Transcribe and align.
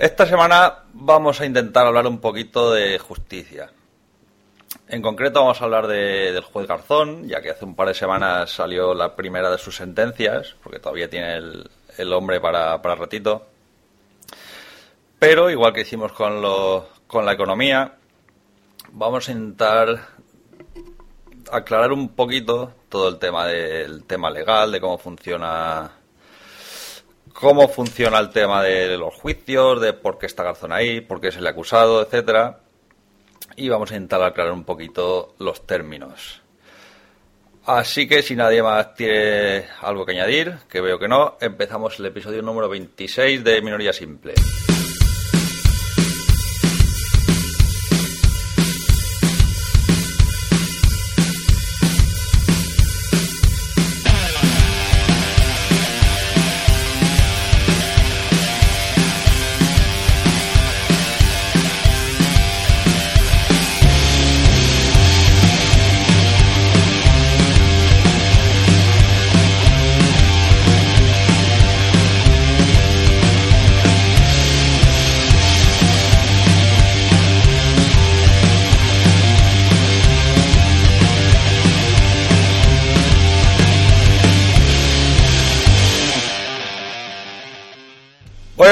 Esta 0.00 0.24
semana 0.26 0.84
vamos 0.94 1.42
a 1.42 1.46
intentar 1.46 1.86
hablar 1.86 2.06
un 2.06 2.20
poquito 2.20 2.72
de 2.72 2.98
justicia. 2.98 3.70
En 4.88 5.02
concreto 5.02 5.40
vamos 5.40 5.60
a 5.60 5.64
hablar 5.64 5.86
de- 5.88 6.32
del 6.32 6.42
juez 6.42 6.66
Garzón, 6.66 7.28
ya 7.28 7.42
que 7.42 7.50
hace 7.50 7.66
un 7.66 7.74
par 7.76 7.88
de 7.88 7.94
semanas 7.94 8.50
salió 8.50 8.94
la 8.94 9.14
primera 9.14 9.50
de 9.50 9.58
sus 9.58 9.76
sentencias, 9.76 10.56
porque 10.62 10.78
todavía 10.78 11.10
tiene 11.10 11.36
el, 11.36 11.70
el 11.98 12.12
hombre 12.14 12.40
para, 12.40 12.80
para 12.80 12.94
ratito. 12.94 13.46
Pero 15.18 15.50
igual 15.50 15.74
que 15.74 15.82
hicimos 15.82 16.12
con, 16.12 16.40
lo- 16.40 16.88
con 17.06 17.26
la 17.26 17.32
economía, 17.32 17.96
vamos 18.92 19.28
a 19.28 19.32
intentar 19.32 20.08
aclarar 21.52 21.92
un 21.92 22.08
poquito 22.10 22.72
todo 22.88 23.10
el 23.10 23.18
tema 23.18 23.46
del 23.46 24.04
tema 24.04 24.30
legal, 24.30 24.72
de 24.72 24.80
cómo 24.80 24.96
funciona 24.96 25.90
cómo 27.32 27.68
funciona 27.68 28.18
el 28.18 28.30
tema 28.30 28.62
de 28.62 28.96
los 28.96 29.14
juicios, 29.14 29.80
de 29.80 29.92
por 29.92 30.18
qué 30.18 30.26
está 30.26 30.42
Garzón 30.42 30.72
ahí, 30.72 31.00
por 31.00 31.20
qué 31.20 31.28
es 31.28 31.36
el 31.36 31.46
acusado, 31.46 32.02
etcétera. 32.02 32.60
Y 33.56 33.68
vamos 33.68 33.90
a 33.90 33.96
intentar 33.96 34.22
aclarar 34.22 34.52
un 34.52 34.64
poquito 34.64 35.34
los 35.38 35.66
términos. 35.66 36.42
Así 37.66 38.08
que 38.08 38.22
si 38.22 38.34
nadie 38.34 38.62
más 38.62 38.94
tiene 38.94 39.66
algo 39.82 40.06
que 40.06 40.12
añadir, 40.12 40.56
que 40.68 40.80
veo 40.80 40.98
que 40.98 41.08
no, 41.08 41.36
empezamos 41.40 41.98
el 41.98 42.06
episodio 42.06 42.42
número 42.42 42.68
26 42.68 43.44
de 43.44 43.60
Minoría 43.60 43.92
Simple. 43.92 44.34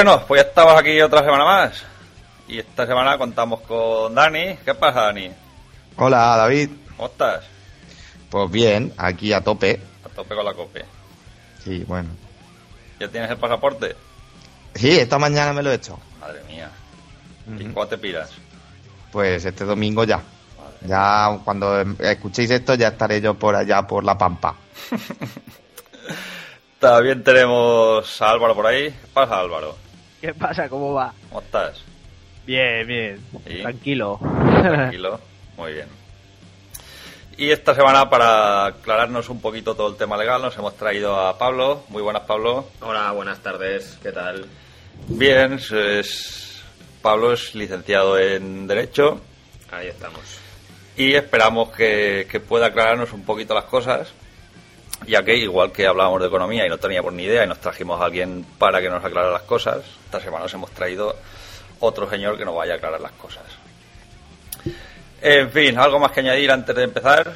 Bueno, 0.01 0.23
pues 0.25 0.41
ya 0.41 0.47
estamos 0.47 0.79
aquí 0.79 1.01
otra 1.01 1.19
semana 1.25 1.43
más. 1.43 1.83
Y 2.47 2.57
esta 2.59 2.87
semana 2.87 3.17
contamos 3.17 3.59
con 3.59 4.15
Dani. 4.15 4.55
¿Qué 4.63 4.73
pasa, 4.73 5.01
Dani? 5.01 5.29
Hola, 5.97 6.37
David. 6.37 6.69
¿Cómo 6.95 7.09
estás? 7.09 7.43
Pues 8.29 8.49
bien, 8.49 8.93
aquí 8.95 9.33
a 9.33 9.41
tope. 9.43 9.81
A 10.05 10.07
tope 10.07 10.35
con 10.35 10.45
la 10.45 10.53
cope. 10.53 10.85
Sí, 11.65 11.83
bueno. 11.85 12.11
¿Ya 12.97 13.09
tienes 13.09 13.29
el 13.29 13.35
pasaporte? 13.35 13.97
Sí, 14.73 14.97
esta 14.97 15.19
mañana 15.19 15.51
me 15.51 15.61
lo 15.61 15.69
he 15.69 15.75
hecho. 15.75 15.99
Madre 16.21 16.43
mía. 16.45 16.69
¿Y 17.59 17.65
cuándo 17.65 17.87
te 17.89 17.97
piras? 17.97 18.31
Pues 19.11 19.43
este 19.43 19.65
domingo 19.65 20.05
ya. 20.05 20.21
Ya 20.87 21.37
cuando 21.43 21.77
em- 21.77 21.97
escuchéis 21.99 22.51
esto 22.51 22.75
ya 22.75 22.87
estaré 22.87 23.19
yo 23.19 23.33
por 23.33 23.53
allá 23.53 23.85
por 23.85 24.05
la 24.05 24.17
pampa. 24.17 24.55
También 26.79 27.21
tenemos 27.21 28.21
a 28.21 28.29
Álvaro 28.29 28.55
por 28.55 28.65
ahí. 28.65 28.91
¿Qué 28.91 29.07
pasa, 29.13 29.37
Álvaro? 29.41 29.88
¿Qué 30.21 30.33
pasa? 30.33 30.67
¿Cómo 30.69 30.93
va? 30.93 31.13
¿Cómo 31.29 31.41
estás? 31.41 31.81
Bien, 32.45 32.85
bien. 32.87 33.19
Tranquilo. 33.61 34.19
Tranquilo. 34.61 35.19
Muy 35.57 35.73
bien. 35.73 35.87
Y 37.37 37.51
esta 37.51 37.73
semana, 37.73 38.09
para 38.09 38.65
aclararnos 38.65 39.29
un 39.29 39.39
poquito 39.39 39.73
todo 39.75 39.89
el 39.89 39.95
tema 39.95 40.17
legal, 40.17 40.41
nos 40.41 40.57
hemos 40.57 40.75
traído 40.75 41.15
a 41.17 41.37
Pablo. 41.37 41.83
Muy 41.89 42.01
buenas, 42.01 42.23
Pablo. 42.23 42.67
Hola, 42.81 43.11
buenas 43.11 43.39
tardes, 43.39 43.97
¿qué 44.03 44.11
tal? 44.11 44.45
Bien, 45.07 45.53
es- 45.53 46.61
Pablo 47.01 47.31
es 47.31 47.55
licenciado 47.55 48.19
en 48.19 48.67
Derecho 48.67 49.21
Ahí 49.71 49.87
estamos. 49.87 50.19
y 50.97 51.13
esperamos 51.15 51.69
que, 51.71 52.27
que 52.29 52.41
pueda 52.41 52.65
aclararnos 52.65 53.13
un 53.13 53.23
poquito 53.23 53.53
las 53.53 53.63
cosas, 53.65 54.09
ya 55.07 55.23
que 55.23 55.37
igual 55.37 55.71
que 55.71 55.87
hablábamos 55.87 56.19
de 56.19 56.27
economía 56.27 56.65
y 56.65 56.69
no 56.69 56.77
teníamos 56.77 57.13
ni 57.13 57.23
idea 57.23 57.45
y 57.45 57.47
nos 57.47 57.61
trajimos 57.61 58.01
a 58.01 58.05
alguien 58.05 58.45
para 58.57 58.81
que 58.81 58.89
nos 58.89 59.01
aclarara 59.05 59.31
las 59.31 59.43
cosas, 59.43 59.85
esta 60.09 60.19
semana 60.19 60.43
nos 60.45 60.53
hemos 60.55 60.71
traído 60.71 61.15
otro 61.81 62.09
señor 62.09 62.35
que 62.35 62.43
nos 62.43 62.55
vaya 62.55 62.73
a 62.73 62.77
aclarar 62.77 62.99
las 62.99 63.11
cosas. 63.11 63.43
En 65.21 65.51
fin, 65.51 65.77
¿algo 65.77 65.99
más 65.99 66.11
que 66.11 66.21
añadir 66.21 66.49
antes 66.51 66.75
de 66.75 66.83
empezar? 66.83 67.31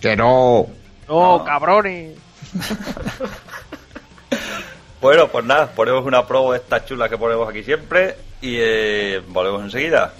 Que 0.00 0.16
no. 0.16 0.66
¡No, 1.08 1.38
No. 1.38 1.44
cabrones! 1.44 2.18
Bueno, 4.98 5.28
pues 5.28 5.44
nada, 5.44 5.68
ponemos 5.68 6.04
una 6.04 6.26
promo 6.26 6.52
de 6.52 6.58
estas 6.58 6.84
chulas 6.86 7.08
que 7.08 7.18
ponemos 7.18 7.48
aquí 7.48 7.62
siempre 7.62 8.16
y 8.40 8.56
eh, 8.58 9.22
volvemos 9.28 9.62
enseguida. 9.62 10.12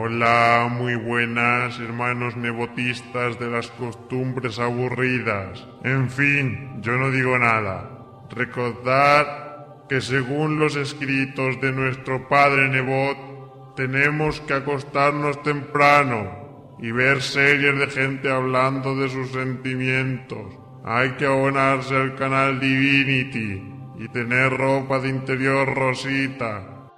Hola, 0.00 0.68
muy 0.70 0.94
buenas 0.94 1.80
hermanos 1.80 2.36
nebotistas 2.36 3.36
de 3.40 3.50
las 3.50 3.66
costumbres 3.66 4.60
aburridas. 4.60 5.66
En 5.82 6.08
fin, 6.08 6.80
yo 6.80 6.92
no 6.92 7.10
digo 7.10 7.36
nada. 7.36 7.90
Recordad 8.30 9.86
que 9.88 10.00
según 10.00 10.60
los 10.60 10.76
escritos 10.76 11.60
de 11.60 11.72
nuestro 11.72 12.28
padre 12.28 12.68
Nebot, 12.68 13.74
tenemos 13.74 14.40
que 14.42 14.54
acostarnos 14.54 15.42
temprano 15.42 16.76
y 16.78 16.92
ver 16.92 17.20
series 17.20 17.76
de 17.76 17.88
gente 17.88 18.30
hablando 18.30 18.94
de 18.94 19.08
sus 19.08 19.32
sentimientos. 19.32 20.54
Hay 20.84 21.10
que 21.16 21.26
abonarse 21.26 21.96
al 21.96 22.14
canal 22.14 22.60
Divinity 22.60 23.64
y 23.98 24.08
tener 24.10 24.56
ropa 24.56 25.00
de 25.00 25.08
interior 25.08 25.74
rosita. 25.74 26.92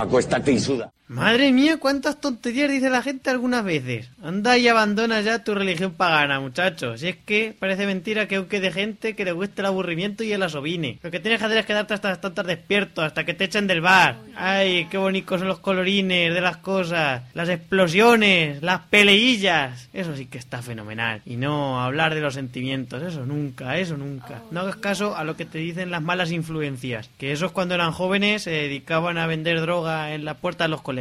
Acuéstate 0.00 0.52
y 0.52 0.58
suda. 0.58 0.90
Madre 1.08 1.52
mía, 1.52 1.78
cuántas 1.78 2.20
tonterías 2.20 2.70
dice 2.70 2.90
la 2.90 3.00
gente 3.00 3.30
algunas 3.30 3.64
veces. 3.64 4.10
Anda 4.22 4.58
y 4.58 4.68
abandona 4.68 5.22
ya 5.22 5.42
tu 5.42 5.54
religión 5.54 5.92
pagana, 5.92 6.38
muchachos. 6.38 7.00
Si 7.00 7.08
es 7.08 7.16
que 7.16 7.56
parece 7.58 7.86
mentira 7.86 8.28
que 8.28 8.36
aún 8.36 8.44
quede 8.44 8.70
gente 8.70 9.16
que 9.16 9.24
le 9.24 9.32
guste 9.32 9.62
el 9.62 9.66
aburrimiento 9.66 10.22
y 10.22 10.34
el 10.34 10.42
asovine. 10.42 10.98
Lo 11.02 11.10
que 11.10 11.18
tienes 11.18 11.38
que 11.38 11.46
hacer 11.46 11.56
es 11.56 11.64
quedarte 11.64 11.94
hasta 11.94 12.10
las 12.10 12.46
despierto, 12.46 13.00
hasta 13.00 13.24
que 13.24 13.32
te 13.32 13.44
echen 13.44 13.66
del 13.66 13.80
bar. 13.80 14.16
Ay, 14.36 14.86
qué 14.90 14.98
bonitos 14.98 15.40
son 15.40 15.48
los 15.48 15.60
colorines 15.60 16.34
de 16.34 16.42
las 16.42 16.58
cosas, 16.58 17.22
las 17.32 17.48
explosiones, 17.48 18.62
las 18.62 18.80
peleillas. 18.80 19.88
Eso 19.94 20.14
sí 20.14 20.26
que 20.26 20.36
está 20.36 20.60
fenomenal. 20.60 21.22
Y 21.24 21.36
no 21.36 21.80
hablar 21.80 22.14
de 22.14 22.20
los 22.20 22.34
sentimientos, 22.34 23.02
eso 23.02 23.24
nunca, 23.24 23.78
eso 23.78 23.96
nunca. 23.96 24.42
No 24.50 24.60
hagas 24.60 24.76
caso 24.76 25.16
a 25.16 25.24
lo 25.24 25.36
que 25.36 25.46
te 25.46 25.56
dicen 25.56 25.90
las 25.90 26.02
malas 26.02 26.32
influencias, 26.32 27.08
que 27.16 27.32
esos 27.32 27.52
cuando 27.52 27.74
eran 27.74 27.92
jóvenes 27.92 28.42
se 28.42 28.50
dedicaban 28.50 29.16
a 29.16 29.26
vender 29.26 29.62
droga 29.62 30.12
en 30.12 30.26
la 30.26 30.34
puerta 30.34 30.64
de 30.64 30.68
los 30.68 30.82
colegios. 30.82 30.97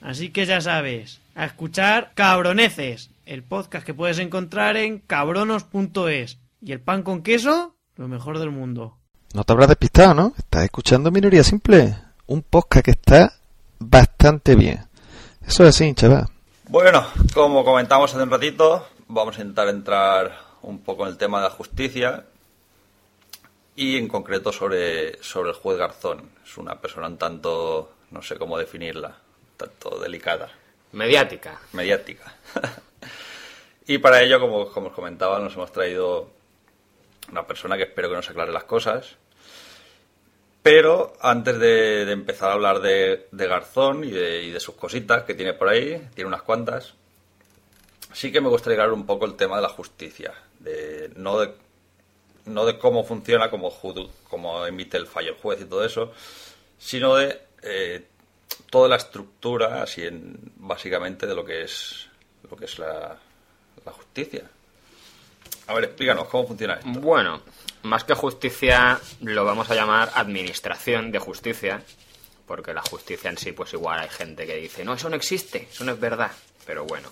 Así 0.00 0.30
que 0.30 0.46
ya 0.46 0.60
sabes, 0.60 1.20
a 1.34 1.44
escuchar 1.44 2.12
Cabroneces, 2.14 3.10
el 3.26 3.42
podcast 3.42 3.84
que 3.86 3.94
puedes 3.94 4.18
encontrar 4.18 4.76
en 4.76 4.98
cabronos.es. 4.98 6.38
Y 6.62 6.72
el 6.72 6.80
pan 6.80 7.02
con 7.02 7.22
queso, 7.22 7.74
lo 7.96 8.08
mejor 8.08 8.38
del 8.38 8.50
mundo. 8.50 8.98
No 9.32 9.44
te 9.44 9.52
habrás 9.52 9.68
despistado, 9.68 10.14
¿no? 10.14 10.34
Estás 10.36 10.64
escuchando 10.64 11.10
Minoría 11.10 11.44
Simple, 11.44 11.96
un 12.26 12.42
podcast 12.42 12.84
que 12.84 12.90
está 12.90 13.32
bastante 13.78 14.56
bien. 14.56 14.80
Eso 15.46 15.64
es 15.64 15.70
así, 15.70 15.94
chaval. 15.94 16.26
Bueno, 16.68 17.06
como 17.32 17.64
comentamos 17.64 18.12
hace 18.12 18.22
un 18.22 18.30
ratito, 18.30 18.86
vamos 19.08 19.38
a 19.38 19.40
intentar 19.40 19.68
entrar 19.68 20.38
un 20.62 20.80
poco 20.80 21.04
en 21.04 21.10
el 21.12 21.16
tema 21.16 21.38
de 21.38 21.44
la 21.44 21.50
justicia 21.50 22.24
y 23.74 23.96
en 23.96 24.08
concreto 24.08 24.52
sobre, 24.52 25.22
sobre 25.22 25.50
el 25.50 25.56
juez 25.56 25.78
Garzón. 25.78 26.30
Es 26.44 26.58
una 26.58 26.80
persona 26.80 27.06
un 27.06 27.16
tanto, 27.16 27.92
no 28.10 28.22
sé 28.22 28.36
cómo 28.36 28.58
definirla, 28.58 29.16
tanto 29.60 29.98
delicada, 30.00 30.50
Mediática. 30.92 31.60
mediática. 31.72 32.34
y 33.86 33.98
para 33.98 34.22
ello, 34.22 34.40
como, 34.40 34.70
como 34.72 34.88
os 34.88 34.94
comentaba, 34.94 35.38
nos 35.38 35.54
hemos 35.54 35.70
traído 35.72 36.30
una 37.30 37.46
persona 37.46 37.76
que 37.76 37.84
espero 37.84 38.08
que 38.08 38.16
nos 38.16 38.28
aclare 38.30 38.52
las 38.52 38.64
cosas. 38.64 39.16
Pero 40.62 41.14
antes 41.20 41.58
de, 41.58 42.04
de 42.04 42.12
empezar 42.12 42.50
a 42.50 42.52
hablar 42.52 42.80
de, 42.80 43.28
de 43.32 43.46
Garzón 43.46 44.04
y 44.04 44.10
de, 44.10 44.42
y 44.42 44.50
de 44.50 44.60
sus 44.60 44.74
cositas 44.74 45.22
que 45.24 45.34
tiene 45.34 45.54
por 45.54 45.68
ahí, 45.68 46.06
tiene 46.14 46.28
unas 46.28 46.42
cuantas, 46.42 46.94
sí 48.12 48.30
que 48.30 48.40
me 48.42 48.48
gustaría 48.50 48.74
aclarar 48.74 48.92
un 48.92 49.06
poco 49.06 49.24
el 49.24 49.36
tema 49.36 49.56
de 49.56 49.62
la 49.62 49.68
justicia. 49.70 50.34
De, 50.58 51.10
no, 51.16 51.38
de, 51.40 51.54
no 52.44 52.66
de 52.66 52.78
cómo 52.78 53.04
funciona, 53.04 53.48
cómo, 53.48 53.70
ju- 53.70 54.10
cómo 54.28 54.66
emite 54.66 54.98
el 54.98 55.06
fallo 55.06 55.30
el 55.30 55.36
juez 55.38 55.62
y 55.62 55.64
todo 55.64 55.82
eso, 55.84 56.12
sino 56.78 57.14
de 57.16 57.40
eh, 57.62 58.04
toda 58.70 58.88
la 58.88 58.96
estructura, 58.96 59.82
así 59.82 60.02
en, 60.02 60.38
básicamente, 60.56 61.26
de 61.26 61.34
lo 61.34 61.44
que 61.44 61.62
es, 61.62 62.08
lo 62.48 62.56
que 62.56 62.64
es 62.64 62.78
la, 62.78 63.16
justicia. 63.84 64.44
A 65.66 65.74
ver, 65.74 65.84
explícanos 65.84 66.28
cómo 66.28 66.46
funciona 66.46 66.74
esto. 66.74 66.88
Bueno, 67.00 67.42
más 67.82 68.04
que 68.04 68.14
justicia, 68.14 69.00
lo 69.22 69.44
vamos 69.44 69.70
a 69.70 69.74
llamar 69.74 70.10
administración 70.14 71.10
de 71.10 71.18
justicia, 71.18 71.82
porque 72.46 72.72
la 72.72 72.82
justicia 72.82 73.30
en 73.30 73.38
sí, 73.38 73.52
pues 73.52 73.72
igual 73.72 74.00
hay 74.00 74.08
gente 74.08 74.46
que 74.46 74.56
dice, 74.56 74.84
no, 74.84 74.94
eso 74.94 75.08
no 75.08 75.16
existe, 75.16 75.68
eso 75.70 75.84
no 75.84 75.92
es 75.92 76.00
verdad, 76.00 76.30
pero 76.66 76.84
bueno. 76.84 77.10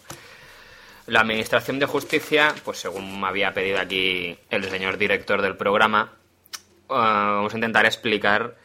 La 1.06 1.20
administración 1.20 1.78
de 1.78 1.86
justicia, 1.86 2.54
pues 2.64 2.78
según 2.78 3.20
me 3.20 3.26
había 3.26 3.54
pedido 3.54 3.80
aquí 3.80 4.38
el 4.50 4.68
señor 4.68 4.98
director 4.98 5.40
del 5.40 5.56
programa, 5.56 6.12
eh, 6.54 6.58
vamos 6.88 7.52
a 7.52 7.56
intentar 7.56 7.86
explicar 7.86 8.56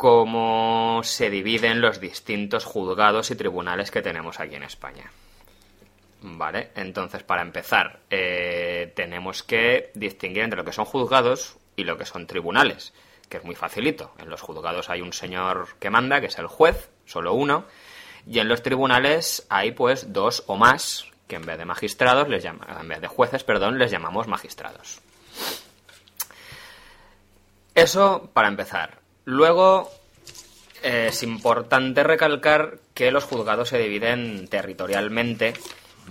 cómo 0.00 1.02
se 1.04 1.28
dividen 1.28 1.82
los 1.82 2.00
distintos 2.00 2.64
juzgados 2.64 3.30
y 3.30 3.36
tribunales 3.36 3.90
que 3.90 4.00
tenemos 4.00 4.40
aquí 4.40 4.54
en 4.54 4.62
España. 4.62 5.10
Vale, 6.22 6.70
entonces 6.74 7.22
para 7.22 7.42
empezar, 7.42 7.98
eh, 8.08 8.94
tenemos 8.96 9.42
que 9.42 9.90
distinguir 9.92 10.44
entre 10.44 10.56
lo 10.56 10.64
que 10.64 10.72
son 10.72 10.86
juzgados 10.86 11.58
y 11.76 11.84
lo 11.84 11.98
que 11.98 12.06
son 12.06 12.26
tribunales, 12.26 12.94
que 13.28 13.36
es 13.36 13.44
muy 13.44 13.54
facilito. 13.54 14.14
En 14.18 14.30
los 14.30 14.40
juzgados 14.40 14.88
hay 14.88 15.02
un 15.02 15.12
señor 15.12 15.76
que 15.78 15.90
manda, 15.90 16.18
que 16.22 16.28
es 16.28 16.38
el 16.38 16.46
juez, 16.46 16.88
solo 17.04 17.34
uno, 17.34 17.66
y 18.26 18.38
en 18.38 18.48
los 18.48 18.62
tribunales 18.62 19.46
hay 19.50 19.72
pues 19.72 20.14
dos 20.14 20.44
o 20.46 20.56
más, 20.56 21.04
que 21.28 21.36
en 21.36 21.44
vez 21.44 21.58
de 21.58 21.66
magistrados, 21.66 22.26
les 22.26 22.42
llama, 22.42 22.78
en 22.80 22.88
vez 22.88 23.02
de 23.02 23.06
jueces, 23.06 23.44
perdón, 23.44 23.78
les 23.78 23.90
llamamos 23.90 24.28
magistrados. 24.28 25.02
Eso 27.74 28.30
para 28.32 28.48
empezar. 28.48 28.99
Luego 29.30 29.88
eh, 30.82 31.06
es 31.10 31.22
importante 31.22 32.02
recalcar 32.02 32.78
que 32.94 33.12
los 33.12 33.22
juzgados 33.24 33.68
se 33.68 33.78
dividen 33.78 34.48
territorialmente, 34.48 35.54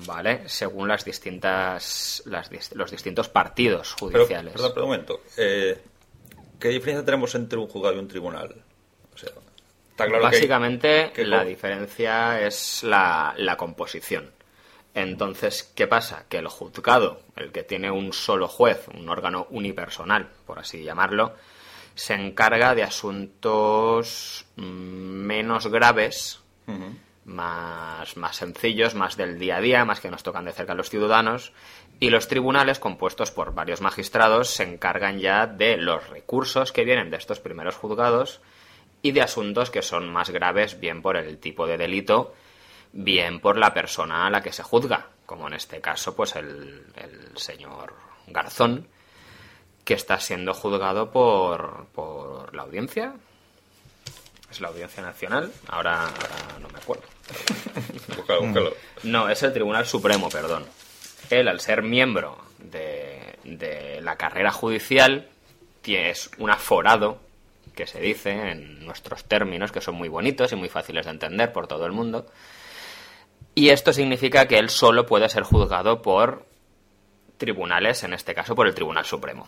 ¿vale? 0.05 0.47
Según 0.47 0.87
las 0.87 1.03
distintas 1.03 2.23
las 2.25 2.49
los 2.75 2.89
distintos 2.91 3.27
partidos 3.27 3.93
Pero, 3.99 4.11
judiciales. 4.23 4.53
perdón, 4.53 4.71
pero 4.73 4.85
un 4.85 4.91
momento. 4.91 5.21
Eh, 5.35 5.77
¿Qué 6.59 6.69
diferencia 6.69 7.03
tenemos 7.03 7.35
entre 7.35 7.59
un 7.59 7.67
juzgado 7.67 7.95
y 7.95 7.99
un 7.99 8.07
tribunal? 8.07 8.55
O 9.13 9.17
sea, 9.17 9.31
está 9.91 10.05
claro 10.05 10.19
que- 10.29 10.35
Básicamente 10.37 11.11
que 11.13 11.25
la 11.25 11.43
diferencia 11.43 12.39
es 12.41 12.83
la, 12.83 13.33
la 13.37 13.57
composición. 13.57 14.31
Entonces, 14.93 15.71
¿qué 15.75 15.87
pasa? 15.87 16.23
Que 16.29 16.37
el 16.37 16.47
juzgado, 16.47 17.21
el 17.35 17.51
que 17.51 17.63
tiene 17.63 17.91
un 17.91 18.13
solo 18.13 18.47
juez, 18.47 18.87
un 18.97 19.09
órgano 19.09 19.47
unipersonal, 19.49 20.29
por 20.45 20.59
así 20.59 20.83
llamarlo, 20.83 21.35
se 21.99 22.13
encarga 22.13 22.75
de 22.75 22.83
asuntos 22.83 24.45
mm, 24.55 24.61
menos 24.61 25.67
graves, 25.67 26.39
más, 27.25 28.15
más 28.15 28.37
sencillos, 28.37 28.95
más 28.95 29.17
del 29.17 29.37
día 29.37 29.57
a 29.57 29.61
día, 29.61 29.83
más 29.83 29.99
que 29.99 30.09
nos 30.09 30.23
tocan 30.23 30.45
de 30.45 30.53
cerca 30.53 30.71
a 30.71 30.75
los 30.75 30.89
ciudadanos, 30.89 31.51
y 31.99 32.09
los 32.09 32.29
tribunales, 32.29 32.79
compuestos 32.79 33.31
por 33.31 33.53
varios 33.53 33.81
magistrados, 33.81 34.49
se 34.49 34.63
encargan 34.63 35.19
ya 35.19 35.45
de 35.45 35.75
los 35.75 36.09
recursos 36.09 36.71
que 36.71 36.85
vienen 36.85 37.11
de 37.11 37.17
estos 37.17 37.41
primeros 37.41 37.75
juzgados 37.75 38.39
y 39.01 39.11
de 39.11 39.21
asuntos 39.21 39.69
que 39.69 39.81
son 39.81 40.07
más 40.07 40.29
graves, 40.29 40.79
bien 40.79 41.01
por 41.01 41.17
el 41.17 41.37
tipo 41.37 41.67
de 41.67 41.77
delito, 41.77 42.33
bien 42.93 43.41
por 43.41 43.57
la 43.57 43.73
persona 43.73 44.25
a 44.25 44.29
la 44.29 44.41
que 44.41 44.53
se 44.53 44.63
juzga, 44.63 45.07
como 45.25 45.47
en 45.47 45.55
este 45.55 45.81
caso, 45.81 46.15
pues 46.15 46.37
el, 46.37 46.85
el 46.95 47.37
señor 47.37 47.93
Garzón, 48.27 48.87
que 49.89 49.95
está 49.95 50.19
siendo 50.19 50.53
juzgado 50.53 51.09
por, 51.09 51.87
por 51.95 52.53
la 52.53 52.61
audiencia. 52.61 53.15
¿Es 54.51 54.61
la 54.61 54.67
audiencia 54.67 55.01
nacional? 55.01 55.51
Ahora, 55.67 56.03
ahora 56.03 56.59
no 56.61 56.69
me 56.69 56.77
acuerdo. 56.77 57.05
Búscalo, 58.15 58.41
búscalo. 58.43 58.73
No, 59.01 59.29
es 59.29 59.41
el 59.41 59.51
Tribunal 59.51 59.87
Supremo, 59.87 60.29
perdón. 60.29 60.63
Él, 61.31 61.47
al 61.47 61.59
ser 61.59 61.81
miembro 61.81 62.37
de, 62.59 63.39
de 63.43 63.99
la 64.01 64.15
carrera 64.15 64.51
judicial, 64.51 65.27
es 65.97 66.29
un 66.37 66.51
aforado, 66.51 67.19
que 67.75 67.87
se 67.87 67.99
dice 67.99 68.51
en 68.51 68.85
nuestros 68.85 69.23
términos, 69.23 69.71
que 69.71 69.81
son 69.81 69.95
muy 69.95 70.07
bonitos 70.07 70.51
y 70.51 70.55
muy 70.55 70.69
fáciles 70.69 71.05
de 71.05 71.13
entender 71.13 71.51
por 71.51 71.65
todo 71.65 71.87
el 71.87 71.93
mundo. 71.93 72.27
Y 73.55 73.69
esto 73.69 73.91
significa 73.91 74.47
que 74.47 74.59
él 74.59 74.69
solo 74.69 75.07
puede 75.07 75.29
ser 75.29 75.41
juzgado 75.41 76.03
por 76.03 76.45
tribunales, 77.39 78.03
en 78.03 78.13
este 78.13 78.35
caso 78.35 78.53
por 78.53 78.67
el 78.67 78.75
Tribunal 78.75 79.05
Supremo. 79.05 79.47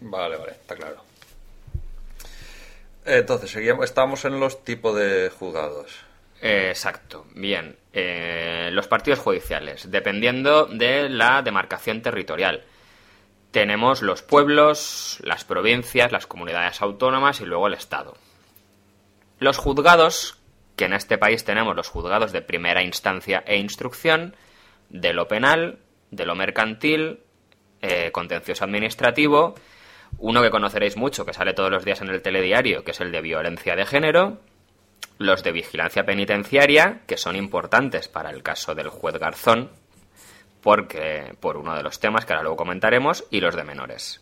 Vale, 0.00 0.36
vale, 0.36 0.52
está 0.52 0.76
claro. 0.76 1.02
Entonces, 3.04 3.50
seguíamos, 3.50 3.84
estamos 3.84 4.24
en 4.24 4.40
los 4.40 4.64
tipos 4.64 4.96
de 4.96 5.30
juzgados. 5.30 6.04
Exacto, 6.40 7.26
bien. 7.34 7.76
Eh, 7.92 8.70
los 8.72 8.88
partidos 8.88 9.18
judiciales, 9.18 9.90
dependiendo 9.90 10.66
de 10.66 11.08
la 11.08 11.42
demarcación 11.42 12.02
territorial. 12.02 12.64
Tenemos 13.50 14.00
los 14.00 14.22
pueblos, 14.22 15.18
las 15.22 15.44
provincias, 15.44 16.12
las 16.12 16.26
comunidades 16.26 16.80
autónomas 16.82 17.40
y 17.40 17.46
luego 17.46 17.66
el 17.66 17.74
Estado. 17.74 18.16
Los 19.38 19.58
juzgados, 19.58 20.38
que 20.76 20.84
en 20.84 20.92
este 20.92 21.18
país 21.18 21.44
tenemos 21.44 21.74
los 21.74 21.88
juzgados 21.88 22.32
de 22.32 22.42
primera 22.42 22.82
instancia 22.82 23.42
e 23.46 23.58
instrucción, 23.58 24.36
de 24.88 25.12
lo 25.12 25.26
penal, 25.26 25.78
de 26.10 26.26
lo 26.26 26.34
mercantil, 26.34 27.20
eh, 27.82 28.12
contencioso 28.12 28.64
administrativo, 28.64 29.54
uno 30.18 30.42
que 30.42 30.50
conoceréis 30.50 30.96
mucho, 30.96 31.24
que 31.24 31.32
sale 31.32 31.54
todos 31.54 31.70
los 31.70 31.84
días 31.84 32.00
en 32.00 32.08
el 32.08 32.22
telediario, 32.22 32.84
que 32.84 32.90
es 32.90 33.00
el 33.00 33.12
de 33.12 33.20
violencia 33.20 33.76
de 33.76 33.86
género, 33.86 34.38
los 35.18 35.42
de 35.42 35.52
vigilancia 35.52 36.04
penitenciaria, 36.04 37.02
que 37.06 37.16
son 37.16 37.36
importantes 37.36 38.08
para 38.08 38.30
el 38.30 38.42
caso 38.42 38.74
del 38.74 38.88
juez 38.88 39.18
Garzón, 39.18 39.70
porque 40.62 41.34
por 41.40 41.56
uno 41.56 41.74
de 41.74 41.82
los 41.82 42.00
temas 42.00 42.24
que 42.24 42.32
ahora 42.32 42.42
luego 42.42 42.56
comentaremos, 42.56 43.24
y 43.30 43.40
los 43.40 43.54
de 43.54 43.64
menores. 43.64 44.20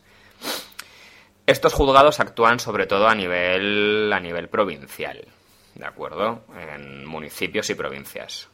Estos 1.46 1.72
juzgados 1.72 2.20
actúan 2.20 2.60
sobre 2.60 2.86
todo 2.86 3.08
a 3.08 3.14
nivel 3.14 4.12
a 4.12 4.20
nivel 4.20 4.48
provincial, 4.48 5.26
¿de 5.74 5.86
acuerdo? 5.86 6.44
En 6.60 7.06
municipios 7.06 7.70
y 7.70 7.74
provincias. 7.74 8.48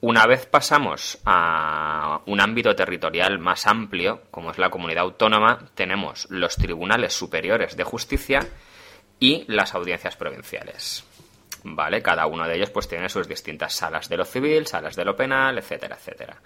Una 0.00 0.26
vez 0.26 0.46
pasamos 0.46 1.18
a 1.24 2.20
un 2.26 2.40
ámbito 2.40 2.74
territorial 2.76 3.38
más 3.38 3.66
amplio, 3.66 4.22
como 4.30 4.50
es 4.50 4.58
la 4.58 4.68
comunidad 4.70 5.04
autónoma, 5.04 5.70
tenemos 5.74 6.26
los 6.28 6.56
tribunales 6.56 7.14
superiores 7.14 7.76
de 7.76 7.84
justicia 7.84 8.40
y 9.18 9.44
las 9.48 9.74
audiencias 9.74 10.16
provinciales. 10.16 11.04
¿Vale? 11.62 12.02
Cada 12.02 12.26
uno 12.26 12.46
de 12.46 12.56
ellos 12.56 12.70
pues 12.70 12.88
tiene 12.88 13.08
sus 13.08 13.26
distintas 13.26 13.74
salas 13.74 14.10
de 14.10 14.18
lo 14.18 14.26
civil, 14.26 14.66
salas 14.66 14.96
de 14.96 15.04
lo 15.06 15.16
penal, 15.16 15.56
etcétera, 15.56 15.96
etcétera. 15.96 16.36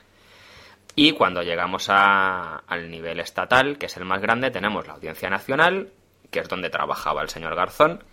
Y 0.94 1.12
cuando 1.12 1.42
llegamos 1.42 1.88
al 1.90 2.90
nivel 2.90 3.20
estatal, 3.20 3.78
que 3.78 3.86
es 3.86 3.96
el 3.96 4.04
más 4.04 4.20
grande, 4.20 4.50
tenemos 4.50 4.86
la 4.86 4.94
Audiencia 4.94 5.28
Nacional, 5.30 5.92
que 6.30 6.40
es 6.40 6.48
donde 6.48 6.70
trabajaba 6.70 7.22
el 7.22 7.28
señor 7.28 7.54
Garzón, 7.54 8.04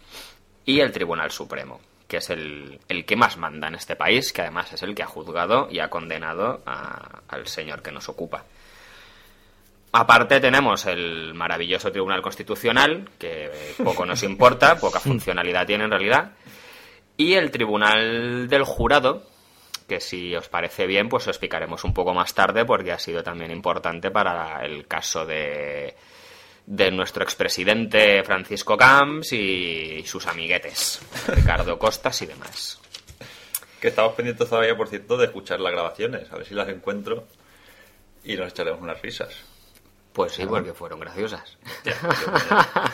y 0.66 0.80
el 0.80 0.92
Tribunal 0.92 1.32
Supremo, 1.32 1.80
que 2.08 2.18
es 2.18 2.30
el, 2.30 2.80
el 2.88 3.06
que 3.06 3.16
más 3.16 3.38
manda 3.38 3.68
en 3.68 3.76
este 3.76 3.96
país, 3.96 4.32
que 4.34 4.42
además 4.42 4.72
es 4.74 4.84
el 4.84 4.94
que 4.96 5.04
ha 5.04 5.08
juzgado 5.08 5.68
y 5.72 5.80
ha 5.80 5.90
condenado 5.90 6.62
a- 6.66 7.22
al 7.28 7.48
señor 7.48 7.82
que 7.82 7.92
nos 7.92 8.08
ocupa. 8.10 8.44
Aparte 9.92 10.42
tenemos 10.42 10.86
el 10.88 11.34
maravilloso 11.34 11.92
Tribunal 11.92 12.22
Constitucional, 12.22 13.10
que 13.18 13.50
poco 13.84 14.06
nos 14.06 14.24
importa, 14.24 14.76
poca 14.80 15.00
funcionalidad 15.00 15.66
tiene 15.66 15.86
en 15.86 15.92
realidad, 15.92 16.32
y 17.16 17.34
el 17.36 17.50
Tribunal 17.50 18.50
del 18.50 18.64
Jurado, 18.64 19.24
que 19.88 20.02
si 20.02 20.36
os 20.36 20.50
parece 20.50 20.86
bien, 20.86 21.08
pues 21.08 21.26
lo 21.28 21.32
explicaremos 21.32 21.84
un 21.86 21.94
poco 21.94 22.14
más 22.14 22.34
tarde 22.34 22.66
porque 22.66 22.92
ha 22.92 23.00
sido 23.00 23.24
también 23.24 23.52
importante 23.52 24.12
para 24.12 24.66
el 24.66 24.86
caso 24.88 25.26
de, 25.26 25.96
de 26.66 26.92
nuestro 26.92 27.24
expresidente 27.24 28.24
Francisco 28.24 28.76
Camps 28.78 29.34
y 29.34 30.04
sus 30.06 30.26
amiguetes, 30.28 31.00
Ricardo 31.28 31.78
Costas 31.78 32.22
y 32.22 32.26
demás. 32.26 32.80
Que 33.80 33.90
estamos 33.90 34.14
pendientes 34.14 34.50
todavía, 34.50 34.76
por 34.76 34.88
cierto, 34.88 35.16
de 35.18 35.26
escuchar 35.26 35.60
las 35.60 35.72
grabaciones. 35.74 36.32
A 36.32 36.38
ver 36.38 36.46
si 36.48 36.54
las 36.56 36.68
encuentro 36.70 37.28
y 38.24 38.36
nos 38.36 38.50
echaremos 38.50 38.82
unas 38.82 39.02
risas. 39.02 39.30
Pues 40.14 40.32
sí, 40.34 40.46
porque 40.46 40.74
fueron 40.74 41.00
graciosas. 41.02 41.58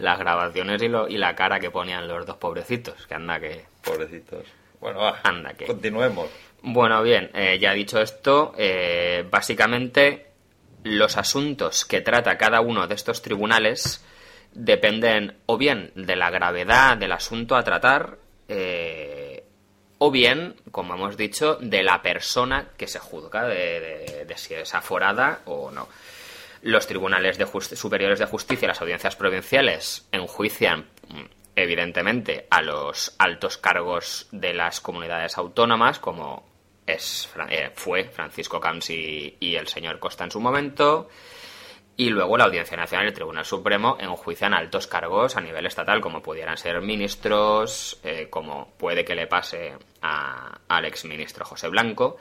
Las 0.00 0.18
grabaciones 0.18 0.82
y, 0.82 0.88
lo- 0.88 1.08
y 1.08 1.16
la 1.18 1.34
cara 1.36 1.60
que 1.60 1.70
ponían 1.70 2.08
los 2.08 2.26
dos 2.26 2.36
pobrecitos, 2.36 3.06
que 3.06 3.14
anda 3.14 3.38
que... 3.38 3.64
Pobrecitos. 3.84 4.44
Bueno, 4.80 4.98
va. 5.00 5.20
Anda 5.22 5.54
que... 5.54 5.66
Continuemos. 5.66 6.28
Bueno, 6.62 7.02
bien, 7.02 7.30
eh, 7.34 7.58
ya 7.60 7.72
dicho 7.72 8.00
esto, 8.00 8.52
eh, 8.58 9.24
básicamente 9.30 10.26
los 10.86 11.16
asuntos 11.16 11.84
que 11.84 12.00
trata 12.00 12.38
cada 12.38 12.60
uno 12.60 12.86
de 12.86 12.94
estos 12.94 13.20
tribunales 13.20 14.04
dependen 14.52 15.36
o 15.46 15.58
bien 15.58 15.90
de 15.96 16.14
la 16.16 16.30
gravedad 16.30 16.96
del 16.96 17.12
asunto 17.12 17.56
a 17.56 17.64
tratar, 17.64 18.18
eh, 18.48 19.44
o 19.98 20.10
bien, 20.10 20.54
como 20.70 20.94
hemos 20.94 21.16
dicho, 21.16 21.56
de 21.56 21.82
la 21.82 22.02
persona 22.02 22.68
que 22.76 22.86
se 22.86 23.00
juzga, 23.00 23.44
de, 23.44 24.26
si 24.36 24.54
es 24.54 24.74
aforada 24.74 25.40
o 25.46 25.70
no. 25.72 25.88
Los 26.62 26.86
tribunales 26.86 27.36
de 27.36 27.46
superiores 27.76 28.18
de 28.18 28.26
justicia 28.26 28.66
y 28.66 28.68
las 28.68 28.80
audiencias 28.80 29.16
provinciales 29.16 30.06
enjuician, 30.12 30.86
mm, 31.08 31.24
evidentemente, 31.56 32.46
a 32.50 32.62
los 32.62 33.14
altos 33.18 33.58
cargos 33.58 34.28
de 34.30 34.54
las 34.54 34.80
comunidades 34.80 35.36
autónomas, 35.36 35.98
como 35.98 36.55
es, 36.86 37.28
eh, 37.50 37.70
fue 37.74 38.04
Francisco 38.04 38.60
Camps 38.60 38.90
y, 38.90 39.36
y 39.40 39.56
el 39.56 39.66
señor 39.68 39.98
Costa 39.98 40.24
en 40.24 40.30
su 40.30 40.40
momento. 40.40 41.08
Y 41.98 42.10
luego 42.10 42.36
la 42.36 42.44
Audiencia 42.44 42.76
Nacional 42.76 43.06
y 43.06 43.08
el 43.08 43.14
Tribunal 43.14 43.44
Supremo 43.46 43.96
enjuician 43.98 44.52
altos 44.52 44.86
cargos 44.86 45.34
a 45.36 45.40
nivel 45.40 45.64
estatal, 45.64 46.00
como 46.02 46.20
pudieran 46.22 46.58
ser 46.58 46.80
ministros, 46.82 47.98
eh, 48.04 48.28
como 48.28 48.72
puede 48.76 49.02
que 49.04 49.14
le 49.14 49.26
pase 49.26 49.72
a- 50.02 50.58
al 50.68 50.84
exministro 50.84 51.46
José 51.46 51.68
Blanco, 51.68 52.18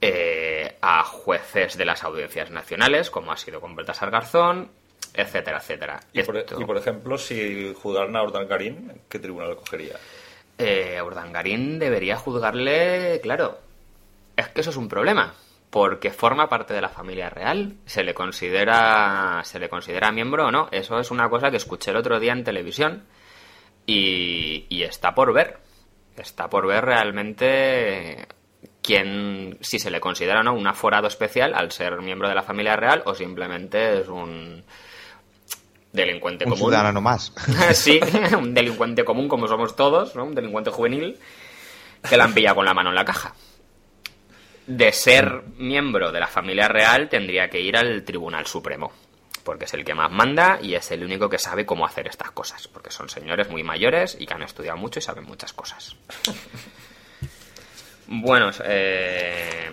eh, 0.00 0.76
a 0.80 1.02
jueces 1.04 1.76
de 1.76 1.84
las 1.84 2.04
audiencias 2.04 2.50
nacionales, 2.50 3.10
como 3.10 3.32
ha 3.32 3.36
sido 3.36 3.60
con 3.60 3.74
Baltasar 3.74 4.10
Garzón, 4.10 4.70
etcétera, 5.12 5.58
etcétera. 5.58 6.00
Y 6.12 6.22
por, 6.22 6.36
Esto- 6.36 6.60
y 6.60 6.64
por 6.64 6.76
ejemplo, 6.76 7.18
si 7.18 7.74
juzgaran 7.74 8.16
a 8.16 8.22
Urdangarín, 8.22 9.02
¿qué 9.08 9.18
tribunal 9.18 9.56
cogería? 9.56 9.96
Eh, 10.60 11.02
Urdangarín 11.02 11.78
debería 11.78 12.16
juzgarle, 12.16 13.20
claro. 13.22 13.58
Es 14.36 14.48
que 14.48 14.60
eso 14.60 14.70
es 14.70 14.76
un 14.76 14.88
problema, 14.88 15.34
porque 15.70 16.10
forma 16.10 16.48
parte 16.48 16.74
de 16.74 16.80
la 16.80 16.88
familia 16.88 17.30
real. 17.30 17.76
Se 17.86 18.04
le 18.04 18.14
considera, 18.14 19.40
se 19.44 19.58
le 19.58 19.68
considera 19.68 20.12
miembro 20.12 20.46
o 20.46 20.50
no. 20.50 20.68
Eso 20.70 20.98
es 20.98 21.10
una 21.10 21.28
cosa 21.28 21.50
que 21.50 21.56
escuché 21.56 21.90
el 21.90 21.96
otro 21.96 22.20
día 22.20 22.32
en 22.32 22.44
televisión 22.44 23.04
y, 23.86 24.66
y 24.68 24.82
está 24.82 25.14
por 25.14 25.32
ver. 25.32 25.58
Está 26.16 26.48
por 26.48 26.66
ver 26.66 26.84
realmente 26.84 28.28
quién, 28.82 29.58
si 29.60 29.78
se 29.78 29.90
le 29.90 30.00
considera 30.00 30.40
o 30.40 30.42
no 30.42 30.54
un 30.54 30.66
aforado 30.66 31.06
especial 31.06 31.54
al 31.54 31.72
ser 31.72 32.00
miembro 32.02 32.28
de 32.28 32.34
la 32.34 32.42
familia 32.42 32.76
real 32.76 33.02
o 33.06 33.14
simplemente 33.14 34.00
es 34.00 34.08
un 34.08 34.64
delincuente 35.92 36.44
Un 36.44 36.50
común. 36.52 36.68
ciudadano 36.68 37.00
más. 37.00 37.32
sí, 37.72 38.00
un 38.38 38.54
delincuente 38.54 39.04
común 39.04 39.28
como 39.28 39.48
somos 39.48 39.74
todos, 39.76 40.14
¿no? 40.16 40.24
Un 40.24 40.34
delincuente 40.34 40.70
juvenil 40.70 41.18
que 42.08 42.16
la 42.16 42.24
han 42.24 42.34
pillado 42.34 42.56
con 42.56 42.64
la 42.64 42.74
mano 42.74 42.90
en 42.90 42.96
la 42.96 43.04
caja. 43.04 43.34
De 44.66 44.92
ser 44.92 45.42
miembro 45.58 46.12
de 46.12 46.20
la 46.20 46.28
familia 46.28 46.68
real 46.68 47.08
tendría 47.08 47.48
que 47.50 47.60
ir 47.60 47.76
al 47.76 48.04
Tribunal 48.04 48.46
Supremo, 48.46 48.92
porque 49.42 49.64
es 49.64 49.74
el 49.74 49.84
que 49.84 49.94
más 49.94 50.10
manda 50.12 50.58
y 50.62 50.74
es 50.74 50.90
el 50.92 51.02
único 51.02 51.28
que 51.28 51.38
sabe 51.38 51.66
cómo 51.66 51.84
hacer 51.84 52.06
estas 52.06 52.30
cosas, 52.30 52.68
porque 52.68 52.90
son 52.90 53.08
señores 53.08 53.50
muy 53.50 53.62
mayores 53.64 54.16
y 54.18 54.26
que 54.26 54.34
han 54.34 54.42
estudiado 54.42 54.78
mucho 54.78 55.00
y 55.00 55.02
saben 55.02 55.24
muchas 55.24 55.52
cosas. 55.52 55.96
Bueno, 58.06 58.50
eh, 58.64 59.70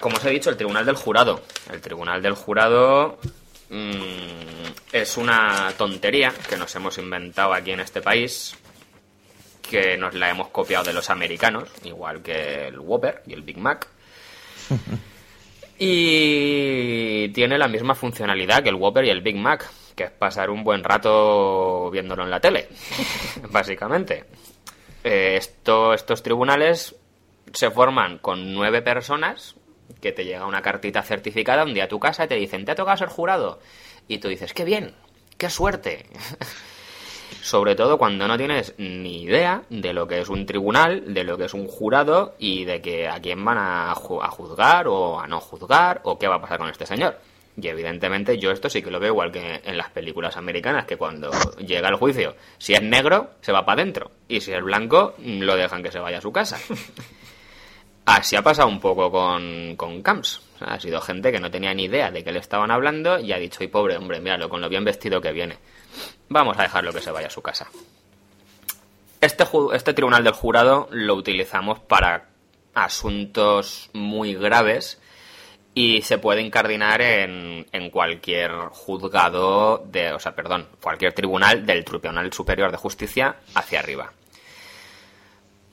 como 0.00 0.16
os 0.16 0.24
he 0.24 0.30
dicho, 0.30 0.50
el 0.50 0.56
Tribunal 0.56 0.84
del 0.86 0.96
Jurado. 0.96 1.42
El 1.70 1.80
Tribunal 1.80 2.22
del 2.22 2.34
Jurado 2.34 3.18
es 4.92 5.16
una 5.16 5.72
tontería 5.78 6.32
que 6.48 6.56
nos 6.56 6.74
hemos 6.76 6.98
inventado 6.98 7.54
aquí 7.54 7.70
en 7.72 7.80
este 7.80 8.00
país, 8.02 8.54
que 9.62 9.96
nos 9.96 10.14
la 10.14 10.28
hemos 10.30 10.48
copiado 10.48 10.84
de 10.84 10.92
los 10.92 11.08
americanos, 11.10 11.68
igual 11.84 12.22
que 12.22 12.68
el 12.68 12.78
Whopper 12.78 13.22
y 13.26 13.32
el 13.32 13.42
Big 13.42 13.58
Mac. 13.58 13.88
Y 15.84 17.28
tiene 17.30 17.58
la 17.58 17.66
misma 17.66 17.94
funcionalidad 17.96 18.62
que 18.62 18.68
el 18.68 18.76
Whopper 18.76 19.04
y 19.04 19.10
el 19.10 19.20
Big 19.20 19.34
Mac, 19.36 19.68
que 19.96 20.04
es 20.04 20.10
pasar 20.12 20.48
un 20.50 20.62
buen 20.62 20.84
rato 20.84 21.90
viéndolo 21.90 22.22
en 22.22 22.30
la 22.30 22.38
tele, 22.38 22.68
básicamente. 23.50 24.24
Eh, 25.02 25.34
esto- 25.38 25.92
estos 25.92 26.22
tribunales 26.22 26.94
se 27.52 27.70
forman 27.72 28.18
con 28.18 28.54
nueve 28.54 28.80
personas 28.82 29.56
que 30.00 30.12
te 30.12 30.24
llega 30.24 30.46
una 30.46 30.62
cartita 30.62 31.02
certificada 31.02 31.64
un 31.64 31.74
día 31.74 31.84
a 31.84 31.88
tu 31.88 32.00
casa 32.00 32.24
y 32.24 32.28
te 32.28 32.34
dicen, 32.34 32.64
te 32.64 32.72
ha 32.72 32.74
tocado 32.74 32.96
ser 32.96 33.08
jurado. 33.08 33.60
Y 34.08 34.18
tú 34.18 34.28
dices, 34.28 34.52
qué 34.52 34.64
bien, 34.64 34.94
qué 35.38 35.50
suerte. 35.50 36.06
Sobre 37.42 37.74
todo 37.74 37.98
cuando 37.98 38.28
no 38.28 38.36
tienes 38.36 38.74
ni 38.78 39.22
idea 39.22 39.62
de 39.68 39.92
lo 39.92 40.06
que 40.06 40.20
es 40.20 40.28
un 40.28 40.46
tribunal, 40.46 41.12
de 41.12 41.24
lo 41.24 41.36
que 41.36 41.46
es 41.46 41.54
un 41.54 41.66
jurado 41.66 42.34
y 42.38 42.64
de 42.64 42.80
que 42.80 43.08
a 43.08 43.20
quién 43.20 43.44
van 43.44 43.58
a, 43.58 43.90
a 43.92 44.30
juzgar 44.30 44.86
o 44.86 45.18
a 45.18 45.26
no 45.26 45.40
juzgar 45.40 46.00
o 46.04 46.18
qué 46.18 46.28
va 46.28 46.36
a 46.36 46.40
pasar 46.40 46.58
con 46.58 46.68
este 46.68 46.86
señor. 46.86 47.18
Y 47.60 47.68
evidentemente 47.68 48.38
yo 48.38 48.50
esto 48.50 48.70
sí 48.70 48.82
que 48.82 48.90
lo 48.90 48.98
veo 48.98 49.12
igual 49.12 49.30
que 49.30 49.60
en 49.64 49.76
las 49.76 49.90
películas 49.90 50.36
americanas, 50.36 50.86
que 50.86 50.96
cuando 50.96 51.30
llega 51.58 51.88
el 51.88 51.96
juicio, 51.96 52.34
si 52.58 52.74
es 52.74 52.82
negro, 52.82 53.30
se 53.40 53.52
va 53.52 53.64
para 53.64 53.82
adentro. 53.82 54.10
Y 54.28 54.40
si 54.40 54.52
es 54.52 54.62
blanco, 54.62 55.14
lo 55.18 55.56
dejan 55.56 55.82
que 55.82 55.92
se 55.92 55.98
vaya 55.98 56.18
a 56.18 56.22
su 56.22 56.32
casa. 56.32 56.58
Así 58.04 58.34
ha 58.34 58.42
pasado 58.42 58.68
un 58.68 58.80
poco 58.80 59.10
con, 59.10 59.76
con 59.76 60.02
Camps. 60.02 60.40
Ha 60.60 60.78
sido 60.80 61.00
gente 61.00 61.30
que 61.30 61.40
no 61.40 61.50
tenía 61.50 61.72
ni 61.72 61.84
idea 61.84 62.10
de 62.10 62.24
qué 62.24 62.32
le 62.32 62.40
estaban 62.40 62.70
hablando 62.70 63.18
y 63.18 63.32
ha 63.32 63.38
dicho, 63.38 63.58
ay 63.60 63.68
pobre 63.68 63.96
hombre, 63.96 64.20
míralo, 64.20 64.48
con 64.48 64.60
lo 64.60 64.68
bien 64.68 64.84
vestido 64.84 65.20
que 65.20 65.32
viene. 65.32 65.58
Vamos 66.28 66.58
a 66.58 66.62
dejarlo 66.62 66.92
que 66.92 67.00
se 67.00 67.10
vaya 67.10 67.28
a 67.28 67.30
su 67.30 67.42
casa. 67.42 67.68
Este, 69.20 69.44
este 69.74 69.94
tribunal 69.94 70.24
del 70.24 70.32
jurado 70.32 70.88
lo 70.90 71.14
utilizamos 71.14 71.78
para 71.78 72.28
asuntos 72.74 73.88
muy 73.92 74.34
graves 74.34 75.00
y 75.74 76.02
se 76.02 76.18
puede 76.18 76.42
incardinar 76.42 77.00
en, 77.00 77.66
en 77.70 77.90
cualquier 77.90 78.50
juzgado 78.70 79.78
de, 79.86 80.12
o 80.12 80.18
sea, 80.18 80.34
perdón, 80.34 80.66
cualquier 80.80 81.12
tribunal 81.12 81.64
del 81.64 81.84
Tribunal 81.84 82.32
Superior 82.32 82.70
de 82.70 82.76
Justicia 82.76 83.36
hacia 83.54 83.78
arriba. 83.78 84.12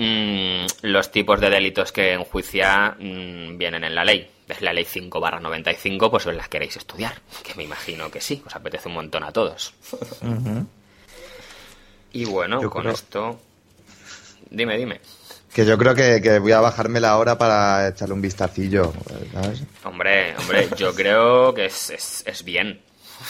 Mm, 0.01 0.65
los 0.83 1.11
tipos 1.11 1.39
de 1.41 1.49
delitos 1.49 1.91
que 1.91 2.13
enjuicia 2.13 2.95
mm, 2.97 3.57
vienen 3.57 3.83
en 3.83 3.93
la 3.93 4.05
ley. 4.05 4.29
Es 4.47 4.61
la 4.61 4.71
ley 4.73 4.85
5 4.85 5.19
barra 5.19 5.39
95, 5.41 6.09
pues 6.09 6.25
os 6.25 6.33
las 6.33 6.47
queréis 6.47 6.77
estudiar. 6.77 7.21
Que 7.43 7.53
me 7.55 7.63
imagino 7.63 8.09
que 8.09 8.21
sí, 8.21 8.41
os 8.47 8.55
apetece 8.55 8.87
un 8.87 8.95
montón 8.95 9.23
a 9.23 9.31
todos. 9.31 9.73
Y 12.13 12.25
bueno, 12.25 12.61
Yo 12.61 12.69
con 12.69 12.83
creo- 12.83 12.93
esto... 12.93 13.39
Dime, 14.49 14.77
dime. 14.77 14.99
Que 15.53 15.65
yo 15.65 15.77
creo 15.77 15.93
que, 15.93 16.21
que 16.21 16.39
voy 16.39 16.51
a 16.53 16.59
bajarme 16.61 16.99
la 16.99 17.17
hora 17.17 17.37
para 17.37 17.89
echarle 17.89 18.13
un 18.15 18.21
vistacillo. 18.21 18.93
¿sabes? 19.33 19.63
Hombre, 19.83 20.35
hombre, 20.37 20.67
yo 20.77 20.93
creo 20.95 21.53
que 21.53 21.65
es, 21.65 21.89
es, 21.89 22.23
es 22.25 22.43
bien. 22.43 22.79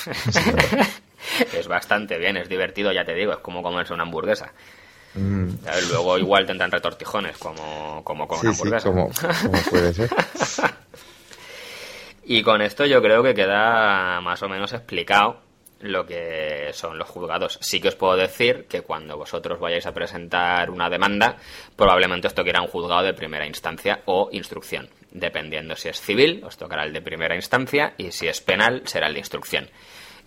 es 1.54 1.68
bastante 1.68 2.18
bien, 2.18 2.38
es 2.38 2.48
divertido, 2.48 2.92
ya 2.92 3.04
te 3.06 3.14
digo, 3.16 3.34
es 3.34 3.40
como 3.40 3.62
comerse 3.64 3.94
una 3.94 4.04
hamburguesa. 4.04 4.52
Mm. 5.16 5.50
Luego 5.90 6.18
igual 6.18 6.46
tendrán 6.46 6.72
retortijones 6.72 7.38
como, 7.38 8.04
como 8.04 8.28
con 8.28 8.40
una 8.40 8.52
sí, 8.52 8.56
sí, 8.56 8.62
hamburguesa. 8.62 8.90
como, 8.90 9.10
como 9.42 9.64
puede 9.70 9.94
ser. 9.94 10.10
Y 12.32 12.44
con 12.44 12.62
esto 12.62 12.86
yo 12.86 13.02
creo 13.02 13.24
que 13.24 13.34
queda 13.34 14.22
más 14.22 14.44
o 14.44 14.48
menos 14.48 14.72
explicado 14.72 15.42
lo 15.80 16.06
que 16.06 16.70
son 16.74 17.00
los 17.00 17.10
juzgados. 17.10 17.58
Sí 17.60 17.82
que 17.82 17.88
os 17.88 17.96
puedo 17.96 18.16
decir 18.16 18.68
que 18.70 18.82
cuando 18.82 19.18
vosotros 19.18 19.60
vayáis 19.60 19.88
a 19.88 19.94
presentar 19.94 20.70
una 20.70 20.92
demanda, 20.92 21.38
probablemente 21.76 22.28
os 22.28 22.36
tocará 22.36 22.62
un 22.62 22.68
juzgado 22.68 23.02
de 23.02 23.16
primera 23.16 23.48
instancia 23.48 24.02
o 24.06 24.30
instrucción. 24.32 24.90
Dependiendo 25.10 25.76
si 25.76 25.90
es 25.90 26.00
civil, 26.00 26.44
os 26.46 26.56
tocará 26.56 26.84
el 26.84 26.94
de 26.94 27.02
primera 27.02 27.34
instancia 27.34 27.96
y 27.98 28.12
si 28.12 28.28
es 28.28 28.42
penal, 28.42 28.84
será 28.86 29.08
el 29.08 29.14
de 29.14 29.20
instrucción. 29.22 29.68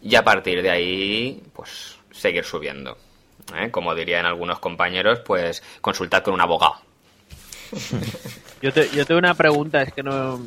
Y 0.02 0.16
a 0.16 0.24
partir 0.24 0.60
de 0.60 0.70
ahí, 0.70 1.42
pues 1.52 1.98
seguir 2.10 2.44
subiendo. 2.44 2.96
¿Eh? 3.56 3.70
Como 3.70 3.94
dirían 3.94 4.26
algunos 4.26 4.58
compañeros, 4.58 5.20
pues 5.20 5.62
consultad 5.80 6.22
con 6.22 6.34
un 6.34 6.40
abogado. 6.40 6.76
Yo, 8.60 8.72
te, 8.72 8.88
yo 8.90 9.06
tengo 9.06 9.18
una 9.18 9.34
pregunta, 9.34 9.82
es 9.82 9.92
que 9.92 10.02
no, 10.02 10.40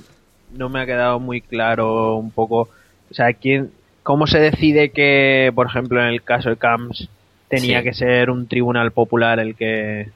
no 0.54 0.70
me 0.70 0.82
ha 0.82 0.86
quedado 0.86 1.20
muy 1.20 1.42
claro 1.42 2.16
un 2.16 2.32
poco. 2.32 2.70
O 3.10 3.14
sea, 3.14 3.34
¿quién, 3.34 3.72
¿cómo 4.04 4.28
se 4.28 4.40
decide 4.40 4.92
que, 4.92 5.52
por 5.54 5.68
ejemplo, 5.68 6.02
en 6.02 6.08
el 6.08 6.24
caso 6.24 6.50
de 6.50 6.58
Camps, 6.58 7.10
tenía 7.50 7.80
Sí. 7.80 7.84
que 7.86 7.94
ser 7.94 8.30
un 8.30 8.48
tribunal 8.48 8.92
popular 8.92 9.40
el 9.40 9.56
que. 9.56 10.10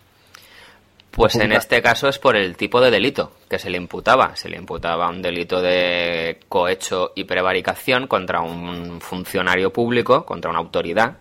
Pues 1.12 1.36
en 1.36 1.52
este 1.52 1.82
caso 1.82 2.08
es 2.08 2.20
por 2.20 2.36
el 2.38 2.56
tipo 2.56 2.80
de 2.80 2.92
delito 2.92 3.34
que 3.50 3.60
se 3.60 3.70
le 3.70 3.78
imputaba. 3.78 4.36
Se 4.36 4.48
le 4.48 4.58
imputaba 4.58 5.10
un 5.10 5.22
delito 5.22 5.60
de 5.62 6.40
cohecho 6.48 7.12
y 7.16 7.24
prevaricación 7.26 8.08
contra 8.08 8.42
un 8.42 9.02
funcionario 9.02 9.74
público, 9.74 10.24
contra 10.26 10.52
una 10.52 10.60
autoridad. 10.60 11.18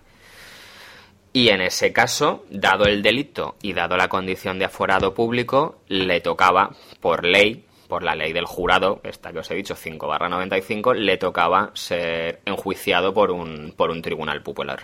Y 1.33 1.51
en 1.51 1.61
ese 1.61 1.93
caso, 1.93 2.45
dado 2.51 2.85
el 2.87 3.03
delito 3.03 3.57
y 3.63 3.73
dado 3.75 3.97
la 3.97 4.09
condición 4.09 4.59
de 4.59 4.65
aforado 4.65 5.15
público, 5.15 5.81
le 5.89 6.21
tocaba, 6.21 6.75
por 7.01 7.25
ley, 7.25 7.65
por 7.87 8.03
la 8.03 8.15
ley 8.15 8.33
del 8.33 8.47
jurado, 8.47 9.01
esta 9.05 9.33
que 9.33 9.39
os 9.41 9.51
he 9.51 9.55
dicho, 9.55 9.75
5 9.75 10.07
barra 10.09 10.29
95, 10.29 10.95
le 10.95 11.17
tocaba 11.19 11.71
ser 11.75 12.41
enjuiciado 12.45 13.13
por 13.15 13.31
un, 13.31 13.73
por 13.77 13.91
un 13.91 14.03
tribunal 14.03 14.43
popular. 14.43 14.81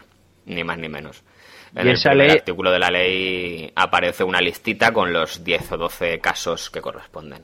Ni 0.47 0.63
más 0.65 0.79
ni 0.79 0.89
menos. 0.89 1.23
En 1.75 1.89
el 1.89 1.95
esa 1.95 2.11
primer 2.11 2.29
ley- 2.29 2.37
artículo 2.39 2.71
de 2.71 2.79
la 2.79 2.91
ley 2.91 3.73
aparece 3.75 4.23
una 4.23 4.41
listita 4.41 4.93
con 4.93 5.13
los 5.13 5.43
10 5.43 5.73
o 5.73 5.77
12 5.79 6.21
casos 6.21 6.71
que 6.71 6.81
corresponden. 6.83 7.43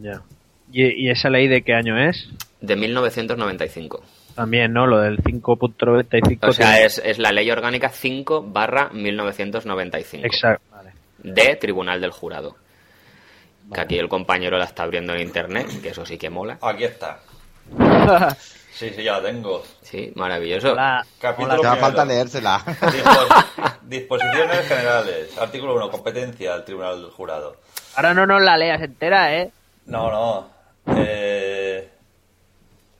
Ya. 0.00 0.22
¿Y, 0.72 1.06
y 1.06 1.10
esa 1.10 1.28
ley 1.28 1.48
de 1.48 1.62
qué 1.62 1.74
año 1.74 1.98
es? 1.98 2.28
De 2.60 2.76
1995. 2.76 4.02
También, 4.34 4.72
¿no? 4.72 4.86
Lo 4.86 5.00
del 5.00 5.18
5.95. 5.22 6.48
O 6.48 6.52
sea, 6.52 6.80
es, 6.82 7.00
es 7.04 7.18
la 7.18 7.30
ley 7.32 7.50
orgánica 7.50 7.88
5 7.88 8.42
barra 8.48 8.90
1995. 8.92 10.26
Exacto. 10.26 10.62
Vale. 10.70 10.92
De 11.22 11.56
Tribunal 11.56 12.00
del 12.00 12.10
Jurado. 12.10 12.56
Que 13.72 13.80
aquí 13.80 13.98
el 13.98 14.08
compañero 14.08 14.58
la 14.58 14.64
está 14.66 14.82
abriendo 14.82 15.14
en 15.14 15.20
internet, 15.22 15.68
que 15.82 15.88
eso 15.90 16.04
sí 16.04 16.18
que 16.18 16.28
mola. 16.30 16.58
Aquí 16.62 16.84
está. 16.84 17.20
Sí, 18.74 18.90
sí, 18.90 19.04
ya 19.04 19.20
la 19.20 19.22
tengo. 19.22 19.62
Sí, 19.82 20.10
maravilloso. 20.16 20.72
Hola. 20.72 21.06
Capítulo 21.20 21.60
Te 21.60 21.66
va 21.68 21.76
falta 21.76 22.04
leérsela. 22.04 22.58
Dispos- 22.58 23.78
disposiciones 23.82 24.66
generales. 24.66 25.38
Artículo 25.38 25.76
1. 25.76 25.90
Competencia 25.92 26.54
del 26.54 26.64
Tribunal 26.64 27.00
del 27.00 27.10
Jurado. 27.12 27.54
Ahora 27.94 28.12
no 28.14 28.26
nos 28.26 28.42
la 28.42 28.56
leas 28.56 28.82
entera, 28.82 29.32
¿eh? 29.36 29.52
No, 29.86 30.10
no. 30.10 30.48
Eh, 30.96 31.43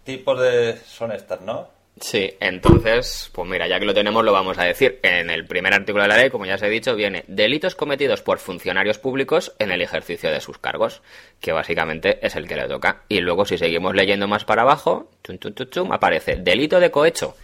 tipos 0.04 0.40
de... 0.40 0.76
Son 0.76 1.10
estas, 1.12 1.40
¿no? 1.40 1.74
Sí, 2.00 2.34
entonces, 2.40 3.30
pues 3.32 3.48
mira, 3.48 3.68
ya 3.68 3.78
que 3.78 3.84
lo 3.84 3.94
tenemos, 3.94 4.24
lo 4.24 4.32
vamos 4.32 4.58
a 4.58 4.64
decir. 4.64 4.98
En 5.02 5.30
el 5.30 5.46
primer 5.46 5.72
artículo 5.72 6.02
de 6.02 6.08
la 6.08 6.16
ley, 6.16 6.28
como 6.28 6.44
ya 6.44 6.56
os 6.56 6.62
he 6.62 6.68
dicho, 6.68 6.96
viene 6.96 7.24
delitos 7.28 7.76
cometidos 7.76 8.20
por 8.20 8.38
funcionarios 8.38 8.98
públicos 8.98 9.54
en 9.60 9.70
el 9.70 9.80
ejercicio 9.80 10.30
de 10.30 10.40
sus 10.40 10.58
cargos, 10.58 11.02
que 11.40 11.52
básicamente 11.52 12.18
es 12.26 12.34
el 12.34 12.48
que 12.48 12.56
le 12.56 12.66
toca. 12.66 13.02
Y 13.08 13.20
luego, 13.20 13.44
si 13.44 13.58
seguimos 13.58 13.94
leyendo 13.94 14.26
más 14.26 14.44
para 14.44 14.62
abajo, 14.62 15.10
chum, 15.22 15.38
chum, 15.38 15.54
chum, 15.54 15.70
chum, 15.70 15.92
aparece 15.92 16.36
delito 16.36 16.80
de 16.80 16.90
cohecho, 16.90 17.36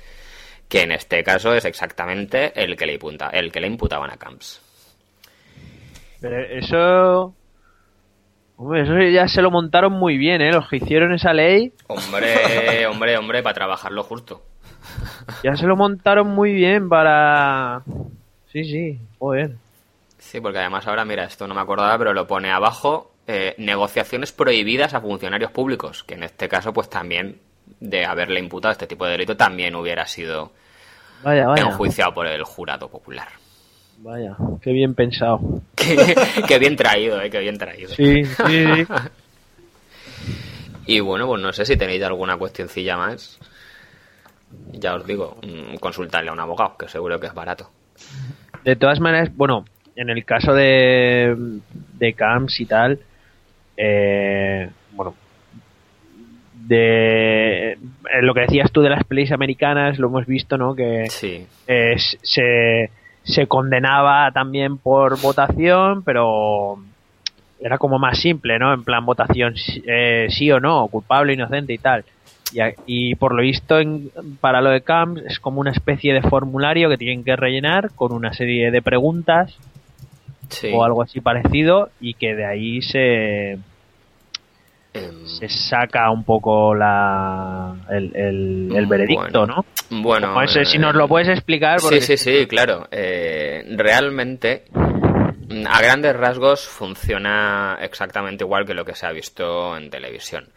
que 0.69 0.83
en 0.83 0.93
este 0.93 1.23
caso 1.23 1.55
es 1.55 1.65
exactamente 1.65 2.53
el 2.61 2.77
que 2.77 2.87
le, 2.87 2.95
imputa, 2.95 3.29
el 3.29 3.53
que 3.53 3.61
le 3.61 3.69
imputaban 3.69 4.11
a 4.11 4.17
Camps. 4.17 4.61
Pero 6.21 6.39
eso... 6.41 7.35
Hombre, 8.63 8.83
eso 8.83 8.93
ya 9.11 9.27
se 9.27 9.41
lo 9.41 9.51
montaron 9.51 9.95
muy 9.95 10.19
bien, 10.19 10.43
¿eh? 10.43 10.53
Los 10.53 10.69
que 10.69 10.77
hicieron 10.77 11.15
esa 11.15 11.33
ley 11.33 11.73
Hombre, 11.87 12.87
hombre, 12.87 13.17
hombre, 13.17 13.43
para 13.43 13.55
trabajarlo 13.55 14.03
justo. 14.03 14.43
ya 15.43 15.57
se 15.57 15.67
lo 15.67 15.77
montaron 15.77 16.29
muy 16.29 16.53
bien 16.53 16.87
para... 16.91 17.81
Sí, 18.53 18.65
sí, 18.65 18.99
joder. 19.19 19.53
Sí, 20.19 20.43
porque 20.43 20.59
además 20.59 20.87
ahora, 20.87 21.07
mira, 21.07 21.25
esto 21.25 21.49
no 21.49 21.55
me 21.55 21.63
acordaba, 21.63 21.97
pero 21.97 22.13
lo 22.13 22.27
pone 22.27 22.51
abajo, 22.53 23.13
eh, 23.27 23.55
negociaciones 23.57 24.31
prohibidas 24.33 24.93
a 24.93 25.01
funcionarios 25.01 25.53
públicos, 25.53 26.05
que 26.05 26.13
en 26.15 26.25
este 26.25 26.47
caso, 26.47 26.75
pues 26.75 26.91
también, 26.91 27.39
de 27.81 28.05
haberle 28.05 28.41
imputado 28.41 28.73
este 28.73 28.87
tipo 28.87 29.07
de 29.07 29.13
delito, 29.13 29.39
también 29.39 29.75
hubiera 29.75 30.05
sido 30.07 30.53
Vaya, 31.23 31.47
vaya. 31.47 31.63
enjuiciado 31.63 32.13
por 32.13 32.27
el 32.27 32.45
jurado 32.45 32.91
popular. 32.91 33.29
Vaya, 34.03 34.35
qué 34.63 34.73
bien 34.73 34.95
pensado. 34.95 35.41
qué, 35.77 36.15
qué 36.49 36.59
bien 36.59 36.77
traído, 36.77 37.21
eh, 37.21 37.31
qué 37.31 37.41
bien 37.41 37.59
traído. 37.59 37.91
Sí, 37.91 38.25
sí, 38.25 38.35
sí. 38.47 38.87
Y 40.87 40.99
bueno, 40.99 41.29
pues 41.29 41.41
no 41.41 41.53
sé 41.53 41.65
si 41.65 41.77
tenéis 41.77 42.03
alguna 42.03 42.37
cuestioncilla 42.37 42.97
más. 42.97 43.39
Ya 44.73 44.97
os 44.97 45.07
digo, 45.07 45.37
mm, 45.41 45.77
consultarle 45.77 46.31
a 46.31 46.33
un 46.33 46.41
abogado, 46.41 46.77
que 46.77 46.89
seguro 46.89 47.21
que 47.21 47.29
es 47.29 47.35
barato. 47.35 47.71
De 48.65 48.75
todas 48.75 48.99
maneras, 48.99 49.31
bueno, 49.37 49.65
en 49.95 50.11
el 50.11 50.25
caso 50.25 50.53
de, 50.53 51.61
de 51.97 52.13
Camps 52.15 52.59
y 52.61 52.67
tal, 52.67 52.99
eh, 53.77 54.69
bueno, 54.93 55.15
de 56.55 57.73
eh, 57.73 57.79
lo 58.23 58.35
que 58.35 58.41
decías 58.41 58.73
tú 58.73 58.81
de 58.81 58.91
las 58.91 59.05
plays 59.05 59.31
americanas, 59.31 59.99
lo 59.99 60.09
hemos 60.09 60.27
visto, 60.27 60.59
¿no? 60.59 60.75
Que 60.75 61.07
Sí, 61.09 61.47
eh, 61.69 61.95
se, 61.99 62.91
se 63.23 63.47
condenaba 63.47 64.31
también 64.33 64.79
por 64.79 65.21
votación, 65.21 66.03
pero 66.05 66.79
era 67.61 67.77
como 67.79 67.99
más 67.99 68.19
simple, 68.19 68.59
¿no? 68.59 68.73
En 68.73 68.85
plan 68.85 69.05
votación 69.05 69.57
sí- 69.57 69.83
eh, 69.87 70.27
sí 70.31 70.51
o 70.51 70.61
no, 70.61 70.87
culpable, 70.89 71.35
inocente 71.35 71.73
y 71.75 71.79
tal. 71.79 72.05
Y, 72.53 72.59
y 72.87 73.15
por 73.15 73.35
lo 73.35 73.43
visto, 73.43 73.79
en- 73.79 74.11
para 74.41 74.61
lo 74.61 74.71
de 74.71 74.81
Camps 74.81 75.23
es 75.27 75.39
como 75.39 75.61
una 75.61 75.71
especie 75.71 76.13
de 76.15 76.23
formulario 76.23 76.89
que 76.89 76.97
tienen 76.97 77.23
que 77.23 77.37
rellenar 77.37 77.91
con 77.95 78.13
una 78.13 78.33
serie 78.33 78.71
de 78.71 78.83
preguntas 78.83 79.57
sí. 80.49 80.71
o 80.73 80.83
algo 80.83 81.03
así 81.03 81.21
parecido 81.21 81.91
y 82.01 82.15
que 82.15 82.35
de 82.35 82.47
ahí 82.47 82.83
se, 82.83 83.59
se 85.25 85.49
saca 85.49 86.11
un 86.11 86.25
poco 86.25 86.75
la, 86.75 87.75
el, 87.91 88.11
el, 88.17 88.73
el 88.77 88.87
Mm, 88.87 88.89
bueno, 88.89 89.07
bueno. 89.15 89.47
¿no? 89.47 89.65
Bueno, 90.03 90.35
Pues, 90.35 90.57
eh, 90.57 90.65
si 90.65 90.77
eh, 90.77 90.81
nos 90.81 90.95
lo 90.95 91.07
puedes 91.09 91.29
explicar. 91.29 91.79
porque- 91.81 92.01
Sí, 92.01 92.17
sí, 92.17 92.39
sí, 92.41 92.47
claro. 92.47 92.89
Eh, 92.91 93.65
realmente, 93.77 94.65
a 95.69 95.81
grandes 95.83 96.17
rasgos, 96.17 96.67
funciona 96.67 97.79
exactamente 97.81 98.45
igual 98.45 98.65
que 98.67 98.75
lo 98.75 98.85
que 98.85 98.95
se 98.95 99.07
ha 99.07 99.13
visto 99.13 99.77
en 99.77 99.91
televisión. 99.91 100.49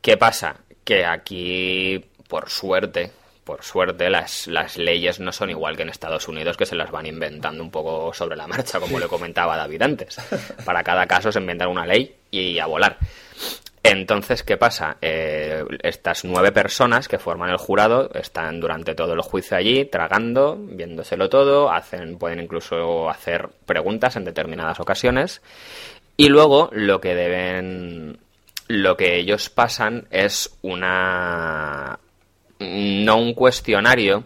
¿Qué 0.00 0.16
pasa? 0.16 0.56
Que 0.84 1.04
aquí, 1.06 2.04
por 2.28 2.50
suerte, 2.50 3.10
por 3.44 3.62
suerte, 3.62 4.08
las, 4.10 4.46
las 4.46 4.76
leyes 4.78 5.20
no 5.20 5.32
son 5.32 5.50
igual 5.50 5.76
que 5.76 5.82
en 5.82 5.88
Estados 5.90 6.28
Unidos, 6.28 6.56
que 6.56 6.66
se 6.66 6.74
las 6.76 6.90
van 6.90 7.06
inventando 7.06 7.62
un 7.62 7.70
poco 7.70 8.12
sobre 8.14 8.36
la 8.36 8.46
marcha, 8.46 8.80
como 8.80 8.98
le 8.98 9.06
comentaba 9.08 9.56
David 9.56 9.82
antes. 9.82 10.16
Para 10.64 10.82
cada 10.82 11.06
caso 11.06 11.30
se 11.32 11.38
inventan 11.40 11.68
una 11.68 11.86
ley 11.86 12.14
y 12.30 12.58
a 12.58 12.66
volar. 12.66 12.96
Entonces, 13.86 14.42
¿qué 14.42 14.56
pasa? 14.56 14.96
Eh, 15.02 15.62
estas 15.82 16.24
nueve 16.24 16.52
personas 16.52 17.06
que 17.06 17.18
forman 17.18 17.50
el 17.50 17.58
jurado 17.58 18.10
están 18.14 18.58
durante 18.58 18.94
todo 18.94 19.12
el 19.12 19.20
juicio 19.20 19.58
allí, 19.58 19.84
tragando, 19.84 20.56
viéndoselo 20.58 21.28
todo, 21.28 21.70
hacen, 21.70 22.16
pueden 22.16 22.40
incluso 22.40 23.10
hacer 23.10 23.50
preguntas 23.66 24.16
en 24.16 24.24
determinadas 24.24 24.80
ocasiones. 24.80 25.42
Y 26.16 26.30
luego 26.30 26.70
lo 26.72 27.02
que 27.02 27.14
deben, 27.14 28.20
lo 28.68 28.96
que 28.96 29.18
ellos 29.18 29.50
pasan 29.50 30.06
es 30.10 30.56
una, 30.62 31.98
no 32.60 33.16
un 33.18 33.34
cuestionario, 33.34 34.24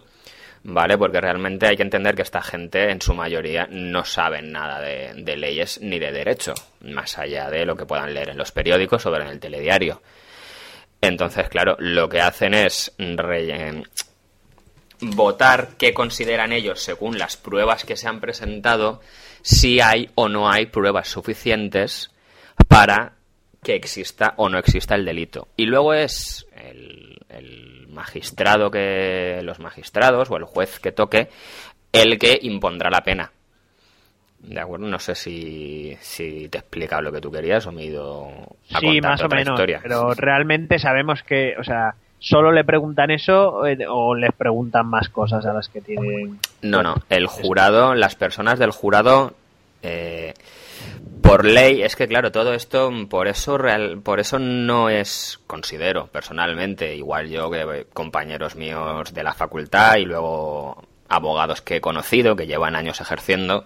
¿vale? 0.63 0.99
Porque 0.99 1.21
realmente 1.21 1.67
hay 1.67 1.77
que 1.77 1.83
entender 1.83 2.15
que 2.15 2.23
esta 2.23 2.43
gente, 2.43 2.91
en 2.91 3.01
su 3.01 3.15
mayoría, 3.15 3.67
no 3.71 4.05
saben 4.05 4.53
nada 4.53 4.81
de, 4.81 5.13
de 5.15 5.37
leyes 5.37 5.81
ni 5.81 5.99
de 5.99 6.13
derecho, 6.13 6.55
más 6.81 7.19
allá 7.19 7.49
de 7.51 7.65
lo 7.65 7.77
que 7.77 7.87
puedan 7.87 8.13
leer 8.13 8.31
en 8.31 8.39
los 8.39 8.53
periódicos 8.53 9.05
o 9.07 9.11
ver 9.11 9.23
en 9.23 9.29
el 9.29 9.41
telediario. 9.41 10.03
Entonces, 11.01 11.49
claro, 11.49 11.77
lo 11.79 12.09
que 12.09 12.21
hacen 12.21 12.55
es 12.55 12.93
relle- 12.99 13.87
votar 15.01 15.77
qué 15.79 15.95
consideran 15.95 16.53
ellos 16.53 16.81
según 16.81 17.19
las 17.19 17.37
pruebas 17.37 17.85
que 17.85 17.97
se 17.97 18.09
han 18.09 18.21
presentado, 18.21 19.01
si 19.43 19.81
hay 19.81 20.11
o 20.17 20.29
no 20.29 20.51
hay 20.51 20.67
pruebas 20.67 21.09
suficientes 21.09 22.11
para 22.67 23.13
que 23.63 23.77
exista 23.77 24.35
o 24.37 24.49
no 24.49 24.59
exista 24.59 24.97
el 24.97 25.05
delito. 25.05 25.49
Y 25.57 25.67
luego 25.67 25.95
es 25.95 26.47
el 26.57 27.17
magistrado 27.89 28.71
que 28.71 29.41
los 29.43 29.59
magistrados 29.61 30.31
o 30.31 30.37
el 30.37 30.45
juez 30.45 30.79
que 30.81 30.93
toque 30.93 31.29
el 31.93 32.19
que 32.19 32.39
impondrá 32.43 32.91
la 32.91 33.03
pena. 33.03 33.31
De 34.41 34.61
acuerdo, 34.61 34.87
no 34.87 34.99
sé 35.01 35.15
si, 35.17 35.97
si 36.01 36.49
te 36.49 36.59
he 36.59 36.61
explicado 36.61 37.03
lo 37.03 37.11
que 37.13 37.21
tú 37.21 37.31
querías 37.31 37.67
o 37.67 37.73
me 37.73 37.83
he 37.83 37.87
ido 37.87 38.29
a 38.73 38.79
Sí, 38.79 39.01
más 39.01 39.21
o 39.23 39.29
menos. 39.29 39.55
historia. 39.55 39.81
Pero 39.83 40.15
realmente 40.15 40.79
sabemos 40.79 41.23
que, 41.25 41.55
o 41.59 41.65
sea, 41.65 41.95
solo 42.21 42.53
le 42.53 42.63
preguntan 42.63 43.11
eso 43.11 43.67
eh, 43.67 43.79
o 43.89 44.15
les 44.15 44.33
preguntan 44.33 44.87
más 44.87 45.09
cosas 45.09 45.45
a 45.45 45.53
las 45.53 45.69
que 45.69 45.81
tienen. 45.81 46.39
No, 46.63 46.83
no. 46.85 46.95
El 47.09 47.27
jurado, 47.27 47.95
las 47.95 48.15
personas 48.15 48.61
del 48.61 48.71
jurado, 48.71 49.33
eh, 49.83 50.35
por 51.23 51.45
ley, 51.45 51.83
es 51.83 51.95
que 51.95 52.09
claro, 52.09 52.33
todo 52.33 52.55
esto, 52.55 52.91
por 53.11 53.29
eso 53.29 53.59
real, 53.59 54.01
por 54.03 54.19
eso 54.19 54.39
no 54.39 54.89
es, 54.89 55.39
considero 55.47 56.07
personalmente, 56.07 56.97
igual 56.97 57.29
yo 57.29 57.51
que 57.51 57.87
compañeros 57.93 58.57
míos 58.57 59.13
de 59.13 59.23
la 59.23 59.35
facultad 59.35 59.97
y 59.97 60.05
luego 60.05 60.83
abogados 61.09 61.61
que 61.61 61.77
he 61.77 61.81
conocido 61.81 62.35
que 62.37 62.47
llevan 62.47 62.77
años 62.77 63.01
ejerciendo, 63.01 63.65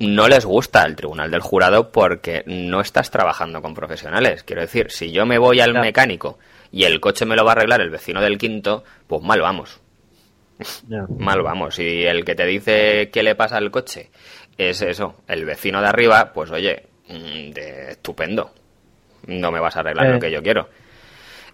no 0.00 0.28
les 0.28 0.44
gusta 0.44 0.84
el 0.84 0.96
tribunal 0.96 1.30
del 1.30 1.40
jurado 1.40 1.92
porque 1.92 2.42
no 2.46 2.80
estás 2.80 3.10
trabajando 3.10 3.62
con 3.62 3.74
profesionales. 3.74 4.42
Quiero 4.42 4.62
decir, 4.62 4.90
si 4.90 5.12
yo 5.12 5.26
me 5.26 5.38
voy 5.38 5.60
al 5.60 5.74
mecánico 5.74 6.38
y 6.72 6.84
el 6.84 7.00
coche 7.00 7.26
me 7.26 7.36
lo 7.36 7.44
va 7.44 7.52
a 7.52 7.54
arreglar 7.54 7.80
el 7.80 7.90
vecino 7.90 8.20
del 8.20 8.38
quinto, 8.38 8.84
pues 9.06 9.22
mal 9.22 9.40
vamos. 9.40 9.80
Mal 11.18 11.42
vamos. 11.42 11.78
Y 11.78 12.04
el 12.04 12.24
que 12.24 12.34
te 12.34 12.44
dice 12.44 13.10
qué 13.10 13.22
le 13.22 13.34
pasa 13.34 13.56
al 13.56 13.70
coche 13.70 14.10
es 14.68 14.82
eso, 14.82 15.16
el 15.28 15.44
vecino 15.44 15.80
de 15.80 15.88
arriba, 15.88 16.32
pues 16.34 16.50
oye, 16.50 16.84
mm, 17.08 17.50
de 17.52 17.90
estupendo. 17.92 18.52
No 19.26 19.50
me 19.50 19.60
vas 19.60 19.76
a 19.76 19.80
arreglar 19.80 20.06
Eh. 20.06 20.12
lo 20.14 20.18
que 20.20 20.30
yo 20.30 20.42
quiero. 20.42 20.68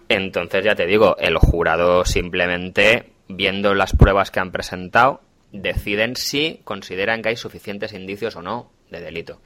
Entonces 0.09 0.63
ya 0.63 0.75
te 0.75 0.85
digo, 0.85 1.15
el 1.19 1.37
jurado 1.37 2.05
simplemente, 2.05 3.11
viendo 3.27 3.73
las 3.73 3.93
pruebas 3.95 4.31
que 4.31 4.39
han 4.39 4.51
presentado, 4.51 5.21
deciden 5.51 6.15
si 6.15 6.61
consideran 6.63 7.21
que 7.21 7.29
hay 7.29 7.35
suficientes 7.37 7.93
indicios 7.93 8.35
o 8.35 8.41
no 8.41 8.71
de 8.89 9.01
delito. 9.01 9.41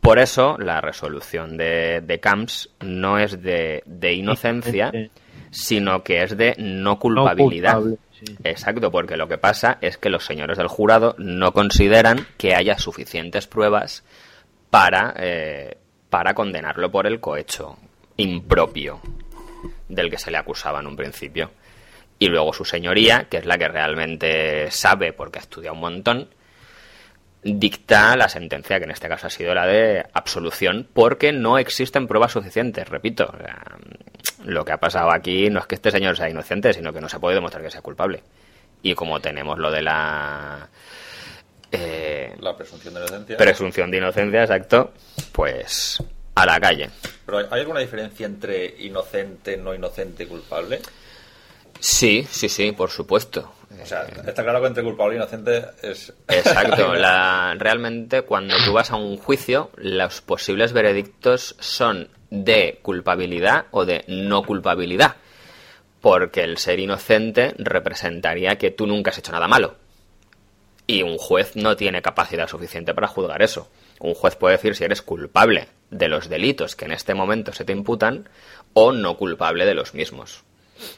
Por 0.00 0.18
eso 0.20 0.56
la 0.58 0.80
resolución 0.80 1.56
de, 1.56 2.00
de 2.02 2.20
Camps 2.20 2.70
no 2.80 3.18
es 3.18 3.42
de, 3.42 3.82
de 3.86 4.12
inocencia, 4.12 4.90
Inocente. 4.92 5.10
sino 5.50 6.04
que 6.04 6.22
es 6.22 6.36
de 6.36 6.54
no 6.58 6.98
culpabilidad. 7.00 7.80
Exacto, 8.44 8.90
porque 8.90 9.16
lo 9.16 9.28
que 9.28 9.38
pasa 9.38 9.78
es 9.80 9.98
que 9.98 10.10
los 10.10 10.24
señores 10.24 10.58
del 10.58 10.68
jurado 10.68 11.14
no 11.18 11.52
consideran 11.52 12.26
que 12.38 12.54
haya 12.54 12.78
suficientes 12.78 13.46
pruebas 13.46 14.04
para, 14.70 15.14
eh, 15.18 15.76
para 16.10 16.34
condenarlo 16.34 16.90
por 16.90 17.06
el 17.06 17.20
cohecho 17.20 17.78
impropio 18.16 19.00
del 19.88 20.10
que 20.10 20.18
se 20.18 20.30
le 20.30 20.38
acusaba 20.38 20.80
en 20.80 20.86
un 20.86 20.96
principio. 20.96 21.50
Y 22.18 22.28
luego 22.28 22.52
su 22.52 22.64
señoría, 22.64 23.26
que 23.28 23.38
es 23.38 23.44
la 23.44 23.58
que 23.58 23.68
realmente 23.68 24.70
sabe 24.70 25.12
porque 25.12 25.38
ha 25.38 25.42
estudiado 25.42 25.74
un 25.74 25.80
montón, 25.80 26.28
dicta 27.42 28.16
la 28.16 28.28
sentencia, 28.28 28.78
que 28.78 28.84
en 28.84 28.90
este 28.90 29.08
caso 29.08 29.26
ha 29.26 29.30
sido 29.30 29.54
la 29.54 29.66
de 29.66 30.04
absolución, 30.12 30.88
porque 30.92 31.32
no 31.32 31.58
existen 31.58 32.06
pruebas 32.06 32.32
suficientes, 32.32 32.88
repito. 32.88 33.32
Lo 34.46 34.64
que 34.64 34.72
ha 34.72 34.78
pasado 34.78 35.10
aquí 35.10 35.50
no 35.50 35.58
es 35.58 35.66
que 35.66 35.74
este 35.74 35.90
señor 35.90 36.16
sea 36.16 36.30
inocente, 36.30 36.72
sino 36.72 36.92
que 36.92 37.00
no 37.00 37.08
se 37.08 37.18
puede 37.18 37.34
demostrar 37.34 37.64
que 37.64 37.70
sea 37.70 37.82
culpable. 37.82 38.22
Y 38.80 38.94
como 38.94 39.20
tenemos 39.20 39.58
lo 39.58 39.72
de 39.72 39.82
la 39.82 40.68
eh, 41.72 42.32
La 42.40 42.56
presunción 42.56 42.94
de 42.94 43.00
inocencia. 43.00 43.36
presunción 43.36 43.90
de 43.90 43.96
inocencia, 43.98 44.42
exacto, 44.42 44.92
pues 45.32 46.00
a 46.36 46.46
la 46.46 46.60
calle. 46.60 46.90
Pero 47.24 47.38
¿hay 47.38 47.60
alguna 47.60 47.80
diferencia 47.80 48.24
entre 48.24 48.76
inocente, 48.78 49.56
no 49.56 49.74
inocente 49.74 50.22
y 50.22 50.26
culpable? 50.26 50.80
Sí, 51.80 52.26
sí, 52.30 52.48
sí, 52.48 52.72
por 52.72 52.90
supuesto. 52.90 53.52
O 53.82 53.86
sea, 53.86 54.06
está 54.26 54.42
claro 54.42 54.60
que 54.60 54.68
entre 54.68 54.82
culpable 54.82 55.14
e 55.14 55.18
inocente 55.18 55.64
es... 55.82 56.12
Exacto. 56.28 56.94
La, 56.96 57.54
realmente, 57.58 58.22
cuando 58.22 58.54
tú 58.64 58.72
vas 58.72 58.90
a 58.90 58.96
un 58.96 59.16
juicio, 59.16 59.70
los 59.76 60.20
posibles 60.20 60.72
veredictos 60.72 61.56
son 61.58 62.08
de 62.30 62.78
culpabilidad 62.82 63.66
o 63.70 63.84
de 63.84 64.04
no 64.08 64.42
culpabilidad. 64.42 65.16
Porque 66.00 66.42
el 66.42 66.58
ser 66.58 66.80
inocente 66.80 67.54
representaría 67.58 68.56
que 68.56 68.70
tú 68.70 68.86
nunca 68.86 69.10
has 69.10 69.18
hecho 69.18 69.32
nada 69.32 69.48
malo. 69.48 69.76
Y 70.86 71.02
un 71.02 71.18
juez 71.18 71.56
no 71.56 71.76
tiene 71.76 72.02
capacidad 72.02 72.48
suficiente 72.48 72.94
para 72.94 73.08
juzgar 73.08 73.42
eso. 73.42 73.68
Un 73.98 74.14
juez 74.14 74.36
puede 74.36 74.56
decir 74.56 74.76
si 74.76 74.84
eres 74.84 75.02
culpable 75.02 75.68
de 75.90 76.08
los 76.08 76.28
delitos 76.28 76.76
que 76.76 76.84
en 76.84 76.92
este 76.92 77.14
momento 77.14 77.52
se 77.52 77.64
te 77.64 77.72
imputan 77.72 78.28
o 78.72 78.92
no 78.92 79.16
culpable 79.16 79.64
de 79.66 79.74
los 79.74 79.94
mismos. 79.94 80.44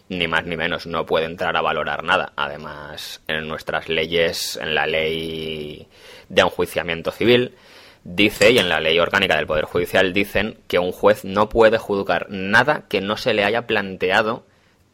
Ni 0.09 0.27
más 0.27 0.45
ni 0.45 0.57
menos, 0.57 0.87
no 0.87 1.07
puede 1.07 1.27
entrar 1.27 1.57
a 1.57 1.61
valorar 1.61 2.03
nada. 2.03 2.33
Además, 2.37 3.23
en 3.27 3.47
nuestras 3.49 3.88
leyes, 3.88 4.59
en 4.61 4.75
la 4.75 4.87
ley 4.87 5.87
de 6.29 6.43
enjuiciamiento 6.43 7.11
civil, 7.11 7.55
dice, 8.05 8.51
y 8.51 8.59
en 8.59 8.69
la 8.69 8.81
ley 8.81 8.99
orgánica 8.99 9.37
del 9.37 9.47
Poder 9.47 9.64
Judicial 9.64 10.12
dicen 10.12 10.59
que 10.67 10.79
un 10.79 10.93
juez 10.93 11.25
no 11.25 11.49
puede 11.49 11.79
juzgar 11.79 12.27
nada 12.31 12.85
que 12.88 13.01
no 13.01 13.17
se 13.17 13.35
le 13.35 13.45
haya 13.45 13.67
planteado 13.67 14.47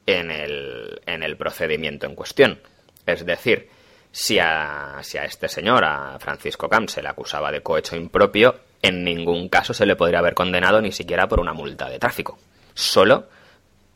en 0.07 0.31
el, 0.31 1.01
en 1.07 1.23
el 1.23 1.37
procedimiento 1.37 2.07
en 2.07 2.15
cuestión. 2.15 2.61
Es 3.07 3.25
decir, 3.25 3.69
si 4.11 4.39
a, 4.39 4.99
si 5.03 5.19
a 5.19 5.25
este 5.25 5.49
señor, 5.49 5.85
a 5.85 6.19
Francisco 6.19 6.69
Camp, 6.69 6.89
se 6.89 7.03
le 7.03 7.09
acusaba 7.09 7.51
de 7.51 7.63
cohecho 7.63 7.97
impropio, 7.97 8.57
en 8.83 9.03
ningún 9.03 9.49
caso 9.49 9.75
se 9.75 9.87
le 9.87 9.97
podría 9.97 10.19
haber 10.19 10.35
condenado 10.35 10.81
ni 10.81 10.93
siquiera 10.93 11.27
por 11.27 11.41
una 11.41 11.53
multa 11.53 11.89
de 11.89 11.99
tráfico. 11.99 12.39
Solo 12.75 13.29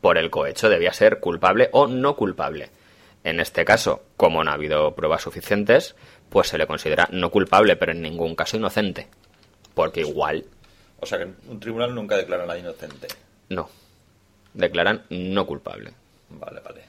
por 0.01 0.17
el 0.17 0.29
cohecho 0.29 0.69
debía 0.69 0.93
ser 0.93 1.19
culpable 1.19 1.69
o 1.73 1.87
no 1.87 2.15
culpable. 2.15 2.69
En 3.23 3.39
este 3.39 3.65
caso, 3.65 4.03
como 4.15 4.43
no 4.43 4.51
ha 4.51 4.53
habido 4.53 4.95
pruebas 4.95 5.21
suficientes, 5.23 5.95
pues 6.29 6.47
se 6.47 6.57
le 6.57 6.67
considera 6.67 7.07
no 7.11 7.29
culpable, 7.31 7.75
pero 7.75 7.91
en 7.91 8.01
ningún 8.01 8.35
caso 8.35 8.57
inocente. 8.57 9.07
Porque 9.73 10.01
igual, 10.01 10.45
O 11.01 11.05
sea, 11.05 11.17
que 11.17 11.27
un 11.47 11.59
tribunal 11.59 11.93
nunca 11.95 12.15
declara 12.17 12.43
a 12.43 12.47
nadie 12.47 12.61
inocente. 12.61 13.07
no. 13.49 13.69
Declaran 14.53 15.03
no 15.11 15.45
culpable. 15.45 15.93
Vale, 16.29 16.59
vale. 16.61 16.81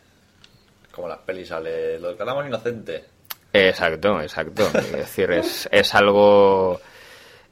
Como 0.90 1.08
las 1.08 1.18
pelis 1.18 1.48
sale, 1.48 1.98
lo 2.00 2.08
declaramos 2.08 2.46
inocente. 2.46 3.04
Exacto, 3.52 4.20
exacto. 4.22 4.62
Es 4.78 4.92
decir, 4.92 5.30
es, 5.30 5.68
es 5.70 5.94
algo 5.94 6.80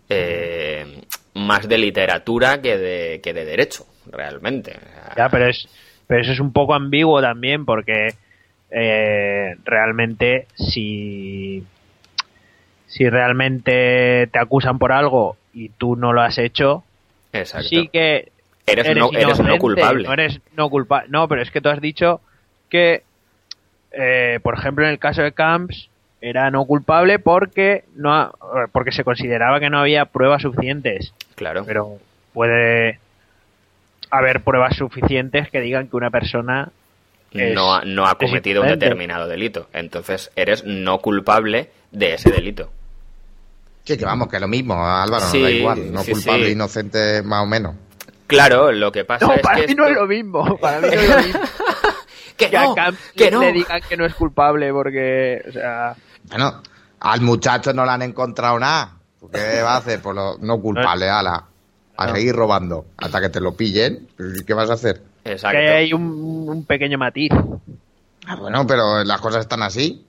eh, 0.08 1.02
más 1.34 1.68
de 1.68 1.78
literatura 1.78 2.60
que 2.60 2.76
de, 2.78 3.20
que 3.22 3.32
de 3.32 3.44
derecho, 3.44 3.86
realmente. 4.10 4.76
Ya, 5.16 5.28
pero 5.28 5.46
es 5.48 5.68
pero 6.06 6.20
eso 6.22 6.32
es 6.32 6.40
un 6.40 6.52
poco 6.52 6.74
ambiguo 6.74 7.20
también 7.20 7.64
porque 7.66 8.14
eh, 8.70 9.56
realmente 9.64 10.46
si 10.56 11.62
si 12.86 13.08
realmente 13.08 14.26
te 14.32 14.38
acusan 14.38 14.78
por 14.78 14.92
algo 14.92 15.36
y 15.52 15.68
tú 15.70 15.96
no 15.96 16.12
lo 16.12 16.22
has 16.22 16.38
hecho, 16.38 16.84
exacto. 17.32 17.68
sí 17.68 17.88
que 17.92 18.30
Eres 18.66 18.94
no- 18.96 19.10
eres 19.14 19.40
no 19.40 19.58
culpable. 19.58 20.06
No 20.06 20.12
eres 20.12 20.40
no 20.56 20.68
culpable. 20.68 21.08
No, 21.10 21.26
pero 21.28 21.40
es 21.42 21.50
que 21.50 21.60
tú 21.62 21.70
has 21.70 21.80
dicho 21.80 22.20
que, 22.68 23.02
eh, 23.92 24.40
por 24.42 24.58
ejemplo, 24.58 24.84
en 24.84 24.90
el 24.90 24.98
caso 24.98 25.22
de 25.22 25.32
Camps 25.32 25.88
era 26.20 26.50
no 26.50 26.64
culpable 26.64 27.18
porque 27.18 27.84
no 27.94 28.12
ha- 28.14 28.32
porque 28.72 28.92
se 28.92 29.04
consideraba 29.04 29.60
que 29.60 29.70
no 29.70 29.78
había 29.80 30.06
pruebas 30.06 30.42
suficientes. 30.42 31.12
Claro. 31.36 31.64
Pero 31.64 31.96
puede 32.32 32.98
haber 34.10 34.40
pruebas 34.42 34.76
suficientes 34.76 35.50
que 35.50 35.60
digan 35.60 35.88
que 35.88 35.96
una 35.96 36.10
persona 36.10 36.70
no, 37.32 37.74
ha, 37.74 37.82
no 37.84 38.06
ha 38.06 38.16
cometido 38.16 38.62
un 38.62 38.68
determinado 38.68 39.28
delito. 39.28 39.68
Entonces 39.72 40.30
eres 40.34 40.64
no 40.64 40.98
culpable 40.98 41.70
de 41.92 42.14
ese 42.14 42.30
delito. 42.30 42.70
Sí, 43.84 43.96
que 43.96 44.04
vamos, 44.04 44.28
que 44.28 44.36
es 44.36 44.42
lo 44.42 44.48
mismo, 44.48 44.74
Álvaro, 44.86 45.24
Sí, 45.26 45.38
no 45.38 45.44
da 45.44 45.50
igual. 45.50 45.92
No 45.92 46.02
sí, 46.02 46.12
culpable, 46.12 46.46
sí. 46.46 46.52
inocente, 46.52 47.22
más 47.22 47.42
o 47.42 47.46
menos. 47.46 47.74
Claro, 48.26 48.70
lo 48.72 48.92
que 48.92 49.04
pasa 49.06 49.26
No, 49.26 49.32
es 49.34 49.40
para 49.40 49.60
que 49.60 49.68
mí 49.68 49.74
no 49.74 49.84
esto- 49.86 49.94
es 49.94 50.00
lo 50.00 50.06
mismo. 50.06 50.58
Para 50.60 50.80
mí 50.80 50.88
no 50.88 50.92
es 51.00 51.08
lo 51.08 51.22
mismo. 51.22 51.40
que 52.36 52.50
que 52.50 52.56
a 52.56 52.62
no, 52.64 52.74
que 53.16 53.30
no. 53.30 53.40
le 53.40 53.52
digan 53.52 53.80
que 53.88 53.96
no 53.96 54.04
es 54.04 54.14
culpable 54.14 54.70
porque, 54.72 55.42
o 55.48 55.52
sea, 55.52 55.94
Bueno, 56.28 56.62
al 57.00 57.20
muchacho 57.20 57.72
no 57.72 57.84
le 57.84 57.92
han 57.92 58.02
encontrado 58.02 58.58
nada. 58.58 58.96
¿Qué 59.32 59.62
va 59.62 59.74
a 59.74 59.76
hacer? 59.78 60.00
Pues 60.00 60.14
lo, 60.14 60.38
no 60.38 60.60
culpable, 60.60 61.08
ala. 61.08 61.44
A 61.96 62.14
seguir 62.14 62.34
robando. 62.34 62.86
Hasta 62.96 63.20
que 63.20 63.28
te 63.28 63.40
lo 63.40 63.56
pillen. 63.56 64.08
¿Qué 64.46 64.54
vas 64.54 64.70
a 64.70 64.74
hacer? 64.74 65.02
Exacto. 65.24 65.58
que 65.58 65.68
hay 65.68 65.92
un, 65.92 66.48
un 66.48 66.64
pequeño 66.64 66.96
matiz. 66.96 67.32
Ah, 68.26 68.36
bueno, 68.36 68.66
pero 68.66 69.02
las 69.04 69.20
cosas 69.20 69.40
están 69.40 69.62
así. 69.62 70.06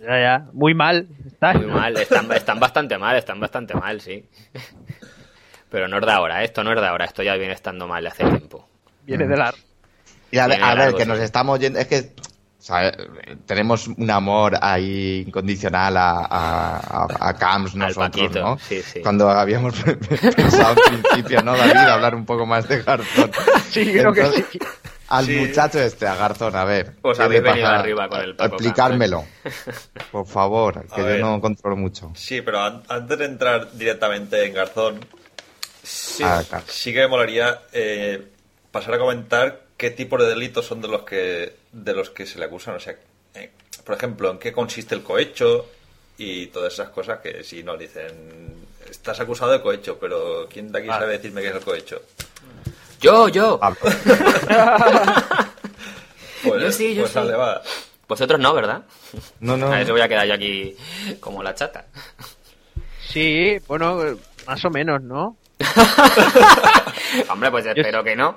Ya, 0.00 0.20
ya, 0.20 0.46
muy 0.52 0.74
mal. 0.74 1.06
Está. 1.26 1.54
Muy 1.54 1.66
mal, 1.66 1.96
están, 1.96 2.30
están 2.32 2.58
bastante 2.58 2.98
mal, 2.98 3.16
están 3.16 3.38
bastante 3.38 3.74
mal, 3.74 4.00
sí. 4.00 4.28
Pero 5.70 5.86
no 5.86 5.98
es 5.98 6.06
de 6.06 6.12
ahora, 6.12 6.42
esto 6.42 6.64
no 6.64 6.72
es 6.72 6.80
de 6.80 6.86
ahora, 6.86 7.04
esto 7.04 7.22
ya 7.22 7.34
viene 7.36 7.54
estando 7.54 7.86
mal 7.86 8.02
de 8.02 8.08
hace 8.08 8.24
tiempo. 8.24 8.68
Viene 9.04 9.26
de 9.26 9.36
la... 9.36 9.54
Y 10.30 10.38
a, 10.38 10.46
Tiene 10.46 10.64
a 10.64 10.68
ver, 10.70 10.78
largo, 10.78 10.96
que 10.96 11.04
sí. 11.04 11.08
nos 11.08 11.18
estamos 11.20 11.60
yendo. 11.60 11.78
Es 11.78 11.86
que. 11.86 12.14
Tenemos 13.46 13.88
un 13.88 14.10
amor 14.10 14.56
ahí 14.60 15.24
incondicional 15.26 15.96
a, 15.96 17.08
a, 17.18 17.34
Camps 17.36 17.74
nosotros, 17.74 18.08
Paquito, 18.10 18.40
¿no? 18.40 18.58
sí, 18.58 18.80
sí. 18.82 19.00
Cuando 19.00 19.28
habíamos 19.30 19.74
pensado 20.36 20.68
al 20.68 21.00
principio, 21.00 21.42
¿no, 21.42 21.56
David? 21.56 21.72
Hablar 21.90 22.14
un 22.14 22.24
poco 22.24 22.46
más 22.46 22.68
de 22.68 22.82
Garzón. 22.82 23.30
Sí, 23.70 23.92
creo 23.92 24.12
que 24.12 24.24
sí. 24.30 24.58
Al 25.08 25.26
Sí. 25.26 25.36
muchacho 25.36 25.78
este, 25.80 26.06
a 26.06 26.14
Garzón, 26.14 26.54
a 26.56 26.64
ver. 26.64 26.94
Os 27.02 27.18
¿qué 27.18 27.24
habéis 27.24 27.42
venido 27.42 27.66
pasa? 27.66 27.80
arriba 27.80 28.08
con 28.08 28.20
el 28.20 28.36
Paco 28.36 28.54
Explicármelo. 28.54 29.24
Por 30.10 30.26
favor, 30.26 30.86
que 30.94 30.94
A 30.94 30.98
yo 30.98 31.04
ver. 31.04 31.20
no 31.20 31.40
controlo 31.40 31.76
mucho. 31.76 32.12
Sí, 32.14 32.40
pero 32.42 32.62
an- 32.62 32.82
antes 32.88 33.18
de 33.18 33.24
entrar 33.26 33.72
directamente 33.72 34.44
en 34.46 34.54
Garzón, 34.54 35.00
Sí. 35.82 36.22
Ah, 36.24 36.42
claro. 36.48 36.64
sí 36.68 36.92
que 36.92 37.00
me 37.00 37.08
molaría 37.08 37.58
eh, 37.72 38.24
pasar 38.70 38.94
a 38.94 38.98
comentar 38.98 39.62
qué 39.76 39.90
tipo 39.90 40.16
de 40.16 40.28
delitos 40.28 40.64
son 40.64 40.80
de 40.80 40.86
los 40.88 41.02
que 41.02 41.56
de 41.72 41.92
los 41.94 42.10
que 42.10 42.26
se 42.26 42.38
le 42.38 42.44
acusan. 42.44 42.74
O 42.76 42.80
sea, 42.80 42.94
eh, 43.34 43.50
por 43.84 43.96
ejemplo, 43.96 44.30
en 44.30 44.38
qué 44.38 44.52
consiste 44.52 44.94
el 44.94 45.02
cohecho 45.02 45.66
y 46.18 46.46
todas 46.48 46.74
esas 46.74 46.90
cosas 46.90 47.20
que 47.20 47.42
si 47.42 47.62
no 47.62 47.76
dicen 47.76 48.66
estás 48.90 49.18
acusado 49.20 49.50
de 49.52 49.60
cohecho, 49.62 49.98
pero 49.98 50.46
¿quién 50.50 50.70
de 50.70 50.78
aquí 50.80 50.88
Ah. 50.90 50.98
sabe 51.00 51.12
decirme 51.16 51.40
qué 51.40 51.48
es 51.48 51.54
el 51.54 51.62
cohecho? 51.64 52.02
Yo, 53.00 53.28
yo. 53.28 53.58
Pablo. 53.58 53.78
Pues, 56.42 56.60
Yo 56.60 56.72
sí, 56.72 56.94
yo 56.94 57.02
pues 57.02 57.12
sí. 57.12 57.18
dale, 57.20 57.34
va. 57.36 57.62
Vosotros 58.08 58.40
no, 58.40 58.52
¿verdad? 58.52 58.82
No, 59.38 59.56
no. 59.56 59.68
A 59.68 59.76
ver 59.76 59.86
si 59.86 59.92
voy 59.92 60.00
a 60.00 60.08
quedar 60.08 60.26
yo 60.26 60.34
aquí 60.34 60.76
como 61.20 61.40
la 61.40 61.54
chata. 61.54 61.86
Sí, 63.08 63.58
bueno, 63.68 64.16
más 64.46 64.64
o 64.64 64.70
menos, 64.70 65.00
¿no? 65.02 65.36
Hombre, 67.30 67.50
pues 67.52 67.64
espero 67.66 68.02
que 68.02 68.16
no. 68.16 68.36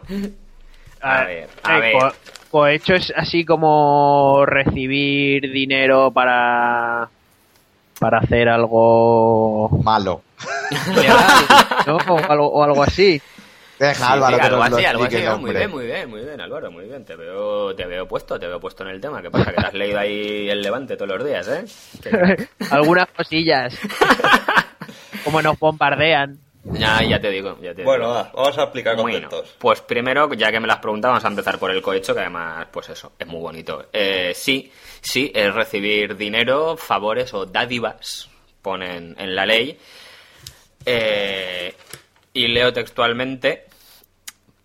A 1.01 1.21
Ah, 1.21 1.25
ver, 1.25 1.49
a 1.63 1.77
eh, 1.77 1.81
ver. 1.81 2.13
Co- 2.55 2.59
cohecho 2.61 2.93
es 2.95 3.11
así 3.15 3.43
como 3.45 4.45
recibir 4.45 5.51
dinero 5.51 6.11
para 6.11 7.09
para 7.99 8.19
hacer 8.19 8.49
algo 8.49 9.69
Malo. 9.83 10.21
O 11.87 12.31
algo, 12.31 12.47
o 12.47 12.63
algo 12.63 12.83
así. 12.83 13.21
Deja, 13.79 13.93
Sí, 13.95 14.03
Álvaro, 14.03 14.35
sí, 14.35 14.41
que 14.41 14.47
algo 14.47 14.57
nos 14.59 14.69
lo 14.69 14.77
así, 14.77 14.85
algo 14.85 15.03
así. 15.03 15.15
explique, 15.17 15.37
Muy 15.37 15.51
bien, 15.53 15.71
muy 15.71 15.85
bien, 15.85 16.09
muy 16.09 16.21
bien, 16.21 16.41
Álvaro, 16.41 16.71
muy 16.71 16.85
bien. 16.85 17.03
Te 17.03 17.15
veo, 17.15 17.75
te 17.75 17.85
veo 17.85 18.07
puesto, 18.07 18.39
te 18.39 18.47
veo 18.47 18.59
puesto 18.59 18.83
en 18.83 18.89
el 18.89 19.01
tema. 19.01 19.21
¿Qué 19.21 19.29
pasa? 19.29 19.51
Que 19.51 19.57
te 19.57 19.67
has 19.67 19.73
leído 19.73 19.99
ahí 19.99 20.49
el 20.49 20.61
Levante 20.61 20.95
todos 20.95 21.17
los 21.17 21.25
días, 21.25 21.47
¿eh? 21.49 22.47
Algunas 22.71 23.07
cosillas. 23.09 23.77
como 25.25 25.41
nos 25.41 25.59
bombardean. 25.59 26.44
Ya, 26.67 27.01
ya 27.03 27.19
te 27.21 27.29
digo, 27.29 27.57
ya 27.61 27.75
te 27.75 27.83
Bueno, 27.83 28.05
digo. 28.05 28.15
va, 28.15 28.31
vamos 28.33 28.57
a 28.57 28.63
explicar 28.63 28.95
Bueno, 28.95 29.29
conceptos. 29.29 29.55
pues 29.59 29.81
primero, 29.81 30.33
ya 30.33 30.51
que 30.51 30.59
me 30.59 30.67
las 30.67 30.79
preguntas, 30.79 31.09
vamos 31.09 31.23
a 31.25 31.27
empezar 31.27 31.59
por 31.59 31.69
el 31.69 31.81
cohecho, 31.81 32.13
que 32.15 32.21
además, 32.21 32.67
pues 32.71 32.89
eso, 32.89 33.11
es 33.19 33.27
muy 33.27 33.39
bonito. 33.39 33.85
Eh, 33.93 34.33
sí, 34.35 34.71
sí, 35.01 35.31
es 35.33 35.53
recibir 35.53 36.17
dinero, 36.17 36.75
favores 36.75 37.33
o 37.35 37.45
dádivas, 37.45 38.29
ponen 38.63 39.15
en 39.19 39.35
la 39.35 39.45
ley. 39.45 39.77
Eh, 40.85 41.73
y 42.33 42.47
leo 42.47 42.73
textualmente, 42.73 43.65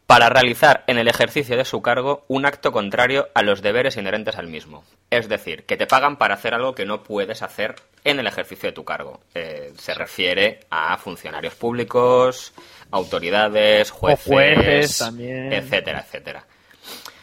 para 0.06 0.28
realizar 0.30 0.84
en 0.86 0.98
el 0.98 1.06
ejercicio 1.06 1.56
de 1.56 1.64
su 1.64 1.82
cargo 1.82 2.24
un 2.28 2.46
acto 2.46 2.72
contrario 2.72 3.28
a 3.34 3.42
los 3.42 3.62
deberes 3.62 3.96
inherentes 3.96 4.36
al 4.36 4.48
mismo. 4.48 4.84
Es 5.10 5.28
decir, 5.28 5.64
que 5.64 5.76
te 5.76 5.86
pagan 5.88 6.16
para 6.16 6.34
hacer 6.34 6.54
algo 6.54 6.74
que 6.74 6.86
no 6.86 7.02
puedes 7.02 7.42
hacer 7.42 7.74
en 8.04 8.20
el 8.20 8.26
ejercicio 8.28 8.68
de 8.68 8.72
tu 8.72 8.84
cargo. 8.84 9.20
Eh, 9.34 9.72
se 9.76 9.92
refiere 9.92 10.60
a 10.70 10.96
funcionarios 10.98 11.54
públicos, 11.54 12.52
autoridades, 12.92 13.90
jueces, 13.90 14.24
jueces 14.26 14.98
también. 14.98 15.52
etcétera, 15.52 16.04
etcétera. 16.06 16.44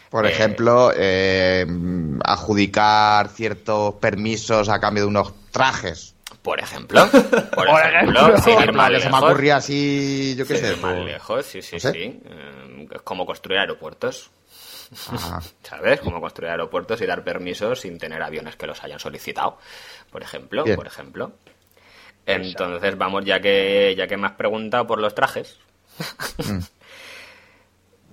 Por 0.10 0.26
Eh, 0.26 0.30
ejemplo, 0.32 0.92
eh, 0.96 1.66
adjudicar 2.24 3.30
ciertos 3.30 3.96
permisos 3.96 4.70
a 4.70 4.80
cambio 4.80 5.04
de 5.04 5.08
unos 5.10 5.34
trajes. 5.52 6.14
Por 6.42 6.60
ejemplo, 6.60 7.06
por, 7.54 7.68
ejemplo, 7.68 8.20
ejemplo. 8.34 8.38
sin 8.42 8.60
ir 8.62 8.72
Vale, 8.72 8.74
más 8.74 9.04
se 9.04 9.10
me 9.10 9.16
lejos, 9.16 9.24
ocurría 9.32 9.56
así, 9.58 10.36
yo 10.38 10.46
qué 10.46 10.56
sé. 10.58 10.72
ir 10.74 10.78
más 10.78 10.94
pues- 10.94 11.06
lejos, 11.06 11.46
sí, 11.46 11.62
sí, 11.62 11.80
sí. 11.80 11.90
Eh, 12.24 12.88
es 12.94 13.02
como 13.02 13.26
construir 13.26 13.60
aeropuertos. 13.60 14.30
¿Sabes? 15.64 16.00
Como 16.02 16.22
construir 16.22 16.52
aeropuertos 16.52 17.02
y 17.02 17.06
dar 17.06 17.24
permisos 17.24 17.82
sin 17.82 17.98
tener 17.98 18.22
aviones 18.22 18.56
que 18.56 18.68
los 18.68 18.84
hayan 18.84 19.00
solicitado. 19.00 19.58
Por 20.12 20.22
ejemplo, 20.24 20.64
Bien. 20.64 20.76
por 20.76 20.88
ejemplo. 20.88 21.34
Entonces, 22.26 22.98
vamos, 22.98 23.24
ya 23.26 23.40
que, 23.40 23.94
ya 23.98 24.06
que 24.08 24.18
me 24.18 24.28
has 24.28 24.34
preguntado 24.34 24.86
por 24.88 25.00
los 25.00 25.14
trajes. 25.16 25.58
Mm. 26.38 26.60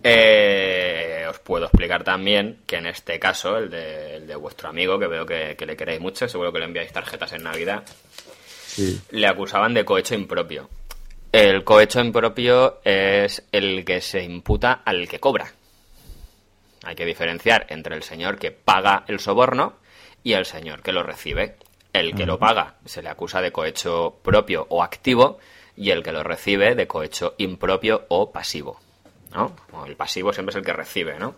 eh, 0.03 1.27
os 1.31 1.39
puedo 1.39 1.65
explicar 1.67 2.05
también 2.05 2.61
que 2.67 2.77
en 2.77 2.87
este 2.87 3.19
caso, 3.19 3.57
el 3.57 3.71
de, 3.71 4.17
el 4.17 4.27
de 4.27 4.37
vuestro 4.37 4.69
amigo, 4.69 4.99
que 4.99 5.07
veo 5.07 5.25
que, 5.25 5.55
que 5.57 5.67
le 5.67 5.77
queréis 5.77 6.01
mucho, 6.01 6.29
seguro 6.29 6.53
que 6.53 6.59
le 6.59 6.67
enviáis 6.67 6.93
tarjetas 6.93 7.33
en 7.33 7.43
Navidad, 7.43 7.85
Sí. 8.67 9.01
le 9.11 9.27
acusaban 9.27 9.73
de 9.73 9.85
cohecho 9.85 10.15
impropio. 10.15 10.69
El 11.33 11.65
cohecho 11.65 12.01
impropio 12.01 12.81
es 12.85 13.43
el 13.53 13.85
que 13.85 14.01
se 14.01 14.23
imputa 14.23 14.83
al 14.85 15.09
que 15.09 15.21
cobra. 15.21 15.53
Hay 16.85 16.95
que 16.95 17.05
diferenciar 17.05 17.67
entre 17.69 17.97
el 17.97 18.03
señor 18.03 18.39
que 18.39 18.51
paga 18.51 19.05
el 19.09 19.21
soborno 19.21 19.75
y 20.23 20.33
el 20.33 20.45
señor 20.45 20.83
que 20.83 20.93
lo 20.93 21.03
recibe. 21.03 21.57
El 21.93 22.15
que 22.15 22.27
lo 22.27 22.39
paga 22.39 22.75
se 22.85 23.03
le 23.03 23.09
acusa 23.09 23.41
de 23.41 23.53
cohecho 23.53 24.19
propio 24.23 24.67
o 24.69 24.83
activo 24.83 25.39
y 25.77 25.91
el 25.91 26.03
que 26.03 26.13
lo 26.13 26.25
recibe 26.25 26.75
de 26.75 26.87
cohecho 26.89 27.35
impropio 27.39 28.07
o 28.09 28.33
pasivo. 28.33 28.81
¿no? 29.33 29.55
O 29.73 29.85
el 29.87 29.97
pasivo 29.97 30.33
siempre 30.33 30.53
es 30.53 30.57
el 30.57 30.65
que 30.65 30.73
recibe, 30.73 31.19
¿no? 31.19 31.37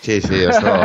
Sí, 0.00 0.20
sí, 0.20 0.44
eso. 0.44 0.60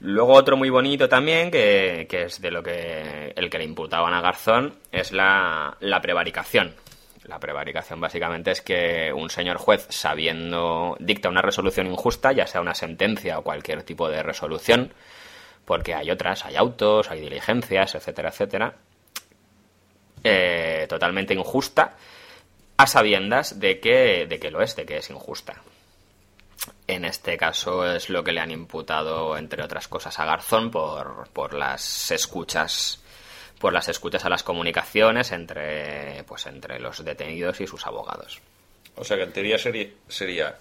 Luego 0.00 0.34
otro 0.34 0.56
muy 0.56 0.70
bonito 0.70 1.08
también, 1.08 1.50
que, 1.50 2.06
que 2.08 2.24
es 2.24 2.40
de 2.40 2.52
lo 2.52 2.62
que 2.62 3.32
el 3.34 3.50
que 3.50 3.58
le 3.58 3.64
imputaban 3.64 4.14
a 4.14 4.20
Garzón, 4.20 4.74
es 4.92 5.10
la, 5.10 5.76
la 5.80 6.00
prevaricación. 6.00 6.72
La 7.28 7.38
prevaricación 7.38 8.00
básicamente 8.00 8.52
es 8.52 8.62
que 8.62 9.12
un 9.12 9.28
señor 9.28 9.58
juez, 9.58 9.86
sabiendo, 9.90 10.96
dicta 10.98 11.28
una 11.28 11.42
resolución 11.42 11.86
injusta, 11.86 12.32
ya 12.32 12.46
sea 12.46 12.62
una 12.62 12.74
sentencia 12.74 13.38
o 13.38 13.42
cualquier 13.42 13.82
tipo 13.82 14.08
de 14.08 14.22
resolución, 14.22 14.94
porque 15.66 15.94
hay 15.94 16.10
otras, 16.10 16.46
hay 16.46 16.56
autos, 16.56 17.10
hay 17.10 17.20
diligencias, 17.20 17.94
etcétera, 17.94 18.30
etcétera, 18.30 18.74
eh, 20.24 20.86
totalmente 20.88 21.34
injusta, 21.34 21.96
a 22.78 22.86
sabiendas 22.86 23.60
de 23.60 23.78
que, 23.78 24.24
de 24.26 24.40
que 24.40 24.50
lo 24.50 24.62
es, 24.62 24.74
de 24.74 24.86
que 24.86 24.96
es 24.96 25.10
injusta. 25.10 25.60
En 26.86 27.04
este 27.04 27.36
caso 27.36 27.84
es 27.94 28.08
lo 28.08 28.24
que 28.24 28.32
le 28.32 28.40
han 28.40 28.50
imputado, 28.50 29.36
entre 29.36 29.62
otras 29.62 29.86
cosas, 29.86 30.18
a 30.18 30.24
Garzón 30.24 30.70
por, 30.70 31.28
por 31.34 31.52
las 31.52 32.10
escuchas 32.10 33.02
por 33.58 33.72
las 33.72 33.88
escuchas 33.88 34.24
a 34.24 34.28
las 34.28 34.42
comunicaciones 34.42 35.32
entre 35.32 36.24
pues 36.24 36.46
entre 36.46 36.78
los 36.78 37.04
detenidos 37.04 37.60
y 37.60 37.66
sus 37.66 37.86
abogados. 37.86 38.40
O 38.96 39.04
sea 39.04 39.16
que 39.16 39.24
en 39.24 39.32
teoría 39.32 39.58
sería, 39.58 39.88
sería 40.08 40.58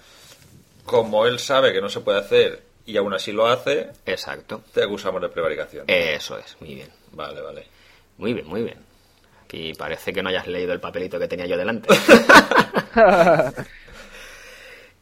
como 0.85 1.25
él 1.25 1.39
sabe 1.39 1.73
que 1.73 1.81
no 1.81 1.89
se 1.89 2.01
puede 2.01 2.19
hacer 2.19 2.63
y 2.85 2.97
aún 2.97 3.13
así 3.13 3.31
lo 3.31 3.47
hace, 3.47 3.89
Exacto. 4.05 4.63
te 4.73 4.83
acusamos 4.83 5.21
de 5.21 5.29
prevaricación. 5.29 5.85
Eso 5.87 6.37
es, 6.37 6.55
muy 6.61 6.75
bien. 6.75 6.89
Vale, 7.11 7.41
vale. 7.41 7.67
Muy 8.17 8.33
bien, 8.33 8.47
muy 8.47 8.63
bien. 8.63 8.77
Aquí 9.43 9.73
parece 9.73 10.13
que 10.13 10.23
no 10.23 10.29
hayas 10.29 10.47
leído 10.47 10.71
el 10.73 10.79
papelito 10.79 11.19
que 11.19 11.27
tenía 11.27 11.45
yo 11.45 11.57
delante. 11.57 11.89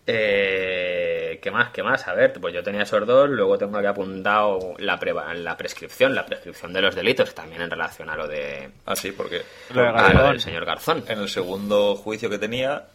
Eh, 0.08 1.05
¿Qué 1.40 1.52
más? 1.52 1.72
¿Qué 1.72 1.82
más? 1.84 2.08
A 2.08 2.14
ver, 2.14 2.34
pues 2.34 2.54
yo 2.54 2.64
tenía 2.64 2.84
esos 2.84 3.06
dos, 3.06 3.30
luego 3.30 3.58
tengo 3.58 3.78
aquí 3.78 3.88
apuntado 3.88 4.74
la, 4.80 5.00
preva- 5.00 5.34
la 5.34 5.56
prescripción, 5.58 6.14
la 6.16 6.26
prescripción 6.26 6.74
de 6.74 6.82
los 6.82 6.96
delitos, 6.96 7.34
también 7.36 7.62
en 7.62 7.70
relación 7.70 8.10
a 8.10 8.16
lo 8.16 8.28
de 8.28 8.70
Ah, 8.86 8.96
sí, 8.96 9.12
porque 9.12 9.42
Lo 9.74 9.82
de 9.82 9.88
a 9.90 10.14
lo 10.14 10.24
del 10.28 10.42
señor 10.42 10.66
Garzón. 10.66 11.04
en 11.08 11.20
el 11.20 11.30
segundo 11.30 11.96
juicio 11.96 12.30
que 12.30 12.38
tenía 12.38 12.86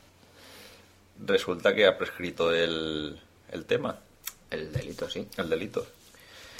resulta 1.26 1.74
que 1.74 1.86
ha 1.86 1.96
prescrito 1.98 2.52
el, 2.54 3.18
el 3.52 3.64
tema, 3.64 3.96
El 4.50 4.72
delito, 4.72 5.08
sí. 5.08 5.26
el 5.36 5.48
delito. 5.48 5.86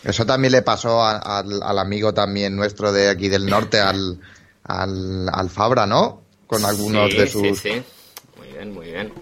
Eso 0.05 0.25
también 0.25 0.53
le 0.53 0.63
pasó 0.63 1.03
a- 1.03 1.19
al, 1.39 1.63
al 1.63 1.79
amigo 1.79 2.13
también 2.15 2.57
nuestro 2.57 2.93
de 2.93 3.09
aquí 3.09 3.29
del 3.29 3.47
norte, 3.47 3.81
al, 3.81 4.19
al, 4.65 5.29
al 5.33 5.51
Fabra, 5.51 5.87
¿no? 5.87 6.23
Con 6.47 6.65
algunos 6.65 7.11
Sí, 7.11 7.17
de 7.19 7.27
sus... 7.27 7.43
Sí, 7.43 7.55
sí. 7.57 7.83
Muy 8.39 8.49
bien, 8.49 8.73
muy 8.75 8.87
bien. 8.87 9.13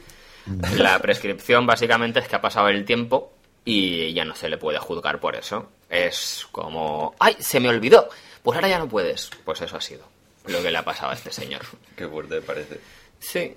La 0.77 0.99
prescripción 1.01 1.67
básicamente 1.67 2.21
es 2.21 2.29
que 2.29 2.37
ha 2.37 2.41
pasado 2.41 2.69
el 2.69 2.85
tiempo 2.85 3.33
y 3.65 4.13
ya 4.15 4.25
no 4.25 4.35
se 4.35 4.49
le 4.49 4.59
puede 4.59 4.79
juzgar 4.79 5.21
por 5.21 5.37
eso. 5.37 5.69
Es 5.91 6.47
como, 6.53 7.15
¡ay, 7.19 7.37
se 7.39 7.61
me 7.61 7.69
olvidó! 7.69 8.09
Pues 8.43 8.57
ahora 8.57 8.69
ya 8.69 8.79
no 8.79 8.89
puedes. 8.89 9.31
Pues 9.45 9.61
eso 9.61 9.77
ha 9.77 9.81
sido 9.81 10.05
lo 10.47 10.63
que 10.63 10.71
le 10.71 10.79
ha 10.79 10.85
pasado 10.85 11.11
a 11.11 11.15
este 11.15 11.31
señor. 11.33 11.63
Qué 11.97 12.07
fuerte 12.09 12.41
parece. 12.41 12.81
Sí. 13.21 13.55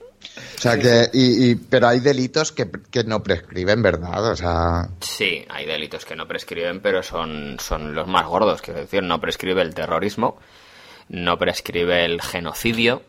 O 0.58 0.60
sea 0.60 0.77
que... 0.77 1.10
Y, 1.13 1.51
y- 1.51 1.56
pero 1.56 1.88
hay 1.88 1.99
delitos 1.99 2.51
que, 2.51 2.69
que 2.91 3.04
no 3.04 3.21
prescriben, 3.23 3.82
¿verdad? 3.82 4.32
O 4.32 4.36
sea... 4.36 4.89
Sí, 4.99 5.45
hay 5.49 5.65
delitos 5.65 6.04
que 6.06 6.15
no 6.15 6.27
prescriben, 6.27 6.80
pero 6.82 7.01
son, 7.04 7.58
son 7.60 7.93
los 7.95 8.08
más 8.08 8.25
gordos. 8.25 8.62
Quiero 8.62 8.82
decir, 8.82 9.04
no 9.04 9.21
prescribe 9.21 9.62
el 9.62 9.73
terrorismo, 9.73 10.38
no 11.10 11.38
prescribe 11.38 12.06
el 12.06 12.21
genocidio. 12.21 13.04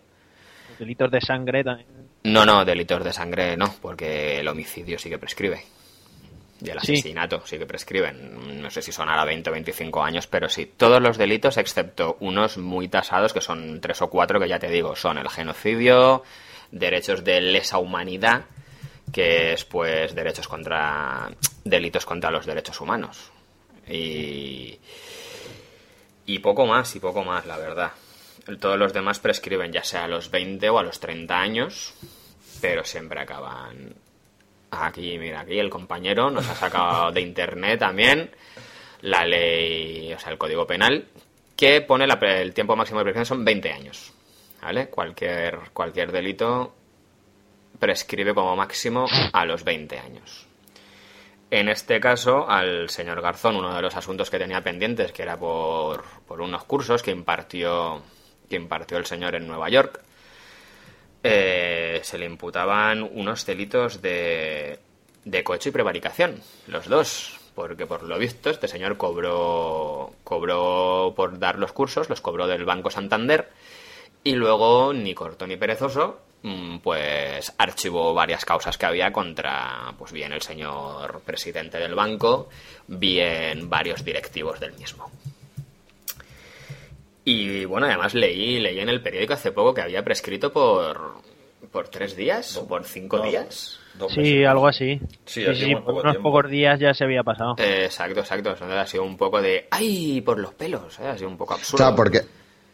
Los 0.71 0.79
delitos 0.79 1.11
de 1.11 1.21
sangre 1.21 1.65
también. 1.65 2.02
No, 2.25 2.47
no, 2.47 2.65
delitos 2.65 3.03
de 3.05 3.13
sangre 3.13 3.57
no, 3.57 3.75
porque 3.83 4.39
el 4.39 4.49
homicidio 4.49 4.99
sí 4.99 5.09
que 5.11 5.19
prescribe. 5.19 5.65
Y 6.65 6.71
el 6.71 6.79
Sí. 6.81 6.93
asesinato 6.93 7.43
sí 7.45 7.59
que 7.59 7.67
prescriben. 7.67 8.63
No 8.63 8.71
sé 8.71 8.83
si 8.83 8.93
son 8.93 9.09
ahora 9.09 9.25
20 9.25 9.51
o 9.51 9.53
25 9.53 10.03
años, 10.03 10.29
pero 10.29 10.49
sí. 10.49 10.71
Todos 10.77 11.03
los 11.03 11.19
delitos, 11.19 11.57
excepto 11.57 12.17
unos 12.21 12.57
muy 12.59 12.87
tasados, 12.87 13.33
que 13.33 13.41
son 13.41 13.81
tres 13.81 14.01
o 14.03 14.09
cuatro, 14.09 14.39
que 14.39 14.47
ya 14.49 14.61
te 14.61 14.69
digo, 14.69 14.95
son 14.95 15.19
el 15.19 15.29
genocidio, 15.29 16.23
derechos 16.71 17.25
de 17.25 17.41
lesa 17.41 17.79
humanidad, 17.79 18.45
que 19.13 19.55
es 19.55 19.65
pues 19.65 20.15
derechos 20.15 20.47
contra. 20.47 21.33
delitos 21.65 22.07
contra 22.07 22.31
los 22.31 22.47
derechos 22.47 22.81
humanos. 22.81 23.31
Y. 23.89 24.79
Y 26.27 26.39
poco 26.39 26.65
más, 26.67 26.95
y 26.95 27.01
poco 27.01 27.25
más, 27.25 27.45
la 27.47 27.57
verdad. 27.57 27.91
Todos 28.61 28.79
los 28.79 28.93
demás 28.93 29.21
prescriben 29.21 29.73
ya 29.73 29.85
sea 29.85 30.05
a 30.05 30.09
los 30.09 30.31
20 30.31 30.69
o 30.71 30.79
a 30.79 30.83
los 30.83 30.99
30 31.01 31.39
años, 31.39 31.95
pero 32.61 32.85
siempre 32.85 33.21
acaban... 33.21 33.95
Aquí, 34.71 35.19
mira, 35.19 35.41
aquí 35.41 35.59
el 35.59 35.69
compañero 35.69 36.31
nos 36.31 36.49
ha 36.49 36.55
sacado 36.55 37.13
de 37.13 37.21
internet 37.21 37.79
también 37.79 38.31
la 39.03 39.27
ley, 39.27 40.13
o 40.13 40.19
sea, 40.19 40.33
el 40.33 40.39
código 40.39 40.67
penal, 40.67 41.07
que 41.57 41.81
pone 41.83 42.07
el 42.07 42.55
tiempo 42.55 42.75
máximo 42.75 43.01
de 43.01 43.05
prescripción 43.05 43.39
son 43.39 43.45
20 43.45 43.73
años. 43.73 44.13
¿Vale? 44.63 44.89
Cualquier, 44.89 45.59
cualquier 45.73 46.13
delito 46.13 46.73
prescribe 47.79 48.33
como 48.33 48.55
máximo 48.55 49.07
a 49.33 49.45
los 49.45 49.65
20 49.65 49.99
años. 49.99 50.47
En 51.51 51.69
este 51.69 52.01
caso, 52.01 52.49
al 52.49 52.89
señor 52.89 53.21
Garzón, 53.21 53.57
uno 53.57 53.75
de 53.75 53.83
los 53.83 53.97
asuntos 53.97 54.31
que 54.31 54.39
tenía 54.39 54.63
pendientes, 54.63 55.13
que 55.13 55.23
era 55.23 55.37
por, 55.37 56.05
por 56.27 56.41
unos 56.41 56.65
cursos 56.65 57.03
que 57.03 57.11
impartió, 57.11 58.03
que 58.49 58.57
impartió 58.57 58.99
el 58.99 59.07
señor 59.07 59.35
en 59.35 59.47
Nueva 59.47 59.69
York, 59.69 60.01
eh, 61.23 62.01
se 62.03 62.19
le 62.19 62.27
imputaban 62.27 63.03
unos 63.03 63.47
delitos 63.47 64.03
de, 64.03 64.79
de 65.25 65.45
cohecho 65.45 65.69
y 65.69 65.73
prevaricación, 65.73 66.41
los 66.67 66.89
dos, 66.89 67.39
porque 67.55 67.87
por 67.87 68.03
lo 68.03 68.19
visto 68.19 68.51
este 68.51 68.69
señor 68.69 68.97
cobró, 68.97 70.13
cobró 70.25 71.13
por 71.15 71.39
dar 71.39 71.59
los 71.59 71.73
cursos, 71.73 72.09
los 72.09 72.21
cobró 72.21 72.47
del 72.47 72.65
Banco 72.65 72.91
Santander, 72.91 73.49
y 74.25 74.35
luego, 74.35 74.93
ni 74.93 75.15
corto 75.15 75.47
ni 75.47 75.57
perezoso, 75.57 76.21
mm, 76.43 76.79
pues 76.79 77.53
archivó 77.59 78.15
varias 78.15 78.45
causas 78.45 78.79
que 78.79 78.87
había 78.87 79.13
contra, 79.13 79.95
pues 79.99 80.13
bien 80.13 80.33
el 80.33 80.43
señor 80.43 81.21
presidente 81.21 81.79
del 81.79 81.95
banco, 81.95 82.49
bien 82.87 83.69
varios 83.69 84.05
directivos 84.05 84.61
del 84.61 84.73
mismo. 84.75 85.11
Y 87.25 87.65
bueno, 87.65 87.87
además 87.87 88.15
leí, 88.15 88.59
leí 88.59 88.81
en 88.81 88.89
el 88.89 89.01
periódico 89.03 89.35
hace 89.35 89.53
poco 89.53 89.73
que 89.75 89.83
había 89.83 90.03
prescrito 90.03 90.53
por, 90.53 91.15
por 91.71 91.89
tres 91.89 92.17
días 92.17 92.57
o 92.57 92.67
por 92.67 92.85
cinco 92.85 93.19
No, 93.19 93.25
días. 93.25 93.79
dos 93.95 94.13
Sí, 94.13 94.21
meses. 94.21 94.47
algo 94.49 94.67
así. 94.67 94.99
Sí, 95.25 95.43
Sí, 95.45 95.47
hacía 95.47 95.55
sí, 95.55 95.65
muy 95.67 95.75
por 95.77 95.85
poco 95.85 96.01
unos 96.01 96.13
tiempo. 96.15 96.33
pocos 96.33 96.51
días 96.51 96.81
ya 96.81 96.93
se 96.95 97.05
había 97.05 97.23
pasado. 97.23 97.55
Eh, 97.59 97.85
exacto, 97.85 98.21
exacto. 98.21 98.51
Entonces 98.51 98.77
ha 98.77 98.87
sido 98.87 99.05
un 99.05 99.17
poco 99.17 99.41
de, 99.41 99.69
¡ay! 99.71 100.21
Por 100.23 100.39
los 100.41 100.53
pelos, 100.55 100.99
¿eh? 100.99 101.07
Ha 101.07 101.17
sido 101.17 101.29
un 101.31 101.37
poco 101.37 101.55
absurdo. 101.55 101.77
Claro, 101.85 101.95
porque, 101.97 102.23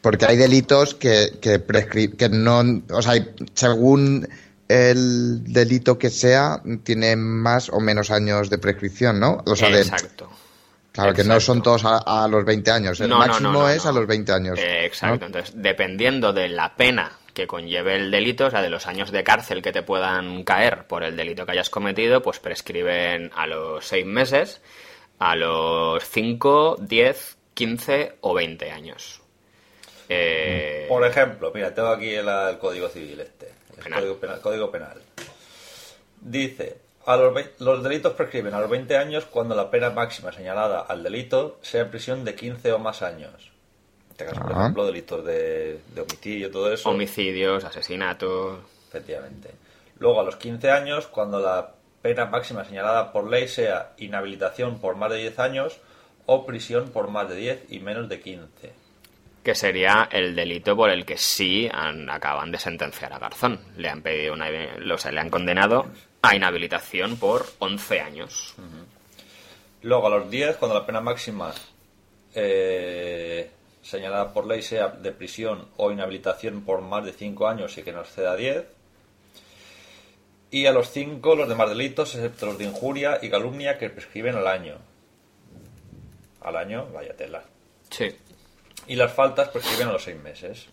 porque 0.00 0.24
hay 0.24 0.36
delitos 0.38 0.94
que, 0.94 1.32
que, 1.42 1.64
prescri- 1.66 2.16
que 2.16 2.30
no, 2.30 2.62
o 2.90 3.02
sea, 3.02 3.12
según 3.52 4.26
el 4.68 5.44
delito 5.44 5.98
que 5.98 6.08
sea, 6.10 6.62
tiene 6.84 7.16
más 7.16 7.68
o 7.68 7.80
menos 7.80 8.10
años 8.10 8.48
de 8.48 8.56
prescripción, 8.58 9.20
¿no? 9.20 9.42
O 9.46 9.56
sea, 9.56 9.68
de- 9.70 9.84
Exacto. 10.88 11.02
Claro, 11.02 11.14
que 11.14 11.22
no 11.24 11.34
Exacto. 11.34 11.40
son 11.54 11.62
todos 11.62 11.84
a, 11.84 12.24
a 12.24 12.28
los 12.28 12.44
20 12.44 12.70
años. 12.70 13.00
El 13.00 13.08
No, 13.08 13.18
no, 13.18 13.26
máximo 13.26 13.52
no, 13.52 13.58
no, 13.60 13.68
es 13.68 13.84
no. 13.84 13.90
a 13.90 13.92
los 13.92 14.06
20 14.06 14.32
años. 14.32 14.58
Eh, 14.58 14.84
exacto. 14.84 15.20
¿no? 15.20 15.26
Entonces, 15.26 15.54
dependiendo 15.56 16.32
de 16.32 16.48
la 16.48 16.74
pena 16.74 17.12
que 17.34 17.46
conlleve 17.46 17.94
el 17.94 18.10
delito, 18.10 18.46
o 18.46 18.50
sea, 18.50 18.62
de 18.62 18.70
los 18.70 18.86
años 18.88 19.12
de 19.12 19.22
cárcel 19.22 19.62
que 19.62 19.70
te 19.70 19.82
puedan 19.82 20.42
caer 20.42 20.86
por 20.88 21.04
el 21.04 21.16
delito 21.16 21.46
que 21.46 21.52
hayas 21.52 21.70
cometido, 21.70 22.20
pues 22.20 22.40
prescriben 22.40 23.30
a 23.36 23.46
los 23.46 23.86
seis 23.86 24.04
meses, 24.06 24.60
a 25.20 25.36
los 25.36 26.02
5, 26.08 26.78
10, 26.80 27.36
15 27.54 28.16
o 28.22 28.34
20 28.34 28.70
años. 28.72 29.20
Eh, 30.08 30.86
Por 30.88 31.04
ejemplo, 31.06 31.52
mira, 31.54 31.72
tengo 31.74 31.88
aquí 31.88 32.12
el, 32.14 32.26
el 32.26 32.58
Código 32.58 32.88
Civil 32.88 33.20
este. 33.20 33.52
el 33.76 33.84
Penal. 33.84 34.00
Código, 34.00 34.16
penal, 34.18 34.40
Código 34.40 34.70
Penal. 34.72 35.00
Dice, 36.20 36.76
a 37.08 37.16
los, 37.16 37.34
los 37.58 37.82
delitos 37.82 38.12
prescriben 38.14 38.54
a 38.54 38.60
los 38.60 38.70
20 38.70 38.96
años 38.96 39.24
cuando 39.24 39.54
la 39.54 39.70
pena 39.70 39.90
máxima 39.90 40.30
señalada 40.32 40.80
al 40.80 41.02
delito 41.02 41.58
sea 41.62 41.90
prisión 41.90 42.24
de 42.24 42.34
15 42.34 42.72
o 42.72 42.78
más 42.78 43.02
años. 43.02 43.32
En 44.06 44.10
este 44.12 44.24
caso, 44.26 44.40
por 44.42 44.52
ejemplo, 44.52 44.86
delitos 44.86 45.24
de, 45.24 45.80
de 45.94 46.00
homicidio, 46.00 46.50
todo 46.50 46.72
eso. 46.72 46.88
homicidios, 46.90 47.64
asesinatos. 47.64 48.58
Efectivamente. 48.88 49.50
Luego, 49.98 50.20
a 50.20 50.24
los 50.24 50.36
15 50.36 50.70
años, 50.70 51.06
cuando 51.08 51.40
la 51.40 51.70
pena 52.02 52.26
máxima 52.26 52.64
señalada 52.64 53.12
por 53.12 53.28
ley 53.28 53.48
sea 53.48 53.92
inhabilitación 53.98 54.78
por 54.80 54.96
más 54.96 55.10
de 55.10 55.18
10 55.18 55.38
años 55.38 55.78
o 56.26 56.44
prisión 56.46 56.90
por 56.90 57.08
más 57.10 57.28
de 57.28 57.36
10 57.36 57.64
y 57.72 57.80
menos 57.80 58.08
de 58.08 58.20
15. 58.20 58.72
que 59.42 59.54
sería 59.54 60.08
el 60.12 60.36
delito 60.36 60.76
por 60.76 60.90
el 60.90 61.06
que 61.06 61.16
sí 61.16 61.70
han- 61.72 62.10
acaban 62.10 62.52
de 62.52 62.58
sentenciar 62.58 63.14
a 63.14 63.18
Garzón. 63.18 63.58
Le 63.78 63.88
han 63.88 64.02
pedido 64.02 64.34
una, 64.34 64.48
o 64.92 64.98
sea, 64.98 65.10
le 65.10 65.20
han 65.20 65.30
condenado 65.30 65.86
a 66.22 66.34
inhabilitación 66.36 67.16
por 67.16 67.46
11 67.58 68.00
años. 68.00 68.54
Luego, 69.82 70.06
a 70.08 70.10
los 70.10 70.30
10, 70.30 70.56
cuando 70.56 70.78
la 70.78 70.84
pena 70.86 71.00
máxima 71.00 71.52
eh, 72.34 73.50
señalada 73.82 74.32
por 74.32 74.46
ley 74.46 74.62
sea 74.62 74.88
de 74.88 75.12
prisión 75.12 75.68
o 75.76 75.90
inhabilitación 75.92 76.62
por 76.62 76.80
más 76.82 77.04
de 77.04 77.12
5 77.12 77.48
años 77.48 77.76
y 77.78 77.82
que 77.82 77.92
no 77.92 78.00
exceda 78.00 78.36
10. 78.36 78.64
Y 80.50 80.66
a 80.66 80.72
los 80.72 80.90
5, 80.90 81.34
los 81.36 81.48
demás 81.48 81.68
delitos, 81.68 82.14
excepto 82.14 82.46
los 82.46 82.58
de 82.58 82.64
injuria 82.64 83.18
y 83.22 83.28
calumnia, 83.30 83.76
que 83.78 83.90
prescriben 83.90 84.34
al 84.34 84.46
año. 84.46 84.76
Al 86.40 86.56
año, 86.56 86.86
vaya 86.92 87.14
tela. 87.16 87.44
Sí. 87.90 88.08
Y 88.86 88.96
las 88.96 89.12
faltas 89.12 89.48
prescriben 89.50 89.88
a 89.88 89.92
los 89.92 90.02
6 90.02 90.20
meses. 90.22 90.66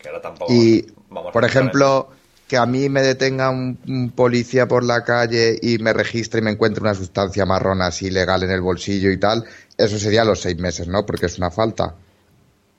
Que 0.00 0.08
ahora 0.08 0.20
tampoco. 0.20 0.52
Y, 0.52 0.86
vamos 1.08 1.30
a 1.30 1.32
por 1.32 1.44
en- 1.44 1.50
ejemplo, 1.50 2.10
que 2.48 2.56
a 2.56 2.66
mí 2.66 2.88
me 2.88 3.02
detenga 3.02 3.50
un, 3.50 3.78
un 3.86 4.10
policía 4.10 4.66
por 4.66 4.84
la 4.84 5.02
calle 5.04 5.58
y 5.60 5.78
me 5.78 5.92
registre 5.92 6.40
y 6.40 6.44
me 6.44 6.50
encuentre 6.50 6.82
una 6.82 6.94
sustancia 6.94 7.46
marrón 7.46 7.82
así 7.82 8.10
legal 8.10 8.42
en 8.42 8.50
el 8.50 8.60
bolsillo 8.60 9.10
y 9.10 9.18
tal, 9.18 9.44
eso 9.76 9.98
sería 9.98 10.24
los 10.24 10.40
seis 10.40 10.58
meses, 10.58 10.86
¿no? 10.88 11.04
Porque 11.04 11.26
es 11.26 11.38
una 11.38 11.50
falta. 11.50 11.94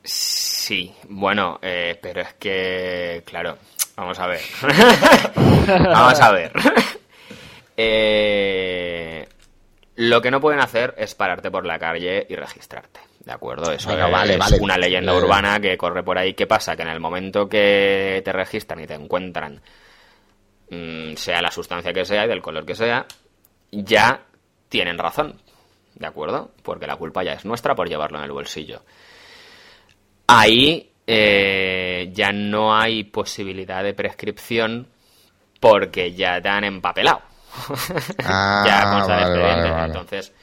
Sí, 0.04 0.94
bueno, 1.10 1.60
eh, 1.62 1.98
pero 2.02 2.22
es 2.22 2.34
que, 2.36 3.24
claro, 3.26 3.58
vamos 3.96 4.20
a 4.20 4.28
ver. 4.28 4.42
vamos 5.68 6.20
a 6.20 6.32
ver. 6.32 6.52
Eh, 7.78 9.28
lo 9.96 10.22
que 10.22 10.32
no 10.32 10.40
pueden 10.40 10.60
hacer 10.60 10.96
es 10.98 11.14
pararte 11.16 11.52
por 11.52 11.66
la 11.66 11.78
calle 11.78 12.26
y 12.30 12.36
registrarte. 12.36 13.00
¿De 13.26 13.32
acuerdo? 13.32 13.72
Eso 13.72 13.90
es 13.90 14.12
vale, 14.12 14.38
vale. 14.38 14.58
una 14.60 14.78
leyenda 14.78 15.16
urbana 15.16 15.60
que 15.60 15.76
corre 15.78 16.04
por 16.04 16.18
ahí. 16.18 16.36
¿Qué 16.36 16.46
pasa? 16.46 16.76
Que 16.76 16.84
en 16.84 16.90
el 16.90 17.00
momento 17.00 17.50
que 17.50 18.22
te 18.24 18.32
registran 18.32 18.82
y 18.82 18.88
te 18.88 18.94
encuentran, 18.94 19.60
mm, 20.70 21.16
sea 21.16 21.42
la 21.42 21.50
sustancia 21.50 21.92
que 21.92 22.06
sea 22.06 22.26
y 22.26 22.28
del 22.28 22.44
color 22.44 22.66
que 22.66 22.76
sea, 22.76 23.08
ya 23.72 24.22
tienen 24.70 25.00
razón. 25.00 25.42
¿De 25.96 26.06
acuerdo? 26.06 26.52
Porque 26.62 26.86
la 26.86 26.98
culpa 26.98 27.24
ya 27.24 27.34
es 27.34 27.46
nuestra 27.46 27.74
por 27.74 27.90
llevarlo 27.90 28.20
en 28.20 28.26
el 28.26 28.32
bolsillo. 28.32 28.84
Ahí 30.28 30.92
eh, 31.08 32.10
ya 32.14 32.32
no 32.32 32.76
hay 32.76 33.06
posibilidad 33.06 33.84
de 33.84 33.94
prescripción 33.94 34.88
porque 35.60 36.14
ya 36.14 36.40
te 36.42 36.50
han 36.50 36.64
empapelado. 36.64 37.22
Ah, 38.24 38.64
ya 38.68 38.92
consta. 38.92 39.86
Entonces, 39.86 40.34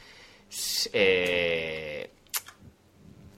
eh, 0.91 1.92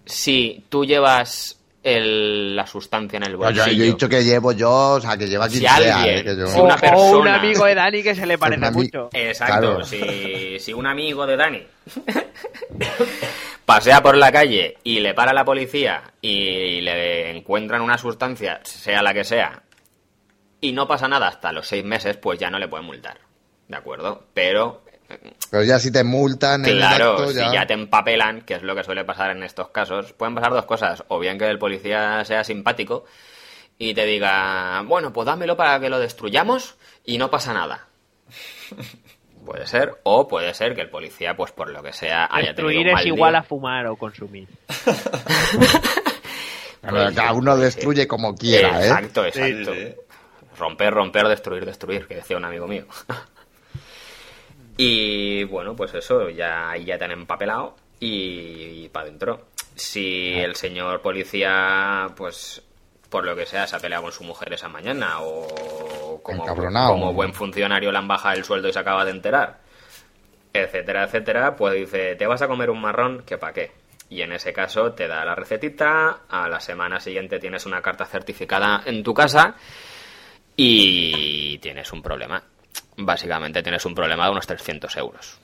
si 0.06 0.64
tú 0.70 0.86
llevas 0.86 1.60
el- 1.84 2.56
la 2.56 2.66
sustancia 2.66 3.18
en 3.18 3.24
el 3.24 3.34
Yo, 3.34 3.38
bolsillo, 3.38 3.68
yo 3.68 3.84
he 3.84 3.88
dicho 3.88 4.10
que 4.10 4.24
llevo 4.24 4.52
yo, 4.54 4.72
o 4.94 5.02
sea, 5.02 5.16
que 5.18 5.28
lleva 5.28 5.48
quien 5.48 5.60
Si 5.62 5.68
sea, 5.68 5.76
alguien- 5.98 6.18
eh, 6.20 6.24
que 6.24 6.36
yo- 6.36 6.48
si 6.48 6.60
una 6.60 6.76
o 6.96 7.20
un 7.20 7.28
amigo 7.28 7.66
de 7.66 7.76
Dani 7.76 8.02
que 8.04 8.16
se 8.16 8.26
le 8.26 8.38
parece 8.40 8.60
Un 8.62 8.66
ami- 8.74 8.74
mucho. 8.74 9.10
Exacto, 9.14 9.60
Claro. 9.60 9.84
si, 9.86 10.60
si 10.60 10.74
un 10.74 10.88
amigo 10.88 11.28
de 11.28 11.38
Dani 11.38 11.64
pasea 13.66 14.02
por 14.02 14.18
la 14.18 14.32
calle 14.32 14.78
y 14.84 15.00
le 15.00 15.14
para 15.14 15.34
la 15.34 15.46
policía 15.46 16.04
y 16.22 16.82
le 16.82 17.32
encuentran 17.38 17.82
una 17.82 17.98
sustancia, 17.98 18.60
sea 18.64 19.02
la 19.02 19.14
que 19.14 19.24
sea, 19.24 19.62
y 20.62 20.72
no 20.72 20.88
pasa 20.88 21.08
nada 21.08 21.28
hasta 21.28 21.52
los 21.52 21.68
seis 21.68 21.84
meses, 21.84 22.18
pues 22.18 22.40
ya 22.40 22.50
no 22.50 22.58
le 22.60 22.68
pueden 22.68 22.86
multar. 22.86 23.18
¿De 23.68 23.78
acuerdo? 23.78 24.26
Pero, 24.34 24.84
Pero 25.50 25.64
ya 25.64 25.80
si 25.80 25.92
te 25.92 26.04
multan 26.04 26.66
en 26.66 26.72
el 26.72 26.78
claro, 26.78 27.12
acto, 27.12 27.30
si 27.30 27.54
ya 27.54 27.66
te 27.66 27.74
empapelan, 27.74 28.42
que 28.42 28.56
es 28.56 28.64
lo 28.64 28.76
que 28.76 28.84
suele 28.84 29.06
pasar 29.06 29.32
en 29.32 29.44
estos 29.44 29.70
casos, 29.70 30.14
pueden 30.14 30.36
pasar 30.36 30.52
dos 30.52 30.66
cosas. 30.66 31.04
O 31.08 31.20
bien 31.20 31.38
que 31.38 31.48
el 31.48 31.60
policía 31.60 32.26
sea 32.26 32.44
simpático 32.44 33.06
y 33.78 33.94
te 33.94 34.06
diga, 34.06 34.82
bueno, 34.86 35.14
pues 35.14 35.26
dámelo 35.26 35.56
para 35.56 35.80
que 35.80 35.90
lo 35.90 36.00
destruyamos 36.00 36.76
y 37.06 37.18
no 37.18 37.30
pasa 37.30 37.54
nada. 37.54 37.88
Puede 39.46 39.68
ser, 39.68 40.00
o 40.02 40.28
puede 40.28 40.56
ser 40.56 40.74
que 40.74 40.82
el 40.82 40.90
policía, 40.90 41.38
pues 41.38 41.52
por 41.52 41.70
lo 41.70 41.84
que 41.84 41.94
sea, 41.94 42.28
haya 42.32 42.56
tenido 42.56 42.84
Destruir 42.84 42.88
es 42.88 43.06
igual 43.06 43.34
día. 43.34 43.40
a 43.42 43.44
fumar 43.44 43.86
o 43.86 43.96
consumir. 43.96 44.48
Cada 46.82 47.32
uno 47.34 47.56
destruye 47.56 48.08
como 48.08 48.34
quiera, 48.34 48.82
¿eh? 48.82 48.88
Exacto, 48.88 49.24
exacto. 49.24 49.76
Sí, 49.76 49.84
sí. 49.84 49.94
Romper, 50.58 50.92
romper, 50.92 51.28
destruir, 51.28 51.64
destruir, 51.64 52.08
que 52.08 52.16
decía 52.16 52.38
un 52.38 52.46
amigo 52.46 52.68
mío. 52.68 52.86
y 54.78 55.44
bueno, 55.46 55.76
pues 55.76 55.94
eso, 55.94 56.30
ya 56.30 56.70
ahí 56.70 56.86
ya 56.86 56.98
te 56.98 57.06
han 57.06 57.12
empapelado 57.12 57.76
y, 58.00 58.90
para 58.90 59.06
adentro. 59.06 59.46
Si 59.76 60.34
el 60.34 60.56
señor 60.56 61.02
policía, 61.02 62.08
pues 62.16 62.62
por 63.10 63.24
lo 63.24 63.36
que 63.36 63.46
sea, 63.46 63.68
se 63.68 63.76
ha 63.76 63.80
peleado 63.80 64.04
con 64.04 64.12
su 64.12 64.24
mujer 64.24 64.54
esa 64.54 64.68
mañana 64.68 65.22
o 65.22 66.22
como 66.22 67.14
buen 67.14 67.34
funcionario 67.34 67.92
le 67.92 67.98
han 67.98 68.08
bajado 68.08 68.36
el 68.36 68.44
sueldo 68.44 68.68
y 68.68 68.74
se 68.74 68.80
acaba 68.80 69.06
de 69.06 69.12
enterar, 69.12 69.60
etcétera, 70.52 71.04
etcétera, 71.04 71.56
pues 71.56 71.76
dice, 71.76 72.16
te 72.16 72.28
vas 72.28 72.42
a 72.42 72.48
comer 72.48 72.70
un 72.70 72.82
marrón, 72.82 73.24
que 73.26 73.38
pa' 73.38 73.54
qué. 73.54 73.72
Y 74.10 74.22
en 74.22 74.34
ese 74.34 74.54
caso 74.54 74.94
te 74.94 75.08
da 75.08 75.24
la 75.26 75.36
recetita, 75.36 76.22
a 76.30 76.50
la 76.50 76.60
semana 76.60 77.00
siguiente 77.00 77.40
tienes 77.40 77.66
una 77.66 77.82
carta 77.82 78.06
certificada 78.06 78.84
en 78.86 79.04
tu 79.04 79.14
casa 79.14 79.56
y 80.56 81.58
tienes 81.60 81.92
un 81.92 82.02
problema. 82.02 82.44
Básicamente 82.98 83.62
tienes 83.64 83.86
un 83.86 83.94
problema 83.96 84.26
de 84.26 84.32
unos 84.32 84.48
300 84.48 84.96
euros. 84.98 85.38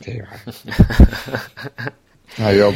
Sí, 0.00 0.18
vale. 0.20 1.92
No, 2.38 2.52
yo, 2.52 2.72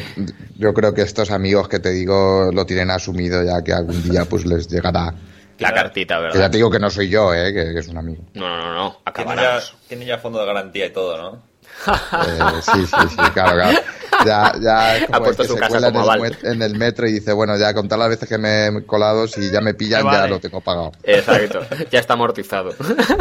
yo 0.57 0.75
creo 0.75 0.93
que 0.93 1.03
estos 1.03 1.31
amigos 1.31 1.69
que 1.69 1.79
te 1.79 1.91
digo 1.91 2.51
lo 2.53 2.67
tienen 2.67 2.91
asumido 2.91 3.43
ya 3.43 3.63
que 3.65 3.73
algún 3.73 4.03
día 4.03 4.25
pues 4.27 4.45
les 4.45 4.69
llegará. 4.69 5.15
La 5.59 5.73
cartita, 5.73 6.21
Que 6.31 6.39
ya 6.39 6.51
te 6.51 6.59
digo 6.59 6.71
que 6.71 6.79
no 6.79 6.91
soy 6.91 7.09
yo, 7.09 7.33
¿eh? 7.33 7.55
que, 7.55 7.73
que 7.73 7.79
es 7.79 7.89
un 7.89 7.97
amigo. 7.97 8.23
No, 8.35 8.47
no, 8.47 8.57
no, 8.59 8.75
no, 8.75 8.91
Tiene 8.91 9.01
ya, 9.05 9.11
acabarás. 9.11 9.75
tiene 9.89 10.05
ya 10.05 10.19
fondo 10.19 10.39
de 10.41 10.47
garantía 10.47 10.85
y 10.87 10.93
todo, 10.93 11.17
¿no? 11.17 11.43
Eh, 11.87 12.61
sí, 12.63 12.87
sí, 12.87 13.09
sí, 13.11 13.17
claro, 13.33 13.53
claro. 13.55 13.79
Ya, 14.25 14.53
ya 14.61 14.97
es 14.97 15.03
Ha 15.05 15.07
como 15.07 15.19
el 15.19 15.23
puesto 15.37 15.43
que 15.43 15.49
su 15.49 15.55
se 15.55 15.61
casa 15.61 15.93
cuela 15.93 16.17
en 16.43 16.63
el, 16.63 16.73
en 16.73 16.79
metro 16.79 17.07
y 17.07 17.13
dice, 17.13 17.33
bueno, 17.33 17.57
ya 17.57 17.75
con 17.75 17.87
todas 17.87 18.01
las 18.01 18.09
veces 18.09 18.29
que 18.29 18.39
me 18.39 18.67
he 18.67 18.87
colado, 18.87 19.29
si 19.29 19.51
ya 19.51 19.61
me 19.61 19.75
pillan, 19.75 20.05
ya 20.05 20.27
lo 20.27 20.41
tengo 20.41 20.61
pagado. 20.61 20.93
Exacto, 21.03 21.61
ya 21.91 22.01
está 22.01 22.15
amortizado. 22.15 22.73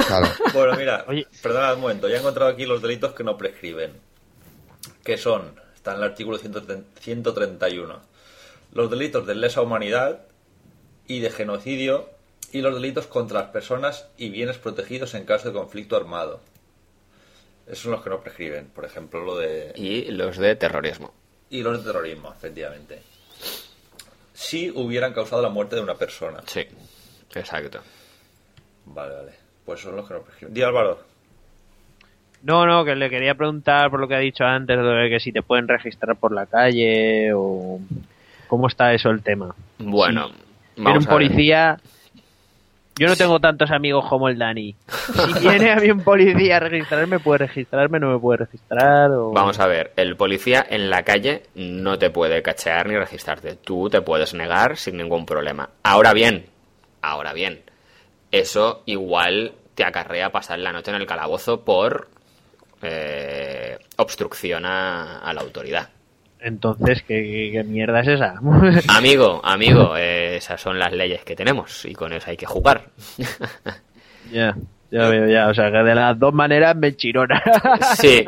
Claro. 0.07 0.27
Bueno, 0.53 0.77
mira, 0.77 1.05
perdona 1.41 1.73
un 1.73 1.81
momento, 1.81 2.07
ya 2.07 2.15
he 2.15 2.19
encontrado 2.19 2.51
aquí 2.51 2.65
los 2.65 2.81
delitos 2.81 3.13
que 3.13 3.23
no 3.23 3.37
prescriben. 3.37 3.93
Que 5.03 5.17
son, 5.17 5.59
está 5.75 5.91
en 5.91 5.97
el 5.97 6.03
artículo 6.03 6.37
131, 6.37 7.99
los 8.73 8.89
delitos 8.89 9.27
de 9.27 9.35
lesa 9.35 9.61
humanidad 9.61 10.19
y 11.07 11.19
de 11.19 11.29
genocidio 11.29 12.09
y 12.51 12.61
los 12.61 12.73
delitos 12.73 13.07
contra 13.07 13.41
las 13.41 13.49
personas 13.49 14.07
y 14.17 14.29
bienes 14.29 14.57
protegidos 14.57 15.13
en 15.13 15.25
caso 15.25 15.49
de 15.49 15.53
conflicto 15.53 15.95
armado. 15.95 16.39
Esos 17.65 17.79
son 17.79 17.91
los 17.93 18.03
que 18.03 18.09
no 18.09 18.19
prescriben, 18.21 18.67
por 18.67 18.85
ejemplo, 18.85 19.23
lo 19.23 19.37
de... 19.37 19.73
Y 19.75 20.11
los 20.11 20.37
de 20.37 20.55
terrorismo. 20.55 21.13
Y 21.49 21.63
los 21.63 21.79
de 21.79 21.91
terrorismo, 21.91 22.33
efectivamente. 22.35 23.01
Si 24.33 24.69
hubieran 24.69 25.13
causado 25.13 25.41
la 25.41 25.49
muerte 25.49 25.75
de 25.75 25.81
una 25.81 25.95
persona. 25.95 26.41
Sí, 26.45 26.65
exacto. 27.33 27.79
Vale, 28.85 29.15
vale. 29.15 29.31
Pues 29.65 29.79
son 29.81 29.95
los 29.95 30.07
que 30.07 30.13
no 30.13 30.21
prescriben. 30.21 30.53
Di 30.53 30.61
Álvaro. 30.61 30.99
No, 32.43 32.67
no, 32.67 32.85
que 32.85 32.95
le 32.95 33.09
quería 33.09 33.33
preguntar 33.33 33.89
por 33.89 33.99
lo 33.99 34.07
que 34.07 34.13
ha 34.13 34.19
dicho 34.19 34.43
antes, 34.43 34.77
de 34.77 35.09
que 35.09 35.19
si 35.19 35.31
te 35.31 35.41
pueden 35.41 35.67
registrar 35.67 36.15
por 36.15 36.31
la 36.31 36.45
calle 36.45 37.31
o 37.33 37.79
cómo 38.47 38.67
está 38.67 38.93
eso 38.93 39.09
el 39.09 39.23
tema. 39.23 39.55
Bueno, 39.79 40.27
Viene 40.75 40.91
vamos 40.91 41.05
un 41.05 41.11
a 41.11 41.15
ver. 41.15 41.79
Yo 42.97 43.07
no 43.07 43.15
tengo 43.17 43.39
tantos 43.39 43.71
amigos 43.71 44.05
como 44.07 44.29
el 44.29 44.37
Dani. 44.37 44.73
Si 44.77 45.39
viene 45.41 45.71
a 45.71 45.75
mí 45.75 45.91
un 45.91 46.01
policía 46.01 46.57
a 46.57 46.59
registrarme, 46.59 47.19
¿puede 47.19 47.39
registrarme? 47.39 47.99
¿No 47.99 48.11
me 48.11 48.19
puede 48.19 48.45
registrar? 48.45 49.11
O... 49.11 49.31
Vamos 49.31 49.59
a 49.59 49.67
ver, 49.67 49.91
el 49.97 50.15
policía 50.15 50.65
en 50.69 50.89
la 50.89 51.03
calle 51.03 51.43
no 51.55 51.99
te 51.99 52.09
puede 52.09 52.41
cachear 52.41 52.87
ni 52.87 52.95
registrarte. 52.95 53.55
Tú 53.55 53.89
te 53.89 54.01
puedes 54.01 54.33
negar 54.33 54.77
sin 54.77 54.95
ningún 54.95 55.25
problema. 55.25 55.69
Ahora 55.83 56.13
bien, 56.13 56.45
ahora 57.01 57.33
bien, 57.33 57.63
eso 58.31 58.83
igual 58.85 59.53
te 59.75 59.83
acarrea 59.83 60.31
pasar 60.31 60.59
la 60.59 60.71
noche 60.71 60.91
en 60.91 60.97
el 60.97 61.05
calabozo 61.05 61.65
por 61.65 62.07
eh, 62.81 63.77
obstrucción 63.97 64.65
a, 64.65 65.19
a 65.19 65.33
la 65.33 65.41
autoridad. 65.41 65.89
Entonces, 66.39 67.01
¿qué, 67.03 67.23
qué- 67.23 67.49
qué 67.53 67.63
mierda 67.63 68.01
es 68.01 68.07
esa? 68.07 68.35
Amigo, 68.95 69.41
amigo, 69.43 69.95
eh, 69.97 70.37
esas 70.37 70.61
son 70.61 70.77
las 70.77 70.91
leyes 70.93 71.23
que 71.23 71.35
tenemos 71.35 71.85
y 71.85 71.93
con 71.93 72.13
eso 72.13 72.29
hay 72.29 72.37
que 72.37 72.45
jugar. 72.45 72.83
ya, 74.31 74.55
ya 74.91 75.07
veo, 75.09 75.27
ya. 75.27 75.47
O 75.47 75.53
sea, 75.53 75.71
que 75.71 75.77
de 75.77 75.95
las 75.95 76.17
dos 76.19 76.33
maneras 76.33 76.75
me 76.75 76.95
chirona. 76.95 77.41
Sí, 77.97 78.25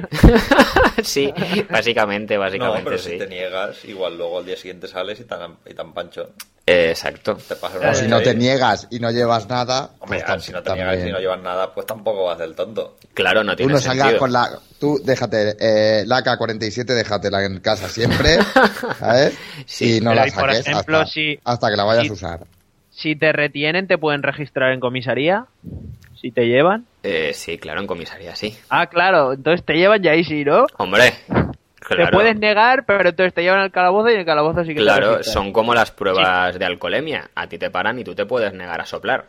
sí, 1.04 1.34
básicamente, 1.70 2.36
No, 2.36 2.40
básicamente 2.42 2.84
pero 2.86 2.98
sí. 2.98 3.12
si 3.12 3.18
te 3.18 3.28
niegas, 3.28 3.86
igual 3.86 4.18
luego 4.18 4.40
al 4.40 4.46
día 4.46 4.56
siguiente 4.58 4.88
sales 4.88 5.20
y 5.20 5.24
tan, 5.26 5.56
y 5.66 5.74
tan 5.74 5.94
pancho. 5.94 6.32
Exacto. 6.70 7.36
Te 7.48 7.56
pasa 7.56 7.78
O 7.78 7.82
una 7.82 7.94
si 7.94 8.08
no 8.08 8.22
te 8.22 8.36
niegas 8.36 8.88
y 8.92 9.00
no 9.00 9.10
llevas 9.10 9.48
nada, 9.48 9.92
Hombre, 10.00 10.20
pues 10.20 10.30
ah, 10.30 10.40
si 10.40 10.52
no 10.52 10.62
te 10.62 10.74
niegas 10.74 11.00
y 11.08 11.10
no 11.12 11.20
llevas 11.20 11.42
nada, 11.42 11.74
pues 11.74 11.88
tampoco 11.88 12.26
vas 12.26 12.38
del 12.38 12.56
tonto. 12.56 12.98
Claro, 13.14 13.42
no 13.44 13.54
Tú 13.54 13.58
tiene 13.58 13.74
no 13.74 13.80
salgas 13.80 14.04
sentido. 14.08 14.20
con 14.20 14.34
la... 14.34 14.60
Tú 14.78 15.00
déjate, 15.04 15.56
eh, 15.60 16.04
la 16.06 16.22
K-47 16.22 16.84
déjatela 16.94 17.44
en 17.46 17.62
casa 17.62 17.88
siempre, 17.90 18.38
¿sabes? 19.00 19.38
Sí, 19.66 19.98
y 19.98 20.02
no 20.02 20.14
la 20.14 20.28
y 20.28 20.32
por 20.32 20.42
saques 20.52 20.68
ejemplo, 20.68 21.00
hasta, 21.00 21.12
si- 21.12 21.40
hasta 21.44 21.70
que 21.72 21.76
la 21.78 21.84
vayas 21.86 22.04
si- 22.04 22.10
a 22.10 22.14
usar. 22.14 22.40
si 22.92 23.16
te 23.16 23.32
retienen, 23.32 23.88
¿te 23.88 23.98
pueden 23.98 24.22
registrar 24.22 24.74
en 24.74 24.80
comisaría? 24.82 25.46
Si 26.22 26.32
te 26.32 26.46
llevan. 26.48 26.86
Eh, 27.04 27.32
sí, 27.34 27.58
claro, 27.58 27.80
en 27.80 27.88
comisaría 27.88 28.36
sí. 28.36 28.58
Ah, 28.70 28.88
claro, 28.88 29.34
entonces 29.34 29.66
te 29.66 29.74
llevan 29.76 30.02
ya 30.04 30.12
ahí 30.12 30.24
sí, 30.26 30.44
¿no? 30.44 30.66
Hombre, 30.78 31.14
Te 31.88 32.08
puedes 32.08 32.38
negar, 32.38 32.86
pero 32.86 33.10
entonces 33.10 33.34
te 33.34 33.42
llevan 33.42 33.60
al 33.60 33.72
calabozo 33.72 34.10
y 34.10 34.14
en 34.14 34.20
el 34.20 34.26
calabozo 34.26 34.64
sí 34.64 34.70
que 34.70 34.76
te 34.76 34.82
Claro, 34.82 35.24
son 35.24 35.52
como 35.54 35.74
las 35.74 35.92
pruebas 35.92 36.58
de 36.58 36.66
alcoholemia. 36.66 37.30
A 37.36 37.48
ti 37.48 37.58
te 37.58 37.70
paran 37.70 38.00
y 38.00 38.04
tú 38.04 38.16
te 38.16 38.26
puedes 38.26 38.54
negar 38.54 38.82
a 38.82 38.86
soplar. 38.86 39.26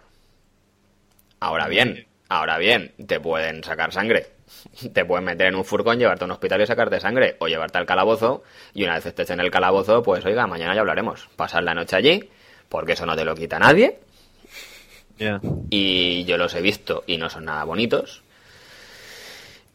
Ahora 1.40 1.68
bien, 1.68 2.06
ahora 2.28 2.58
bien, 2.58 2.92
te 3.06 3.20
pueden 3.20 3.62
sacar 3.62 3.92
sangre. 3.92 4.26
Te 4.94 5.04
pueden 5.04 5.26
meter 5.26 5.48
en 5.48 5.56
un 5.56 5.64
furgón, 5.64 5.98
llevarte 5.98 6.24
a 6.24 6.26
un 6.26 6.30
hospital 6.30 6.62
y 6.62 6.66
sacarte 6.66 6.98
sangre. 7.00 7.36
O 7.38 7.48
llevarte 7.48 7.76
al 7.76 7.84
calabozo 7.84 8.42
y 8.72 8.84
una 8.84 8.94
vez 8.94 9.04
estés 9.04 9.28
en 9.30 9.40
el 9.40 9.50
calabozo, 9.50 10.02
pues 10.02 10.24
oiga, 10.24 10.46
mañana 10.46 10.74
ya 10.74 10.80
hablaremos. 10.80 11.28
Pasar 11.36 11.62
la 11.64 11.74
noche 11.74 11.96
allí, 11.96 12.30
porque 12.68 12.92
eso 12.92 13.04
no 13.04 13.14
te 13.14 13.26
lo 13.26 13.34
quita 13.34 13.58
nadie. 13.58 13.98
Y 15.70 16.24
yo 16.24 16.38
los 16.38 16.54
he 16.54 16.62
visto 16.62 17.02
y 17.06 17.18
no 17.18 17.28
son 17.28 17.44
nada 17.44 17.64
bonitos. 17.64 18.22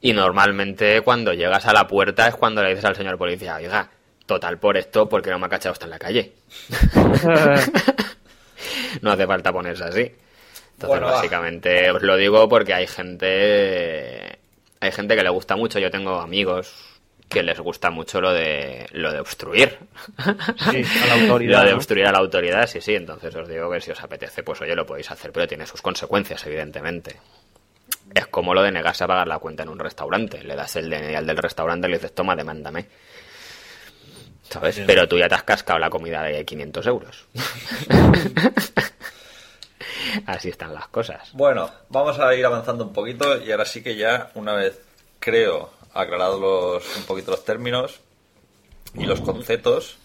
Y 0.04 0.14
normalmente 0.14 1.02
cuando 1.02 1.34
llegas 1.34 1.66
a 1.66 1.74
la 1.74 1.88
puerta 1.88 2.28
es 2.28 2.36
cuando 2.36 2.62
le 2.62 2.70
dices 2.72 2.86
al 2.86 2.96
señor 2.96 3.18
policía, 3.18 3.56
oiga, 3.56 3.90
total 4.26 4.60
por 4.60 4.76
esto, 4.78 5.08
porque 5.08 5.30
no 5.32 5.40
me 5.40 5.46
ha 5.46 5.50
cachado 5.50 5.74
usted 5.74 5.86
en 5.86 5.92
la 5.92 6.00
calle? 6.00 6.34
no 9.02 9.12
hace 9.12 9.26
falta 9.26 9.52
ponerse 9.52 9.84
así. 9.84 10.02
Entonces, 10.02 10.88
Bueno, 10.88 11.08
va. 11.08 11.14
básicamente, 11.14 11.92
os 11.92 12.02
lo 12.02 12.16
digo 12.18 12.48
porque 12.50 12.74
hay 12.74 12.88
gente, 12.88 14.40
hay 14.80 14.92
gente 14.92 15.16
que 15.16 15.24
le 15.24 15.30
gusta 15.30 15.56
mucho. 15.56 15.80
Yo 15.80 15.90
tengo 15.90 16.20
amigos 16.20 16.74
que 17.30 17.42
les 17.44 17.60
gusta 17.60 17.90
mucho 17.90 18.20
lo 18.22 18.32
de 18.34 18.86
lo 18.92 19.12
de 19.12 19.20
obstruir. 19.22 19.78
Sí, 20.70 20.84
a 21.04 21.08
la 21.08 21.14
autoridad. 21.22 21.62
Lo 21.62 21.68
de 21.70 21.74
obstruir 21.76 22.06
a 22.08 22.12
la 22.12 22.20
autoridad, 22.20 22.68
sí, 22.68 22.82
sí. 22.82 22.96
Entonces 22.96 23.34
os 23.36 23.48
digo 23.48 23.72
que 23.72 23.80
si 23.82 23.92
os 23.92 24.02
apetece, 24.04 24.44
pues 24.44 24.62
oye, 24.62 24.76
lo 24.76 24.86
podéis 24.86 25.10
hacer, 25.12 25.32
pero 25.32 25.48
tiene 25.48 25.66
sus 25.66 25.82
consecuencias, 25.82 26.46
evidentemente. 26.46 27.16
Es 28.14 28.28
como 28.28 28.54
lo 28.54 28.62
de 28.62 28.72
negarse 28.72 29.04
a 29.04 29.08
pagar 29.08 29.28
la 29.28 29.40
cuenta 29.40 29.64
en 29.64 29.70
un 29.70 29.80
restaurante. 29.80 30.44
Le 30.44 30.56
das 30.56 30.76
el 30.76 30.90
DNI 30.90 31.16
al 31.16 31.26
del 31.26 31.38
restaurante 31.38 31.88
y 31.88 31.92
le 31.92 31.98
dices, 31.98 32.14
toma, 32.14 32.36
demándame. 32.36 32.88
¿Sabes? 34.50 34.82
Pero 34.86 35.08
tú 35.08 35.18
ya 35.18 35.28
te 35.28 35.36
has 35.36 35.44
cascado 35.44 35.80
la 35.80 35.90
comida 35.90 36.22
de 36.22 36.46
500 36.46 36.88
euros. 36.88 37.26
Así 40.26 40.50
están 40.50 40.74
las 40.74 40.88
cosas. 40.90 41.32
Bueno, 41.34 41.72
vamos 41.90 42.20
a 42.20 42.36
ir 42.36 42.46
avanzando 42.46 42.84
un 42.84 42.94
poquito 42.94 43.42
y 43.42 43.52
ahora 43.52 43.66
sí 43.66 43.82
que 43.82 43.96
ya, 43.96 44.30
una 44.36 44.54
vez 44.54 44.80
creo, 45.20 45.72
aclarados 45.94 46.40
los, 46.40 46.98
un 46.98 47.04
poquito 47.04 47.32
los 47.32 47.46
términos 47.46 48.00
y 48.94 49.06
los 49.06 49.22
conceptos, 49.22 49.98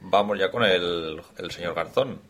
vamos 0.00 0.38
ya 0.38 0.50
con 0.50 0.64
el, 0.64 1.22
el 1.38 1.50
señor 1.50 1.74
Garzón. 1.74 2.20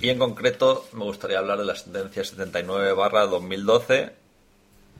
Y 0.00 0.10
en 0.10 0.18
concreto 0.18 0.86
me 0.92 1.04
gustaría 1.04 1.38
hablar 1.38 1.58
de 1.58 1.64
la 1.64 1.74
sentencia 1.74 2.24
79 2.24 2.92
barra 2.92 3.26
2012 3.26 4.12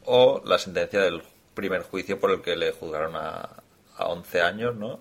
o 0.06 0.42
la 0.44 0.58
sentencia 0.58 1.00
del 1.02 1.22
primer 1.54 1.82
juicio 1.82 2.18
por 2.18 2.30
el 2.32 2.42
que 2.42 2.56
le 2.56 2.72
juzgaron 2.72 3.14
a, 3.14 3.48
a 3.96 4.06
11 4.06 4.40
años, 4.42 4.74
¿no? 4.76 5.00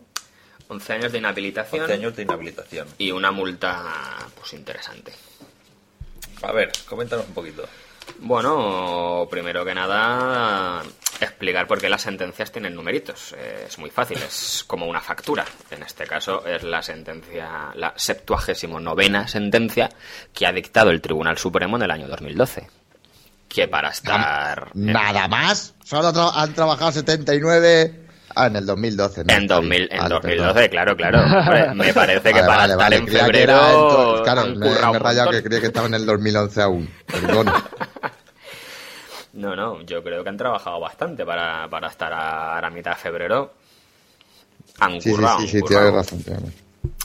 11 0.68 0.94
años 0.94 1.12
de 1.12 1.18
inhabilitación 1.20 1.82
11 1.84 1.94
años 1.94 2.16
de 2.16 2.24
inhabilitación. 2.24 2.88
y 2.98 3.12
una 3.12 3.32
multa, 3.32 4.28
pues 4.38 4.54
interesante. 4.54 5.14
A 6.42 6.52
ver, 6.52 6.72
coméntanos 6.88 7.26
un 7.28 7.34
poquito. 7.34 7.64
Bueno, 8.20 9.28
primero 9.30 9.66
que 9.66 9.74
nada, 9.74 10.84
explicar 11.26 11.68
por 11.68 11.80
qué 11.80 11.90
las 11.90 12.02
sentencias 12.02 12.52
tienen 12.52 12.76
numeritos. 12.76 13.34
Eh, 13.38 13.66
Es 13.68 13.78
muy 13.80 13.90
fácil, 13.90 14.18
es 14.18 14.64
como 14.68 14.86
una 14.86 15.02
factura. 15.02 15.46
En 15.72 15.84
este 15.84 16.06
caso 16.06 16.46
es 16.46 16.64
la 16.64 16.82
sentencia, 16.84 17.72
la 17.76 17.94
septuagésimo 17.96 18.80
novena 18.80 19.28
sentencia 19.28 19.90
que 20.34 20.46
ha 20.48 20.52
dictado 20.52 20.90
el 20.92 21.02
Tribunal 21.02 21.38
Supremo 21.38 21.78
en 21.78 21.84
el 21.84 21.92
año 21.92 22.08
2012. 22.08 22.68
Que 23.50 23.68
para 23.68 23.90
estar 23.90 24.70
en- 24.76 24.92
Nada 24.92 25.28
más. 25.28 25.74
Solo 25.84 26.12
tra- 26.14 26.32
han 26.36 26.54
trabajado 26.54 26.92
79 26.92 28.06
ah, 28.36 28.48
en 28.48 28.56
el 28.58 28.66
2012. 28.66 29.24
¿no? 29.24 29.34
en, 29.34 29.48
2000, 29.48 29.88
en 29.92 29.98
Vale, 30.00 30.10
2012, 30.16 30.54
perdón. 30.54 30.70
claro, 30.70 30.96
claro. 30.98 31.74
Me 31.76 31.94
parece 31.94 32.34
que 32.34 32.42
Vale, 32.42 32.46
para 32.48 32.60
vale, 32.60 32.74
estar 32.74 32.94
en 32.94 33.06
que 33.06 33.12
febrero 33.18 33.54
era 33.54 34.24
Claro, 34.24 34.46
me, 34.48 34.56
me 34.70 34.70
he 34.98 35.00
rayado 35.00 35.32
que 35.32 35.42
creía 35.44 35.62
que 35.62 35.68
estaba 35.68 35.88
en 35.88 35.94
el 35.94 36.06
2011 36.06 36.62
aún. 36.62 36.90
Perdón. 37.06 37.48
No, 39.38 39.56
no, 39.56 39.82
yo 39.82 40.04
creo 40.04 40.24
que 40.24 40.30
han 40.30 40.38
trabajado 40.38 40.80
bastante 40.80 41.24
para, 41.24 41.68
para 41.70 41.90
estar 41.90 42.12
a, 42.12 42.60
la 42.60 42.70
mitad 42.72 42.92
de 42.92 42.98
febrero. 42.98 43.54
Han 44.80 45.00
Sí, 45.00 45.12
sí, 45.12 45.16
currado, 45.16 45.38
sí, 45.38 45.44
han 45.44 45.50
sí, 45.50 45.60
currado. 45.62 45.92
razón. 45.92 46.24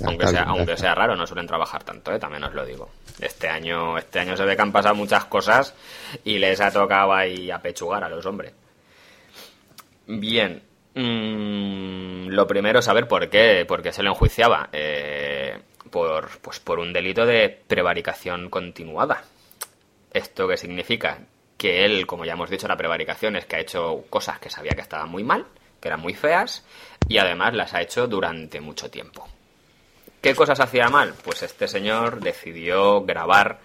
aunque 0.05 0.27
sea, 0.27 0.43
aunque 0.45 0.75
raro, 0.77 1.15
no 1.15 1.27
suelen 1.27 1.47
trabajar 1.47 1.85
tanto, 1.85 2.11
¿eh? 2.11 2.19
también 2.19 2.43
os 2.45 2.55
lo 2.55 2.65
digo. 2.65 2.89
Este 3.21 3.49
año, 3.49 3.99
este 3.99 4.21
año 4.21 4.35
se 4.35 4.45
ve 4.47 4.57
que 4.57 4.63
han 4.63 4.73
pasado 4.73 4.95
muchas 4.95 5.27
cosas 5.27 5.75
y 6.25 6.39
les 6.39 6.59
ha 6.63 6.71
tocado 6.71 7.13
ahí 7.13 7.51
apechugar 7.51 8.03
a 8.03 8.09
los 8.09 8.25
hombres. 8.25 8.55
Bien, 10.07 10.63
mm, 10.95 12.29
lo 12.29 12.47
primero 12.47 12.79
es 12.79 12.85
saber 12.87 13.07
por 13.07 13.29
qué, 13.29 13.67
por 13.69 13.83
qué 13.83 13.93
se 13.93 14.03
le 14.03 14.09
enjuiciaba. 14.09 14.71
Eh, 14.73 15.59
por, 15.91 16.31
pues 16.41 16.61
por 16.61 16.79
un 16.79 16.95
delito 16.95 17.27
de 17.27 17.51
prevaricación 17.69 18.49
continuada. 18.49 19.23
¿Esto 20.13 20.49
qué 20.49 20.57
significa? 20.57 21.19
Que 21.63 21.85
él, 21.85 22.09
como 22.09 22.25
ya 22.25 22.33
hemos 22.33 22.51
dicho, 22.51 22.67
la 22.67 22.77
prevaricación 22.77 23.37
es 23.37 23.47
que 23.47 23.55
ha 23.55 23.61
hecho 23.61 24.05
cosas 24.11 24.41
que 24.41 24.51
sabía 24.51 24.73
que 24.73 24.81
estaban 24.81 25.09
muy 25.09 25.23
mal, 25.23 25.47
que 25.81 25.87
eran 25.87 26.01
muy 26.01 26.13
feas, 26.13 26.65
y 27.07 27.19
además 27.19 27.55
las 27.55 27.73
ha 27.73 27.81
hecho 27.81 28.09
durante 28.09 28.61
mucho 28.61 28.91
tiempo. 28.91 29.29
¿Qué 30.21 30.35
cosas 30.35 30.59
hacía 30.59 30.89
mal? 30.89 31.15
Pues 31.23 31.45
este 31.45 31.69
señor 31.69 32.19
decidió 32.19 33.03
grabar 33.03 33.61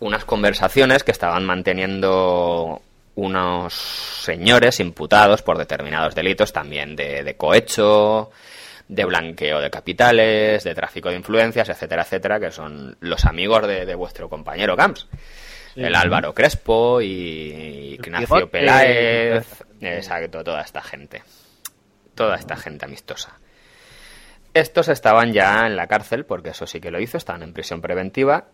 unas 0.00 0.24
conversaciones 0.24 1.04
que 1.04 1.12
estaban 1.12 1.46
manteniendo 1.46 2.82
unos 3.14 3.72
señores 3.72 4.80
imputados 4.80 5.42
por 5.42 5.58
determinados 5.58 6.16
delitos 6.16 6.52
también 6.52 6.96
de, 6.96 7.36
cohecho, 7.36 8.32
de 8.88 9.04
blanqueo 9.04 9.60
de 9.60 9.70
capitales, 9.70 10.64
de 10.64 10.74
tráfico 10.74 11.08
de 11.08 11.14
influencias, 11.14 11.68
etcétera, 11.68 12.02
etcétera, 12.02 12.40
que 12.40 12.50
son 12.50 12.96
los 12.98 13.26
amigos 13.26 13.64
de, 13.68 13.86
de 13.86 13.94
vuestro 13.94 14.28
compañero 14.28 14.76
Camps. 14.76 15.06
El 15.78 15.94
Álvaro 15.94 16.34
Crespo 16.34 17.00
y 17.00 17.94
Ignacio 17.94 18.50
Peláez, 18.50 19.46
esta 19.80 19.96
exacto, 19.96 20.44
toda 20.44 20.62
esta 20.62 20.82
gente. 20.82 21.22
Toda 22.14 22.36
esta 22.36 22.56
gente 22.56 22.84
amistosa. 22.84 23.38
Estos 24.54 24.88
estaban 24.88 25.32
ya 25.32 25.66
en 25.66 25.76
la 25.76 25.86
cárcel, 25.86 26.24
porque 26.24 26.50
eso 26.50 26.66
sí 26.66 26.80
que 26.80 26.90
lo 26.90 27.00
hizo, 27.00 27.16
estaban 27.16 27.42
en 27.42 27.52
prisión 27.52 27.80
preventiva. 27.80 28.46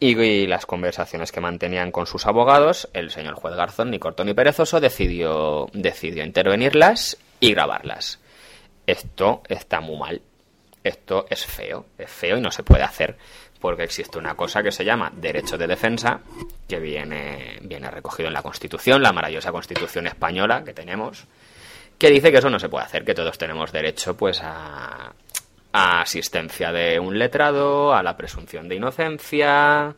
Y, 0.00 0.20
y 0.20 0.46
las 0.48 0.66
conversaciones 0.66 1.30
que 1.30 1.40
mantenían 1.40 1.92
con 1.92 2.06
sus 2.06 2.26
abogados, 2.26 2.88
el 2.92 3.10
señor 3.10 3.34
juez 3.34 3.54
Garzón, 3.54 3.92
ni 3.92 4.00
corto 4.00 4.24
ni 4.24 4.34
perezoso, 4.34 4.80
decidió, 4.80 5.68
decidió 5.72 6.24
intervenirlas 6.24 7.18
y 7.38 7.52
grabarlas. 7.52 8.18
Esto 8.84 9.42
está 9.48 9.80
muy 9.80 9.96
mal. 9.96 10.22
Esto 10.82 11.26
es 11.30 11.46
feo, 11.46 11.86
es 11.96 12.10
feo 12.10 12.38
y 12.38 12.40
no 12.40 12.50
se 12.50 12.64
puede 12.64 12.82
hacer 12.82 13.16
porque 13.62 13.84
existe 13.84 14.18
una 14.18 14.34
cosa 14.34 14.60
que 14.60 14.72
se 14.72 14.84
llama 14.84 15.12
derecho 15.14 15.56
de 15.56 15.68
defensa, 15.68 16.20
que 16.68 16.80
viene, 16.80 17.58
viene 17.62 17.88
recogido 17.90 18.26
en 18.26 18.34
la 18.34 18.42
Constitución, 18.42 19.00
la 19.00 19.12
maravillosa 19.12 19.52
Constitución 19.52 20.08
española 20.08 20.64
que 20.64 20.74
tenemos, 20.74 21.24
que 21.96 22.10
dice 22.10 22.32
que 22.32 22.38
eso 22.38 22.50
no 22.50 22.58
se 22.58 22.68
puede 22.68 22.84
hacer, 22.84 23.04
que 23.04 23.14
todos 23.14 23.38
tenemos 23.38 23.70
derecho 23.70 24.16
pues 24.16 24.40
a, 24.42 25.12
a 25.72 26.00
asistencia 26.00 26.72
de 26.72 26.98
un 26.98 27.16
letrado, 27.16 27.94
a 27.94 28.02
la 28.02 28.16
presunción 28.16 28.68
de 28.68 28.74
inocencia. 28.74 29.94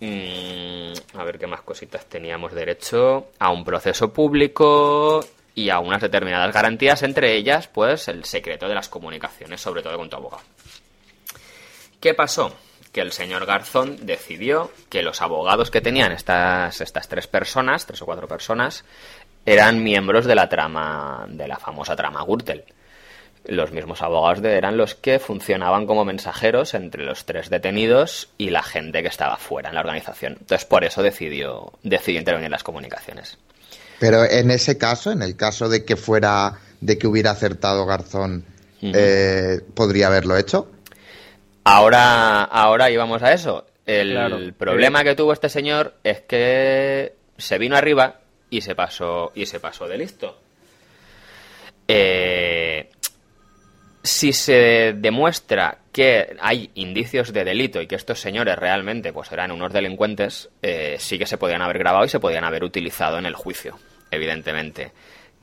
mm, 0.00 0.92
a 1.18 1.24
ver 1.24 1.38
qué 1.38 1.46
más 1.46 1.60
cositas 1.60 2.06
teníamos 2.06 2.54
derecho. 2.54 3.28
A 3.38 3.50
un 3.50 3.62
proceso 3.62 4.10
público 4.10 5.20
y 5.54 5.68
a 5.68 5.80
unas 5.80 6.00
determinadas 6.00 6.54
garantías, 6.54 7.02
entre 7.02 7.36
ellas, 7.36 7.68
pues 7.68 8.08
el 8.08 8.24
secreto 8.24 8.66
de 8.68 8.74
las 8.74 8.88
comunicaciones, 8.88 9.60
sobre 9.60 9.82
todo 9.82 9.98
con 9.98 10.08
tu 10.08 10.16
abogado. 10.16 10.44
¿Qué 12.00 12.14
pasó? 12.14 12.54
Que 12.92 13.00
el 13.00 13.12
señor 13.12 13.44
Garzón 13.46 14.06
decidió 14.06 14.70
que 14.88 15.02
los 15.02 15.20
abogados 15.20 15.70
que 15.70 15.80
tenían 15.80 16.12
estas, 16.12 16.80
estas 16.80 17.08
tres 17.08 17.26
personas, 17.26 17.86
tres 17.86 18.00
o 18.02 18.06
cuatro 18.06 18.28
personas, 18.28 18.84
eran 19.46 19.82
miembros 19.82 20.24
de 20.26 20.34
la 20.34 20.48
trama, 20.48 21.26
de 21.28 21.48
la 21.48 21.58
famosa 21.58 21.96
trama 21.96 22.24
Gürtel. 22.24 22.64
Los 23.44 23.72
mismos 23.72 24.02
abogados 24.02 24.42
de- 24.42 24.56
eran 24.56 24.76
los 24.76 24.94
que 24.94 25.18
funcionaban 25.18 25.86
como 25.86 26.04
mensajeros 26.04 26.74
entre 26.74 27.04
los 27.04 27.24
tres 27.24 27.48
detenidos 27.50 28.28
y 28.36 28.50
la 28.50 28.62
gente 28.62 29.02
que 29.02 29.08
estaba 29.08 29.36
fuera 29.36 29.68
en 29.70 29.74
la 29.74 29.80
organización. 29.80 30.36
Entonces, 30.40 30.66
por 30.66 30.84
eso 30.84 31.02
decidió, 31.02 31.72
decidió 31.82 32.18
intervenir 32.18 32.46
en 32.46 32.52
las 32.52 32.64
comunicaciones. 32.64 33.38
Pero 34.00 34.24
en 34.24 34.50
ese 34.50 34.76
caso, 34.78 35.10
en 35.12 35.22
el 35.22 35.36
caso 35.36 35.68
de 35.68 35.84
que 35.84 35.96
fuera, 35.96 36.58
de 36.80 36.98
que 36.98 37.06
hubiera 37.06 37.30
acertado 37.32 37.86
Garzón, 37.86 38.44
eh, 38.80 39.60
¿podría 39.74 40.06
haberlo 40.08 40.36
hecho? 40.36 40.70
Ahora, 41.70 42.44
ahora 42.44 42.90
íbamos 42.90 43.22
a 43.22 43.32
eso. 43.32 43.66
El 43.84 44.12
Claro. 44.12 44.38
problema 44.56 45.02
que 45.04 45.14
tuvo 45.14 45.32
este 45.32 45.48
señor 45.48 45.94
es 46.04 46.20
que 46.22 47.14
se 47.36 47.58
vino 47.58 47.76
arriba 47.76 48.20
y 48.50 48.60
se 48.60 48.74
pasó 48.74 49.32
y 49.34 49.46
se 49.46 49.60
pasó 49.60 49.86
de 49.88 49.98
listo. 49.98 50.38
Eh, 51.86 52.88
si 54.02 54.32
se 54.32 54.94
demuestra 54.96 55.78
que 55.92 56.36
hay 56.40 56.70
indicios 56.74 57.32
de 57.32 57.44
delito 57.44 57.80
y 57.80 57.86
que 57.86 57.96
estos 57.96 58.20
señores 58.20 58.56
realmente 58.56 59.12
pues 59.12 59.30
eran 59.32 59.50
unos 59.50 59.72
delincuentes, 59.72 60.48
eh, 60.62 60.96
sí 60.98 61.18
que 61.18 61.26
se 61.26 61.38
podían 61.38 61.62
haber 61.62 61.78
grabado 61.78 62.04
y 62.04 62.08
se 62.08 62.20
podían 62.20 62.44
haber 62.44 62.64
utilizado 62.64 63.18
en 63.18 63.26
el 63.26 63.34
juicio, 63.34 63.78
evidentemente. 64.10 64.92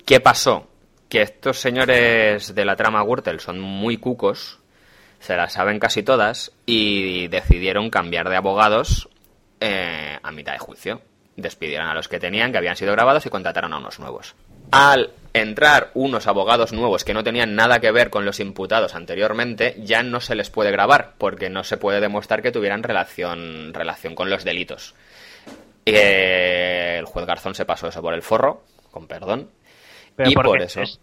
¿Qué 0.05 0.19
pasó? 0.19 0.67
Que 1.09 1.21
estos 1.21 1.59
señores 1.59 2.53
de 2.55 2.65
la 2.65 2.75
trama 2.75 3.03
Gürtel 3.03 3.39
son 3.39 3.59
muy 3.59 3.97
cucos, 3.97 4.59
se 5.25 5.35
las 5.35 5.53
saben 5.53 5.79
casi 5.79 6.03
todas 6.03 6.51
y 6.65 7.27
decidieron 7.27 7.89
cambiar 7.89 8.29
de 8.29 8.35
abogados 8.35 9.09
eh, 9.59 10.17
a 10.21 10.31
mitad 10.31 10.53
de 10.53 10.59
juicio. 10.59 11.01
Despidieron 11.35 11.87
a 11.87 11.93
los 11.93 12.07
que 12.07 12.19
tenían, 12.19 12.51
que 12.51 12.57
habían 12.59 12.77
sido 12.77 12.93
grabados, 12.93 13.25
y 13.25 13.29
contrataron 13.29 13.73
a 13.73 13.77
unos 13.77 13.99
nuevos. 13.99 14.35
Al 14.71 15.11
entrar 15.33 15.91
unos 15.93 16.27
abogados 16.27 16.71
nuevos 16.71 17.03
que 17.03 17.13
no 17.13 17.23
tenían 17.23 17.55
nada 17.55 17.79
que 17.79 17.91
ver 17.91 18.09
con 18.09 18.23
los 18.23 18.39
imputados 18.39 18.95
anteriormente, 18.95 19.75
ya 19.79 20.01
no 20.01 20.21
se 20.21 20.35
les 20.35 20.49
puede 20.49 20.71
grabar, 20.71 21.13
porque 21.17 21.49
no 21.49 21.63
se 21.65 21.75
puede 21.77 21.99
demostrar 21.99 22.41
que 22.41 22.51
tuvieran 22.53 22.83
relación, 22.83 23.73
relación 23.73 24.15
con 24.15 24.29
los 24.29 24.43
delitos. 24.45 24.95
Eh, 25.85 26.95
el 26.99 27.05
juez 27.05 27.25
Garzón 27.25 27.53
se 27.55 27.65
pasó 27.65 27.87
eso 27.89 28.01
por 28.01 28.13
el 28.13 28.21
forro, 28.21 28.63
con 28.91 29.07
perdón, 29.07 29.49
Pero 30.15 30.29
y 30.29 30.33
por 30.35 30.61
eso... 30.61 30.81
es- 30.81 30.99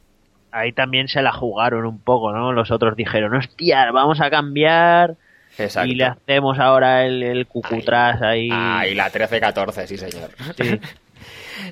ahí 0.52 0.72
también 0.72 1.08
se 1.08 1.22
la 1.22 1.32
jugaron 1.32 1.86
un 1.86 1.98
poco, 1.98 2.32
¿no? 2.32 2.52
Los 2.52 2.70
otros 2.70 2.96
dijeron, 2.96 3.34
hostia, 3.34 3.90
vamos 3.90 4.20
a 4.20 4.30
cambiar 4.30 5.16
Exacto. 5.58 5.90
y 5.90 5.94
le 5.94 6.04
hacemos 6.04 6.58
ahora 6.58 7.04
el, 7.04 7.22
el 7.22 7.46
cucutras 7.46 8.22
ahí. 8.22 8.48
Ahí 8.52 8.94
la 8.94 9.10
13-14, 9.10 9.86
sí 9.86 9.98
señor. 9.98 10.30
Sí. 10.56 10.80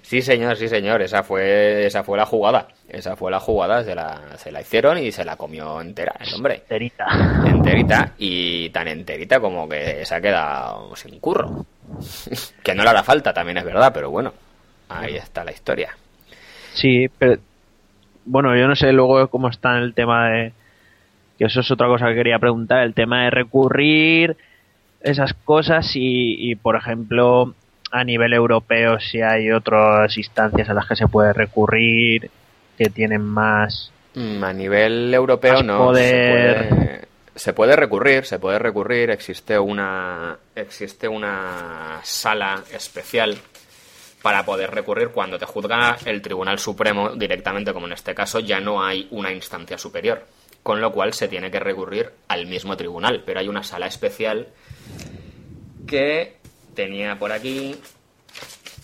Sí, 0.03 0.23
señor, 0.23 0.57
sí, 0.57 0.69
señor. 0.69 1.03
Esa 1.03 1.23
fue, 1.23 1.87
esa 1.87 2.05
fue 2.05 2.17
la 2.17 2.27
jugada. 2.27 2.69
Esa 2.89 3.17
fue 3.17 3.31
la 3.31 3.41
jugada. 3.41 3.83
Se 3.85 3.95
la, 3.95 4.37
se 4.37 4.53
la 4.53 4.61
hicieron 4.61 4.99
y 4.99 5.13
se 5.13 5.25
la 5.25 5.37
comió 5.37 5.81
entera 5.81 6.15
el 6.21 6.35
hombre. 6.35 6.57
Enterita. 6.57 7.07
Enterita 7.47 8.13
y 8.19 8.71
tan 8.71 8.89
enterita 8.89 9.41
como 9.41 9.69
que 9.69 10.05
se 10.05 10.15
ha 10.15 10.21
quedado 10.21 10.95
sin 10.97 11.19
curro. 11.19 11.67
que 12.63 12.75
no 12.75 12.83
le 12.83 12.91
hará 12.91 13.03
falta, 13.03 13.33
también 13.33 13.59
es 13.59 13.65
verdad, 13.65 13.91
pero 13.93 14.11
bueno, 14.11 14.33
ahí 14.89 15.17
está 15.17 15.45
la 15.45 15.53
historia. 15.53 15.97
Sí, 16.75 17.09
pero 17.19 17.39
bueno, 18.25 18.57
yo 18.57 18.69
no 18.69 18.77
sé 18.77 18.93
luego 18.93 19.29
cómo 19.29 19.49
está 19.49 19.79
el 19.79 19.95
tema 19.95 20.31
de 20.31 20.53
que 21.39 21.47
eso 21.47 21.61
es 21.61 21.71
otra 21.71 21.87
cosa 21.87 22.09
que 22.09 22.15
quería 22.15 22.39
preguntar, 22.39 22.83
el 22.83 22.95
tema 22.95 23.25
de 23.25 23.31
recurrir 23.31 24.37
esas 25.01 25.33
cosas 25.33 25.91
y, 25.95 26.51
y, 26.51 26.55
por 26.57 26.77
ejemplo 26.77 27.55
a 27.93 28.05
nivel 28.05 28.33
europeo 28.35 29.01
si 29.01 29.21
hay 29.21 29.51
otras 29.51 30.17
instancias 30.17 30.69
a 30.69 30.75
las 30.75 30.87
que 30.87 30.95
se 30.95 31.09
puede 31.09 31.33
recurrir 31.33 32.31
que 32.79 32.89
tienen 32.91 33.23
más 33.23 33.91
Mm, 34.15 34.43
A 34.43 34.53
nivel 34.53 35.15
europeo 35.15 35.63
no. 35.63 35.79
poder. 35.79 36.69
Se 36.69 36.75
puede, 36.75 37.01
se 37.35 37.53
puede 37.53 37.77
recurrir, 37.77 38.25
se 38.25 38.39
puede 38.39 38.59
recurrir. 38.59 39.11
Existe 39.11 39.59
una, 39.59 40.37
existe 40.55 41.07
una 41.09 42.01
sala 42.03 42.63
especial 42.73 43.37
para 44.23 44.45
poder 44.45 44.71
recurrir 44.71 45.09
cuando 45.09 45.39
te 45.39 45.47
juzga 45.47 45.97
el 46.05 46.21
Tribunal 46.21 46.59
Supremo 46.59 47.11
directamente, 47.11 47.73
como 47.73 47.87
en 47.87 47.93
este 47.93 48.15
caso, 48.15 48.41
ya 48.41 48.61
no 48.61 48.83
hay 48.83 49.09
una 49.11 49.33
instancia 49.33 49.79
superior. 49.79 50.27
Con 50.63 50.81
lo 50.81 50.93
cual 50.93 51.15
se 51.15 51.27
tiene 51.27 51.51
que 51.51 51.59
recurrir 51.59 52.13
al 52.29 52.47
mismo 52.47 52.77
tribunal. 52.77 53.23
Pero 53.25 53.41
hay 53.41 53.49
una 53.49 53.63
sala 53.63 53.87
especial 53.87 54.49
que 55.87 56.37
tenía 56.75 57.19
por 57.19 57.33
aquí 57.33 57.77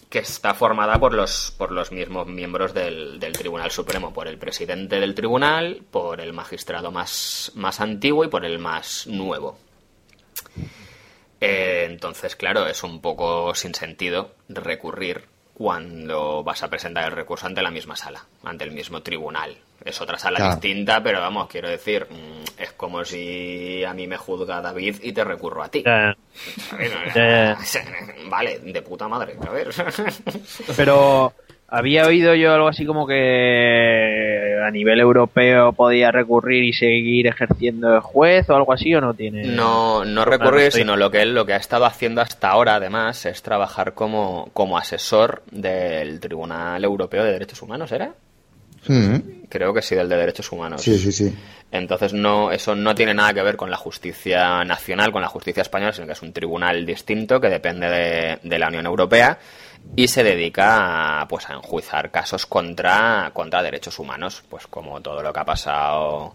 que 0.08 0.20
está 0.20 0.54
formada 0.54 0.98
por 0.98 1.12
los, 1.12 1.54
por 1.58 1.72
los 1.72 1.92
mismos 1.92 2.26
miembros 2.26 2.72
del, 2.72 3.18
Tribunal 3.34 3.70
Supremo, 3.70 4.14
por 4.14 4.28
el 4.28 4.38
presidente 4.38 5.00
del 5.00 5.14
tribunal, 5.14 5.82
por 5.90 6.20
el 6.20 6.32
magistrado 6.32 6.90
más, 6.90 7.52
más 7.54 7.80
antiguo 7.80 8.24
y 8.24 8.28
por 8.28 8.44
el 8.46 8.58
más 8.58 9.06
nuevo. 9.06 9.58
Eh, 11.40 11.86
entonces, 11.90 12.36
claro, 12.36 12.66
es 12.66 12.82
un 12.82 13.00
poco 13.00 13.54
sin 13.54 13.74
sentido 13.74 14.32
recurrir 14.48 15.24
cuando 15.54 16.42
vas 16.44 16.62
a 16.62 16.68
presentar 16.68 17.04
el 17.04 17.12
recurso 17.12 17.46
ante 17.46 17.62
la 17.62 17.70
misma 17.70 17.96
sala, 17.96 18.24
ante 18.44 18.64
el 18.64 18.72
mismo 18.72 19.02
tribunal. 19.02 19.56
Es 19.84 20.00
otra 20.00 20.18
sala 20.18 20.38
Claro. 20.38 20.54
distinta, 20.54 21.02
pero 21.02 21.20
vamos, 21.20 21.48
quiero 21.48 21.68
decir, 21.68 22.06
mm, 22.10 22.60
es 22.60 22.72
como 22.72 23.04
si 23.04 23.84
a 23.84 23.92
mí 23.94 24.06
me 24.06 24.16
juzga 24.16 24.60
David 24.60 24.96
y 25.02 25.12
te 25.12 25.24
recurro 25.24 25.62
a 25.62 25.68
ti. 25.70 25.82
eh, 25.86 26.14
A 26.72 26.76
ver, 26.76 26.90
Ya, 27.14 27.58
Vale, 28.28 28.58
de 28.60 28.82
puta 28.82 29.08
madre, 29.08 29.36
a 29.46 29.50
ver. 29.50 29.70
Pero 30.76 31.32
había 31.68 32.06
oído 32.06 32.34
yo 32.34 32.52
algo 32.52 32.68
así 32.68 32.86
como 32.86 33.06
que 33.06 34.56
a 34.64 34.70
nivel 34.70 35.00
europeo 35.00 35.72
podía 35.72 36.10
recurrir 36.12 36.64
y 36.64 36.72
seguir 36.72 37.26
ejerciendo 37.26 37.90
de 37.90 38.00
juez 38.00 38.48
o 38.50 38.56
algo 38.56 38.72
así 38.72 38.94
o 38.94 39.00
no 39.00 39.14
tiene. 39.14 39.44
No, 39.44 40.04
no 40.04 40.24
recurrir, 40.24 40.72
sino 40.72 40.96
lo 40.96 41.10
que 41.10 41.22
él 41.22 41.34
lo 41.34 41.44
que 41.44 41.54
ha 41.54 41.58
estado 41.58 41.84
haciendo 41.84 42.20
hasta 42.20 42.50
ahora, 42.50 42.76
además, 42.76 43.26
es 43.26 43.42
trabajar 43.42 43.94
como, 43.94 44.50
como 44.52 44.78
asesor 44.78 45.42
del 45.50 46.20
Tribunal 46.20 46.84
Europeo 46.84 47.24
de 47.24 47.32
Derechos 47.32 47.62
Humanos, 47.62 47.90
¿era? 47.92 48.12
Mm, 48.88 49.16
Creo 49.48 49.74
que 49.74 49.82
sí, 49.82 49.96
del 49.96 50.08
de 50.08 50.16
Derechos 50.16 50.50
Humanos. 50.52 50.82
Sí, 50.82 50.96
sí, 50.98 51.10
sí. 51.10 51.34
Entonces 51.72 52.12
no, 52.12 52.52
eso 52.52 52.76
no 52.76 52.94
tiene 52.94 53.12
nada 53.12 53.34
que 53.34 53.42
ver 53.42 53.56
con 53.56 53.70
la 53.70 53.76
justicia 53.76 54.64
nacional, 54.64 55.10
con 55.10 55.22
la 55.22 55.28
justicia 55.28 55.62
española, 55.62 55.92
sino 55.92 56.06
que 56.06 56.12
es 56.12 56.22
un 56.22 56.32
tribunal 56.32 56.86
distinto 56.86 57.40
que 57.40 57.48
depende 57.48 57.88
de, 57.88 58.38
de 58.42 58.58
la 58.58 58.68
Unión 58.68 58.86
Europea 58.86 59.38
y 59.94 60.08
se 60.08 60.24
dedica 60.24 61.20
a, 61.20 61.28
pues 61.28 61.48
a 61.48 61.54
enjuiciar 61.54 62.10
casos 62.10 62.46
contra, 62.46 63.30
contra 63.32 63.62
derechos 63.62 63.98
humanos, 63.98 64.42
pues 64.48 64.66
como 64.66 65.00
todo 65.00 65.22
lo 65.22 65.32
que 65.32 65.40
ha 65.40 65.44
pasado 65.44 66.34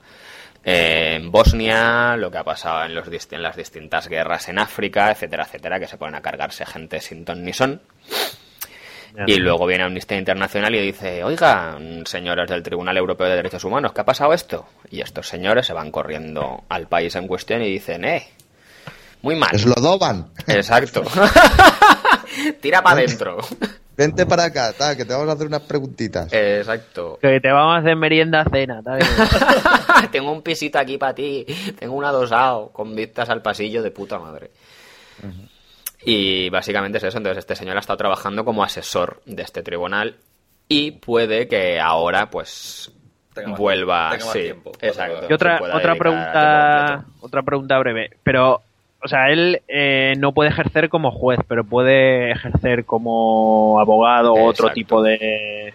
en 0.63 1.31
Bosnia, 1.31 2.15
lo 2.17 2.29
que 2.31 2.37
ha 2.37 2.43
pasado 2.43 2.85
en, 2.85 2.93
los, 2.93 3.07
en 3.31 3.43
las 3.43 3.55
distintas 3.55 4.07
guerras 4.07 4.47
en 4.49 4.59
África, 4.59 5.11
etcétera, 5.11 5.43
etcétera, 5.43 5.79
que 5.79 5.87
se 5.87 5.97
ponen 5.97 6.15
a 6.15 6.21
cargarse 6.21 6.65
gente 6.65 7.01
sin 7.01 7.25
ton 7.25 7.43
ni 7.43 7.53
son. 7.53 7.81
Y 9.27 9.35
luego 9.35 9.65
viene 9.65 9.83
Amnistía 9.83 10.17
Internacional 10.17 10.73
y 10.73 10.79
dice, 10.79 11.23
oiga, 11.23 11.77
señores 12.05 12.49
del 12.49 12.63
Tribunal 12.63 12.97
Europeo 12.97 13.27
de 13.27 13.35
Derechos 13.35 13.63
Humanos, 13.65 13.91
¿qué 13.93 14.01
ha 14.01 14.05
pasado 14.05 14.33
esto? 14.33 14.65
Y 14.89 15.01
estos 15.01 15.27
señores 15.27 15.67
se 15.67 15.73
van 15.73 15.91
corriendo 15.91 16.63
al 16.69 16.87
país 16.87 17.15
en 17.15 17.27
cuestión 17.27 17.61
y 17.61 17.69
dicen, 17.69 18.05
eh, 18.05 18.27
muy 19.21 19.35
mal. 19.35 19.49
Es 19.53 19.65
lo 19.65 19.75
doban. 19.75 20.31
Exacto. 20.47 21.03
Tira 22.61 22.81
para 22.81 22.97
adentro. 22.99 23.37
Vente 23.97 24.25
para 24.25 24.45
acá, 24.45 24.73
ta, 24.73 24.95
que 24.95 25.05
te 25.05 25.13
vamos 25.13 25.29
a 25.29 25.33
hacer 25.33 25.45
unas 25.47 25.61
preguntitas. 25.61 26.31
Exacto. 26.31 27.19
Que 27.21 27.39
te 27.39 27.51
vamos 27.51 27.75
a 27.75 27.79
hacer 27.79 27.95
merienda 27.95 28.43
cena, 28.51 28.81
tal. 28.81 28.99
Tengo 30.11 30.31
un 30.31 30.41
pisito 30.41 30.79
aquí 30.79 30.97
para 30.97 31.13
ti. 31.13 31.45
Tengo 31.77 31.93
un 31.95 32.05
adosado 32.05 32.69
con 32.69 32.95
vistas 32.95 33.29
al 33.29 33.41
pasillo 33.41 33.83
de 33.83 33.91
puta 33.91 34.17
madre. 34.17 34.49
Y 36.03 36.49
básicamente 36.49 36.97
es 36.97 37.03
eso. 37.03 37.17
Entonces, 37.17 37.39
este 37.39 37.55
señor 37.55 37.77
ha 37.77 37.81
estado 37.81 37.97
trabajando 37.97 38.43
como 38.43 38.63
asesor 38.63 39.21
de 39.25 39.43
este 39.43 39.61
tribunal 39.61 40.15
y 40.67 40.91
puede 40.91 41.47
que 41.47 41.79
ahora, 41.79 42.29
pues, 42.29 42.91
Tenga 43.33 43.49
más- 43.49 43.59
vuelva. 43.59 44.09
tenga 44.11 44.25
más 44.25 44.33
sí, 44.33 44.39
tiempo 44.41 44.71
exacto. 44.81 45.27
Y 45.29 45.33
otra, 45.33 45.57
pregunta, 45.97 47.05
otra 47.19 47.43
pregunta 47.43 47.77
breve. 47.77 48.09
Pero, 48.23 48.61
o 49.03 49.07
sea, 49.07 49.29
él 49.29 49.61
eh, 49.67 50.13
no 50.17 50.31
puede 50.33 50.49
ejercer 50.49 50.89
como 50.89 51.11
juez, 51.11 51.39
pero 51.47 51.63
puede 51.63 52.31
ejercer 52.31 52.85
como 52.85 53.79
abogado 53.79 54.33
o 54.33 54.45
otro 54.45 54.69
tipo 54.71 55.01
de. 55.01 55.73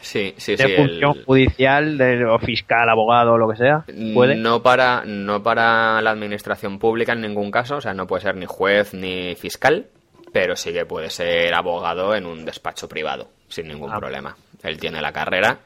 Sí, 0.00 0.34
sí, 0.36 0.54
de 0.54 0.66
sí. 0.68 0.74
función 0.76 1.16
el- 1.16 1.24
judicial, 1.24 1.98
de, 1.98 2.24
o 2.26 2.38
fiscal, 2.38 2.88
abogado, 2.88 3.32
o 3.32 3.38
lo 3.38 3.48
que 3.48 3.56
sea. 3.56 3.84
Puede. 4.14 4.36
No 4.36 4.62
para, 4.62 5.02
no 5.04 5.42
para 5.42 6.00
la 6.00 6.10
administración 6.10 6.78
pública 6.78 7.12
en 7.12 7.22
ningún 7.22 7.50
caso, 7.50 7.76
o 7.76 7.80
sea, 7.80 7.92
no 7.94 8.06
puede 8.06 8.22
ser 8.22 8.36
ni 8.36 8.46
juez 8.46 8.94
ni 8.94 9.34
fiscal, 9.34 9.86
pero 10.32 10.54
sí 10.54 10.72
que 10.72 10.84
puede 10.84 11.10
ser 11.10 11.52
abogado 11.54 12.14
en 12.14 12.26
un 12.26 12.44
despacho 12.44 12.88
privado, 12.88 13.28
sin 13.48 13.66
ningún 13.68 13.90
Ah. 13.92 13.98
problema. 13.98 14.36
Él 14.62 14.78
tiene 14.78 15.00
la 15.00 15.12
carrera 15.12 15.58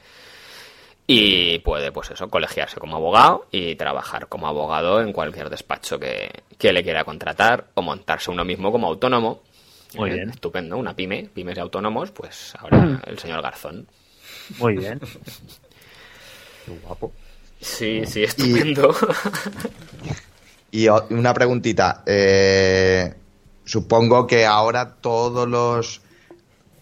y 1.13 1.59
puede, 1.61 1.91
pues 1.93 2.11
eso, 2.11 2.29
colegiarse 2.29 2.79
como 2.79 2.97
abogado 2.97 3.47
y 3.51 3.75
trabajar 3.75 4.29
como 4.29 4.47
abogado 4.47 5.01
en 5.01 5.13
cualquier 5.13 5.51
despacho 5.51 5.99
que, 5.99 6.31
que 6.59 6.73
le 6.73 6.83
quiera 6.83 7.05
contratar 7.05 7.67
o 7.75 7.83
montarse 7.83 8.31
uno 8.31 8.45
mismo 8.45 8.71
como 8.71 8.87
autónomo. 8.89 9.43
Muy 9.97 10.11
Eh, 10.11 10.15
bien. 10.15 10.31
Estupendo, 10.31 10.77
una 10.77 10.95
pyme, 10.95 11.29
pymes 11.35 11.57
y 11.57 11.61
autónomos, 11.61 12.11
pues 12.13 12.55
ahora 12.59 13.01
el 13.07 13.19
señor 13.19 13.43
Garzón. 13.43 13.87
Muy 14.59 14.77
bien. 14.77 15.01
Sí, 17.61 18.03
sí, 18.07 18.23
estupendo. 18.25 18.95
Y 20.73 20.87
una 20.89 21.35
preguntita. 21.35 22.03
eh, 22.07 23.13
supongo 23.65 24.25
que 24.27 24.47
ahora 24.47 24.95
todos 25.01 25.49
los. 25.49 26.01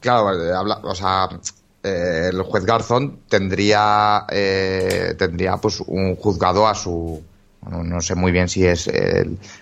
Claro, 0.00 0.28
habla- 0.28 0.80
o 0.82 0.94
sea, 0.94 1.26
eh, 1.82 2.30
el 2.32 2.42
juez 2.42 2.64
Garzón 2.64 3.20
tendría 3.28 4.24
eh, 4.30 5.14
tendría 5.18 5.56
pues 5.58 5.80
un 5.86 6.16
juzgado 6.16 6.66
a 6.66 6.74
su. 6.74 7.22
bueno, 7.60 7.84
no 7.84 8.00
sé 8.00 8.14
muy 8.14 8.32
bien 8.32 8.48
si 8.48 8.66
es 8.66 8.90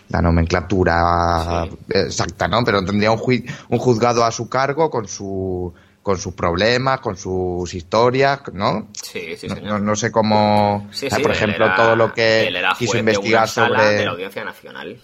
la 0.08 0.22
nomenclatura 0.22 1.66
exacta, 1.88 2.48
¿no? 2.48 2.64
Pero 2.64 2.84
tendría 2.84 3.10
un, 3.10 3.18
jui- 3.18 3.44
un 3.68 3.78
juzgado 3.78 4.24
a 4.24 4.30
su 4.32 4.48
cargo 4.48 4.90
con 4.90 5.06
su 5.08 5.72
con 6.02 6.18
sus 6.18 6.34
problemas, 6.34 7.00
con 7.00 7.16
sus 7.16 7.74
historias, 7.74 8.40
¿no? 8.52 8.86
Sí, 8.92 9.34
sí, 9.36 9.48
No, 9.48 9.54
señor. 9.56 9.72
no- 9.72 9.78
no 9.80 9.96
sé 9.96 10.12
cómo, 10.12 10.86
Sí, 10.92 11.10
sí, 11.10 11.20
por 11.20 11.32
ejemplo, 11.32 11.64
era- 11.66 11.74
todo 11.74 11.96
lo 11.96 12.12
que 12.14 12.48
quiso 12.78 12.96
investigar 12.96 13.48
sobre 13.48 13.82
de 13.94 14.04
la 14.04 14.12
Audiencia 14.12 14.44
Nacional. 14.44 15.00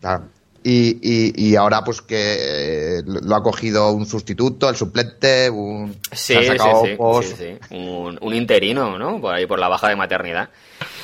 Claro. 0.00 0.24
Y, 0.64 0.98
y, 1.02 1.48
y 1.50 1.56
ahora 1.56 1.82
pues 1.82 2.00
que 2.02 2.98
eh, 2.98 3.02
lo 3.04 3.34
ha 3.34 3.42
cogido 3.42 3.90
un 3.92 4.06
sustituto, 4.06 4.68
el 4.68 4.76
suplente, 4.76 5.50
un... 5.50 5.92
Sí, 6.12 6.34
se 6.34 6.38
ha 6.38 6.42
sí, 6.42 6.46
sacado 6.48 6.84
sí, 6.84 7.28
sí, 7.28 7.34
sí. 7.36 7.74
Un, 7.74 8.16
un 8.20 8.34
interino, 8.34 8.96
¿no? 8.96 9.20
Por 9.20 9.34
ahí, 9.34 9.46
por 9.46 9.58
la 9.58 9.68
baja 9.68 9.88
de 9.88 9.96
maternidad. 9.96 10.50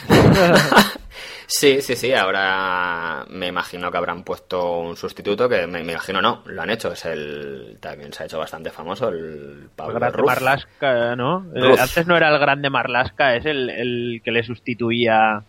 sí, 1.47 1.81
sí, 1.83 1.97
sí. 1.97 2.13
Ahora 2.13 3.27
me 3.31 3.49
imagino 3.49 3.91
que 3.91 3.97
habrán 3.97 4.23
puesto 4.23 4.79
un 4.79 4.97
sustituto 4.97 5.49
que 5.49 5.67
me, 5.67 5.83
me 5.83 5.93
imagino 5.93 6.23
no, 6.23 6.43
lo 6.47 6.63
han 6.63 6.71
hecho. 6.71 6.93
Es 6.93 7.05
el 7.07 7.79
también 7.81 8.13
se 8.13 8.23
ha 8.23 8.27
hecho 8.27 8.39
bastante 8.39 8.71
famoso 8.71 9.09
el 9.09 9.17
El 9.19 9.71
Pablo 9.75 9.99
grande 9.99 10.19
Ruz. 10.19 10.27
Marlasca, 10.27 11.17
¿no? 11.17 11.47
Eh. 11.55 11.75
Antes 11.79 12.07
no 12.07 12.17
era 12.17 12.29
el 12.33 12.39
grande 12.39 12.71
Marlasca, 12.71 13.35
es 13.35 13.45
el, 13.45 13.71
el 13.71 14.21
que 14.25 14.31
le 14.31 14.43
sustituía 14.45 15.43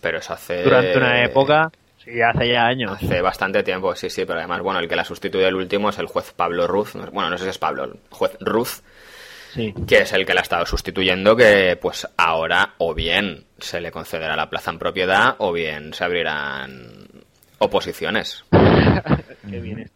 Pero 0.00 0.18
eso 0.18 0.32
hace 0.32 0.62
durante 0.62 0.96
una 0.96 1.22
época. 1.24 1.70
Sí, 2.04 2.20
hace 2.20 2.48
ya 2.52 2.66
años. 2.66 2.92
Hace 2.92 3.20
bastante 3.22 3.62
tiempo, 3.62 3.94
sí, 3.96 4.10
sí, 4.10 4.24
pero 4.26 4.38
además, 4.38 4.60
bueno, 4.62 4.78
el 4.80 4.88
que 4.88 4.96
la 4.96 5.04
sustituye 5.04 5.46
el 5.48 5.54
último 5.54 5.88
es 5.90 5.98
el 5.98 6.06
juez 6.06 6.32
Pablo 6.36 6.66
Ruz. 6.66 6.92
Bueno, 7.12 7.30
no 7.30 7.38
sé 7.38 7.44
si 7.44 7.50
es 7.50 7.58
Pablo, 7.58 7.84
el 7.84 7.98
juez 8.10 8.36
Ruz, 8.40 8.82
Sí. 9.54 9.72
que 9.86 9.98
es 10.02 10.12
el 10.12 10.26
que 10.26 10.34
la 10.34 10.40
ha 10.40 10.42
estado 10.42 10.66
sustituyendo, 10.66 11.34
que 11.36 11.78
pues 11.80 12.06
ahora 12.16 12.74
o 12.78 12.92
bien 12.92 13.44
se 13.58 13.80
le 13.80 13.90
concederá 13.92 14.34
la 14.36 14.50
plaza 14.50 14.70
en 14.72 14.78
propiedad 14.78 15.36
o 15.38 15.52
bien 15.52 15.94
se 15.94 16.04
abrirán 16.04 17.06
oposiciones. 17.58 18.44
Qué 19.48 19.60
bien. 19.60 19.90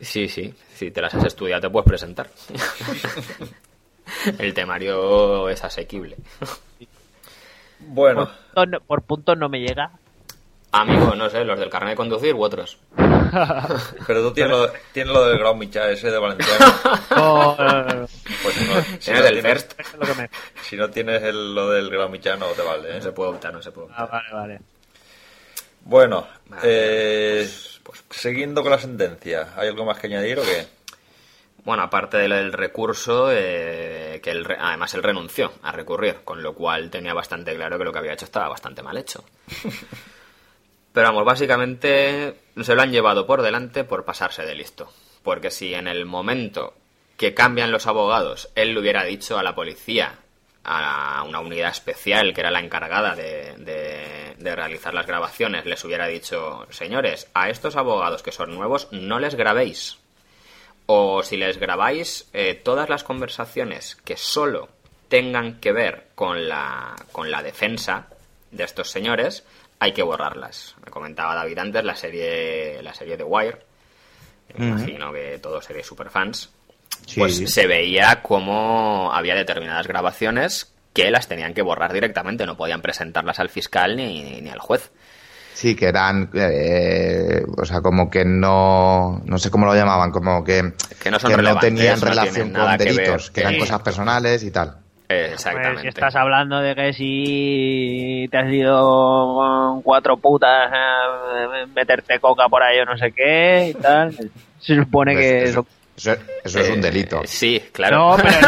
Sí, 0.00 0.28
sí, 0.28 0.52
si 0.74 0.90
te 0.90 1.00
las 1.02 1.14
has 1.14 1.24
estudiado 1.26 1.60
te 1.60 1.70
puedes 1.70 1.86
presentar. 1.88 2.28
el 4.38 4.54
temario 4.54 5.48
es 5.48 5.62
asequible. 5.62 6.16
Bueno, 7.80 8.26
Por, 8.54 8.64
punto- 8.64 8.80
por 8.86 9.02
puntos 9.02 9.38
no 9.38 9.48
me 9.48 9.60
llega. 9.60 9.90
Amigo, 10.72 11.14
no 11.14 11.28
sé, 11.28 11.44
los 11.44 11.58
del 11.58 11.68
carnet 11.68 11.90
de 11.90 11.96
conducir 11.96 12.34
u 12.34 12.42
otros. 12.42 12.78
pero 14.06 14.22
tú 14.22 14.32
tienes 14.32 14.50
lo, 14.56 14.72
tienes 14.92 15.12
lo 15.12 15.26
del 15.26 15.38
Grau 15.38 15.54
Micha 15.54 15.90
ese 15.90 16.10
de 16.10 16.18
Valenciano. 16.18 16.64
No, 17.10 17.56
no, 17.56 17.82
no, 17.82 17.94
no. 17.94 18.06
Pues 18.42 18.54
si 18.56 18.64
no, 18.64 18.80
si 18.82 18.98
Tienes 18.98 19.20
no 19.22 19.28
el 19.28 19.32
tienes, 19.34 19.52
first. 19.52 19.80
Eso 19.80 19.90
es 19.92 19.98
lo 19.98 20.06
que 20.06 20.14
me- 20.14 20.30
si 20.62 20.76
no 20.76 20.88
tienes 20.90 21.22
el- 21.22 21.54
lo 21.54 21.68
del 21.70 21.90
Grau 21.90 22.08
Micha 22.08 22.36
no 22.36 22.46
te 22.48 22.62
vale. 22.62 22.90
¿eh? 22.90 22.94
No 22.96 23.02
se 23.02 23.12
puede 23.12 23.30
optar, 23.30 23.52
no 23.52 23.62
se 23.62 23.70
puede 23.70 23.88
Ah, 23.94 24.04
optar. 24.04 24.22
vale, 24.32 24.34
vale. 24.34 24.60
Bueno, 25.84 26.26
Vale, 26.46 26.62
eh, 26.64 27.50
pues, 27.82 28.04
siguiendo 28.10 28.62
con 28.62 28.70
la 28.70 28.78
sentencia, 28.78 29.48
¿hay 29.56 29.68
algo 29.68 29.84
más 29.84 29.98
que 29.98 30.06
añadir 30.06 30.38
o 30.38 30.42
qué? 30.42 30.66
Bueno, 31.64 31.82
aparte 31.82 32.16
del, 32.16 32.30
del 32.30 32.52
recurso, 32.52 33.28
eh, 33.30 34.20
que 34.22 34.30
él 34.30 34.44
re- 34.44 34.56
además 34.58 34.94
él 34.94 35.02
renunció 35.02 35.52
a 35.62 35.72
recurrir, 35.72 36.20
con 36.24 36.42
lo 36.42 36.54
cual 36.54 36.88
tenía 36.90 37.12
bastante 37.14 37.54
claro 37.54 37.78
que 37.78 37.84
lo 37.84 37.92
que 37.92 37.98
había 37.98 38.14
hecho 38.14 38.24
estaba 38.24 38.48
bastante 38.48 38.82
mal 38.82 38.96
hecho. 38.96 39.22
Pero 40.92 41.08
vamos, 41.08 41.24
básicamente 41.24 42.36
se 42.60 42.74
lo 42.74 42.82
han 42.82 42.92
llevado 42.92 43.26
por 43.26 43.42
delante 43.42 43.84
por 43.84 44.04
pasarse 44.04 44.44
de 44.44 44.54
listo. 44.54 44.92
Porque 45.22 45.50
si 45.50 45.74
en 45.74 45.88
el 45.88 46.04
momento 46.04 46.74
que 47.16 47.34
cambian 47.34 47.72
los 47.72 47.86
abogados, 47.86 48.50
él 48.54 48.74
le 48.74 48.80
hubiera 48.80 49.04
dicho 49.04 49.38
a 49.38 49.42
la 49.42 49.54
policía, 49.54 50.16
a 50.64 51.24
una 51.26 51.40
unidad 51.40 51.70
especial 51.70 52.34
que 52.34 52.40
era 52.40 52.50
la 52.50 52.60
encargada 52.60 53.14
de, 53.16 53.54
de- 53.58 54.34
de 54.38 54.56
realizar 54.56 54.92
las 54.92 55.06
grabaciones, 55.06 55.64
les 55.66 55.84
hubiera 55.84 56.06
dicho, 56.08 56.66
señores, 56.70 57.28
a 57.34 57.48
estos 57.48 57.76
abogados 57.76 58.22
que 58.22 58.32
son 58.32 58.54
nuevos, 58.54 58.88
no 58.90 59.18
les 59.20 59.34
grabéis. 59.36 59.98
O 60.86 61.22
si 61.22 61.36
les 61.36 61.58
grabáis 61.58 62.28
eh, 62.32 62.54
todas 62.54 62.88
las 62.88 63.04
conversaciones 63.04 63.96
que 64.04 64.16
solo 64.16 64.68
tengan 65.08 65.60
que 65.60 65.72
ver 65.72 66.08
con 66.16 66.48
la, 66.48 66.96
con 67.12 67.30
la 67.30 67.42
defensa 67.42 68.08
de 68.50 68.64
estos 68.64 68.90
señores, 68.90 69.44
hay 69.82 69.92
que 69.92 70.02
borrarlas. 70.02 70.76
Me 70.84 70.92
comentaba 70.92 71.34
David 71.34 71.58
antes 71.58 71.84
la 71.84 71.96
serie, 71.96 72.80
la 72.82 72.94
serie 72.94 73.16
de 73.16 73.24
Wire. 73.24 73.58
Me 74.56 74.68
imagino 74.68 75.12
que 75.12 75.38
todos 75.42 75.64
seréis 75.64 75.86
superfans. 75.86 76.50
Sí. 77.06 77.18
Pues 77.18 77.52
se 77.52 77.66
veía 77.66 78.22
como 78.22 79.10
había 79.12 79.34
determinadas 79.34 79.88
grabaciones 79.88 80.72
que 80.92 81.10
las 81.10 81.26
tenían 81.26 81.54
que 81.54 81.62
borrar 81.62 81.92
directamente, 81.92 82.46
no 82.46 82.56
podían 82.56 82.80
presentarlas 82.82 83.40
al 83.40 83.48
fiscal 83.48 83.96
ni, 83.96 84.40
ni 84.40 84.50
al 84.50 84.60
juez. 84.60 84.92
Sí, 85.54 85.74
que 85.74 85.86
eran, 85.86 86.30
eh, 86.34 87.42
o 87.56 87.64
sea, 87.64 87.80
como 87.80 88.08
que 88.08 88.24
no, 88.24 89.20
no 89.24 89.38
sé 89.38 89.50
cómo 89.50 89.66
lo 89.66 89.74
llamaban, 89.74 90.10
como 90.10 90.44
que, 90.44 90.72
Que 91.02 91.10
no 91.10 91.18
son 91.18 91.32
tenían 91.60 92.00
relación 92.00 92.52
con 92.52 92.76
que 92.76 92.84
delitos, 92.84 93.26
ver. 93.26 93.32
que 93.32 93.40
eran 93.40 93.58
cosas 93.58 93.80
personales 93.82 94.42
y 94.44 94.50
tal. 94.50 94.76
Eh, 95.12 95.22
Pues 95.28 95.32
exactamente. 95.34 95.82
si 95.82 95.88
estás 95.88 96.16
hablando 96.16 96.60
de 96.60 96.74
que 96.74 96.92
si 96.92 98.28
te 98.30 98.38
has 98.38 98.50
ido 98.52 99.34
con 99.34 99.82
cuatro 99.82 100.16
putas 100.16 100.70
a 100.72 101.66
meterte 101.74 102.18
coca 102.20 102.48
por 102.48 102.62
ahí 102.62 102.78
o 102.80 102.84
no 102.84 102.96
sé 102.96 103.12
qué 103.12 103.68
y 103.70 103.74
tal, 103.80 104.14
se 104.58 104.74
supone 104.76 105.14
que 105.16 105.38
Pues 105.40 105.50
eso... 105.50 105.66
eso, 105.96 106.22
eso 106.44 106.60
es 106.60 106.70
un 106.70 106.78
Eh, 106.78 106.82
delito. 106.82 107.20
Sí, 107.24 107.62
claro. 107.72 108.16
No, 108.16 108.16
pero 108.16 108.30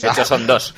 De 0.00 0.08
hecho, 0.08 0.24
son 0.24 0.46
dos. 0.46 0.74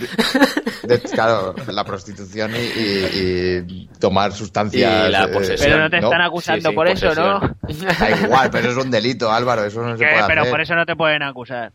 De- 0.84 1.00
claro, 1.00 1.54
la 1.68 1.84
prostitución 1.84 2.52
y, 2.54 2.58
y- 2.80 3.64
y 3.66 3.88
tomar 3.98 4.32
sustancias. 4.32 5.08
Y 5.08 5.10
la 5.10 5.24
eh, 5.24 5.28
posesión. 5.28 5.70
pero 5.70 5.82
no 5.82 5.90
te 5.90 5.96
están 5.98 6.20
acusando 6.20 6.62
Sí, 6.62 6.68
sí, 6.68 6.74
por 6.74 6.88
eso, 6.88 7.14
¿no? 7.14 7.40
posesión. 7.60 7.94
Da 7.98 8.10
igual, 8.10 8.50
pero 8.50 8.70
es 8.70 8.76
un 8.76 8.90
delito, 8.90 9.30
Álvaro, 9.32 9.64
eso 9.64 9.82
no 9.82 9.96
se 9.96 10.04
puede 10.04 10.26
Pero 10.28 10.40
hacer. 10.42 10.50
por 10.52 10.60
eso 10.60 10.74
no 10.74 10.86
te 10.86 10.94
pueden 10.96 11.22
acusar. 11.22 11.72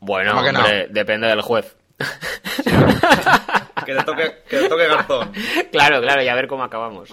Bueno, 0.00 0.32
¿Cómo 0.32 0.44
que 0.44 0.52
no? 0.52 0.58
hombre, 0.60 0.88
depende 0.90 1.26
del 1.28 1.42
juez. 1.42 1.76
Que 3.84 3.94
te 3.96 4.04
toque, 4.04 4.32
que 4.48 4.58
te 4.58 4.68
toque 4.68 4.86
Garzón. 4.86 5.32
claro, 5.72 6.00
claro, 6.00 6.22
y 6.22 6.28
a 6.28 6.34
ver 6.36 6.46
cómo 6.46 6.62
acabamos. 6.62 7.10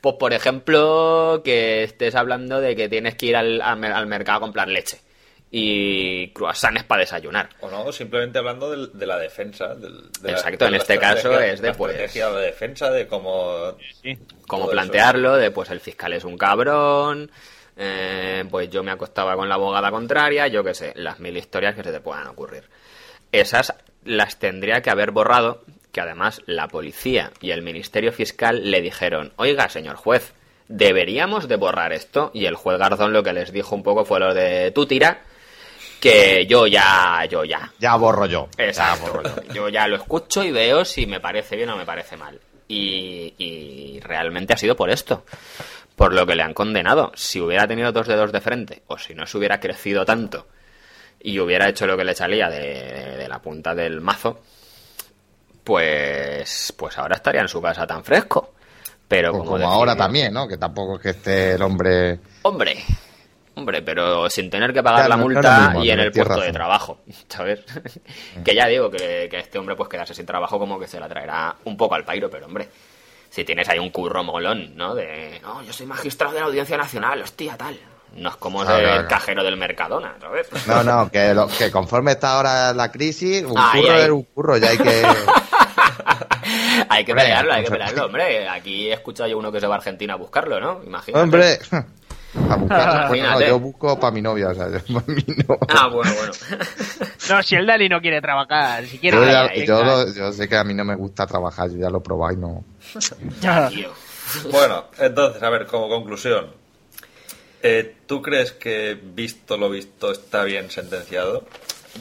pues, 0.00 0.14
por 0.18 0.32
ejemplo, 0.32 1.42
que 1.44 1.84
estés 1.84 2.14
hablando 2.16 2.60
de 2.60 2.74
que 2.74 2.88
tienes 2.88 3.14
que 3.14 3.26
ir 3.26 3.36
al, 3.36 3.60
al 3.62 3.76
mer- 3.78 3.92
al 3.92 4.06
mercado 4.08 4.38
a 4.38 4.40
comprar 4.40 4.66
leche 4.68 5.00
y 5.50 6.32
croissants 6.32 6.82
para 6.82 7.02
desayunar. 7.02 7.50
O 7.60 7.70
no, 7.70 7.92
simplemente 7.92 8.38
hablando 8.38 8.68
del- 8.70 8.90
de, 8.98 9.06
la 9.06 9.18
defensa. 9.18 9.76
de 9.76 10.30
Exacto, 10.32 10.64
de 10.64 10.70
en 10.70 10.74
este 10.74 10.98
caso 10.98 11.38
es 11.38 11.60
de, 11.60 11.68
la 11.68 11.74
pues- 11.74 11.92
estrategia 11.92 12.30
de 12.30 12.46
defensa, 12.46 12.90
de 12.90 13.06
cómo. 13.06 13.76
Sí. 14.02 14.18
Cómo 14.48 14.68
plantearlo, 14.68 15.36
de 15.36 15.52
pues 15.52 15.70
el 15.70 15.78
fiscal 15.78 16.12
es 16.14 16.24
un 16.24 16.36
cabrón, 16.36 17.30
eh, 17.76 18.44
pues 18.50 18.70
yo 18.70 18.82
me 18.82 18.90
acostaba 18.92 19.36
con 19.36 19.48
la 19.48 19.56
abogada 19.56 19.90
contraria, 19.90 20.46
yo 20.46 20.62
qué 20.62 20.74
sé, 20.74 20.92
las 20.96 21.20
mil 21.20 21.36
historias 21.36 21.74
que 21.74 21.82
se 21.82 21.92
te 21.92 22.00
puedan 22.00 22.26
ocurrir. 22.26 22.64
Esas 23.32 23.74
las 24.04 24.38
tendría 24.38 24.80
que 24.80 24.90
haber 24.90 25.10
borrado, 25.10 25.64
que 25.92 26.00
además 26.00 26.42
la 26.46 26.68
policía 26.68 27.32
y 27.40 27.50
el 27.50 27.62
Ministerio 27.62 28.12
Fiscal 28.12 28.70
le 28.70 28.80
dijeron, 28.80 29.32
oiga, 29.36 29.68
señor 29.68 29.96
juez, 29.96 30.34
deberíamos 30.68 31.48
de 31.48 31.56
borrar 31.56 31.92
esto, 31.92 32.30
y 32.34 32.46
el 32.46 32.54
juez 32.54 32.78
Garzón 32.78 33.12
lo 33.12 33.22
que 33.22 33.32
les 33.32 33.52
dijo 33.52 33.74
un 33.74 33.82
poco 33.82 34.04
fue 34.04 34.20
lo 34.20 34.34
de 34.34 34.70
tú 34.70 34.86
tira, 34.86 35.22
que 36.00 36.46
yo 36.46 36.66
ya, 36.66 37.24
yo 37.30 37.44
ya, 37.44 37.72
Ya 37.78 37.96
borro 37.96 38.26
yo. 38.26 38.48
Exacto. 38.58 39.22
Yo 39.54 39.70
ya 39.70 39.88
lo 39.88 39.96
escucho 39.96 40.44
y 40.44 40.52
veo 40.52 40.84
si 40.84 41.06
me 41.06 41.18
parece 41.18 41.56
bien 41.56 41.70
o 41.70 41.76
me 41.76 41.86
parece 41.86 42.16
mal. 42.18 42.38
Y, 42.68 43.32
y 43.38 44.00
realmente 44.00 44.52
ha 44.52 44.56
sido 44.58 44.76
por 44.76 44.90
esto. 44.90 45.24
Por 45.96 46.12
lo 46.12 46.26
que 46.26 46.34
le 46.34 46.42
han 46.42 46.54
condenado. 46.54 47.12
Si 47.14 47.40
hubiera 47.40 47.66
tenido 47.66 47.92
dos 47.92 48.08
dedos 48.08 48.32
de 48.32 48.40
frente, 48.40 48.82
o 48.88 48.98
si 48.98 49.14
no 49.14 49.26
se 49.26 49.38
hubiera 49.38 49.60
crecido 49.60 50.04
tanto 50.04 50.48
y 51.20 51.38
hubiera 51.38 51.68
hecho 51.68 51.86
lo 51.86 51.96
que 51.96 52.04
le 52.04 52.14
salía 52.14 52.48
de, 52.50 53.16
de 53.16 53.28
la 53.28 53.40
punta 53.40 53.74
del 53.74 54.00
mazo, 54.00 54.40
pues, 55.64 56.74
pues 56.76 56.98
ahora 56.98 57.16
estaría 57.16 57.40
en 57.40 57.48
su 57.48 57.60
casa 57.60 57.86
tan 57.86 58.04
fresco. 58.04 58.52
Pero 59.08 59.32
Pues 59.32 59.48
como, 59.48 59.66
ahora 59.66 59.96
también, 59.96 60.32
¿no? 60.32 60.46
Que 60.48 60.56
tampoco 60.56 60.96
es 60.96 61.02
que 61.02 61.10
esté 61.10 61.54
el 61.54 61.62
hombre... 61.62 62.18
Hombre, 62.42 62.76
hombre, 63.54 63.82
pero 63.82 64.28
sin 64.30 64.50
tener 64.50 64.72
que 64.72 64.82
pagar 64.82 65.08
la 65.08 65.16
multa 65.16 65.68
mismo, 65.68 65.84
y 65.84 65.90
en 65.90 66.00
el 66.00 66.10
puesto 66.12 66.40
de 66.40 66.52
trabajo, 66.52 67.00
¿sabes? 67.28 67.60
que 68.44 68.54
ya 68.54 68.66
digo 68.66 68.90
que, 68.90 69.28
que 69.30 69.38
este 69.38 69.58
hombre 69.58 69.76
pues 69.76 69.88
quedarse 69.88 70.14
sin 70.14 70.26
trabajo 70.26 70.58
como 70.58 70.78
que 70.78 70.86
se 70.86 70.98
la 70.98 71.08
traerá 71.08 71.54
un 71.64 71.76
poco 71.76 71.94
al 71.94 72.04
pairo, 72.04 72.30
pero 72.30 72.46
hombre, 72.46 72.68
si 73.34 73.44
tienes 73.44 73.68
ahí 73.68 73.78
un 73.80 73.90
curro 73.90 74.22
molón, 74.22 74.76
¿no? 74.76 74.94
De, 74.94 75.40
no, 75.42 75.60
yo 75.62 75.72
soy 75.72 75.86
magistrado 75.86 76.34
de 76.34 76.40
la 76.40 76.46
Audiencia 76.46 76.76
Nacional, 76.76 77.20
hostia, 77.22 77.56
tal. 77.56 77.76
No 78.16 78.28
es 78.28 78.36
como 78.36 78.64
Claro, 78.64 79.00
el 79.00 79.06
cajero 79.08 79.42
del 79.42 79.56
Mercadona, 79.56 80.14
¿sabes? 80.20 80.46
No, 80.68 80.84
no, 80.84 81.10
que, 81.10 81.34
lo- 81.34 81.48
que 81.48 81.70
conforme 81.72 82.12
está 82.12 82.36
ahora 82.36 82.72
la 82.72 82.92
crisis, 82.92 83.42
un 83.42 83.58
Ahí, 83.58 83.80
curro 83.82 83.92
ahí. 83.94 84.02
es 84.02 84.10
un 84.10 84.22
curro, 84.22 84.56
ya 84.56 84.68
hay 84.68 84.78
que... 84.78 85.02
hay 86.88 87.04
que 87.04 87.14
pelearlo, 87.14 87.52
hay 87.52 87.64
que 87.64 87.70
pelearlo, 87.70 88.06
hombre. 88.06 88.48
Aquí 88.48 88.88
he 88.88 88.92
escuchado 88.92 89.28
yo 89.28 89.38
uno 89.38 89.50
que 89.50 89.60
se 89.60 89.66
va 89.66 89.74
a 89.74 89.78
Argentina 89.78 90.14
a 90.14 90.16
buscarlo, 90.16 90.60
¿no? 90.60 90.80
Imagínate. 90.84 91.22
Hombre, 91.24 91.58
a 92.36 92.56
no, 93.22 93.40
yo 93.48 93.58
busco 93.60 93.98
para 94.00 94.10
mi 94.12 94.22
novia, 94.22 94.48
o 94.48 94.54
sea, 94.54 94.68
yo 94.72 94.78
para 94.94 95.06
mí 95.14 95.24
no. 95.48 95.58
Ah, 95.68 95.88
bueno, 95.88 96.10
bueno. 96.14 96.32
No, 97.30 97.42
si 97.42 97.54
el 97.56 97.66
Dali 97.66 97.88
no 97.88 98.00
quiere 98.02 98.20
trabajar, 98.20 98.86
si 98.86 98.98
quiere... 98.98 99.16
Yo, 99.16 99.24
ya- 99.32 99.54
yo 99.66 99.82
lo- 99.84 100.12
yo 100.12 100.32
sé 100.32 100.46
que 100.48 100.56
a 100.56 100.64
mí 100.64 100.74
no 100.74 100.84
me 100.84 100.94
gusta 100.94 101.26
trabajar, 101.26 101.70
yo 101.70 101.78
ya 101.78 101.88
lo 101.88 102.02
probado 102.02 102.32
y 102.34 102.36
no... 102.36 102.64
Bueno, 104.50 104.84
entonces, 104.98 105.42
a 105.42 105.48
ver, 105.50 105.66
como 105.66 105.88
conclusión, 105.88 106.48
eh, 107.62 107.94
¿tú 108.06 108.20
crees 108.20 108.52
que 108.52 108.98
visto 109.02 109.56
lo 109.56 109.70
visto 109.70 110.10
está 110.12 110.44
bien 110.44 110.70
sentenciado? 110.70 111.44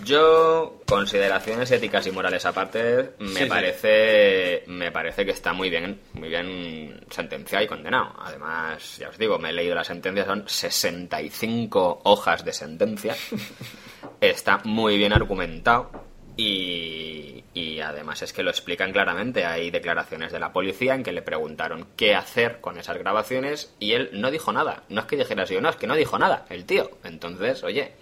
Yo, 0.03 0.81
consideraciones 0.87 1.69
éticas 1.71 2.05
y 2.07 2.11
morales 2.11 2.45
aparte, 2.45 3.11
me 3.19 3.27
Sí, 3.29 3.35
sí. 3.43 3.45
parece 3.45 4.63
me 4.67 4.91
parece 4.91 5.23
que 5.25 5.31
está 5.31 5.53
muy 5.53 5.69
bien, 5.69 6.01
muy 6.13 6.29
bien 6.29 7.05
sentenciado 7.09 7.63
y 7.63 7.67
condenado. 7.67 8.13
Además, 8.19 8.97
ya 8.97 9.09
os 9.09 9.17
digo, 9.17 9.37
me 9.39 9.49
he 9.49 9.53
leído 9.53 9.75
la 9.75 9.83
sentencia, 9.83 10.25
son 10.25 10.43
65 10.47 12.01
hojas 12.05 12.43
de 12.43 12.53
sentencia. 12.53 13.15
Está 14.19 14.59
muy 14.63 14.97
bien 14.97 15.13
argumentado 15.13 15.91
y, 16.37 17.43
y 17.53 17.79
además 17.81 18.21
es 18.21 18.33
que 18.33 18.41
lo 18.43 18.49
explican 18.51 18.91
claramente. 18.91 19.45
Hay 19.45 19.69
declaraciones 19.69 20.31
de 20.31 20.39
la 20.39 20.51
policía 20.53 20.95
en 20.95 21.03
que 21.03 21.11
le 21.11 21.21
preguntaron 21.21 21.87
qué 21.97 22.15
hacer 22.15 22.59
con 22.61 22.77
esas 22.77 22.97
grabaciones 22.97 23.73
y 23.79 23.93
él 23.93 24.09
no 24.13 24.31
dijo 24.31 24.51
nada. 24.53 24.83
No 24.89 25.01
es 25.01 25.07
que 25.07 25.17
dijera 25.17 25.43
así 25.43 25.55
o 25.55 25.61
no, 25.61 25.69
es 25.69 25.75
que 25.75 25.87
no 25.87 25.95
dijo 25.95 26.17
nada, 26.17 26.45
el 26.49 26.65
tío. 26.65 26.89
Entonces, 27.03 27.63
oye, 27.63 27.93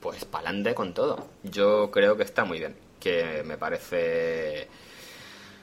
pues 0.00 0.24
pa'lante 0.24 0.74
con 0.74 0.94
todo. 0.94 1.26
Yo 1.42 1.90
creo 1.90 2.16
que 2.16 2.22
está 2.22 2.44
muy 2.44 2.58
bien. 2.58 2.76
Que 3.00 3.42
me 3.44 3.56
parece. 3.56 4.68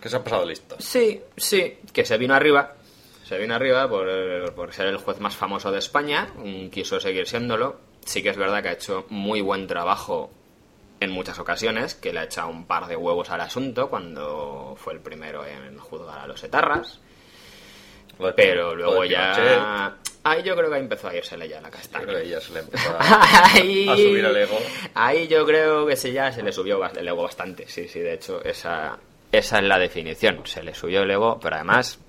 Que 0.02 0.10
se 0.10 0.16
ha 0.16 0.24
pasado 0.24 0.46
listo. 0.46 0.76
Sí, 0.80 1.22
sí, 1.36 1.78
que 1.92 2.06
se 2.06 2.18
vino 2.18 2.34
arriba. 2.34 2.76
Se 3.24 3.38
vino 3.38 3.56
arriba 3.56 3.88
por, 3.88 4.54
por 4.54 4.74
ser 4.74 4.88
el 4.88 4.98
juez 4.98 5.20
más 5.20 5.36
famoso 5.36 5.72
de 5.72 5.80
España. 5.80 6.28
Quiso 6.72 7.00
seguir 7.00 7.28
siéndolo. 7.28 7.80
Sí 8.06 8.22
que 8.22 8.30
es 8.30 8.38
verdad 8.38 8.62
que 8.62 8.70
ha 8.70 8.74
hecho 8.74 9.06
muy 9.10 9.42
buen 9.42 9.66
trabajo 9.66 10.30
en 11.00 11.12
muchas 11.12 11.40
ocasiones, 11.40 11.96
que 11.96 12.14
le 12.14 12.20
ha 12.20 12.24
echado 12.24 12.50
un 12.50 12.66
par 12.66 12.88
de 12.88 12.96
huevos 12.96 13.30
al 13.30 13.42
asunto 13.42 13.90
cuando 13.90 14.76
fue 14.78 14.94
el 14.94 15.00
primero 15.00 15.46
en 15.46 15.78
juzgar 15.78 16.20
a 16.20 16.28
los 16.28 16.44
etarras. 16.44 17.00
Pero 18.36 18.76
luego 18.76 19.06
ya. 19.06 19.98
Ahí 20.26 20.42
yo 20.44 20.56
creo 20.56 20.70
que 20.72 20.78
empezó 20.78 21.10
a 21.10 21.16
irsele 21.16 21.50
ya 21.50 21.60
la 21.60 21.68
yo 21.70 21.74
castaña. 21.76 22.06
creo 22.06 22.22
que 22.22 22.30
ya 22.30 22.40
se 22.42 22.54
le 22.54 22.60
empezó 22.60 22.90
a, 23.00 23.46
Ahí, 23.54 23.90
a 23.90 23.96
subir 23.96 24.24
el 24.26 24.38
ego. 24.38 24.58
Ahí 24.94 25.28
yo 25.28 25.46
creo 25.46 25.86
que 25.86 25.96
sí, 25.98 26.12
ya 26.14 26.32
se 26.32 26.42
le 26.44 26.52
subió 26.54 26.80
el 26.86 27.08
ego 27.08 27.24
bastante. 27.24 27.68
Sí, 27.68 27.88
sí, 27.90 28.00
de 28.00 28.14
hecho, 28.14 28.42
esa, 28.44 28.98
esa 29.32 29.58
es 29.58 29.64
la 29.66 29.78
definición. 29.78 30.42
Se 30.46 30.64
le 30.64 30.74
subió 30.74 31.02
el 31.04 31.12
ego, 31.12 31.40
pero 31.42 31.56
además, 31.56 32.00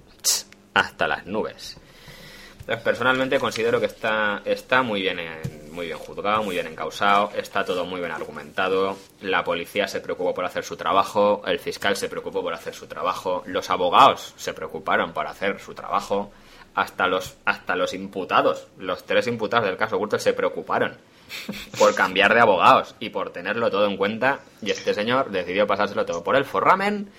hasta 0.74 1.08
las 1.08 1.26
nubes. 1.26 1.76
Entonces, 2.60 2.82
personalmente 2.84 3.38
considero 3.38 3.78
que 3.80 3.86
está, 3.86 4.40
está 4.44 4.82
muy 4.82 5.02
bien 5.02 5.18
en- 5.18 5.64
muy 5.74 5.86
bien 5.86 5.98
juzgado, 5.98 6.44
muy 6.44 6.54
bien 6.54 6.68
encausado, 6.68 7.30
está 7.36 7.64
todo 7.64 7.84
muy 7.84 7.98
bien 8.00 8.12
argumentado, 8.12 8.96
la 9.22 9.42
policía 9.42 9.88
se 9.88 10.00
preocupó 10.00 10.32
por 10.32 10.44
hacer 10.44 10.62
su 10.64 10.76
trabajo, 10.76 11.42
el 11.46 11.58
fiscal 11.58 11.96
se 11.96 12.08
preocupó 12.08 12.42
por 12.42 12.54
hacer 12.54 12.72
su 12.74 12.86
trabajo, 12.86 13.42
los 13.46 13.68
abogados 13.70 14.32
se 14.36 14.54
preocuparon 14.54 15.12
por 15.12 15.26
hacer 15.26 15.58
su 15.60 15.74
trabajo, 15.74 16.30
hasta 16.74 17.06
los, 17.06 17.36
hasta 17.44 17.76
los 17.76 17.94
imputados, 17.94 18.66
los 18.78 19.04
tres 19.04 19.26
imputados 19.26 19.66
del 19.66 19.76
caso 19.76 19.98
Gürtel 19.98 20.20
se 20.20 20.32
preocuparon 20.32 20.96
por 21.78 21.94
cambiar 21.94 22.34
de 22.34 22.40
abogados 22.40 22.94
y 23.00 23.10
por 23.10 23.30
tenerlo 23.30 23.70
todo 23.70 23.86
en 23.86 23.96
cuenta 23.96 24.40
y 24.60 24.70
este 24.70 24.92
señor 24.94 25.30
decidió 25.30 25.66
pasárselo 25.66 26.04
todo 26.04 26.22
por 26.22 26.36
el 26.36 26.44
forramen 26.44 27.10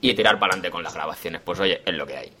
y 0.00 0.14
tirar 0.14 0.38
para 0.38 0.52
adelante 0.52 0.70
con 0.70 0.82
las 0.82 0.94
grabaciones. 0.94 1.40
Pues 1.44 1.60
oye, 1.60 1.80
es 1.84 1.94
lo 1.94 2.06
que 2.06 2.16
hay. 2.16 2.32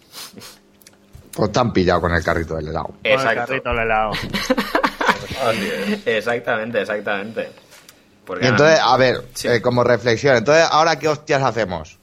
Pues 1.32 1.50
te 1.52 1.58
han 1.60 1.72
pillado 1.72 2.00
con 2.02 2.12
el 2.14 2.22
carrito 2.22 2.56
del 2.56 2.68
helado. 2.68 2.88
Con 2.88 3.28
el 3.28 3.34
carrito 3.34 3.70
al 3.70 3.78
helado. 3.78 4.12
Exactamente, 6.06 6.80
exactamente. 6.80 7.50
Porque 8.24 8.44
Y 8.46 8.48
entonces, 8.48 8.80
a 8.82 8.96
ver, 8.96 9.16
Sí. 9.34 9.48
eh, 9.48 9.60
como 9.60 9.84
reflexión, 9.84 10.36
entonces, 10.36 10.66
¿ahora 10.70 10.98
qué 10.98 11.08
hostias 11.08 11.42
hacemos? 11.42 11.98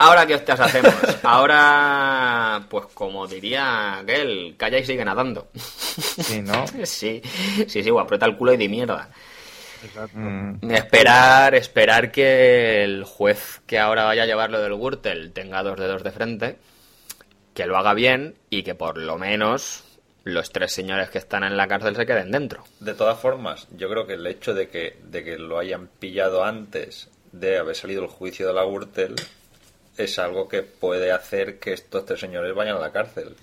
Ahora 0.00 0.26
qué 0.26 0.34
hostias 0.34 0.58
hacemos. 0.58 0.94
Ahora, 1.22 2.64
pues 2.68 2.86
como 2.94 3.26
diría 3.26 3.98
aquel, 3.98 4.54
calla 4.56 4.78
y 4.78 4.84
sigue 4.84 5.04
nadando. 5.04 5.48
Sí, 5.90 6.40
¿no? 6.42 6.66
sí, 6.84 7.20
sí, 7.66 7.82
sí, 7.82 7.90
o 7.90 7.98
aprieta 8.00 8.26
el 8.26 8.36
culo 8.36 8.52
y 8.52 8.56
di 8.56 8.68
mierda. 8.68 9.10
Mm, 10.12 10.70
Esperar, 10.70 11.54
esperar 11.54 12.12
que 12.12 12.84
el 12.84 13.04
juez 13.04 13.60
que 13.66 13.78
ahora 13.78 14.04
vaya 14.04 14.22
a 14.22 14.26
llevarlo 14.26 14.60
del 14.60 14.74
Gürtel 14.74 15.32
tenga 15.32 15.62
dos 15.62 15.78
dedos 15.78 16.02
de 16.04 16.10
frente, 16.12 16.56
que 17.54 17.66
lo 17.66 17.76
haga 17.76 17.94
bien 17.94 18.34
y 18.50 18.62
que 18.62 18.74
por 18.74 18.98
lo 18.98 19.18
menos 19.18 19.84
los 20.24 20.50
tres 20.52 20.72
señores 20.72 21.10
que 21.10 21.18
están 21.18 21.44
en 21.44 21.56
la 21.56 21.66
cárcel 21.66 21.96
se 21.96 22.06
queden 22.06 22.30
dentro. 22.30 22.62
De 22.78 22.94
todas 22.94 23.18
formas, 23.18 23.66
yo 23.76 23.88
creo 23.88 24.06
que 24.06 24.14
el 24.14 24.26
hecho 24.26 24.54
de 24.54 24.68
que, 24.68 24.98
de 25.02 25.24
que 25.24 25.38
lo 25.38 25.58
hayan 25.58 25.88
pillado 25.98 26.44
antes 26.44 27.08
de 27.32 27.58
haber 27.58 27.74
salido 27.74 28.02
el 28.02 28.08
juicio 28.08 28.46
de 28.46 28.54
la 28.54 28.64
Gürtel 28.64 29.16
es 29.96 30.18
algo 30.18 30.48
que 30.48 30.62
puede 30.62 31.12
hacer 31.12 31.58
que 31.58 31.72
estos 31.72 32.04
tres 32.06 32.20
señores 32.20 32.54
vayan 32.54 32.76
a 32.76 32.80
la 32.80 32.92
cárcel. 32.92 33.34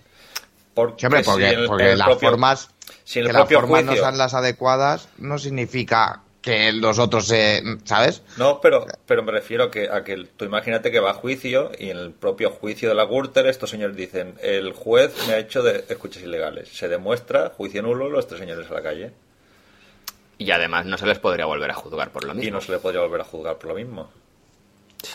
Porque, 0.74 1.08
si 1.08 1.24
porque, 1.24 1.50
el- 1.50 1.70
el 1.82 1.98
las 1.98 2.08
propio- 2.08 2.30
formas, 2.30 2.70
si 3.04 3.22
que 3.22 3.34
las 3.34 3.50
formas 3.50 3.84
no 3.84 3.96
sean 3.96 4.18
las 4.18 4.34
adecuadas 4.34 5.10
no 5.18 5.38
significa 5.40 6.22
que 6.42 6.72
los 6.72 6.98
otros 7.00 7.28
se... 7.28 7.62
¿Sabes? 7.84 8.22
No, 8.38 8.62
pero, 8.62 8.86
pero 9.06 9.22
me 9.24 9.32
refiero 9.34 9.66
a 9.66 9.72
que, 9.72 9.90
a 9.90 10.04
que 10.04 10.28
tú 10.38 10.46
imagínate 10.46 10.92
que 10.92 11.00
va 11.00 11.12
a 11.12 11.14
juicio 11.16 11.72
y 11.78 11.90
en 11.90 11.98
el 11.98 12.12
propio 12.12 12.52
juicio 12.52 12.88
de 12.88 12.96
la 12.96 13.04
Gürtel 13.06 13.48
estos 13.48 13.70
señores 13.72 13.98
dicen 13.98 14.36
el 14.42 14.72
juez 14.72 15.14
me 15.28 15.34
ha 15.34 15.40
hecho 15.40 15.62
de 15.64 15.84
escuchas 15.90 16.24
ilegales. 16.24 16.70
Se 16.70 16.88
demuestra, 16.88 17.50
juicio 17.58 17.82
nulo, 17.82 18.08
los 18.10 18.28
tres 18.28 18.40
señores 18.40 18.70
a 18.72 18.76
la 18.76 18.82
calle. 18.84 19.12
Y 20.38 20.52
además 20.52 20.86
no 20.86 20.98
se 20.98 21.08
les 21.08 21.18
podría 21.20 21.46
volver 21.48 21.72
a 21.72 21.74
juzgar 21.74 22.12
por 22.12 22.24
lo 22.24 22.34
Y 22.34 22.38
mismo. 22.38 22.52
no 22.52 22.62
se 22.62 22.72
le 22.72 22.78
podría 22.78 23.02
volver 23.02 23.22
a 23.22 23.26
juzgar 23.26 23.58
por 23.58 23.70
lo 23.70 23.76
mismo. 23.76 24.10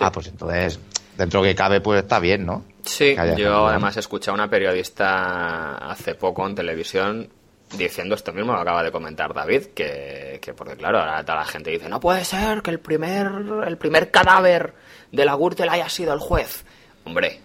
Ah, 0.01 0.11
pues 0.13 0.27
entonces, 0.27 0.79
dentro 1.17 1.43
que 1.43 1.55
cabe, 1.55 1.81
pues 1.81 2.03
está 2.03 2.19
bien, 2.19 2.47
¿no? 2.47 2.65
Sí, 2.85 3.17
yo 3.37 3.67
además 3.69 3.97
he 3.97 4.01
escuchado 4.01 4.33
a 4.33 4.35
una 4.43 4.51
periodista 4.51 5.77
hace 5.77 6.15
poco 6.15 6.47
en 6.47 6.55
televisión 6.55 7.29
diciendo 7.77 8.15
esto 8.15 8.33
mismo, 8.33 8.53
lo 8.53 8.61
acaba 8.61 8.83
de 8.83 8.91
comentar 8.91 9.33
David, 9.33 9.67
que, 9.75 10.39
que 10.43 10.53
porque 10.53 10.77
claro, 10.77 10.99
ahora 10.99 11.25
toda 11.25 11.39
la 11.39 11.45
gente 11.45 11.71
dice, 11.71 11.89
no 11.89 12.01
puede 12.01 12.25
ser 12.25 12.63
que 12.63 12.71
el 12.71 12.81
primer, 12.81 13.31
el 13.67 13.79
primer 13.79 14.11
cadáver 14.11 14.75
de 15.11 15.25
la 15.25 15.35
Gürtel 15.35 15.69
haya 15.69 15.89
sido 15.89 16.13
el 16.13 16.19
juez. 16.19 16.65
Hombre, 17.05 17.41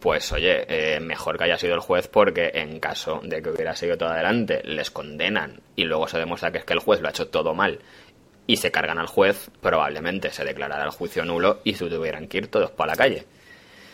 pues 0.00 0.30
oye, 0.32 0.64
eh, 0.68 1.00
mejor 1.00 1.38
que 1.38 1.44
haya 1.44 1.58
sido 1.58 1.74
el 1.74 1.80
juez 1.80 2.08
porque 2.08 2.50
en 2.54 2.78
caso 2.78 3.20
de 3.22 3.42
que 3.42 3.50
hubiera 3.50 3.74
seguido 3.74 3.98
todo 3.98 4.10
adelante, 4.10 4.60
les 4.64 4.90
condenan 4.90 5.60
y 5.76 5.84
luego 5.84 6.06
se 6.08 6.18
demuestra 6.18 6.52
que 6.52 6.58
es 6.58 6.64
que 6.64 6.74
el 6.74 6.80
juez 6.80 7.00
lo 7.00 7.08
ha 7.08 7.10
hecho 7.10 7.28
todo 7.28 7.54
mal 7.54 7.80
y 8.48 8.56
se 8.56 8.72
cargan 8.72 8.98
al 8.98 9.06
juez, 9.06 9.50
probablemente 9.60 10.32
se 10.32 10.42
declarará 10.44 10.82
el 10.84 10.90
juicio 10.90 11.24
nulo 11.24 11.60
y 11.62 11.74
se 11.74 11.88
tuvieran 11.88 12.26
que 12.26 12.38
ir 12.38 12.48
todos 12.48 12.72
para 12.72 12.92
la 12.92 12.96
calle. 12.96 13.24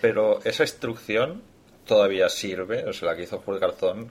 Pero 0.01 0.41
esa 0.45 0.63
instrucción 0.63 1.43
todavía 1.87 2.31
sirve, 2.31 2.87
o 2.87 2.93
sea, 2.95 3.11
la 3.11 3.17
que 3.17 3.25
hizo 3.25 3.39
Juez 3.41 3.61
Garzón, 3.61 4.11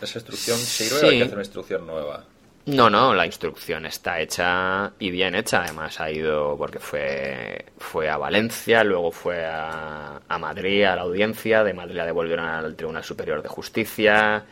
¿esa 0.00 0.18
instrucción 0.18 0.56
sirve 0.58 0.98
Sí. 1.00 1.04
o 1.04 1.08
hay 1.10 1.18
que 1.18 1.24
hacer 1.24 1.34
una 1.34 1.42
instrucción 1.42 1.86
nueva? 1.86 2.24
No, 2.66 2.88
no, 2.88 3.12
la 3.12 3.26
instrucción 3.26 3.84
está 3.84 4.20
hecha 4.20 4.92
y 4.98 5.10
bien 5.10 5.34
hecha. 5.34 5.64
Además 5.64 6.00
ha 6.00 6.10
ido 6.10 6.56
porque 6.56 6.78
fue 6.78 7.66
fue 7.76 8.08
a 8.08 8.16
Valencia, 8.16 8.82
luego 8.84 9.10
fue 9.12 9.44
a, 9.44 10.22
a 10.26 10.38
Madrid 10.38 10.84
a 10.84 10.96
la 10.96 11.02
audiencia, 11.02 11.62
de 11.62 11.74
Madrid 11.74 11.96
la 11.96 12.06
devolvieron 12.06 12.46
al 12.46 12.74
Tribunal 12.74 13.04
Superior 13.04 13.42
de 13.42 13.48
Justicia. 13.50 14.44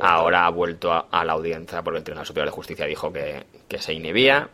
Ahora 0.00 0.46
ha 0.46 0.50
vuelto 0.50 0.92
a, 0.92 1.06
a 1.10 1.24
la 1.24 1.32
audiencia 1.32 1.82
porque 1.82 1.98
el 1.98 2.04
Tribunal 2.04 2.26
Superior 2.26 2.48
de 2.48 2.52
Justicia 2.52 2.86
dijo 2.86 3.12
que, 3.12 3.44
que 3.68 3.78
se 3.78 3.92
inhibía 3.92 4.48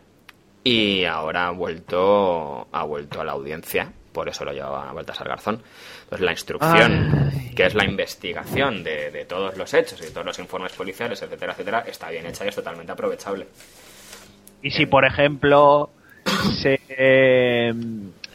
y 0.62 1.04
ahora 1.04 1.48
ha 1.48 1.50
vuelto 1.50 2.68
ha 2.72 2.84
vuelto 2.84 3.20
a 3.20 3.24
la 3.24 3.32
audiencia, 3.32 3.92
por 4.12 4.28
eso 4.28 4.44
lo 4.44 4.52
llevaba 4.52 4.90
a 4.90 4.92
vueltas 4.92 5.20
al 5.20 5.28
garzón. 5.28 5.62
Entonces 6.04 6.24
la 6.24 6.32
instrucción, 6.32 7.32
que 7.54 7.66
es 7.66 7.74
la 7.74 7.84
investigación 7.84 8.82
de, 8.82 9.10
de 9.10 9.24
todos 9.24 9.56
los 9.56 9.72
hechos 9.74 10.00
y 10.00 10.04
de 10.04 10.10
todos 10.10 10.26
los 10.26 10.38
informes 10.38 10.72
policiales, 10.72 11.22
etcétera, 11.22 11.52
etcétera, 11.52 11.84
está 11.86 12.10
bien 12.10 12.26
hecha 12.26 12.44
y 12.44 12.48
es 12.48 12.56
totalmente 12.56 12.92
aprovechable. 12.92 13.46
Y 14.62 14.70
si, 14.70 14.86
por 14.86 15.04
ejemplo, 15.04 15.90
se 16.60 16.80
eh, 16.88 17.72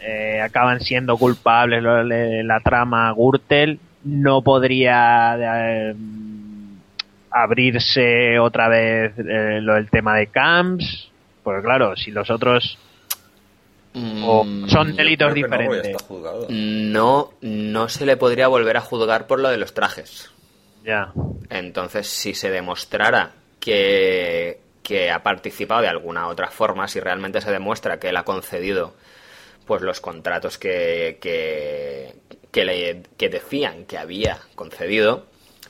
eh, 0.01 0.41
acaban 0.41 0.79
siendo 0.79 1.17
culpables 1.17 1.83
lo 1.83 2.05
de 2.05 2.43
la 2.43 2.59
trama 2.61 3.13
Gürtel, 3.13 3.79
no 4.03 4.41
podría 4.41 5.35
eh, 5.37 5.95
abrirse 7.43 8.39
otra 8.39 8.67
vez 8.69 9.13
eh, 9.17 9.59
lo 9.61 9.75
del 9.75 9.89
tema 9.89 10.15
de 10.17 10.27
camps. 10.27 11.09
Porque 11.43 11.63
claro, 11.63 11.95
si 11.95 12.11
los 12.11 12.29
otros 12.29 12.77
o 14.23 14.43
Mm, 14.43 14.67
son 14.67 14.95
delitos 14.95 15.29
no, 15.29 15.33
diferentes. 15.33 15.95
No, 16.49 17.31
no 17.41 17.87
se 17.89 18.05
le 18.05 18.17
podría 18.17 18.47
volver 18.49 18.75
a 18.77 18.81
juzgar 18.81 19.25
por 19.27 19.39
lo 19.39 19.49
de 19.49 19.57
los 19.57 19.73
trajes. 19.73 20.29
Ya. 20.83 21.13
Entonces, 21.49 22.07
si 22.07 22.33
se 22.33 22.49
demostrara 22.51 23.31
que, 23.59 24.59
que 24.83 25.11
ha 25.11 25.23
participado 25.23 25.81
de 25.81 25.87
alguna 25.87 26.27
otra 26.27 26.49
forma, 26.49 26.87
si 26.89 26.99
realmente 26.99 27.39
se 27.41 27.51
demuestra 27.51 27.97
que 27.99 28.09
él 28.09 28.17
ha 28.17 28.23
concedido 28.23 28.93
pues 29.65 29.81
los 29.81 30.01
contratos 30.01 30.57
que, 30.57 31.17
que, 31.21 32.15
que, 32.51 32.65
le- 32.65 33.01
que 33.17 33.29
decían 33.29 33.85
que 33.85 33.97
había 33.97 34.37
concedido, 34.55 35.25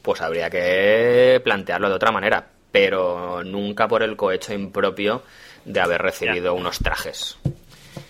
pues 0.05 0.21
habría 0.21 0.49
que 0.49 1.41
plantearlo 1.43 1.89
de 1.89 1.95
otra 1.95 2.11
manera, 2.11 2.45
pero 2.71 3.43
nunca 3.43 3.87
por 3.87 4.03
el 4.03 4.15
cohecho 4.15 4.53
impropio 4.53 5.23
de 5.65 5.79
haber 5.81 6.01
recibido 6.01 6.53
unos 6.53 6.77
trajes. 6.79 7.37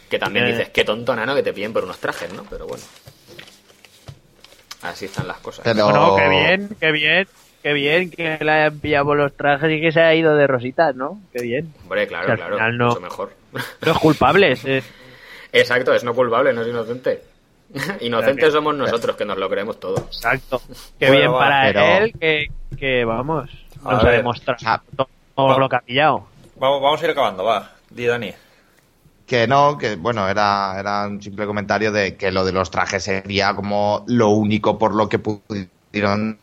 Que 0.09 0.19
también 0.19 0.45
Eh. 0.45 0.51
dices, 0.51 0.69
qué 0.69 0.83
tonto 0.83 1.15
nano 1.15 1.33
que 1.33 1.41
te 1.41 1.53
piden 1.53 1.71
por 1.73 1.83
unos 1.85 1.97
trajes, 1.97 2.31
¿no? 2.33 2.43
Pero 2.49 2.67
bueno. 2.67 2.83
Así 4.81 5.05
están 5.05 5.27
las 5.27 5.37
cosas. 5.37 5.63
Pero- 5.63 5.85
Bueno, 5.85 6.15
qué 6.15 6.29
bien, 6.29 6.69
qué 6.79 6.91
bien, 6.91 7.27
qué 7.63 7.73
bien 7.73 8.11
que 8.11 8.37
le 8.43 8.51
hayan 8.51 8.79
pillado 8.79 9.05
por 9.05 9.17
los 9.17 9.35
trajes 9.35 9.71
y 9.71 9.81
que 9.81 9.91
se 9.91 9.99
haya 10.01 10.13
ido 10.13 10.35
de 10.35 10.45
rositas, 10.47 10.95
¿no? 10.95 11.21
Qué 11.33 11.41
bien. 11.41 11.73
Hombre, 11.83 12.07
claro, 12.07 12.25
Que 12.27 12.31
al 12.33 12.37
claro. 12.37 12.55
final 12.55 12.77
no- 12.77 12.87
Mucho 12.89 13.01
mejor. 13.01 13.33
Los 13.81 13.99
culpables. 13.99 14.63
eh. 14.65 14.83
Exacto, 15.51 15.93
es 15.93 16.03
no 16.03 16.13
culpable, 16.13 16.53
no 16.53 16.61
es 16.61 16.67
inocente. 16.67 17.21
Inocentes 18.01 18.45
Claro. 18.45 18.51
somos 18.53 18.75
nosotros, 18.75 19.15
que 19.15 19.25
nos 19.25 19.37
lo 19.37 19.49
creemos 19.49 19.79
todo. 19.79 19.97
Exacto. 19.97 20.61
Qué 20.99 21.07
Bueno, 21.07 21.19
bien 21.19 21.31
para 21.33 21.61
pero- 21.63 21.85
él 22.05 22.13
que, 22.19 22.47
que 22.77 23.05
vamos, 23.05 23.49
A 23.83 23.93
nos 23.93 24.01
ha 24.03 24.05
ver. 24.07 24.17
demostrado 24.17 24.57
Ah. 24.65 24.81
todo 25.35 25.47
Va. 25.49 25.57
lo 25.57 25.69
que 25.69 25.75
ha 25.75 25.81
pillado. 25.81 26.27
Vamos, 26.57 26.81
vamos 26.81 27.01
a 27.01 27.05
ir 27.05 27.11
acabando, 27.11 27.43
va. 27.43 27.71
Di, 27.89 28.05
Dani. 28.05 28.33
Que 29.27 29.47
no, 29.47 29.77
que 29.77 29.95
bueno, 29.95 30.27
era, 30.29 30.75
era 30.79 31.07
un 31.07 31.21
simple 31.21 31.45
comentario 31.47 31.91
de 31.91 32.15
que 32.15 32.31
lo 32.31 32.45
de 32.45 32.51
los 32.51 32.69
trajes 32.69 33.03
sería 33.03 33.55
como 33.55 34.03
lo 34.07 34.29
único 34.29 34.77
por 34.77 34.93
lo 34.93 35.09
que 35.09 35.17
pudieron, 35.19 36.37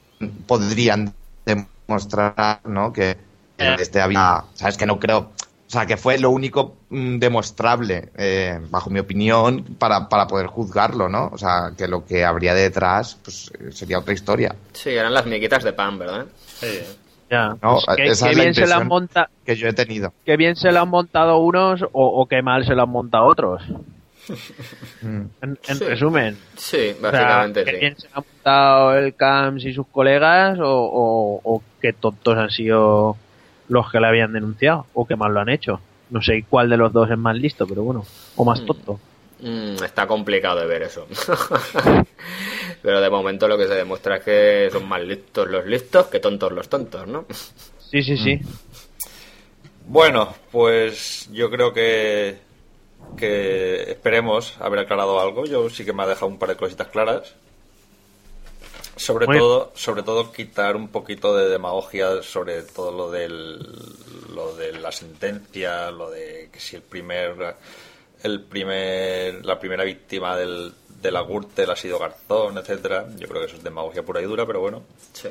podrían 0.46 1.14
demostrar, 1.46 2.60
¿no? 2.64 2.92
Que 2.92 3.16
este 3.56 4.00
había, 4.00 4.42
sabes 4.54 4.76
que 4.76 4.86
no 4.86 4.98
creo, 4.98 5.30
o 5.72 5.74
sea, 5.74 5.86
que 5.86 5.96
fue 5.96 6.18
lo 6.18 6.28
único 6.28 6.76
mm, 6.90 7.16
demostrable, 7.18 8.10
eh, 8.18 8.60
bajo 8.68 8.90
mi 8.90 9.00
opinión, 9.00 9.64
para, 9.78 10.06
para 10.06 10.26
poder 10.26 10.46
juzgarlo, 10.48 11.08
¿no? 11.08 11.30
O 11.32 11.38
sea, 11.38 11.72
que 11.78 11.88
lo 11.88 12.04
que 12.04 12.26
habría 12.26 12.52
detrás, 12.52 13.16
pues 13.24 13.50
eh, 13.58 13.72
sería 13.72 13.98
otra 13.98 14.12
historia. 14.12 14.54
Sí, 14.74 14.90
eran 14.90 15.14
las 15.14 15.24
miquitas 15.24 15.64
de 15.64 15.72
pan, 15.72 15.98
¿verdad? 15.98 16.26
Ya. 17.30 17.56
No, 17.62 17.78
Pues 17.86 17.96
que, 17.96 18.06
esa 18.08 18.26
que 18.26 18.32
es 18.32 18.36
la 18.36 18.42
bien 18.42 18.54
se 18.54 18.66
lo 18.66 18.74
han 18.74 18.86
monta, 18.86 19.30
Que 19.46 19.56
yo 19.56 19.66
he 19.66 19.72
tenido. 19.72 20.12
que 20.26 20.36
bien 20.36 20.56
se 20.56 20.70
lo 20.72 20.80
han 20.82 20.90
montado 20.90 21.38
unos 21.38 21.80
o, 21.82 21.88
o 22.20 22.26
que 22.26 22.42
mal 22.42 22.66
se 22.66 22.74
lo 22.74 22.82
han 22.82 22.90
montado 22.90 23.24
otros. 23.24 23.62
Mm. 25.02 25.22
En, 25.42 25.58
en 25.66 25.76
Sí. 25.78 25.84
resumen. 25.84 26.38
Sí, 26.56 26.90
O 26.96 27.00
sea, 27.00 27.10
básicamente 27.10 27.64
que 27.64 27.70
sí. 27.72 27.76
bien 27.78 27.96
se 27.98 28.06
lo 28.08 28.18
han 28.18 28.24
montado 28.32 28.94
el 28.98 29.14
Camps 29.16 29.64
y 29.64 29.72
sus 29.74 29.86
colegas 29.88 30.58
o, 30.60 30.64
o, 30.70 31.40
o 31.42 31.62
que 31.80 31.92
tontos 31.92 32.36
han 32.38 32.50
sido 32.50 33.16
los 33.72 33.90
que 33.90 34.00
le 34.00 34.06
habían 34.06 34.34
denunciado 34.34 34.86
o 34.92 35.06
que 35.06 35.16
mal 35.16 35.32
lo 35.32 35.40
han 35.40 35.48
hecho. 35.48 35.80
No 36.10 36.20
sé 36.20 36.44
cuál 36.48 36.68
de 36.68 36.76
los 36.76 36.92
dos 36.92 37.10
es 37.10 37.16
más 37.16 37.34
listo, 37.34 37.66
pero 37.66 37.82
bueno, 37.82 38.04
o 38.36 38.44
más 38.44 38.64
tonto. 38.66 39.00
Mm, 39.40 39.82
está 39.82 40.06
complicado 40.06 40.60
de 40.60 40.66
ver 40.66 40.82
eso. 40.82 41.06
Pero 42.82 43.00
de 43.00 43.10
momento 43.10 43.48
lo 43.48 43.56
que 43.56 43.66
se 43.66 43.74
demuestra 43.74 44.16
es 44.16 44.22
que 44.22 44.68
son 44.70 44.86
más 44.86 45.00
listos 45.02 45.48
los 45.48 45.66
listos 45.66 46.06
que 46.06 46.20
tontos 46.20 46.52
los 46.52 46.68
tontos, 46.68 47.08
¿no? 47.08 47.24
Sí, 47.90 48.02
sí, 48.02 48.16
sí. 48.16 48.40
Bueno, 49.86 50.34
pues 50.50 51.28
yo 51.32 51.50
creo 51.50 51.72
que, 51.72 52.38
que 53.16 53.90
esperemos 53.90 54.56
haber 54.60 54.80
aclarado 54.80 55.18
algo. 55.20 55.46
Yo 55.46 55.70
sí 55.70 55.84
que 55.84 55.92
me 55.92 56.02
ha 56.02 56.06
dejado 56.06 56.26
un 56.26 56.38
par 56.38 56.50
de 56.50 56.56
cositas 56.56 56.88
claras. 56.88 57.34
Sobre 58.96 59.26
Muy- 59.26 59.38
todo, 59.38 59.72
sobre 59.74 60.02
todo 60.02 60.32
quitar 60.32 60.76
un 60.76 60.88
poquito 60.88 61.34
de 61.36 61.48
demagogia 61.48 62.22
sobre 62.22 62.62
todo 62.62 62.92
lo 62.92 63.10
del 63.10 63.58
lo 64.34 64.54
de 64.54 64.72
la 64.72 64.92
sentencia, 64.92 65.90
lo 65.90 66.10
de 66.10 66.50
que 66.52 66.60
si 66.60 66.76
el 66.76 66.82
primer 66.82 67.56
el 68.22 68.40
primer 68.42 69.44
la 69.44 69.58
primera 69.58 69.84
víctima 69.84 70.36
del 70.36 70.72
de 71.00 71.10
la 71.10 71.22
Gürtel 71.22 71.70
ha 71.70 71.76
sido 71.76 71.98
Garzón, 71.98 72.58
etcétera. 72.58 73.06
Yo 73.16 73.26
creo 73.26 73.40
que 73.40 73.46
eso 73.48 73.56
es 73.56 73.64
demagogia 73.64 74.04
pura 74.04 74.20
y 74.20 74.24
dura, 74.24 74.46
pero 74.46 74.60
bueno. 74.60 74.82
Sí. 75.12 75.28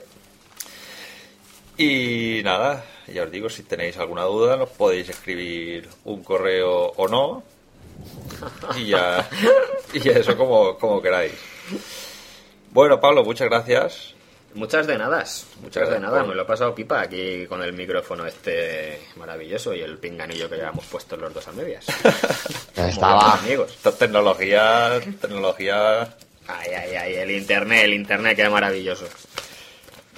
Y 1.78 2.44
nada, 2.44 2.84
ya 3.08 3.24
os 3.24 3.32
digo, 3.32 3.50
si 3.50 3.64
tenéis 3.64 3.98
alguna 3.98 4.24
duda, 4.24 4.58
nos 4.58 4.70
podéis 4.70 5.08
escribir 5.10 5.88
un 6.04 6.24
correo 6.24 6.88
o 6.98 7.08
no. 7.08 7.44
Y 8.76 8.88
ya, 8.88 9.28
y 9.94 10.00
ya 10.00 10.12
eso 10.14 10.36
como, 10.36 10.78
como 10.78 11.02
queráis. 11.02 11.34
Bueno, 12.72 13.00
Pablo, 13.00 13.24
muchas 13.24 13.50
gracias. 13.50 14.16
Muchas 14.54 14.86
de 14.86 14.98
nada, 14.98 15.24
muchas 15.62 15.90
de 15.90 16.00
nada. 16.00 16.24
Me 16.24 16.36
lo 16.36 16.42
he 16.42 16.46
pasado 16.46 16.76
pipa 16.76 17.02
aquí 17.02 17.46
con 17.48 17.62
el 17.64 17.72
micrófono 17.74 18.26
este 18.26 19.00
maravilloso 19.16 19.74
y 19.74 19.82
el 19.82 19.98
pinganillo 19.98 20.50
que 20.50 20.58
llevamos 20.58 20.86
puestos 20.86 21.20
los 21.20 21.34
dos 21.34 21.48
a 21.48 21.52
medias. 21.54 21.86
Estaba, 22.76 23.36
amigos. 23.36 23.78
Tecnología, 23.98 25.00
tecnología. 25.22 26.02
Ay, 26.48 26.72
ay, 26.74 26.96
ay, 26.96 27.16
el 27.16 27.32
internet, 27.32 27.86
el 27.86 27.94
internet, 27.94 28.36
qué 28.36 28.50
maravilloso. 28.50 29.06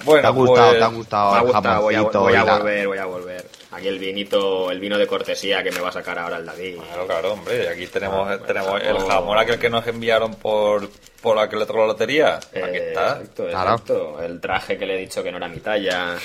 Bueno, 0.04 0.22
¿te 0.22 0.26
ha 0.26 0.30
gustado, 0.30 0.68
pues, 0.68 0.78
te 0.78 0.84
ha 0.84 0.88
gustado 0.88 1.32
Me 1.32 1.38
ha 1.38 1.42
gustado, 1.42 1.82
voy 1.82 1.94
a, 1.94 2.02
voy 2.02 2.34
a 2.34 2.44
volver, 2.44 2.86
voy 2.88 2.98
a 2.98 3.04
volver. 3.04 3.50
Aquí 3.74 3.88
el 3.88 3.98
vinito, 3.98 4.70
el 4.70 4.78
vino 4.78 4.96
de 4.96 5.06
cortesía 5.06 5.62
que 5.62 5.72
me 5.72 5.80
va 5.80 5.88
a 5.88 5.92
sacar 5.92 6.18
ahora 6.18 6.36
el 6.36 6.46
David. 6.46 6.76
Claro, 6.86 7.06
claro, 7.06 7.32
hombre. 7.32 7.64
y 7.64 7.66
Aquí 7.66 7.86
tenemos, 7.88 8.28
Ah, 8.30 8.38
tenemos 8.46 8.80
el 8.80 8.98
jamón. 9.00 9.36
aquel 9.38 9.58
que 9.58 9.68
nos 9.68 9.84
enviaron 9.86 10.34
por, 10.34 10.88
por 11.20 11.38
aquel 11.38 11.60
otro 11.62 11.80
la 11.80 11.86
lotería. 11.88 12.36
Aquí 12.36 12.50
Eh, 12.54 12.88
está. 12.90 13.18
Exacto, 13.18 13.46
Claro. 13.48 13.70
exacto. 13.72 14.22
El 14.22 14.40
traje 14.40 14.78
que 14.78 14.86
le 14.86 14.94
he 14.94 14.98
dicho 14.98 15.22
que 15.22 15.30
no 15.32 15.38
era 15.38 15.48
mi 15.48 15.58
talla. 15.58 16.14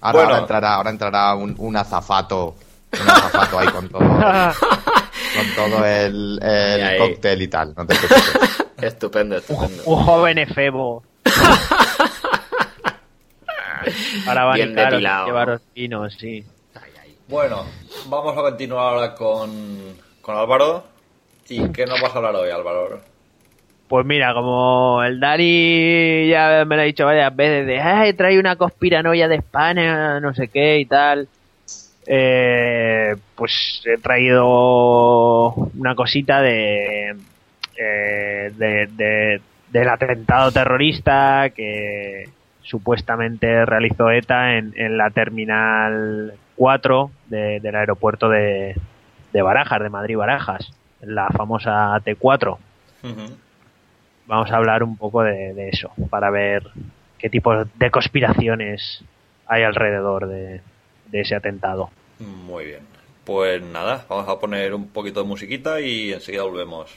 Ahora, 0.00 0.12
Bueno. 0.18 0.28
ahora 0.30 0.38
entrará, 0.40 0.74
ahora 0.74 0.90
entrará 0.90 1.34
un, 1.36 1.54
un 1.58 1.76
azafato, 1.76 2.56
un 3.00 3.08
azafato 3.08 3.58
ahí 3.60 3.68
con 3.68 3.88
todo, 3.88 4.00
con 4.00 5.54
todo 5.54 5.84
el, 5.86 6.40
cóctel 6.98 7.42
y 7.42 7.48
tal. 7.48 7.72
No 7.76 7.86
te 7.86 7.94
preocupes. 7.94 8.32
Estupendo, 8.82 9.36
estupendo. 9.36 9.82
Un 9.86 10.04
joven 10.04 10.38
efebo. 10.38 11.04
Para 14.24 14.52
Bien 14.54 14.68
abanicaros 14.68 14.92
y 14.92 14.94
depilado. 14.94 15.26
llevaros 15.26 15.62
vinos, 15.74 16.14
sí. 16.18 16.44
Bueno, 17.28 17.64
vamos 18.06 18.36
a 18.36 18.42
continuar 18.42 18.94
ahora 18.94 19.14
con, 19.14 19.50
con 20.20 20.36
Álvaro. 20.36 20.84
¿Y 21.48 21.68
qué 21.70 21.86
nos 21.86 22.00
vas 22.00 22.14
a 22.14 22.18
hablar 22.18 22.34
hoy, 22.36 22.50
Álvaro? 22.50 23.00
Pues 23.88 24.06
mira, 24.06 24.32
como 24.32 25.02
el 25.02 25.20
Dani 25.20 26.28
ya 26.28 26.64
me 26.66 26.76
lo 26.76 26.82
ha 26.82 26.84
dicho 26.84 27.04
varias 27.04 27.34
veces, 27.34 27.66
de, 27.66 27.80
ay, 27.80 28.12
trae 28.14 28.38
una 28.38 28.56
conspiranoia 28.56 29.28
de 29.28 29.36
España, 29.36 30.18
no 30.20 30.32
sé 30.34 30.48
qué 30.48 30.78
y 30.80 30.86
tal. 30.86 31.28
Eh, 32.06 33.14
pues 33.34 33.82
he 33.84 33.98
traído 34.00 35.52
una 35.78 35.94
cosita 35.94 36.40
de, 36.40 37.10
eh, 37.76 38.50
de, 38.56 38.86
de- 38.92 39.40
del 39.70 39.88
atentado 39.88 40.50
terrorista 40.52 41.50
que 41.54 42.28
supuestamente 42.62 43.64
realizó 43.66 44.10
ETA 44.10 44.56
en, 44.56 44.72
en 44.76 44.96
la 44.96 45.10
terminal 45.10 46.34
4 46.56 47.10
de- 47.26 47.60
del 47.60 47.74
aeropuerto 47.74 48.28
de, 48.28 48.74
de 49.32 49.42
Barajas, 49.42 49.80
de 49.82 49.88
Madrid 49.90 50.16
Barajas, 50.16 50.72
la 51.00 51.28
famosa 51.28 51.98
T4 52.04 52.56
Ujú. 53.02 53.36
vamos 54.26 54.50
a 54.52 54.56
hablar 54.56 54.82
un 54.84 54.96
poco 54.96 55.22
de, 55.22 55.54
de 55.54 55.68
eso, 55.70 55.90
para 56.10 56.30
ver 56.30 56.62
qué 57.18 57.28
tipo 57.28 57.64
de 57.64 57.90
conspiraciones 57.90 59.04
hay 59.46 59.64
alrededor 59.64 60.28
de, 60.28 60.60
de 61.06 61.20
ese 61.20 61.34
atentado. 61.34 61.90
Muy 62.20 62.64
bien. 62.66 62.86
Pues 63.24 63.62
nada, 63.62 64.04
vamos 64.08 64.28
a 64.28 64.38
poner 64.40 64.74
un 64.74 64.88
poquito 64.88 65.22
de 65.22 65.28
musiquita 65.28 65.80
y 65.80 66.12
enseguida 66.12 66.42
volvemos. 66.44 66.96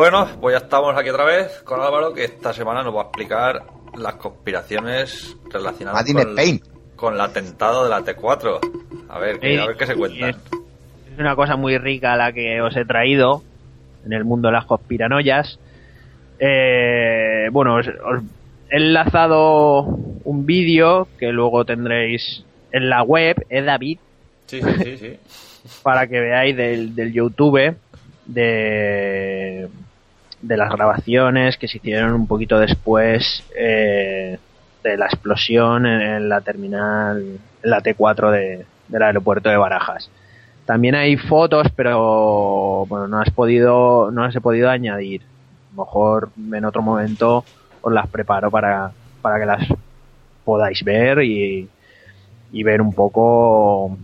Bueno, 0.00 0.26
pues 0.40 0.54
ya 0.58 0.64
estamos 0.64 0.96
aquí 0.96 1.10
otra 1.10 1.26
vez 1.26 1.60
con 1.62 1.78
Álvaro, 1.78 2.14
que 2.14 2.24
esta 2.24 2.54
semana 2.54 2.82
nos 2.82 2.96
va 2.96 3.00
a 3.00 3.04
explicar 3.04 3.62
las 3.98 4.14
conspiraciones 4.14 5.36
relacionadas 5.52 6.10
con, 6.10 6.22
Spain. 6.30 6.60
con 6.96 7.14
el 7.16 7.20
atentado 7.20 7.84
de 7.84 7.90
la 7.90 8.00
T4. 8.00 8.60
A 9.10 9.18
ver, 9.18 9.38
que- 9.38 9.60
a 9.60 9.66
ver 9.66 9.76
qué 9.76 9.84
se 9.86 9.94
cuentan. 9.96 10.30
Es, 10.30 10.36
es 11.12 11.18
una 11.18 11.36
cosa 11.36 11.56
muy 11.56 11.76
rica 11.76 12.16
la 12.16 12.32
que 12.32 12.62
os 12.62 12.74
he 12.78 12.86
traído 12.86 13.42
en 14.06 14.14
el 14.14 14.24
mundo 14.24 14.48
de 14.48 14.52
las 14.54 14.64
conspiranoias. 14.64 15.58
Eh, 16.38 17.48
bueno, 17.52 17.74
os, 17.76 17.86
os 17.86 18.22
he 18.70 18.76
enlazado 18.78 19.82
un 20.24 20.46
vídeo 20.46 21.08
que 21.18 21.26
luego 21.30 21.66
tendréis 21.66 22.42
en 22.72 22.88
la 22.88 23.02
web, 23.02 23.36
¿eh, 23.50 23.60
David? 23.60 23.98
Sí, 24.46 24.62
sí, 24.62 24.72
sí, 24.82 24.96
sí. 24.96 25.16
para 25.82 26.06
que 26.06 26.18
veáis 26.20 26.56
del, 26.56 26.94
del 26.94 27.12
YouTube 27.12 27.76
de, 28.24 29.68
de 30.42 30.56
las 30.56 30.70
grabaciones 30.72 31.56
que 31.56 31.68
se 31.68 31.76
hicieron 31.78 32.12
un 32.14 32.26
poquito 32.26 32.58
después 32.58 33.44
eh, 33.56 34.38
de 34.82 34.96
la 34.96 35.06
explosión 35.06 35.86
en, 35.86 36.28
la 36.28 36.40
terminal, 36.40 37.38
en 37.62 37.70
la 37.70 37.80
T4 37.82 38.30
de, 38.30 38.64
del 38.88 39.02
aeropuerto 39.02 39.48
de 39.50 39.56
Barajas. 39.56 40.10
También 40.64 40.94
hay 40.94 41.16
fotos, 41.16 41.66
pero 41.76 42.86
bueno, 42.86 43.08
no 43.08 43.20
has 43.20 43.30
podido, 43.30 44.10
no 44.12 44.24
las 44.24 44.34
he 44.36 44.40
podido 44.40 44.70
añadir. 44.70 45.22
A 45.22 45.76
lo 45.76 45.84
mejor 45.84 46.30
en 46.52 46.64
otro 46.64 46.82
momento 46.82 47.44
os 47.82 47.92
las 47.92 48.06
preparo 48.08 48.50
para, 48.50 48.92
para 49.22 49.38
que 49.40 49.46
las 49.46 49.66
podáis 50.44 50.82
ver 50.84 51.22
y, 51.22 51.68
y 52.52 52.62
ver 52.62 52.80
un 52.80 52.92
poco 52.94 53.96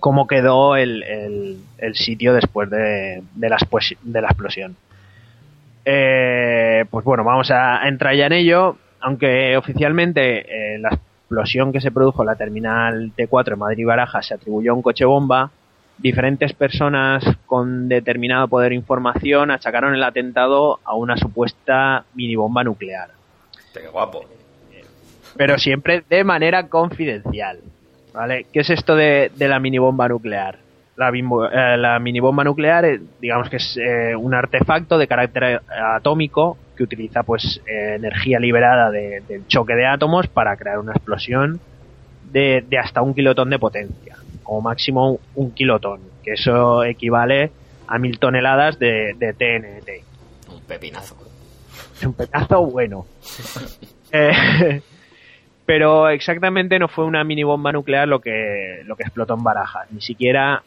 cómo 0.00 0.26
quedó 0.26 0.76
el, 0.76 1.02
el- 1.02 1.58
el 1.78 1.94
sitio 1.94 2.34
después 2.34 2.68
de, 2.70 3.22
de 3.34 3.48
la, 3.48 3.58
de 4.02 4.20
la 4.20 4.28
explosión. 4.28 4.76
Eh, 5.84 6.84
pues 6.90 7.04
bueno, 7.04 7.24
vamos 7.24 7.50
a 7.50 7.86
entrar 7.86 8.14
ya 8.14 8.26
en 8.26 8.32
ello, 8.32 8.76
aunque 9.00 9.56
oficialmente 9.56 10.74
eh, 10.74 10.78
la 10.78 10.90
explosión 10.90 11.72
que 11.72 11.80
se 11.80 11.90
produjo 11.90 12.22
en 12.22 12.26
la 12.26 12.36
terminal 12.36 13.12
T4 13.16 13.52
en 13.52 13.58
Madrid-Barajas 13.58 14.26
se 14.26 14.34
atribuyó 14.34 14.72
a 14.72 14.74
un 14.74 14.82
coche 14.82 15.04
bomba, 15.04 15.50
diferentes 15.98 16.52
personas 16.54 17.24
con 17.46 17.88
determinado 17.88 18.48
poder 18.48 18.70
de 18.70 18.76
información 18.76 19.50
achacaron 19.50 19.94
el 19.94 20.02
atentado 20.02 20.80
a 20.84 20.94
una 20.94 21.16
supuesta 21.16 22.04
minibomba 22.14 22.64
nuclear 22.64 23.10
Qué 23.72 23.86
guapo. 23.88 24.24
pero 25.36 25.58
siempre 25.58 26.02
de 26.08 26.24
manera 26.24 26.68
confidencial. 26.68 27.58
¿Vale? 28.12 28.46
¿Qué 28.52 28.60
es 28.60 28.70
esto 28.70 28.94
de, 28.94 29.32
de 29.34 29.48
la 29.48 29.58
minibomba 29.58 30.08
nuclear? 30.08 30.63
La, 30.96 31.10
bimbo- 31.10 31.48
eh, 31.50 31.76
la 31.76 31.98
minibomba 31.98 32.44
nuclear, 32.44 32.84
eh, 32.84 33.00
digamos 33.20 33.48
que 33.50 33.56
es 33.56 33.76
eh, 33.76 34.14
un 34.14 34.32
artefacto 34.32 34.96
de 34.96 35.08
carácter 35.08 35.42
eh, 35.44 35.58
atómico 35.96 36.56
que 36.76 36.84
utiliza 36.84 37.22
pues 37.24 37.60
energía 37.66 38.38
liberada 38.38 38.90
de- 38.90 39.20
del 39.28 39.46
choque 39.48 39.74
de 39.74 39.86
átomos 39.86 40.26
para 40.28 40.56
crear 40.56 40.78
una 40.78 40.92
explosión 40.92 41.60
de, 42.30 42.64
de 42.68 42.78
hasta 42.78 43.02
un 43.02 43.14
kilotón 43.14 43.50
de 43.50 43.58
potencia, 43.58 44.16
como 44.42 44.60
máximo 44.60 45.18
un, 45.34 45.50
kilotón, 45.52 46.00
que 46.22 46.32
eso 46.34 46.84
equivale 46.84 47.50
a 47.86 47.98
mil 47.98 48.18
toneladas 48.18 48.78
de, 48.78 49.14
de 49.18 49.32
TNT. 49.34 50.52
Un 50.52 50.60
pepinazo. 50.62 51.16
Es 51.96 52.04
un 52.06 52.14
pedazo 52.14 52.64
bueno. 52.66 53.06
Pero 55.66 56.08
exactamente 56.10 56.78
no 56.78 56.88
fue 56.88 57.04
una 57.04 57.24
mini 57.24 57.42
bomba 57.42 57.72
nuclear 57.72 58.06
lo 58.06 58.20
que, 58.20 58.82
lo 58.84 58.96
que 58.96 59.02
explotó 59.04 59.34
en 59.34 59.42
Barajas. 59.44 59.90
Ni 59.92 60.00
siquiera 60.00 60.62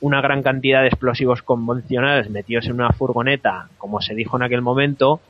una 0.00 0.20
gran 0.20 0.42
cantidad 0.42 0.80
de 0.80 0.88
explosivos 0.88 1.42
convencionales 1.42 2.30
metidos 2.30 2.66
en 2.66 2.72
una 2.72 2.92
furgoneta, 2.92 3.68
como 3.78 4.00
se 4.00 4.14
dijo 4.14 4.36
en 4.36 4.42
aquel 4.42 4.62
momento, 4.62 5.20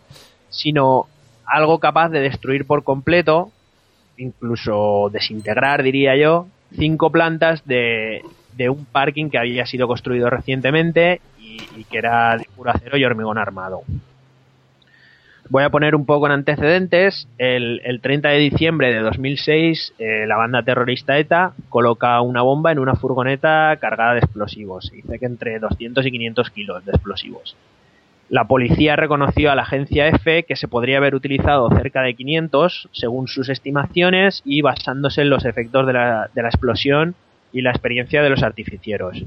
sino 0.49 1.07
algo 1.45 1.79
capaz 1.79 2.11
de 2.11 2.21
destruir 2.21 2.67
por 2.67 2.85
completo, 2.85 3.51
incluso 4.17 5.11
desintegrar, 5.13 5.83
diría 5.83 6.17
yo, 6.17 6.47
cinco 6.77 7.11
plantas 7.11 7.65
de, 7.67 8.23
de 8.57 8.69
un 8.69 8.85
parking 8.85 9.31
que 9.31 9.39
había 9.39 9.67
sido 9.67 9.89
construido 9.89 10.31
recientemente 10.31 11.21
y, 11.39 11.69
y 11.77 11.85
que 11.85 11.99
era 11.99 12.37
de 12.37 12.47
puro 12.55 12.71
acero 12.71 12.97
y 12.97 13.05
hormigón 13.05 13.39
armado. 13.39 13.83
Voy 15.51 15.65
a 15.65 15.71
poner 15.71 15.97
un 15.97 16.07
poco 16.07 16.27
en 16.27 16.33
antecedentes. 16.33 17.27
El, 17.37 17.81
el 17.85 18.01
30 18.01 18.29
de 18.29 18.39
diciembre 18.39 18.95
de 18.95 19.01
2006, 19.01 19.95
eh, 19.99 20.25
la 20.29 20.37
banda 20.37 20.63
terrorista 20.63 21.19
ETA 21.19 21.55
coloca 21.69 22.21
una 22.21 22.43
bomba 22.43 22.71
en 22.71 22.79
una 22.79 22.95
furgoneta 22.95 23.77
cargada 23.81 24.13
de 24.13 24.21
explosivos. 24.21 24.87
Se 24.87 24.95
dice 24.95 25.19
que 25.19 25.27
entre 25.27 25.59
200 25.59 26.07
y 26.07 26.11
500 26.13 26.51
kilos 26.51 26.85
de 26.85 26.93
explosivos. 26.93 27.57
La 28.29 28.45
policía 28.45 28.95
reconoció 28.95 29.51
a 29.51 29.57
la 29.57 29.63
agencia 29.63 30.07
F 30.07 30.45
que 30.45 30.55
se 30.55 30.69
podría 30.69 30.99
haber 30.99 31.17
utilizado 31.17 31.69
cerca 31.71 32.03
de 32.03 32.15
500, 32.15 32.89
según 32.93 33.27
sus 33.27 33.49
estimaciones, 33.49 34.43
y 34.45 34.63
basándose 34.63 35.23
en 35.23 35.31
los 35.31 35.45
efectos 35.45 35.85
de 35.85 35.95
la, 35.95 36.31
explosión 36.37 37.17
y 37.53 37.63
la 37.63 37.71
experiencia 37.71 38.23
de 38.23 38.31
los 38.31 38.45
artificieros. 38.45 39.25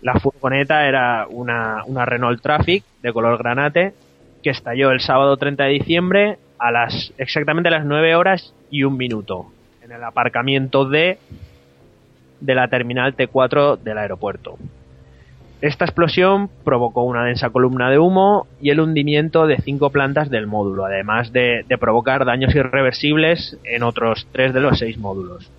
La 0.00 0.14
furgoneta 0.14 0.86
era 0.86 1.26
una 1.28 2.04
Renault 2.06 2.40
Traffic 2.40 2.84
de 3.02 3.12
color 3.12 3.36
granate 3.36 3.94
que 4.42 4.50
estalló 4.50 4.90
el 4.90 5.00
sábado 5.00 5.36
30 5.36 5.64
de 5.64 5.70
diciembre 5.70 6.38
a 6.58 6.70
las 6.70 7.12
exactamente 7.18 7.68
a 7.68 7.72
las 7.72 7.84
9 7.84 8.14
horas 8.16 8.54
y 8.70 8.84
un 8.84 8.96
minuto 8.96 9.46
en 9.82 9.92
el 9.92 10.04
aparcamiento 10.04 10.84
D 10.84 11.18
de 12.40 12.54
la 12.54 12.68
terminal 12.68 13.16
T4 13.16 13.78
del 13.78 13.98
aeropuerto. 13.98 14.56
Esta 15.60 15.84
explosión 15.84 16.48
provocó 16.64 17.02
una 17.02 17.24
densa 17.24 17.50
columna 17.50 17.90
de 17.90 17.98
humo 17.98 18.46
y 18.62 18.70
el 18.70 18.80
hundimiento 18.80 19.46
de 19.46 19.58
cinco 19.58 19.90
plantas 19.90 20.30
del 20.30 20.46
módulo, 20.46 20.86
además 20.86 21.32
de, 21.32 21.66
de 21.68 21.78
provocar 21.78 22.24
daños 22.24 22.54
irreversibles 22.54 23.58
en 23.64 23.82
otros 23.82 24.26
tres 24.32 24.54
de 24.54 24.60
los 24.60 24.78
seis 24.78 24.96
módulos. 24.96 25.50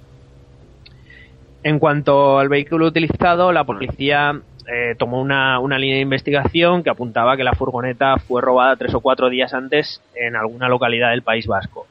En 1.63 1.77
cuanto 1.77 2.39
al 2.39 2.49
vehículo 2.49 2.87
utilizado, 2.87 3.51
la 3.51 3.63
policía 3.63 4.41
eh, 4.73 4.95
tomó 4.97 5.19
una, 5.19 5.59
una 5.59 5.77
línea 5.77 5.95
de 5.97 6.01
investigación 6.03 6.81
que 6.83 6.89
apuntaba 6.89 7.35
que 7.35 7.43
la 7.43 7.53
furgoneta 7.55 8.15
fue 8.17 8.41
robada 8.41 8.75
tres 8.77 8.93
o 8.93 9.01
cuatro 9.01 9.29
días 9.29 9.53
antes 9.53 10.01
en 10.15 10.35
alguna 10.37 10.69
localidad 10.69 11.09
del 11.11 11.23
País 11.23 11.45
Vasco. 11.45 11.87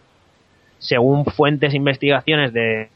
Según 0.78 1.26
fuentes 1.26 1.74
e 1.74 1.76
investigaciones 1.76 2.52
de, 2.54 2.88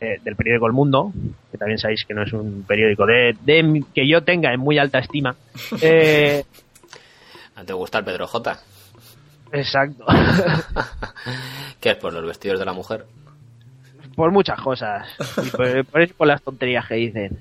de- 0.00 0.18
del 0.22 0.36
periódico 0.36 0.66
El 0.66 0.72
Mundo, 0.74 1.12
que 1.50 1.56
también 1.56 1.78
sabéis 1.78 2.04
que 2.04 2.12
no 2.12 2.22
es 2.22 2.32
un 2.34 2.64
periódico 2.68 3.06
de, 3.06 3.34
de- 3.40 3.82
que 3.94 4.06
yo 4.06 4.22
tenga 4.24 4.52
en 4.52 4.60
muy 4.60 4.78
alta 4.78 4.98
estima, 4.98 5.34
eh, 5.80 6.44
¿No 7.56 7.64
te 7.64 7.72
gusta 7.72 7.98
el 8.00 8.04
Pedro 8.04 8.26
J? 8.26 8.58
exacto, 9.52 10.04
¿Qué 11.80 11.90
es 11.90 11.96
por 11.96 12.12
los 12.12 12.26
vestidos 12.26 12.58
de 12.58 12.64
la 12.66 12.72
mujer? 12.72 13.06
por 14.16 14.30
muchas 14.30 14.60
cosas, 14.60 15.08
y 15.44 15.50
por, 15.50 15.84
por 15.86 16.02
eso 16.02 16.14
por 16.16 16.26
las 16.28 16.40
tonterías 16.42 16.86
que 16.86 16.94
dicen. 16.94 17.36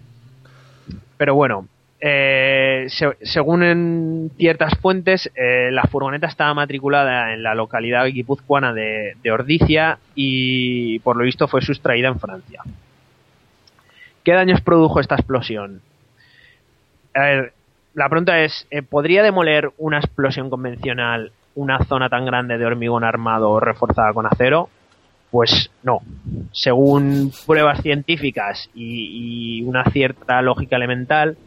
Pero 1.23 1.35
bueno, 1.35 1.69
eh, 2.01 2.87
se- 2.89 3.15
según 3.21 3.63
en 3.63 4.29
ciertas 4.35 4.73
fuentes, 4.81 5.31
eh, 5.35 5.69
la 5.71 5.83
furgoneta 5.83 6.27
estaba 6.27 6.53
matriculada 6.53 7.33
en 7.33 7.43
la 7.43 7.55
localidad 7.55 8.05
guipuzcoana 8.07 8.73
de, 8.73 9.15
de 9.23 9.31
Ordicia 9.31 9.99
y 10.15 10.99
por 10.99 11.15
lo 11.15 11.23
visto 11.23 11.47
fue 11.47 11.61
sustraída 11.61 12.09
en 12.09 12.19
Francia. 12.19 12.61
¿Qué 14.25 14.33
daños 14.33 14.59
produjo 14.59 14.99
esta 14.99 15.15
explosión? 15.15 15.79
A 17.13 17.21
ver, 17.21 17.53
la 17.93 18.09
pregunta 18.09 18.41
es, 18.41 18.67
eh, 18.69 18.81
¿podría 18.81 19.23
demoler 19.23 19.71
una 19.77 19.99
explosión 19.99 20.49
convencional 20.49 21.31
una 21.55 21.85
zona 21.85 22.09
tan 22.09 22.25
grande 22.25 22.57
de 22.57 22.65
hormigón 22.65 23.05
armado 23.05 23.61
reforzada 23.61 24.11
con 24.11 24.25
acero? 24.25 24.67
Pues 25.33 25.71
no. 25.81 26.01
Según 26.51 27.31
pruebas 27.47 27.81
científicas 27.81 28.69
y, 28.75 29.63
una 29.63 29.83
cierta 29.85 30.43
lógica 30.43 30.75
elemental, 30.75 31.37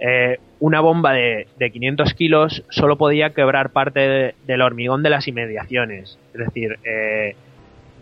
eh, 0.00 0.40
una 0.58 0.80
bomba 0.80 1.12
de, 1.12 1.46
de 1.56 1.70
500 1.70 2.12
kilos 2.14 2.64
solo 2.70 2.98
podía 2.98 3.30
quebrar 3.30 3.70
parte 3.70 4.00
de- 4.00 4.34
del 4.48 4.62
hormigón 4.62 5.04
de 5.04 5.10
las 5.10 5.28
inmediaciones. 5.28 6.18
Es 6.32 6.40
decir, 6.46 6.76
eh, 6.82 7.36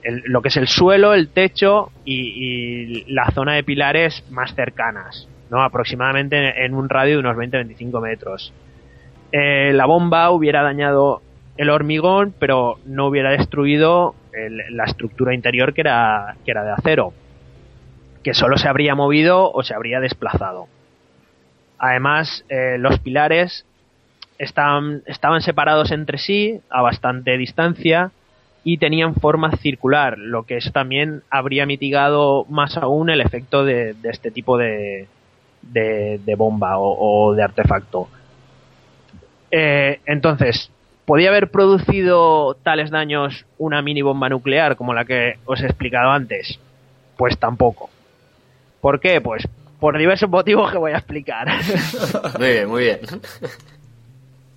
el- 0.03 0.23
lo 0.25 0.41
que 0.41 0.49
es 0.49 0.57
el 0.57 0.67
suelo, 0.67 1.13
el 1.13 1.29
techo 1.29 1.91
y, 2.07 3.05
la 3.13 3.31
zona 3.33 3.53
de 3.53 3.65
pilares 3.65 4.25
más 4.31 4.55
cercanas, 4.55 5.29
¿no? 5.51 5.63
aproximadamente 5.63 6.39
en, 6.39 6.65
en 6.65 6.75
un 6.75 6.89
radio 6.89 7.17
de 7.17 7.21
unos 7.21 7.37
20-25 7.37 8.01
metros. 8.01 8.51
Eh, 9.31 9.73
la 9.75 9.85
bomba 9.85 10.31
hubiera 10.31 10.63
dañado 10.63 11.21
el 11.59 11.69
hormigón, 11.69 12.33
pero 12.39 12.79
no 12.87 13.09
hubiera 13.09 13.33
destruido 13.33 14.15
el- 14.33 14.63
la 14.71 14.85
estructura 14.85 15.35
interior 15.35 15.75
que 15.75 15.83
era, 15.83 16.37
que 16.45 16.51
era 16.51 16.65
de 16.65 16.73
acero, 16.73 17.13
que 18.23 18.35
solo 18.35 18.57
se 18.57 18.69
habría 18.69 18.95
movido 18.95 19.51
o 19.53 19.63
se 19.63 19.75
habría 19.75 20.01
desplazado. 20.01 20.67
Además, 21.79 22.45
eh, 22.49 22.77
los 22.79 22.99
pilares 23.01 23.67
estaban, 24.39 25.03
estaban 25.07 25.43
separados 25.43 25.91
entre 25.91 26.19
sí 26.19 26.61
a 26.71 26.83
bastante 26.83 27.37
distancia 27.37 28.13
y 28.65 28.79
tenían 28.79 29.17
forma 29.17 29.51
circular, 29.57 30.17
lo 30.19 30.45
que 30.45 30.57
eso 30.57 30.71
también 30.71 31.23
habría 31.31 31.67
mitigado 31.67 32.45
más 32.49 32.77
aún 32.77 33.11
el 33.11 33.21
efecto 33.21 33.65
de, 33.65 33.95
de 33.95 34.11
este 34.11 34.31
tipo 34.31 34.57
de, 34.57 35.09
de, 35.63 36.35
bomba 36.37 36.79
o, 36.79 37.31
o 37.31 37.35
de 37.35 37.43
artefacto. 37.43 38.09
Eh, 39.51 40.01
entonces, 40.07 40.71
¿podía 41.05 41.31
haber 41.31 41.51
producido 41.51 42.55
tales 42.63 42.91
daños 42.91 43.45
una 43.59 43.83
mini 43.83 44.03
bomba 44.03 44.29
nuclear 44.29 44.77
como 44.77 44.95
la 44.95 45.05
que 45.05 45.39
os 45.45 45.61
he 45.63 45.67
explicado 45.67 46.11
antes? 46.11 46.59
Pues 47.17 47.39
tampoco. 47.39 47.91
¿Por 48.81 49.01
qué? 49.01 49.21
Pues 49.21 49.49
por 49.79 49.99
diversos 49.99 50.31
motivos 50.31 50.71
que 50.71 50.79
voy 50.79 50.93
a 50.93 50.99
explicar. 50.99 51.49
Muy 52.39 52.49
bien, 52.49 52.69
muy 52.69 52.83
bien. 52.85 53.01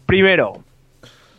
Primero, 0.05 0.63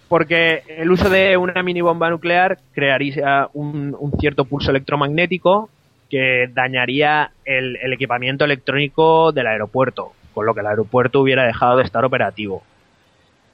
porque 0.09 0.65
el 0.67 0.91
uso 0.91 1.09
de 1.09 1.37
una 1.37 1.63
mini 1.63 1.83
bomba 1.83 2.11
nuclear 2.11 2.59
crearía 2.73 3.49
un, 3.55 3.97
un 3.99 4.13
cierto 4.19 4.45
pulso 4.45 4.71
electromagnético 4.71 5.71
que 6.11 6.51
dañaría 6.53 7.31
el, 7.45 7.77
el 7.77 7.93
equipamiento 7.93 8.45
electrónico 8.45 9.31
del 9.31 9.47
aeropuerto, 9.47 10.13
con 10.35 10.47
lo 10.47 10.55
que 10.55 10.61
el 10.61 10.67
aeropuerto 10.67 11.21
hubiera 11.21 11.45
dejado 11.45 11.77
de 11.77 11.85
estar 11.85 12.05
operativo. 12.05 12.65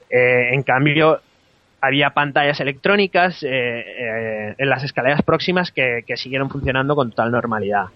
Eh, 0.09 0.53
en 0.53 0.61
cambio, 0.61 1.21
había 1.85 2.11
pantallas 2.11 2.61
electrónicas 2.61 3.43
eh, 3.43 3.49
eh, 3.49 4.55
en 4.57 4.69
las 4.69 4.83
escaleras 4.85 5.21
próximas 5.21 5.69
que, 5.71 6.03
que 6.07 6.15
siguieron 6.15 6.49
funcionando 6.49 6.95
con 6.95 7.09
total 7.09 7.29
normalidad. 7.31 7.87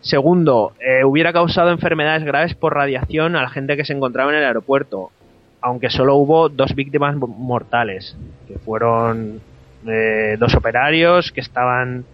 Segundo, 0.00 0.72
eh, 0.78 1.02
hubiera 1.04 1.32
causado 1.32 1.70
enfermedades 1.70 2.22
graves 2.24 2.54
por 2.54 2.74
radiación 2.74 3.34
a 3.34 3.42
la 3.42 3.48
gente 3.48 3.76
que 3.76 3.84
se 3.84 3.92
encontraba 3.92 4.30
en 4.30 4.38
el 4.38 4.44
aeropuerto, 4.44 5.10
aunque 5.60 5.90
solo 5.90 6.14
hubo 6.14 6.48
dos 6.48 6.76
víctimas 6.76 7.16
mo- 7.16 7.26
mortales, 7.26 8.16
que 8.46 8.56
fueron 8.58 9.40
eh, 9.86 10.36
dos 10.38 10.54
operarios 10.54 11.32
que 11.32 11.40
estaban, 11.40 12.04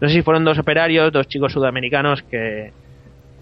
no 0.00 0.08
sé 0.08 0.14
si 0.14 0.22
fueron 0.22 0.42
dos 0.44 0.58
operarios, 0.58 1.12
dos 1.12 1.28
chicos 1.28 1.52
sudamericanos 1.52 2.22
que 2.22 2.72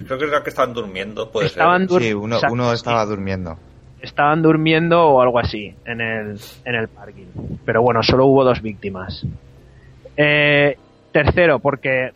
Creo 0.05 0.19
que 0.19 0.43
que 0.43 0.49
estaban 0.49 0.73
durmiendo, 0.73 1.31
puede 1.31 1.47
estaban, 1.47 1.87
dur- 1.87 2.01
Sí, 2.01 2.13
uno, 2.15 2.41
estaba 2.73 3.05
durmiendo. 3.05 3.57
Estaban 4.03 4.43
durmiendo 4.43 5.07
o 5.09 5.21
algo 5.21 5.39
así 5.39 5.75
en 5.85 6.01
el, 6.01 6.39
en 6.65 6.75
el 6.75 6.89
parking. 6.89 7.27
Pero 7.65 7.83
bueno, 7.83 8.03
solo 8.03 8.27
hubo 8.27 8.45
dos 8.45 8.63
víctimas. 8.63 9.25
Eh, 10.17 10.77
tercero, 11.13 11.59
porque 11.59 12.13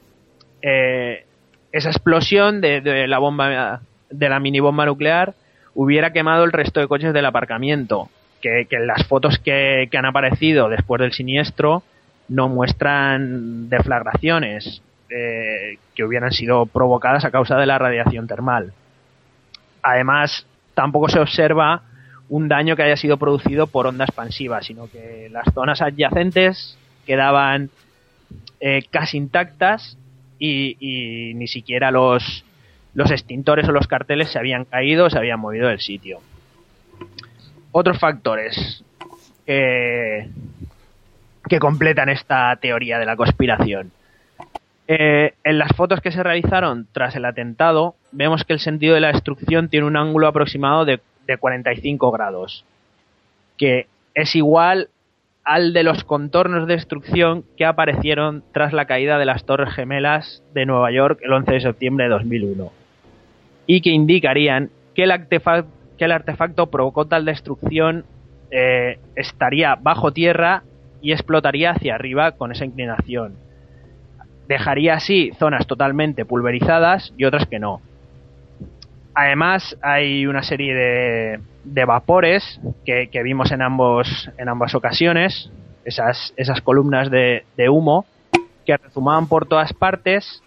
eh, 0.62 1.24
esa 1.72 1.91
explosión 1.91 2.61
de, 2.61 3.07
la 3.07 3.18
bomba 3.18 3.80
de 4.11 4.28
la 4.28 4.41
mini 4.41 4.61
bomba 4.61 4.87
nuclear 4.87 5.35
hubiera 5.74 6.12
quemado 6.12 6.45
el 6.45 6.53
resto 6.53 6.80
de 6.80 6.89
coches 6.89 7.12
del 7.12 7.26
aparcamiento. 7.26 8.09
Que, 8.41 8.66
que 8.68 8.78
las 8.78 9.07
fotos 9.07 9.39
que, 9.39 9.89
que 9.91 9.97
han 9.97 10.05
aparecido 10.05 10.68
después 10.68 11.01
del 11.01 11.12
siniestro 11.12 11.82
no 12.28 12.49
muestran 12.49 13.70
deflagraciones 13.70 14.82
eh, 15.11 15.78
que 15.95 16.05
hubieran 16.05 16.32
sido 16.32 16.66
provocadas 16.66 17.24
a 17.24 17.30
causa 17.30 17.57
de 17.57 17.66
la 17.66 17.78
radiación 17.78 18.26
termal. 18.26 18.72
Además, 19.82 20.47
tampoco 20.75 21.09
se 21.09 21.18
observa 21.18 21.83
un 22.29 22.49
daño 22.49 22.77
que 22.77 22.83
haya 22.83 22.97
sido 22.97 23.16
producido 23.16 23.66
por 23.66 23.87
onda 23.87 24.05
expansiva, 24.05 24.62
sino 24.62 24.89
que 24.89 25.29
las 25.31 25.53
zonas 25.53 25.83
adyacentes 25.83 26.79
quedaban 27.07 27.70
eh, 28.61 28.85
casi 28.91 29.18
intactas 29.18 29.97
y, 30.39 31.33
ni 31.37 31.47
siquiera 31.47 31.91
los, 31.91 32.45
los 32.95 33.11
extintores 33.11 33.68
o 33.68 33.72
los 33.72 33.87
carteles 33.87 34.31
se 34.31 34.39
habían 34.39 34.64
caído 34.64 35.07
o 35.07 35.11
se 35.11 35.18
habían 35.18 35.41
movido 35.41 35.68
del 35.68 35.81
sitio. 35.81 36.20
Otros 37.72 37.99
factores 37.99 38.83
que 41.49 41.59
completan 41.59 42.09
esta 42.09 42.57
teoría 42.57 42.99
de 42.99 43.05
la 43.05 43.16
conspiración. 43.16 43.93
Eh, 44.87 45.32
en 45.45 45.59
las 45.59 45.72
fotos 45.74 46.01
que 46.01 46.12
se 46.12 46.22
realizaron 46.22 46.87
tras 46.93 47.16
el 47.16 47.24
atentado, 47.24 47.95
vemos 48.12 48.45
que 48.45 48.53
el 48.53 48.61
sentido 48.61 48.95
de 48.95 49.01
la 49.01 49.12
destrucción 49.12 49.68
tiene 49.68 49.87
un 49.87 49.97
ángulo 49.97 50.26
aproximado 50.28 50.85
de, 50.85 51.01
de 51.26 51.37
45 51.39 52.11
grados, 52.11 52.64
que 53.57 53.87
es 54.14 54.35
igual 54.37 54.89
al 55.43 55.72
de 55.72 55.82
los 55.85 56.05
contornos 56.05 56.66
de 56.66 56.74
destrucción 56.74 57.45
que 57.57 57.64
aparecieron 57.64 58.43
tras 58.53 58.72
la 58.72 58.85
caída 58.87 59.18
de 59.18 59.24
las 59.26 59.45
Torres 59.45 59.72
Gemelas 59.74 60.43
de 60.55 60.66
Nueva 60.66 60.91
York 60.91 61.20
el 61.22 61.32
11 61.32 61.53
de 61.53 61.61
septiembre 61.61 62.05
de 62.05 62.11
2001, 62.11 62.72
y 63.66 63.80
que 63.80 63.91
indicarían 63.91 64.70
que 64.95 65.05
el, 65.05 65.11
artefa- 65.12 65.64
que 65.99 66.05
el 66.05 66.12
artefacto 66.12 66.66
provocó 66.70 67.07
tal 67.07 67.24
destrucción 67.24 68.05
eh, 68.51 68.99
estaría 69.16 69.76
bajo 69.76 70.12
tierra 70.12 70.62
y 71.01 71.12
explotaría 71.12 71.70
hacia 71.72 71.95
arriba 71.95 72.32
con 72.32 72.53
esa 72.53 72.64
inclinación 72.66 73.35
dejaría 74.49 74.95
así 74.95 75.31
zonas 75.39 75.67
totalmente 75.67 76.25
pulverizadas 76.25 77.13
y 77.17 77.25
otras 77.25 77.47
que 77.47 77.59
no. 77.59 77.81
Además, 79.15 79.77
hay 79.81 80.27
una 80.27 80.43
serie 80.43 80.75
de, 80.75 81.41
de 81.65 81.85
vapores 81.85 82.61
que, 82.85 83.09
vimos 83.23 83.53
en 83.53 83.63
ambos 83.63 84.31
en 84.39 84.49
ambas 84.49 84.75
ocasiones, 84.75 85.51
esas, 85.85 86.35
esas 86.37 86.61
columnas 86.61 87.11
de, 87.11 87.45
humo 87.69 88.07
que 88.67 88.77
rezumaban 88.77 89.29
por 89.29 89.47
todas 89.47 89.73
partes 89.73 90.43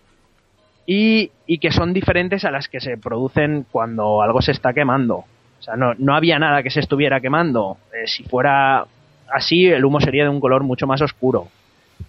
y, 0.85 1.31
y 1.45 1.59
que 1.59 1.71
son 1.71 1.93
diferentes 1.93 2.43
a 2.45 2.51
las 2.51 2.67
que 2.67 2.79
se 2.79 2.97
producen 2.97 3.65
cuando 3.71 4.21
algo 4.21 4.41
se 4.41 4.51
está 4.51 4.73
quemando. 4.73 5.17
O 5.59 5.61
sea, 5.61 5.75
no, 5.75 5.93
no 5.97 6.15
había 6.15 6.39
nada 6.39 6.61
que 6.61 6.69
se 6.69 6.79
estuviera 6.79 7.19
quemando. 7.19 7.77
Eh, 7.93 8.07
si 8.07 8.23
fuera 8.23 8.85
así, 9.31 9.65
el 9.65 9.85
humo 9.85 9.99
sería 9.99 10.23
de 10.23 10.29
un 10.29 10.39
color 10.39 10.63
mucho 10.63 10.87
más 10.87 11.01
oscuro 11.01 11.47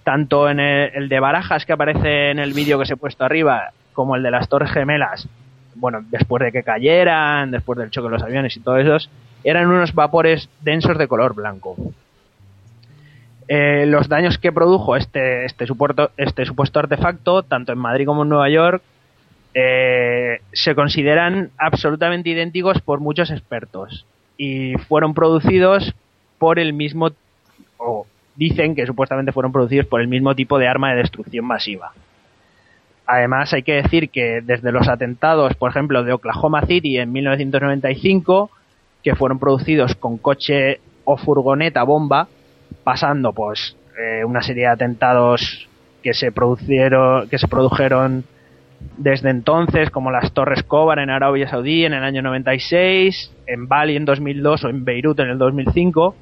tanto 0.04 0.48
en 0.48 0.60
el, 0.60 0.90
el 0.94 1.08
de 1.08 1.20
Barajas 1.20 1.66
que 1.66 1.72
aparece 1.72 2.30
en 2.30 2.38
el 2.38 2.52
vídeo 2.52 2.78
que 2.78 2.86
se 2.86 2.94
he 2.94 2.96
puesto 2.96 3.24
arriba, 3.24 3.72
como 3.92 4.16
el 4.16 4.22
de 4.22 4.30
las 4.30 4.48
Torres 4.48 4.70
Gemelas, 4.70 5.28
bueno, 5.74 6.00
después 6.10 6.42
de 6.42 6.52
que 6.52 6.62
cayeran, 6.62 7.50
después 7.50 7.78
del 7.78 7.90
choque 7.90 8.08
de 8.08 8.14
los 8.14 8.22
aviones 8.22 8.56
y 8.56 8.60
todo 8.60 8.76
eso, 8.78 9.08
eran 9.44 9.68
unos 9.68 9.94
vapores 9.94 10.48
densos 10.60 10.98
de 10.98 11.08
color 11.08 11.34
blanco. 11.34 11.76
Eh, 13.46 13.86
los 13.86 14.08
daños 14.08 14.36
que 14.38 14.52
produjo 14.52 14.96
este, 14.96 15.46
este, 15.46 15.66
supuesto, 15.66 16.10
este 16.16 16.44
supuesto 16.44 16.80
artefacto, 16.80 17.42
tanto 17.42 17.72
en 17.72 17.78
Madrid 17.78 18.06
como 18.06 18.24
en 18.24 18.28
Nueva 18.28 18.50
York, 18.50 18.82
eh, 19.54 20.42
se 20.52 20.74
consideran 20.74 21.50
absolutamente 21.56 22.28
idénticos 22.28 22.80
por 22.82 23.00
muchos 23.00 23.30
expertos 23.30 24.04
y 24.36 24.74
fueron 24.88 25.14
producidos 25.14 25.94
por 26.38 26.58
el 26.58 26.72
mismo 26.74 27.10
o 27.78 28.06
dicen 28.38 28.76
que 28.76 28.86
supuestamente 28.86 29.32
fueron 29.32 29.50
producidos 29.50 29.86
por 29.86 30.00
el 30.00 30.06
mismo 30.06 30.34
tipo 30.34 30.58
de 30.58 30.68
arma 30.68 30.90
de 30.90 30.98
destrucción 30.98 31.44
masiva. 31.44 31.92
Además, 33.04 33.52
hay 33.52 33.64
que 33.64 33.74
decir 33.74 34.10
que 34.10 34.40
desde 34.42 34.70
los 34.70 34.86
atentados, 34.86 35.54
por 35.56 35.70
ejemplo, 35.70 36.04
de 36.04 36.12
Oklahoma 36.12 36.64
City 36.64 36.98
en 36.98 37.10
1995, 37.10 38.50
que 39.02 39.16
fueron 39.16 39.40
producidos 39.40 39.96
con 39.96 40.18
coche 40.18 40.80
o 41.04 41.16
furgoneta 41.16 41.82
bomba, 41.82 42.28
pasando 42.84 43.32
pues 43.32 43.76
eh, 43.98 44.24
una 44.24 44.42
serie 44.42 44.64
de 44.64 44.68
atentados 44.68 45.68
que 46.02 46.14
se 46.14 46.30
produjeron, 46.30 47.28
que 47.28 47.38
se 47.38 47.48
produjeron 47.48 48.24
desde 48.96 49.30
entonces, 49.30 49.90
como 49.90 50.12
las 50.12 50.32
Torres 50.32 50.62
Kobar 50.62 51.00
en 51.00 51.10
Arabia 51.10 51.48
Saudí 51.48 51.84
en 51.84 51.94
el 51.94 52.04
año 52.04 52.22
96, 52.22 53.32
en 53.48 53.66
Bali 53.66 53.96
en 53.96 54.04
2002 54.04 54.64
o 54.64 54.68
en 54.68 54.84
Beirut 54.84 55.18
en 55.18 55.30
el 55.30 55.38
2005 55.38 56.14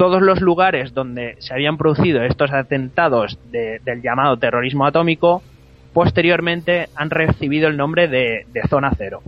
todos 0.00 0.22
los 0.22 0.40
lugares 0.40 0.94
donde 0.94 1.36
se 1.40 1.52
habían 1.52 1.76
producido 1.76 2.22
estos 2.22 2.50
atentados 2.52 3.38
de- 3.52 3.80
del 3.84 4.00
llamado 4.00 4.38
terrorismo 4.38 4.86
atómico, 4.86 5.42
posteriormente 5.92 6.88
han 6.96 7.10
recibido 7.10 7.68
el 7.68 7.76
nombre 7.76 8.08
de, 8.08 8.46
zona 8.70 8.92
cero. 8.96 9.20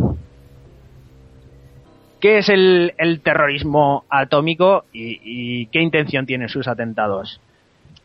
¿Qué 2.21 2.39
es 2.39 2.49
el, 2.49 2.95
terrorismo 3.23 4.05
atómico 4.09 4.87
y, 4.95 5.67
qué 5.67 5.83
intención 5.83 6.25
tienen 6.25 6.49
sus 6.49 6.67
atentados? 6.67 7.39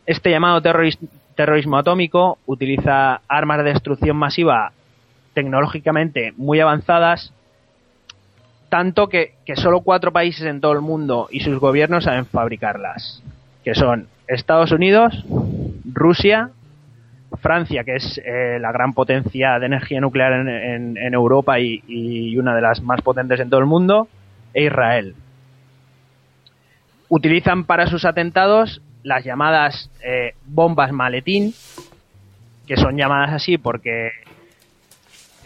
Este 0.04 0.30
llamado 0.30 0.60
terroris- 0.60 0.98
terrorismo 1.36 1.78
atómico 1.78 2.36
utiliza 2.44 3.22
armas 3.28 3.64
de 3.64 3.72
destrucción 3.72 4.18
masiva 4.18 4.72
tecnológicamente 5.32 6.34
muy 6.36 6.60
avanzadas 6.60 7.32
tanto 8.68 9.08
que, 9.08 9.34
solo 9.56 9.80
cuatro 9.80 10.12
países 10.12 10.46
en 10.46 10.60
todo 10.60 10.72
el 10.72 10.80
mundo 10.80 11.28
y 11.30 11.40
sus 11.40 11.58
gobiernos 11.58 12.04
saben 12.04 12.26
fabricarlas, 12.26 13.22
que 13.64 13.74
son 13.74 14.08
Estados 14.26 14.72
Unidos, 14.72 15.24
Rusia, 15.92 16.50
Francia, 17.40 17.84
que 17.84 17.96
es 17.96 18.20
eh, 18.24 18.58
la 18.60 18.72
gran 18.72 18.92
potencia 18.92 19.58
de 19.58 19.66
energía 19.66 20.00
nuclear 20.00 20.32
en, 20.32 20.96
en- 20.96 21.14
Europa 21.14 21.58
y, 21.60 21.82
y 21.86 22.36
una 22.38 22.54
de 22.54 22.62
las 22.62 22.82
más 22.82 23.00
potentes 23.02 23.40
en 23.40 23.48
todo 23.50 23.60
el 23.60 23.66
mundo, 23.66 24.08
e 24.54 24.64
Israel. 24.64 25.14
Utilizan 27.08 27.64
para 27.64 27.86
sus 27.86 28.04
atentados 28.04 28.82
las 29.02 29.24
llamadas 29.24 29.90
eh, 30.04 30.34
bombas 30.46 30.92
maletín, 30.92 31.54
que 32.66 32.76
son 32.76 32.96
llamadas 32.96 33.32
así 33.32 33.56
porque 33.56 34.10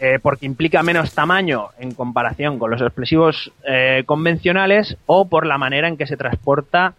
eh, 0.05 0.19
porque 0.21 0.45
implica 0.45 0.83
menos 0.83 1.15
tamaño 1.15 1.69
en 1.79 1.93
comparación 1.93 2.59
con 2.59 2.69
los 2.69 2.81
explosivos 2.81 3.53
eh, 3.65 4.03
convencionales 4.05 4.97
o 5.05 5.29
por 5.29 5.45
la 5.45 5.57
manera 5.57 5.87
en 5.87 5.95
que 5.95 6.07
se 6.07 6.17
transporta 6.17 6.95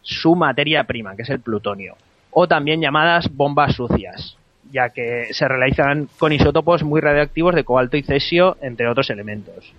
su 0.00 0.34
materia 0.36 0.84
prima, 0.84 1.14
que 1.16 1.22
es 1.24 1.28
el 1.28 1.40
plutonio. 1.40 1.96
O 2.30 2.48
también 2.48 2.80
llamadas 2.80 3.28
bombas 3.30 3.74
sucias, 3.74 4.38
ya 4.72 4.88
que 4.88 5.26
se 5.32 5.46
realizan 5.46 6.08
con 6.16 6.32
isótopos 6.32 6.82
muy 6.82 7.02
radioactivos 7.02 7.54
de 7.54 7.64
cobalto 7.64 7.98
y 7.98 8.02
cesio, 8.02 8.56
entre 8.62 8.88
otros 8.88 9.10
elementos. 9.10 9.74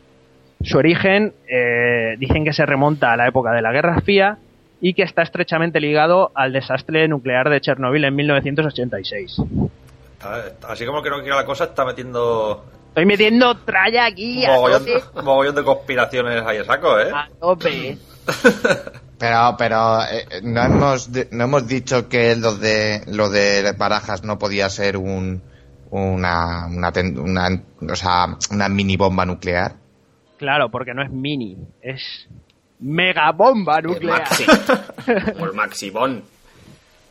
Su 0.62 0.78
origen 0.78 1.34
eh, 1.50 2.16
dicen 2.20 2.46
que 2.46 2.54
se 2.54 2.68
remonta 2.68 3.12
a 3.12 3.18
la 3.18 3.28
época 3.28 3.54
de 3.54 3.64
la 3.64 3.72
Guerra 3.72 4.02
Fría 4.02 4.38
y 4.82 4.94
que 4.94 5.02
está 5.02 5.24
estrechamente 5.24 5.80
ligado 5.80 6.32
al 6.36 6.54
desastre 6.54 7.08
nuclear 7.08 7.50
de 7.50 7.60
Chernóbil 7.60 8.06
en 8.06 8.16
1986. 8.16 9.42
Está- 10.18 10.48
está- 10.48 10.68
así 10.74 10.86
como 10.86 11.02
que 11.02 11.10
no 11.10 11.20
quiere 11.22 11.36
la 11.36 11.46
cosa, 11.46 11.66
está 11.66 11.86
metiendo 11.86 12.66
Estoy 12.90 13.06
metiendo 13.06 13.56
tralla 13.58 14.06
aquí 14.06 14.44
a 14.46 14.50
mogollón, 14.50 14.86
mogollón 15.24 15.56
de 15.56 15.64
conspiraciones 15.64 16.44
ahí 16.46 16.58
a 16.58 16.66
saco, 16.66 17.00
¿eh? 17.00 17.12
A 17.14 17.28
tope. 17.40 17.98
Pero, 19.20 19.56
pero 19.58 20.04
eh, 20.04 20.42
no 20.44 20.62
hemos 20.64 21.10
no 21.32 21.44
hemos 21.46 21.68
dicho 21.68 22.08
que 22.08 22.36
lo 22.36 22.54
de 22.56 23.02
lo 23.08 23.30
de 23.32 23.74
Barajas 23.76 24.24
no 24.24 24.38
podía 24.38 24.70
ser 24.70 24.96
un 24.98 25.42
una 25.90 26.68
una, 26.68 26.92
una- 27.16 27.62
o 27.92 27.96
sea, 27.96 28.38
una 28.52 28.70
mini 28.70 28.96
bomba 28.96 29.26
nuclear. 29.26 29.74
Claro, 30.38 30.70
porque 30.70 30.94
no 30.94 31.02
es 31.04 31.10
mini, 31.10 31.58
es 31.82 32.28
mega 32.80 33.32
bomba 33.32 33.80
El 33.80 33.86
nuclear. 33.88 34.20
Maxi. 34.22 34.46
o 35.40 35.46
el 35.46 35.54
Maxibón. 35.54 36.24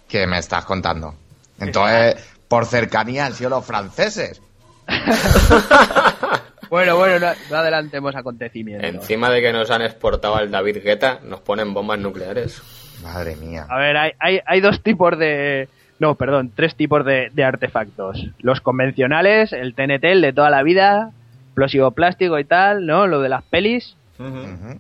que 0.06 0.28
me 0.28 0.38
estás 0.38 0.64
contando. 0.64 1.12
Entonces, 1.58 2.35
por 2.48 2.66
cercanía 2.66 3.26
han 3.26 3.34
sido 3.34 3.50
los 3.50 3.64
franceses. 3.64 4.42
Bueno, 6.68 6.96
bueno, 6.96 7.18
no, 7.18 7.32
no 7.50 7.56
adelantemos 7.56 8.14
acontecimientos. 8.16 8.88
Encima 8.88 9.30
de 9.30 9.40
que 9.40 9.52
nos 9.52 9.70
han 9.70 9.82
exportado 9.82 10.36
al 10.36 10.50
David 10.50 10.78
Guetta, 10.82 11.20
nos 11.22 11.40
ponen 11.40 11.72
bombas 11.72 11.98
nucleares. 11.98 12.60
Madre 13.02 13.36
mía. 13.36 13.66
A 13.68 13.78
ver, 13.78 13.96
hay, 13.96 14.12
hay, 14.18 14.40
hay 14.44 14.60
dos 14.60 14.82
tipos 14.82 15.16
de... 15.18 15.68
No, 15.98 16.14
perdón, 16.16 16.50
tres 16.54 16.74
tipos 16.74 17.04
de, 17.04 17.30
de 17.32 17.44
artefactos. 17.44 18.26
Los 18.38 18.60
convencionales, 18.60 19.52
el 19.52 19.74
TNT, 19.74 20.04
el 20.04 20.20
de 20.20 20.32
toda 20.32 20.50
la 20.50 20.62
vida, 20.62 21.12
explosivo 21.46 21.92
plástico 21.92 22.38
y 22.38 22.44
tal, 22.44 22.84
¿no? 22.84 23.06
Lo 23.06 23.22
de 23.22 23.30
las 23.30 23.42
pelis. 23.44 23.96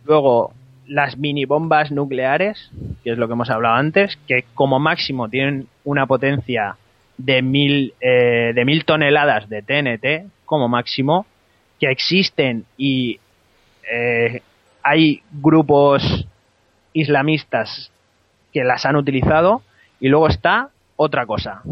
Luego, 0.04 0.52
las 0.86 1.16
mini 1.16 1.44
bombas 1.44 1.90
nucleares, 1.90 2.70
que 3.02 3.12
es 3.12 3.18
lo 3.18 3.28
que 3.28 3.32
hemos 3.34 3.48
hablado 3.48 3.76
antes, 3.76 4.18
que 4.26 4.44
como 4.54 4.78
máximo 4.78 5.28
tienen 5.28 5.68
una 5.84 6.06
potencia 6.06 6.76
de 7.18 7.42
mil, 7.42 7.94
eh, 8.00 8.52
de 8.54 8.64
mil 8.64 8.84
toneladas 8.84 9.48
de 9.48 9.62
TNT, 9.62 10.30
como 10.44 10.68
máximo, 10.68 11.26
que 11.80 11.90
existen 11.90 12.64
y 12.76 13.18
eh, 13.92 14.42
hay 14.82 15.22
grupos 15.32 16.26
islamistas 16.92 17.90
que 18.52 18.64
las 18.64 18.84
han 18.86 18.96
utilizado. 18.96 19.62
Y 20.00 20.08
luego 20.08 20.28
está 20.28 20.70
otra 20.96 21.26
cosa, 21.26 21.62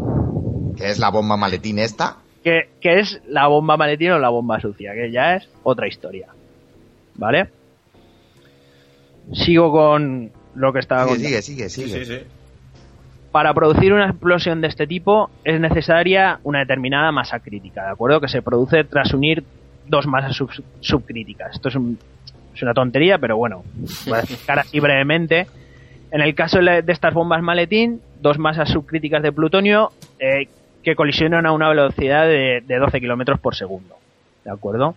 Que 0.77 0.89
es 0.89 0.99
la 0.99 1.09
bomba 1.09 1.37
maletín 1.37 1.79
esta. 1.79 2.17
que, 2.43 2.69
que 2.81 2.99
es 2.99 3.21
la 3.27 3.47
bomba 3.47 3.77
maletín 3.77 4.11
o 4.11 4.19
la 4.19 4.29
bomba 4.29 4.59
sucia, 4.59 4.93
que 4.93 5.11
ya 5.11 5.35
es 5.35 5.47
otra 5.63 5.87
historia. 5.87 6.27
¿Vale? 7.15 7.49
Sigo 9.33 9.71
con 9.71 10.31
lo 10.55 10.73
que 10.73 10.79
estaba 10.79 11.03
Sigue, 11.05 11.13
contando. 11.15 11.41
sigue, 11.41 11.41
sigue, 11.41 11.69
Sí, 11.69 11.83
sigue. 11.89 12.05
sí, 12.05 12.13
sí. 12.19 12.27
Para 13.35 13.53
producir 13.53 13.91
una 13.91 14.05
explosión 14.07 14.61
de 14.61 14.67
este 14.69 14.87
tipo 14.87 15.29
es 15.43 15.59
necesaria 15.59 16.39
una 16.43 16.59
determinada 16.59 17.11
masa 17.11 17.41
crítica, 17.41 17.83
¿de 17.83 17.89
acuerdo? 17.91 18.21
Que 18.21 18.29
se 18.29 18.41
produce 18.41 18.85
tras 18.85 19.13
unir 19.13 19.43
dos 19.87 20.07
masas 20.07 20.37
sub- 20.37 20.63
subcríticas. 20.79 21.53
Esto 21.55 21.67
es, 21.67 21.75
un- 21.75 21.99
es 22.55 22.61
una 22.63 22.73
tontería, 22.73 23.17
pero 23.17 23.35
bueno, 23.35 23.65
voy 24.05 24.13
a 24.15 24.19
explicar 24.21 24.59
así 24.59 24.79
brevemente. 24.79 25.47
En 26.11 26.21
el 26.21 26.33
caso 26.33 26.59
de 26.59 26.81
estas 26.87 27.13
bombas 27.13 27.41
maletín, 27.41 27.99
dos 28.21 28.39
masas 28.39 28.69
subcríticas 28.69 29.21
de 29.21 29.33
plutonio 29.33 29.91
eh, 30.17 30.47
que 30.81 30.95
colisionan 30.95 31.45
a 31.45 31.51
una 31.51 31.67
velocidad 31.67 32.25
de, 32.27 32.63
de 32.65 32.77
12 32.77 33.01
kilómetros 33.01 33.41
por 33.41 33.53
segundo, 33.53 33.95
¿de 34.45 34.51
acuerdo? 34.51 34.95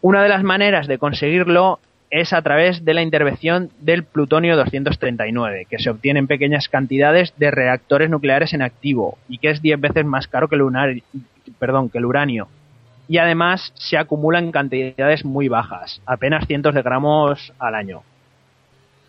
Una 0.00 0.20
de 0.24 0.30
las 0.30 0.42
maneras 0.42 0.88
de 0.88 0.98
conseguirlo 0.98 1.78
es 2.10 2.32
a 2.32 2.42
través 2.42 2.84
de 2.84 2.94
la 2.94 3.02
intervención 3.02 3.70
del 3.80 4.04
plutonio 4.04 4.56
239, 4.56 5.66
que 5.68 5.78
se 5.78 5.90
obtiene 5.90 6.20
en 6.20 6.26
pequeñas 6.26 6.68
cantidades 6.68 7.34
de 7.36 7.50
reactores 7.50 8.10
nucleares 8.10 8.52
en 8.54 8.62
activo 8.62 9.18
y 9.28 9.38
que 9.38 9.50
es 9.50 9.62
10 9.62 9.80
veces 9.80 10.04
más 10.04 10.28
caro 10.28 10.48
que 10.48 10.56
el, 10.56 11.02
perdón, 11.58 11.90
que 11.90 11.98
el 11.98 12.04
uranio. 12.04 12.48
Y 13.08 13.18
además 13.18 13.72
se 13.74 13.98
acumula 13.98 14.38
en 14.38 14.52
cantidades 14.52 15.24
muy 15.24 15.48
bajas, 15.48 16.00
apenas 16.06 16.46
cientos 16.46 16.74
de 16.74 16.82
gramos 16.82 17.52
al 17.58 17.74
año. 17.74 18.02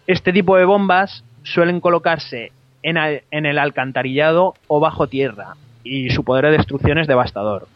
Este 0.06 0.32
tipo 0.32 0.58
de 0.58 0.66
bombas 0.66 1.24
suelen 1.44 1.80
colocarse 1.80 2.52
en, 2.84 2.98
en 2.98 3.46
el 3.46 3.60
alcantarillado 3.60 4.54
o 4.68 4.80
bajo 4.80 5.08
tierra 5.08 5.56
y 5.84 6.10
su 6.10 6.24
poder 6.24 6.46
de 6.46 6.58
destrucción 6.58 6.98
es 7.00 7.08
devastador 7.08 7.68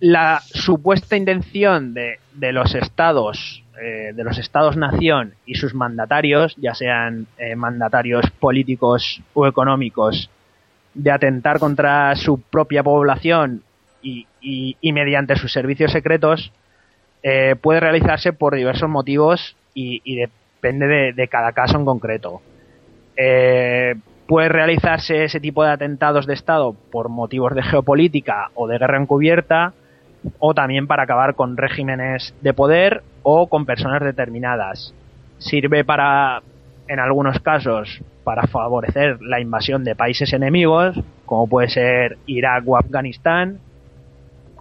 la 0.00 0.40
supuesta 0.52 1.16
intención 1.16 1.94
de, 1.94 2.18
de 2.34 2.52
los 2.52 2.74
estados 2.74 3.62
eh, 3.80 4.12
de 4.14 4.22
los 4.24 4.38
estados 4.38 4.76
nación 4.76 5.34
y 5.46 5.56
sus 5.56 5.74
mandatarios 5.74 6.54
ya 6.56 6.74
sean 6.74 7.26
eh, 7.38 7.56
mandatarios 7.56 8.30
políticos 8.38 9.20
o 9.34 9.46
económicos 9.48 10.30
de 10.94 11.10
atentar 11.10 11.58
contra 11.58 12.14
su 12.14 12.40
propia 12.40 12.84
población 12.84 13.62
y, 14.00 14.26
y- 14.40 14.92
mediante 14.92 15.34
sus 15.34 15.52
servicios 15.52 15.90
secretos 15.90 16.52
eh, 17.24 17.56
puede 17.60 17.80
realizarse 17.80 18.32
por 18.32 18.54
diversos 18.54 18.88
motivos 18.88 19.56
y, 19.74 20.14
depende 20.14 20.86
de, 20.86 21.12
de 21.12 21.26
cada 21.28 21.50
caso 21.52 21.76
en 21.76 21.84
concreto. 21.84 22.42
Eh, 23.16 23.96
puede 24.28 24.48
realizarse 24.50 25.24
ese 25.24 25.40
tipo 25.40 25.64
de 25.64 25.70
atentados 25.70 26.26
de 26.26 26.34
Estado 26.34 26.76
por 26.92 27.08
motivos 27.08 27.54
de 27.54 27.62
geopolítica 27.62 28.50
o 28.54 28.68
de 28.68 28.78
guerra 28.78 28.98
encubierta, 29.00 29.72
o 30.38 30.54
también 30.54 30.86
para 30.86 31.04
acabar 31.04 31.34
con 31.34 31.56
regímenes 31.56 32.34
de 32.40 32.52
poder 32.52 33.02
o 33.22 33.48
con 33.48 33.66
personas 33.66 34.02
determinadas. 34.02 34.94
Sirve 35.38 35.84
para, 35.84 36.42
en 36.88 37.00
algunos 37.00 37.40
casos, 37.40 38.00
para 38.24 38.46
favorecer 38.46 39.20
la 39.20 39.40
invasión 39.40 39.84
de 39.84 39.94
países 39.94 40.32
enemigos, 40.32 40.98
como 41.26 41.46
puede 41.46 41.68
ser 41.68 42.18
Irak 42.26 42.64
o 42.66 42.76
Afganistán, 42.76 43.58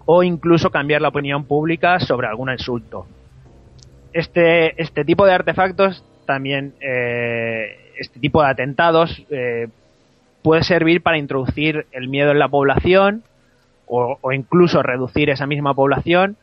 o 0.06 0.24
incluso 0.24 0.70
cambiar 0.70 1.02
la 1.02 1.10
opinión 1.10 1.46
pública 1.46 2.00
sobre 2.00 2.28
algún 2.28 2.52
insulto. 2.52 3.06
Este, 4.12 4.82
este 4.82 5.06
tipo 5.06 5.26
de 5.26 5.34
artefactos 5.34 6.04
también, 6.26 6.74
eh, 6.82 7.92
este 7.98 8.20
tipo 8.20 8.42
de 8.42 8.50
atentados, 8.50 9.24
eh, 9.30 9.70
puede 10.42 10.64
servir 10.64 11.02
para 11.02 11.18
introducir 11.18 11.88
el 11.92 12.10
miedo 12.10 12.32
en 12.32 12.40
la 12.40 12.50
población 12.50 13.24
o, 13.88 14.18
o 14.22 14.32
incluso 14.32 14.82
reducir 14.84 15.30
esa 15.30 15.48
misma 15.48 15.74
población 15.74 16.38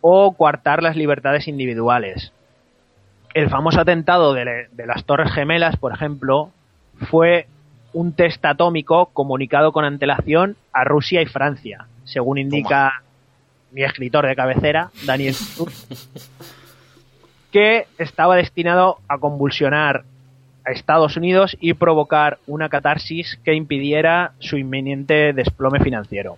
o 0.00 0.32
coartar 0.32 0.82
las 0.82 0.96
libertades 0.96 1.48
individuales. 1.48 2.32
El 3.32 3.48
famoso 3.48 3.80
atentado 3.80 4.34
de, 4.34 4.68
las 4.86 5.04
Torres 5.04 5.32
Gemelas, 5.32 5.76
por 5.76 5.92
ejemplo, 5.92 6.50
fue 7.10 7.46
un 7.92 8.12
test 8.12 8.44
atómico 8.44 9.06
comunicado 9.06 9.72
con 9.72 9.84
antelación 9.84 10.56
a 10.72 10.84
Rusia 10.84 11.22
y 11.22 11.26
Francia, 11.26 11.86
según 12.04 12.38
indica 12.38 13.02
mi 13.72 13.82
escritor 13.82 14.26
de 14.26 14.36
cabecera, 14.36 14.90
Daniel 15.06 15.34
que 17.54 17.86
estaba 17.98 18.34
destinado 18.34 18.98
a 19.08 19.18
convulsionar 19.18 20.02
a 20.66 20.72
Estados 20.72 21.16
Unidos 21.16 21.56
y 21.60 21.74
provocar 21.74 22.38
una 22.48 22.68
catarsis 22.68 23.38
que 23.44 23.54
impidiera 23.54 24.32
su 24.40 24.58
inminente 24.58 25.32
desplome 25.32 25.78
financiero. 25.78 26.36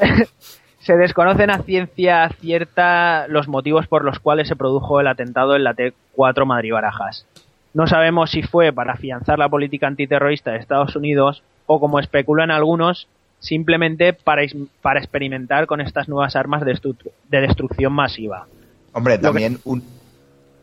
Se 0.80 0.96
desconocen 0.96 1.50
a 1.50 1.62
ciencia 1.62 2.28
cierta 2.40 3.26
los 3.28 3.48
motivos 3.48 3.88
por 3.88 4.04
los 4.04 4.20
cuales 4.20 4.46
se 4.46 4.54
produjo 4.54 5.00
el 5.00 5.08
atentado 5.08 5.56
en 5.56 5.64
la 5.64 5.74
T4 5.74 6.44
Madrid 6.46 6.72
Barajas. 6.72 7.26
No 7.74 7.88
sabemos 7.88 8.30
si 8.30 8.42
fue 8.42 8.72
para 8.72 8.92
afianzar 8.92 9.36
la 9.38 9.48
política 9.48 9.88
antiterrorista 9.88 10.52
de 10.52 10.58
Estados 10.58 10.94
Unidos 10.94 11.42
o, 11.66 11.80
como 11.80 11.98
especulan 11.98 12.52
algunos, 12.52 13.08
simplemente 13.40 14.12
para, 14.12 14.42
para 14.80 15.00
experimentar 15.00 15.66
con 15.66 15.80
estas 15.80 16.08
nuevas 16.08 16.36
armas 16.36 16.64
de, 16.64 16.72
destru- 16.74 17.10
de 17.28 17.40
destrucción 17.40 17.92
masiva. 17.92 18.46
Hombre, 18.92 19.18
también 19.18 19.58
un... 19.64 19.82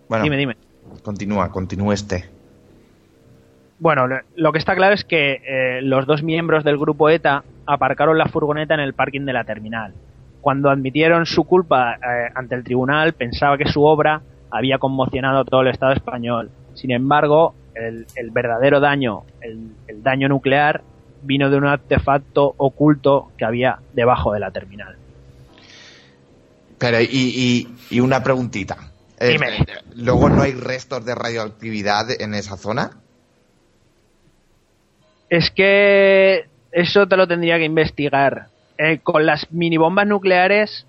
Bueno, 0.08 0.24
Dime, 0.24 0.38
dime. 0.38 0.56
continúa, 1.04 1.52
continúa 1.52 1.94
este. 1.94 2.30
Bueno, 3.84 4.08
lo- 4.38 4.54
que 4.54 4.60
está 4.60 4.76
claro 4.76 4.94
es 4.96 5.04
que 5.04 5.42
eh, 5.46 5.82
los 5.82 6.06
dos 6.06 6.24
miembros 6.24 6.64
del 6.64 6.78
grupo 6.78 7.10
ETA 7.10 7.44
aparcaron 7.66 8.18
la 8.18 8.28
furgoneta 8.28 8.74
en 8.76 8.80
el 8.80 8.94
parking 8.94 9.26
de 9.26 9.34
la 9.34 9.44
terminal. 9.44 9.94
Cuando 10.40 10.70
admitieron 10.70 11.26
su 11.26 11.44
culpa 11.44 11.96
eh, 11.96 12.30
ante 12.34 12.56
el 12.56 12.64
tribunal, 12.64 13.12
pensaba 13.12 13.58
que 13.58 13.68
su 13.68 13.84
obra 13.84 14.22
había 14.52 14.78
conmocionado 14.78 15.40
a 15.40 15.44
todo 15.44 15.64
el 15.64 15.68
Estado 15.68 15.92
español. 15.92 16.50
Sin 16.76 16.92
embargo, 16.92 17.56
el, 17.76 18.08
el 18.16 18.32
verdadero 18.32 18.80
daño, 18.80 19.24
el, 19.42 19.72
el 19.90 20.02
daño 20.02 20.30
nuclear, 20.30 20.80
vino 21.22 21.50
de 21.50 21.58
un 21.58 21.66
artefacto 21.66 22.54
oculto 22.56 23.32
que 23.38 23.44
había 23.44 23.80
debajo 23.92 24.32
de 24.32 24.40
la 24.40 24.52
terminal. 24.52 24.96
Pero, 26.78 27.02
y, 27.02 27.08
y, 27.12 27.68
y 27.90 28.00
una 28.00 28.24
preguntita. 28.24 28.78
Dime. 29.20 29.58
eh, 29.58 29.66
¿Luego 29.96 30.30
no 30.30 30.42
hay 30.42 30.54
restos 30.54 31.04
de 31.04 31.16
radioactividad 31.16 32.06
en 32.22 32.34
esa 32.34 32.56
zona? 32.56 33.03
Es 35.34 35.50
que 35.50 36.46
eso 36.72 37.08
te 37.08 37.18
lo 37.18 37.28
tendría 37.28 37.58
que 37.58 37.66
investigar. 37.66 38.50
Eh, 38.78 39.00
con 39.02 39.26
las 39.26 39.52
minibombas 39.52 40.06
nucleares 40.06 40.86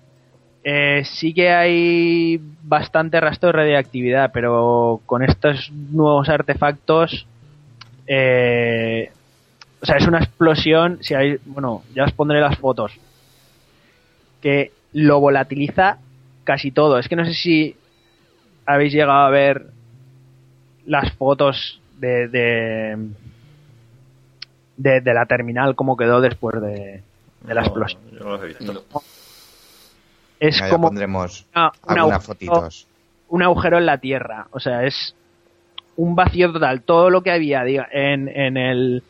eh, 0.63 1.01
sí 1.03 1.33
que 1.33 1.49
hay 1.49 2.39
bastante 2.61 3.19
rastro 3.19 3.47
de 3.47 3.53
radiactividad, 3.53 4.29
pero 4.31 5.01
con 5.07 5.23
estos 5.23 5.71
nuevos 5.71 6.29
artefactos 6.29 7.25
eh, 8.05 9.09
o 9.81 9.85
sea, 9.87 9.97
es 9.97 10.07
una 10.07 10.19
explosión, 10.19 10.99
si 11.01 11.15
hay, 11.15 11.39
bueno, 11.45 11.81
ya 11.95 12.03
os 12.03 12.11
pondré 12.11 12.39
las 12.39 12.59
fotos, 12.59 12.91
que 14.43 14.73
lo 14.93 15.19
volatiliza 15.19 15.97
casi 16.43 16.69
todo. 16.69 16.99
Es 16.99 17.09
que 17.09 17.15
no 17.15 17.25
sé 17.25 17.33
si 17.33 17.75
habéis 18.67 18.93
llegado 18.93 19.25
a 19.25 19.29
ver 19.31 19.65
las 20.85 21.11
fotos 21.13 21.81
de, 21.97 22.27
de, 22.27 22.95
de, 24.77 25.01
de 25.01 25.13
la 25.13 25.25
terminal, 25.25 25.75
cómo 25.75 25.95
quedó 25.97 26.21
después 26.21 26.61
de, 26.61 27.01
de 27.41 27.53
la 27.53 27.61
No, 27.61 27.67
explosión. 27.67 28.01
yo 28.11 28.19
no 28.23 28.29
los 28.31 28.43
he 28.43 28.47
visto. 28.47 28.83
Es 30.39 30.59
ya 30.59 30.69
como 30.69 30.87
pondremos 30.89 31.45
una- 31.55 31.71
un 31.87 31.97
algunas 31.99 32.19
agujero- 32.19 32.25
fotitos. 32.25 32.87
un 33.29 33.43
agujero 33.43 33.77
en 33.77 33.85
la 33.85 33.97
tierra. 33.99 34.47
O 34.51 34.59
sea, 34.59 34.83
es 34.83 35.15
un 35.95 36.15
vacío 36.15 36.51
total. 36.51 36.81
Todo 36.81 37.09
lo 37.09 37.21
que 37.23 37.31
había 37.31 37.63
diga, 37.63 37.87
en, 37.91 38.27
en 38.27 38.57
el 38.57 39.03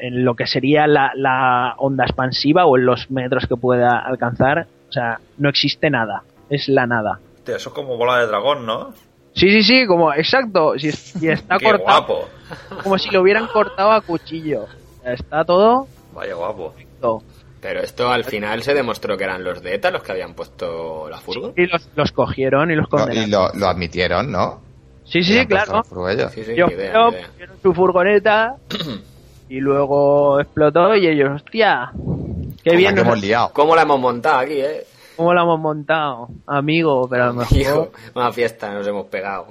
en 0.00 0.24
lo 0.24 0.34
que 0.36 0.46
sería 0.46 0.86
la, 0.86 1.10
la 1.16 1.74
onda 1.78 2.04
expansiva 2.04 2.64
o 2.66 2.76
en 2.78 2.86
los 2.86 3.10
metros 3.10 3.46
que 3.48 3.56
pueda 3.56 3.98
alcanzar, 3.98 4.68
o 4.88 4.92
sea, 4.92 5.18
no 5.38 5.48
existe 5.48 5.90
nada. 5.90 6.22
Es 6.48 6.68
la 6.68 6.86
nada. 6.86 7.18
Hostia, 7.38 7.56
eso 7.56 7.70
es 7.70 7.74
como 7.74 7.96
bola 7.96 8.18
de 8.20 8.28
dragón, 8.28 8.64
¿no? 8.64 8.94
Sí, 9.38 9.50
sí, 9.50 9.62
sí, 9.62 9.86
como, 9.86 10.12
exacto. 10.12 10.78
Si, 10.78 10.88
es- 10.88 10.98
si 10.98 11.28
está 11.28 11.56
Qué 11.58 11.64
cortado, 11.66 11.84
guapo. 12.06 12.28
como 12.82 12.98
si 12.98 13.10
lo 13.10 13.22
hubieran 13.22 13.46
cortado 13.46 13.92
a 13.92 14.00
cuchillo. 14.00 14.64
O 14.64 15.02
sea, 15.02 15.12
Está 15.12 15.44
todo. 15.44 15.86
Vaya 16.14 16.34
guapo. 16.34 16.74
todo. 17.00 17.22
Pero 17.60 17.80
esto 17.80 18.08
al 18.10 18.24
final 18.24 18.62
se 18.62 18.72
demostró 18.74 19.16
que 19.16 19.24
eran 19.24 19.42
los 19.42 19.60
de 19.62 19.74
ETA 19.74 19.90
los 19.90 20.02
que 20.02 20.12
habían 20.12 20.34
puesto 20.34 21.08
la 21.10 21.18
furgo. 21.18 21.52
Y 21.56 21.66
los, 21.66 21.88
los 21.96 22.12
cogieron 22.12 22.70
y 22.70 22.76
los 22.76 22.84
No, 22.84 22.98
condenaron. 22.98 23.28
y 23.28 23.30
lo, 23.30 23.52
lo 23.54 23.66
admitieron, 23.68 24.30
¿no? 24.30 24.60
sí, 25.04 25.22
sí, 25.24 25.44
claro. 25.46 25.82
Sí, 26.34 26.44
sí, 26.44 26.54
Yo 26.56 26.66
idea, 26.68 26.90
creo 26.92 27.10
idea. 27.10 27.26
su 27.62 27.72
furgoneta 27.74 28.56
y 29.48 29.58
luego 29.60 30.38
explotó 30.38 30.94
y 30.94 31.06
ellos, 31.08 31.30
hostia, 31.42 31.90
qué 32.62 32.76
bien 32.76 32.96
hemos 32.98 33.18
liado. 33.20 33.50
¿Cómo 33.54 33.74
la 33.74 33.82
hemos 33.82 33.98
montado 33.98 34.38
aquí, 34.40 34.60
eh? 34.60 34.84
Cómo 35.18 35.34
lo 35.34 35.42
hemos 35.42 35.58
montado, 35.58 36.28
amigo, 36.46 37.08
pero 37.10 37.24
a 37.24 37.26
lo 37.26 37.34
mejor 37.34 37.90
una 38.14 38.32
fiesta 38.32 38.72
nos 38.72 38.86
hemos 38.86 39.06
pegado. 39.06 39.48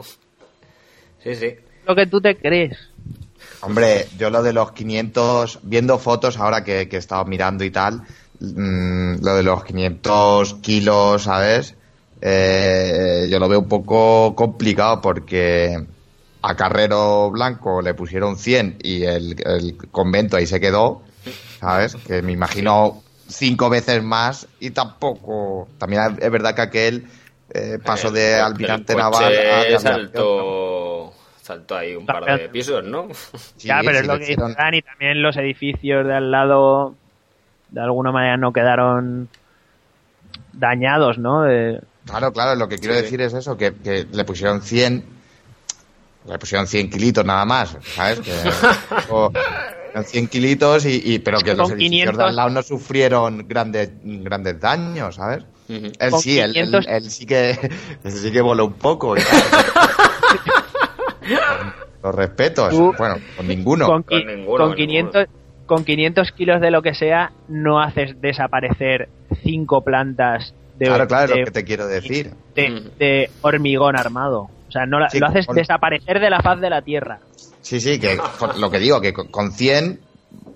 Sí, 1.22 1.36
sí. 1.36 1.56
lo 1.86 1.94
que 1.94 2.08
tú 2.08 2.22
te 2.22 2.38
crees. 2.38 2.78
Hombre, 3.60 4.08
yo 4.18 4.30
lo 4.30 4.42
de 4.44 4.54
los 4.54 4.72
500, 4.72 5.60
viendo 5.64 6.00
fotos 6.00 6.38
ahora 6.38 6.64
que, 6.64 6.88
que 6.88 6.96
he 6.96 7.00
estado 7.00 7.26
mirando 7.26 7.66
y 7.66 7.72
tal, 7.72 8.02
mm, 8.40 9.16
lo 9.22 9.36
de 9.36 9.44
los 9.44 9.66
500 9.66 10.54
kilos, 10.62 11.24
¿sabes? 11.24 11.76
Eh, 12.22 13.28
yo 13.30 13.38
lo 13.38 13.50
veo 13.50 13.60
un 13.60 13.68
poco 13.68 14.36
complicado 14.36 15.02
porque 15.02 15.86
a 16.44 16.56
Carrero 16.56 17.30
Blanco 17.30 17.82
le 17.82 17.94
pusieron 17.94 18.38
100 18.38 18.78
y 18.84 19.04
el, 19.04 19.36
el 19.46 19.76
convento 19.92 20.38
ahí 20.38 20.48
se 20.48 20.62
quedó, 20.62 21.02
¿sabes? 21.60 21.96
Que 21.96 22.22
me 22.22 22.32
imagino 22.32 23.04
cinco 23.30 23.70
veces 23.70 24.02
más 24.04 24.48
y 24.60 24.72
tampoco... 24.72 25.68
También 25.78 26.18
es 26.20 26.32
verdad 26.32 26.56
que 26.56 26.62
aquel 26.62 27.08
eh, 27.54 27.80
pasó 27.84 28.12
de 28.12 28.36
el 28.36 28.42
almirante 28.42 28.96
naval 28.96 29.34
a 29.76 29.80
saltó, 29.80 31.14
saltó 31.42 31.76
ahí 31.78 31.96
un 31.96 32.06
par 32.06 32.26
de 32.26 32.50
pisos, 32.50 32.84
¿no? 32.84 33.08
Sí, 33.58 33.68
ya, 33.68 33.80
pero 33.80 33.92
sí, 33.94 33.98
es 34.00 34.08
lo 34.08 34.18
que 34.18 34.24
hicieron- 34.24 34.50
dicen 34.52 34.74
y 34.74 34.82
también 34.82 35.22
los 35.22 35.38
edificios 35.38 36.06
de 36.06 36.14
al 36.16 36.30
lado 36.32 36.96
de 37.70 37.82
alguna 37.82 38.12
manera 38.12 38.38
no 38.38 38.52
quedaron 38.54 39.30
dañados, 40.54 41.18
¿no? 41.18 41.44
De- 41.44 41.82
Claro, 42.06 42.32
claro, 42.32 42.56
lo 42.56 42.70
que 42.70 42.78
quiero 42.78 42.96
Sí. 42.96 43.02
decir 43.02 43.22
es 43.22 43.34
eso, 43.34 43.58
que, 43.58 43.74
que 43.76 44.06
le 44.10 44.24
pusieron 44.24 44.62
100, 44.62 45.04
le 46.30 46.38
pusieron 46.40 46.66
100 46.66 46.90
kilitos 46.90 47.26
nada 47.26 47.44
más, 47.46 47.76
¿sabes? 47.96 48.22
Que, 48.22 48.32
o- 49.10 49.32
100 50.04 50.28
kilitos, 50.28 50.86
y, 50.86 51.02
y- 51.04 51.20
pero 51.20 51.40
que 51.40 51.52
Con 51.52 51.58
los 51.58 51.70
edificios 51.72 51.90
500 51.92 52.18
de 52.18 52.24
al 52.24 52.36
lado 52.36 52.50
no 52.50 52.62
sufrieron 52.64 53.48
grandes, 53.48 53.92
grandes 54.04 54.60
daños, 54.60 55.16
¿sabes? 55.16 55.44
Ujú. 55.70 55.92
Él 56.00 56.12
Con 56.12 56.20
sí, 56.22 56.40
él, 56.40 56.46
él- 56.56 56.66
500 56.72 56.86
él 56.88 57.10
sí 57.10 57.26
que 57.26 57.50
él 58.04 58.12
sí 58.12 58.32
que 58.32 58.42
voló 58.42 58.66
un 58.66 58.74
poco. 58.74 59.16
Los 62.04 62.16
respetos, 62.16 62.70
Tú- 62.70 62.94
bueno, 62.98 63.16
con 63.36 63.48
ninguno. 63.48 63.86
con, 63.88 64.04
con 64.04 64.26
ninguno, 64.26 64.58
con 64.58 64.68
con 64.70 64.76
500 64.76 65.26
con 65.66 65.84
500 65.84 66.32
kilos 66.32 66.62
de 66.62 66.72
lo 66.72 66.82
que 66.82 66.94
sea 66.94 67.32
no 67.50 67.82
haces 67.82 68.22
desaparecer 68.22 69.10
cinco 69.44 69.82
plantas 69.84 70.54
de, 70.80 70.86
claro, 70.86 71.08
claro, 71.08 71.26
es 71.26 71.32
de- 71.32 71.40
lo 71.40 71.46
que 71.46 71.52
te 71.52 71.64
quiero 71.66 71.88
decir. 71.88 72.32
de, 72.56 72.84
de 72.98 73.30
hormigón 73.42 73.98
armado. 74.00 74.44
O 74.68 74.72
sea, 74.72 74.86
no 74.86 75.00
la- 75.00 75.10
Sí, 75.10 75.20
lo 75.20 75.28
haces 75.28 75.46
con- 75.48 75.56
desaparecer 75.58 76.20
de 76.22 76.30
la 76.30 76.40
faz 76.42 76.62
de 76.62 76.70
la 76.70 76.82
tierra. 76.82 77.20
Sí, 77.68 77.82
sí, 77.82 78.00
que 78.00 78.18
lo 78.56 78.70
que 78.72 78.80
digo, 78.80 79.02
que 79.02 79.12
con- 79.14 79.28
con 79.28 79.52
100 79.52 80.00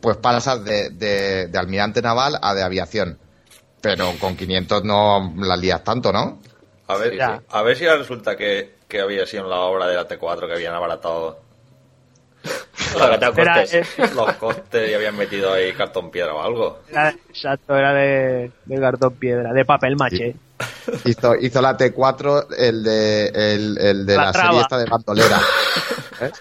pues 0.02 0.18
pasas 0.18 0.64
de, 0.64 0.90
de, 0.92 1.48
de 1.48 1.58
almirante 1.60 2.02
naval 2.02 2.38
a 2.42 2.54
de 2.54 2.64
aviación. 2.64 3.18
Pero 3.82 4.14
con 4.20 4.38
500 4.38 4.84
no 4.84 5.34
la 5.38 5.58
lías 5.58 5.84
tanto, 5.84 6.12
¿no? 6.14 6.40
A 6.88 6.96
ver, 6.98 7.16
Ya. 7.18 7.42
a 7.50 7.62
ver 7.64 7.76
si 7.78 7.86
resulta 7.86 8.36
que, 8.38 8.76
que 8.88 9.02
había 9.02 9.26
sido 9.26 9.48
la 9.50 9.58
obra 9.62 9.88
de 9.88 9.96
la 9.96 10.08
T4 10.08 10.48
que 10.48 10.54
habían 10.54 10.74
abaratado 10.74 11.40
Abaratado 12.96 13.34
Era, 13.42 13.62
costes. 13.62 13.88
eh, 14.00 14.10
los 14.16 14.34
costes 14.34 14.90
y 14.90 14.94
habían 14.94 15.16
metido 15.18 15.54
ahí 15.54 15.74
cartón 15.74 16.12
piedra 16.12 16.34
o 16.34 16.42
algo. 16.42 16.80
era- 16.90 17.10
exacto, 17.30 17.76
era 17.76 17.94
de, 17.94 18.52
de 18.66 18.80
cartón 18.80 19.14
piedra, 19.16 19.52
de 19.54 19.66
papel 19.66 19.96
maché. 19.98 20.36
Hizo, 21.06 21.36
hizo 21.36 21.62
la 21.62 21.78
T4 21.78 22.48
el 22.58 22.84
de, 22.84 23.28
el, 23.28 23.78
el 23.80 24.06
de 24.06 24.16
La 24.16 24.26
la, 24.26 24.32
traba. 24.32 24.48
serie 24.50 24.62
esta 24.62 24.78
de 24.78 24.86
bandolera. 24.86 25.40
¿eh? 26.22 26.32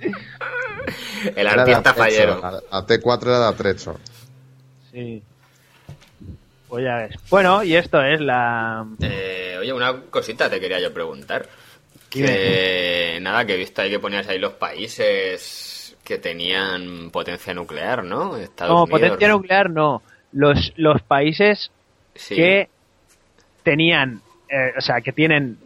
El 0.00 1.46
Era 1.46 1.52
artista 1.52 1.94
fallero. 1.94 2.40
La, 2.40 2.50
la 2.52 2.86
T4 2.86 3.22
era 3.22 3.38
de 3.40 3.46
atrecho. 3.46 3.98
Sí. 4.90 5.22
Pues 6.68 6.84
ya 6.84 6.96
ves. 6.96 7.14
Bueno, 7.30 7.62
y 7.64 7.74
esto 7.76 8.02
es 8.02 8.20
la. 8.20 8.86
Eh, 9.00 9.56
oye, 9.60 9.72
una 9.72 10.00
cosita 10.10 10.48
te 10.50 10.60
quería 10.60 10.80
yo 10.80 10.92
preguntar. 10.92 11.46
Que 12.10 13.18
nada, 13.20 13.44
que 13.44 13.54
he 13.54 13.58
visto 13.58 13.82
ahí 13.82 13.90
que 13.90 13.98
ponías 13.98 14.26
ahí 14.28 14.38
los 14.38 14.54
países 14.54 15.96
que 16.04 16.16
tenían 16.18 17.10
potencia 17.10 17.52
nuclear, 17.52 18.02
¿no? 18.02 18.36
Estados 18.38 18.72
No, 18.74 18.82
Unidos. 18.84 19.00
potencia 19.00 19.28
nuclear 19.28 19.68
no. 19.70 20.02
Los, 20.32 20.72
los 20.76 21.02
países 21.02 21.70
Sí. 22.14 22.34
que 22.34 22.68
tenían, 23.62 24.20
eh, 24.48 24.72
o 24.76 24.80
sea, 24.80 25.00
que 25.02 25.12
tienen 25.12 25.58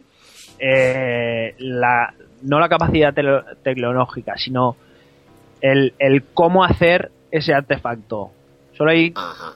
eh, 0.59 1.55
la, 1.59 2.13
no 2.43 2.59
la 2.59 2.69
capacidad 2.69 3.13
telo- 3.13 3.43
tecnológica, 3.63 4.33
sino 4.37 4.75
el, 5.61 5.93
el 5.99 6.23
cómo 6.33 6.63
hacer 6.63 7.11
ese 7.31 7.53
artefacto. 7.53 8.31
Solo 8.77 8.91
hay 8.91 9.11
Ajá. 9.15 9.53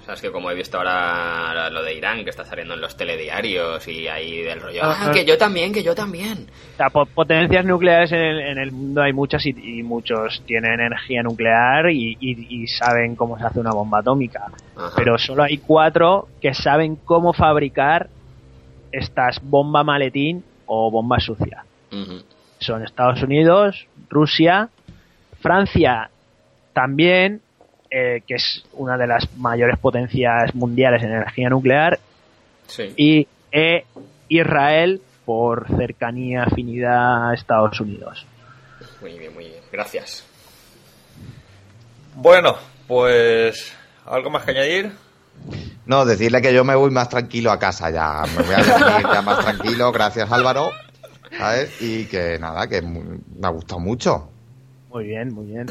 O 0.00 0.04
sea, 0.04 0.14
es 0.14 0.20
que 0.20 0.32
como 0.32 0.50
he 0.50 0.54
visto 0.56 0.78
ahora 0.78 1.70
lo 1.70 1.80
de 1.84 1.94
Irán, 1.94 2.24
que 2.24 2.30
está 2.30 2.44
saliendo 2.44 2.74
en 2.74 2.80
los 2.80 2.96
telediarios 2.96 3.86
y 3.86 4.08
ahí 4.08 4.42
del 4.42 4.60
rollo, 4.60 4.80
ah, 4.82 5.12
que 5.14 5.24
yo 5.24 5.38
también, 5.38 5.72
que 5.72 5.84
yo 5.84 5.94
también. 5.94 6.48
O 6.74 6.76
sea, 6.76 6.90
po- 6.90 7.06
potencias 7.06 7.64
nucleares 7.64 8.10
en 8.10 8.18
el, 8.18 8.40
en 8.40 8.58
el 8.58 8.72
mundo 8.72 9.00
hay 9.00 9.12
muchas 9.12 9.46
y, 9.46 9.50
y 9.50 9.84
muchos 9.84 10.42
tienen 10.44 10.80
energía 10.80 11.22
nuclear 11.22 11.88
y, 11.90 12.16
y- 12.18 12.62
y 12.62 12.66
saben 12.66 13.14
cómo 13.14 13.38
se 13.38 13.44
hace 13.44 13.60
una 13.60 13.70
bomba 13.70 14.00
atómica. 14.00 14.46
Ajá. 14.76 14.90
Pero 14.96 15.18
solo 15.18 15.44
hay 15.44 15.58
cuatro 15.58 16.26
que 16.40 16.52
saben 16.52 16.96
cómo 16.96 17.32
fabricar 17.32 18.08
estas 18.90 19.40
bomba 19.40 19.84
maletín 19.84 20.42
o 20.66 20.90
bomba 20.90 21.20
sucia. 21.20 21.64
Son 22.58 22.82
Estados 22.84 23.22
Unidos, 23.22 23.86
Rusia, 24.08 24.68
Francia 25.40 26.10
también, 26.72 27.40
eh, 27.90 28.22
que 28.26 28.34
es 28.36 28.64
una 28.72 28.96
de 28.96 29.06
las 29.06 29.28
mayores 29.36 29.78
potencias 29.78 30.54
mundiales 30.54 31.02
en 31.02 31.10
energía 31.10 31.50
nuclear, 31.50 31.98
Sí. 32.66 32.94
y 32.96 33.26
e 33.50 33.84
Israel 34.28 35.02
por 35.26 35.66
cercanía, 35.76 36.44
afinidad 36.44 37.30
a 37.30 37.34
Estados 37.34 37.78
Unidos. 37.80 38.24
Muy 39.00 39.18
bien, 39.18 39.34
muy 39.34 39.44
bien. 39.44 39.60
Gracias. 39.70 40.24
Bueno, 42.14 42.56
pues 42.86 43.76
algo 44.06 44.30
más 44.30 44.44
que 44.44 44.52
añadir. 44.52 44.92
No, 45.86 46.04
decirle 46.04 46.40
que 46.40 46.54
yo 46.54 46.64
me 46.64 46.74
voy 46.74 46.90
más 46.90 47.08
tranquilo 47.08 47.50
a 47.50 47.58
casa 47.58 47.90
ya. 47.90 48.22
Me 48.36 48.42
voy 48.42 48.54
a 48.54 48.62
dormir 48.62 49.06
ya 49.12 49.22
más 49.22 49.38
tranquilo, 49.40 49.92
gracias 49.92 50.30
Álvaro. 50.30 50.70
¿Sabes? 51.36 51.80
Y 51.80 52.06
que 52.06 52.38
nada, 52.38 52.66
que 52.68 52.82
mu- 52.82 53.18
me 53.38 53.46
ha 53.46 53.50
gustado 53.50 53.80
mucho. 53.80 54.28
Muy 54.90 55.04
bien, 55.06 55.32
muy 55.32 55.46
bien. 55.46 55.66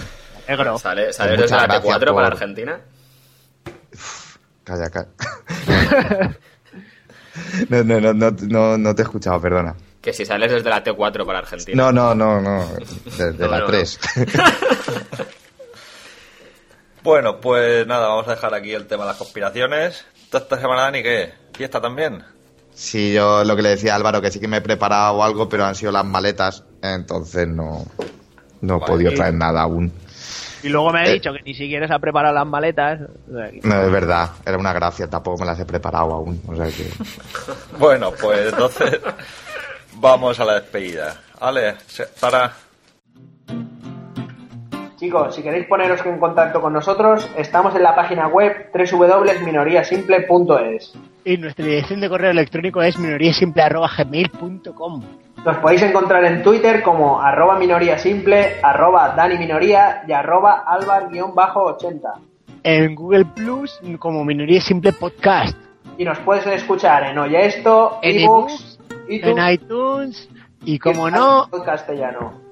Me 0.47 0.53
alegro. 0.53 0.77
¿Sale, 0.79 1.13
¿Sales 1.13 1.37
Pues 1.37 1.51
desde 1.51 1.55
la 1.67 1.67
T4 1.67 1.81
gracias 1.81 1.99
para 1.99 2.11
por- 2.13 2.23
Argentina? 2.23 2.81
Calla, 4.63 4.89
calla. 4.89 5.07
No, 7.69 7.81
no, 7.83 8.01
no, 8.01 8.13
no, 8.13 8.31
no, 8.41 8.77
no 8.77 8.93
te 8.95 9.01
he 9.03 9.05
escuchado, 9.05 9.39
perdona. 9.39 9.73
Que 10.01 10.11
si 10.11 10.25
sales 10.25 10.51
desde 10.51 10.69
la 10.69 10.83
T4 10.83 11.25
para 11.25 11.39
Argentina. 11.39 11.81
No, 11.81 11.91
no, 11.93 12.13
no, 12.13 12.41
no. 12.41 12.65
Desde 13.05 13.33
No, 13.45 13.47
la 13.47 13.59
no, 13.59 13.65
no. 13.65 13.71
3. 13.71 13.99
Bueno, 17.03 17.39
pues 17.41 17.87
nada, 17.87 18.09
vamos 18.09 18.27
a 18.27 18.31
dejar 18.31 18.53
aquí 18.53 18.73
el 18.73 18.85
tema 18.87 19.03
de 19.03 19.09
las 19.09 19.17
conspiraciones. 19.17 20.05
¿Toda 20.29 20.43
esta 20.43 20.59
semana, 20.59 20.81
Dani, 20.83 21.01
qué? 21.01 21.33
¿Fiesta 21.53 21.81
también? 21.81 22.23
Sí, 22.73 23.13
yo 23.13 23.43
lo 23.43 23.55
que 23.55 23.61
le 23.61 23.69
decía 23.69 23.93
a 23.93 23.95
Álvaro, 23.97 24.21
que 24.21 24.31
sí 24.31 24.39
que 24.39 24.47
me 24.47 24.57
he 24.57 24.61
preparado 24.61 25.23
algo, 25.23 25.47
pero 25.49 25.65
han 25.65 25.75
sido 25.75 25.91
las 25.91 26.05
maletas, 26.05 26.63
entonces 26.81 27.47
no, 27.47 27.85
No 28.61 28.77
he 28.77 28.79
podido 28.79 29.13
traer 29.13 29.33
nada 29.33 29.61
aún. 29.63 29.91
Y 30.63 30.69
luego 30.69 30.91
me 30.91 30.99
ha 30.99 31.05
Eh. 31.05 31.13
dicho 31.13 31.31
que 31.33 31.41
ni 31.43 31.53
siquiera 31.55 31.87
se 31.87 31.93
ha 31.93 31.99
preparado 31.99 32.35
las 32.35 32.45
maletas. 32.45 32.99
No, 33.63 33.81
es 33.81 33.91
verdad, 33.91 34.29
era 34.45 34.57
una 34.57 34.73
gracia, 34.73 35.09
tampoco 35.09 35.39
me 35.39 35.45
las 35.47 35.59
he 35.59 35.65
preparado 35.65 36.13
aún. 36.13 36.39
O 36.47 36.55
sea 36.55 36.67
que... 36.67 36.87
Bueno, 37.79 38.11
pues 38.21 38.51
entonces 38.53 38.99
vamos 39.95 40.39
a 40.39 40.45
la 40.45 40.53
despedida. 40.61 41.19
Ale, 41.39 41.75
se- 41.87 42.05
para. 42.19 42.53
Chicos, 45.01 45.33
si 45.33 45.41
queréis 45.41 45.65
poneros 45.65 46.05
en 46.05 46.19
contacto 46.19 46.61
con 46.61 46.73
nosotros, 46.73 47.27
estamos 47.35 47.75
en 47.75 47.81
la 47.81 47.95
página 47.95 48.27
web 48.27 48.69
www.minoriasimple.es. 48.71 50.93
Y 51.25 51.37
nuestra 51.37 51.65
dirección 51.65 52.01
de 52.01 52.07
correo 52.07 52.29
electrónico 52.29 52.83
es 52.83 52.99
minoriasimple.gmail.com 52.99 55.03
Nos 55.43 55.57
podéis 55.57 55.81
encontrar 55.81 56.23
en 56.25 56.43
Twitter 56.43 56.83
como 56.83 57.19
arroba 57.19 57.57
minoría 57.57 57.97
simple, 57.97 58.57
arroba 58.61 59.15
Dani 59.15 59.39
Minoría 59.39 60.03
y 60.07 60.11
arroba 60.11 60.65
albar-80. 60.67 62.19
En 62.61 62.93
Google 62.93 63.25
Plus 63.25 63.81
como 63.97 64.23
Minoría 64.23 64.61
Simple 64.61 64.93
Podcast. 64.93 65.57
Y 65.97 66.05
nos 66.05 66.19
puedes 66.19 66.45
escuchar 66.45 67.05
en 67.05 67.17
Oye 67.17 67.47
Esto, 67.47 67.97
En 68.03 68.19
ebooks, 68.19 68.77
En 69.07 69.15
iTunes 69.15 69.51
iTunes. 69.51 70.29
Y 70.63 70.77
como 70.77 71.09
no, 71.09 71.49
en 71.51 71.63
castellano. 71.63 72.50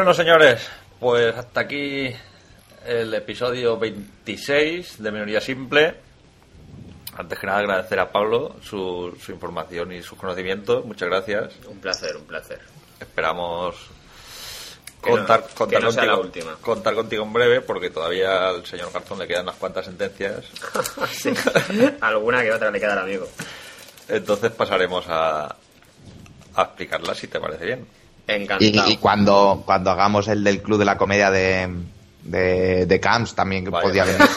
Bueno, 0.00 0.14
señores, 0.14 0.66
pues 0.98 1.36
hasta 1.36 1.60
aquí 1.60 2.10
el 2.86 3.12
episodio 3.12 3.76
26 3.78 5.02
de 5.02 5.12
Minoría 5.12 5.42
Simple. 5.42 5.94
Antes 7.18 7.38
que 7.38 7.46
nada, 7.46 7.58
agradecer 7.58 8.00
a 8.00 8.10
Pablo 8.10 8.56
su, 8.62 9.14
su 9.22 9.30
información 9.32 9.92
y 9.92 10.02
sus 10.02 10.16
conocimientos. 10.18 10.86
Muchas 10.86 11.06
gracias. 11.10 11.52
Un 11.66 11.80
placer, 11.80 12.16
un 12.16 12.24
placer. 12.24 12.60
Esperamos 12.98 13.76
Que 15.02 15.10
no- 15.10 15.16
contar, 15.18 15.44
contar, 15.54 15.82
no 15.82 15.88
contigo, 15.92 16.20
última. 16.22 16.54
contar 16.62 16.94
contigo 16.94 17.22
en 17.24 17.32
breve, 17.34 17.60
porque 17.60 17.90
todavía 17.90 18.48
al 18.48 18.64
señor 18.64 18.90
Garzón 18.94 19.18
le 19.18 19.28
quedan 19.28 19.42
unas 19.42 19.56
cuantas 19.56 19.84
sentencias. 19.84 20.46
Sí. 21.12 21.34
Alguna 22.00 22.42
que 22.42 22.52
otra 22.52 22.70
le 22.70 22.80
queda 22.80 22.94
al 22.94 23.00
amigo. 23.00 23.28
Entonces 24.08 24.50
pasaremos 24.52 25.04
a, 25.08 25.44
a 26.54 26.62
explicarlas, 26.62 27.18
si 27.18 27.28
te 27.28 27.38
parece 27.38 27.66
bien. 27.66 27.99
Encantado. 28.26 28.64
Y, 28.88 28.92
y 28.92 28.96
cuando, 28.98 29.62
cuando 29.66 29.90
hagamos 29.90 30.28
el 30.28 30.42
del 30.44 30.62
Club 30.62 30.78
de 30.78 30.84
la 30.84 30.96
Comedia 30.96 31.30
de, 31.30 31.68
de, 32.22 32.86
de 32.86 33.00
Camps 33.00 33.34
también 33.34 33.64
que 33.64 33.70
podía 33.70 34.04
venir. 34.04 34.20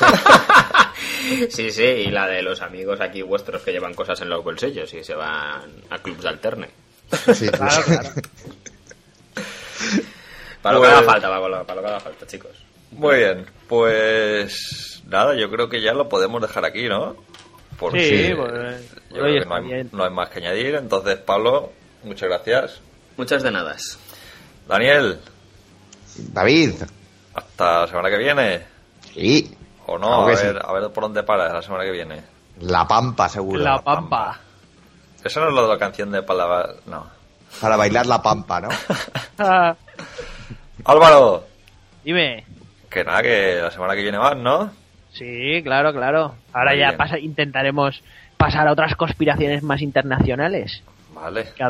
Sí, 1.49 1.71
sí, 1.71 1.81
y 1.83 2.11
la 2.11 2.27
de 2.27 2.41
los 2.41 2.61
amigos 2.61 2.99
aquí 2.99 3.21
vuestros 3.21 3.61
que 3.61 3.71
llevan 3.71 3.93
cosas 3.93 4.19
en 4.21 4.29
los 4.29 4.43
bolsillos 4.43 4.93
y 4.93 5.03
se 5.03 5.15
van 5.15 5.61
a 5.89 5.97
clubs 5.99 6.21
de 6.23 6.29
alterne. 6.29 6.69
Sí, 7.33 7.47
Claro, 7.51 7.81
claro. 7.85 8.09
Para 10.61 10.75
lo 10.75 10.81
que 10.81 10.87
Pues- 10.87 10.97
haga 10.99 11.03
falta, 11.11 11.27
para 11.29 11.47
lo, 11.47 11.63
para 11.65 11.75
lo 11.75 11.81
que 11.81 11.87
haga 11.93 11.99
falta, 11.99 12.27
chicos. 12.27 12.51
Muy 12.91 13.15
bien, 13.17 13.45
pues 13.67 15.01
nada, 15.07 15.33
yo 15.35 15.49
creo 15.49 15.67
que 15.69 15.81
ya 15.81 15.93
lo 15.93 16.07
podemos 16.09 16.41
dejar 16.41 16.65
aquí, 16.65 16.87
¿no? 16.87 17.15
Porque 17.79 18.07
Sí, 18.09 18.29
yo 18.29 18.37
pues, 18.37 18.51
creo 19.09 19.23
oye, 19.25 19.39
que 19.39 19.45
no 19.45 19.55
hay, 19.55 19.89
no 19.91 20.03
hay 20.05 20.11
más 20.11 20.29
que 20.29 20.39
añadir. 20.39 20.75
Entonces, 20.75 21.17
Pablo, 21.17 21.71
muchas 22.03 22.29
gracias. 22.29 22.81
Muchas 23.17 23.43
de 23.43 23.51
nada. 23.51 23.75
Daniel, 24.67 25.19
David. 26.31 26.73
hasta 27.33 27.81
la 27.81 27.87
semana 27.87 28.09
que 28.09 28.17
viene. 28.17 28.61
Sí. 29.13 29.55
O 29.85 29.97
no, 29.97 30.27
a 30.27 30.35
sí. 30.35 30.45
ver, 30.47 30.61
a 30.63 30.71
ver 30.73 30.91
por 30.91 31.03
dónde 31.03 31.23
paras 31.23 31.51
la 31.53 31.61
semana 31.61 31.83
que 31.83 31.91
viene. 31.91 32.23
La 32.61 32.87
Pampa, 32.87 33.27
seguro. 33.29 33.59
La 33.61 33.81
pampa. 33.81 34.39
Eso 35.23 35.39
no 35.41 35.49
es 35.49 35.53
lo 35.53 35.63
de 35.63 35.73
la 35.73 35.79
canción 35.79 36.11
de 36.11 36.21
Palabra. 36.23 36.69
No. 36.85 37.07
Para 37.59 37.75
bailar 37.77 38.05
la 38.05 38.21
Pampa, 38.21 38.61
¿no? 38.61 38.69
Álvaro, 40.85 41.45
Dime. 42.03 42.45
que 42.89 43.03
nada, 43.03 43.21
que 43.21 43.59
la 43.61 43.71
semana 43.71 43.95
que 43.95 44.01
viene 44.01 44.17
más, 44.19 44.35
¿no? 44.37 44.71
Sí, 45.13 45.61
claro, 45.63 45.93
claro. 45.93 46.35
Ahora 46.51 46.71
Muy 46.71 46.79
ya 46.79 46.97
pasa, 46.97 47.19
intentaremos 47.19 48.01
pasar 48.37 48.67
a 48.67 48.71
otras 48.71 48.95
conspiraciones 48.95 49.63
más 49.63 49.81
internacionales. 49.81 50.81
Vale, 51.13 51.53
Que 51.55 51.63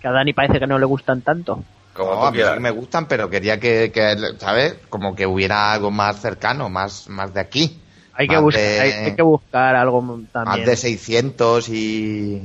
que 0.00 0.08
a 0.08 0.12
Dani 0.12 0.32
parece 0.32 0.58
que 0.58 0.66
no 0.66 0.78
le 0.78 0.86
gustan 0.86 1.22
tanto. 1.22 1.62
como 1.94 2.14
No, 2.14 2.22
a 2.26 2.30
mí 2.30 2.38
sí 2.38 2.60
me 2.60 2.70
gustan, 2.70 3.06
pero 3.06 3.28
quería 3.28 3.58
que, 3.60 3.90
que, 3.92 4.16
¿sabes? 4.38 4.76
Como 4.88 5.14
que 5.14 5.26
hubiera 5.26 5.72
algo 5.72 5.90
más 5.90 6.20
cercano, 6.20 6.68
más, 6.68 7.08
más 7.08 7.32
de 7.34 7.40
aquí. 7.40 7.80
Hay 8.14 8.26
que, 8.28 8.34
Más 8.34 8.42
buscar, 8.44 8.60
de- 8.62 8.80
hay, 8.80 8.90
hay 8.92 9.16
que 9.16 9.22
buscar 9.22 9.76
algo 9.76 10.02
Más 10.02 10.26
también. 10.32 10.64
de 10.66 10.76
600 10.76 11.68
y... 11.68 12.42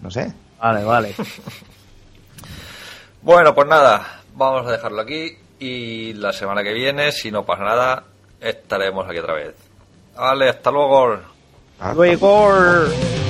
no 0.00 0.10
sé. 0.10 0.32
Vale, 0.60 0.84
vale. 0.84 1.14
Bueno, 3.22 3.54
pues 3.56 3.66
nada, 3.66 4.22
vamos 4.34 4.66
a 4.68 4.72
dejarlo 4.72 5.00
aquí 5.02 5.36
y 5.58 6.12
la 6.12 6.32
semana 6.32 6.62
que 6.62 6.72
viene, 6.72 7.10
si 7.10 7.30
no 7.32 7.44
pasa 7.44 7.64
nada, 7.64 8.04
estaremos 8.40 9.08
aquí 9.08 9.18
otra 9.18 9.34
vez. 9.34 9.56
Vale, 10.16 10.48
hasta 10.48 10.70
luego. 10.70 11.18
Ah, 11.80 11.92
Luego. 11.92 13.25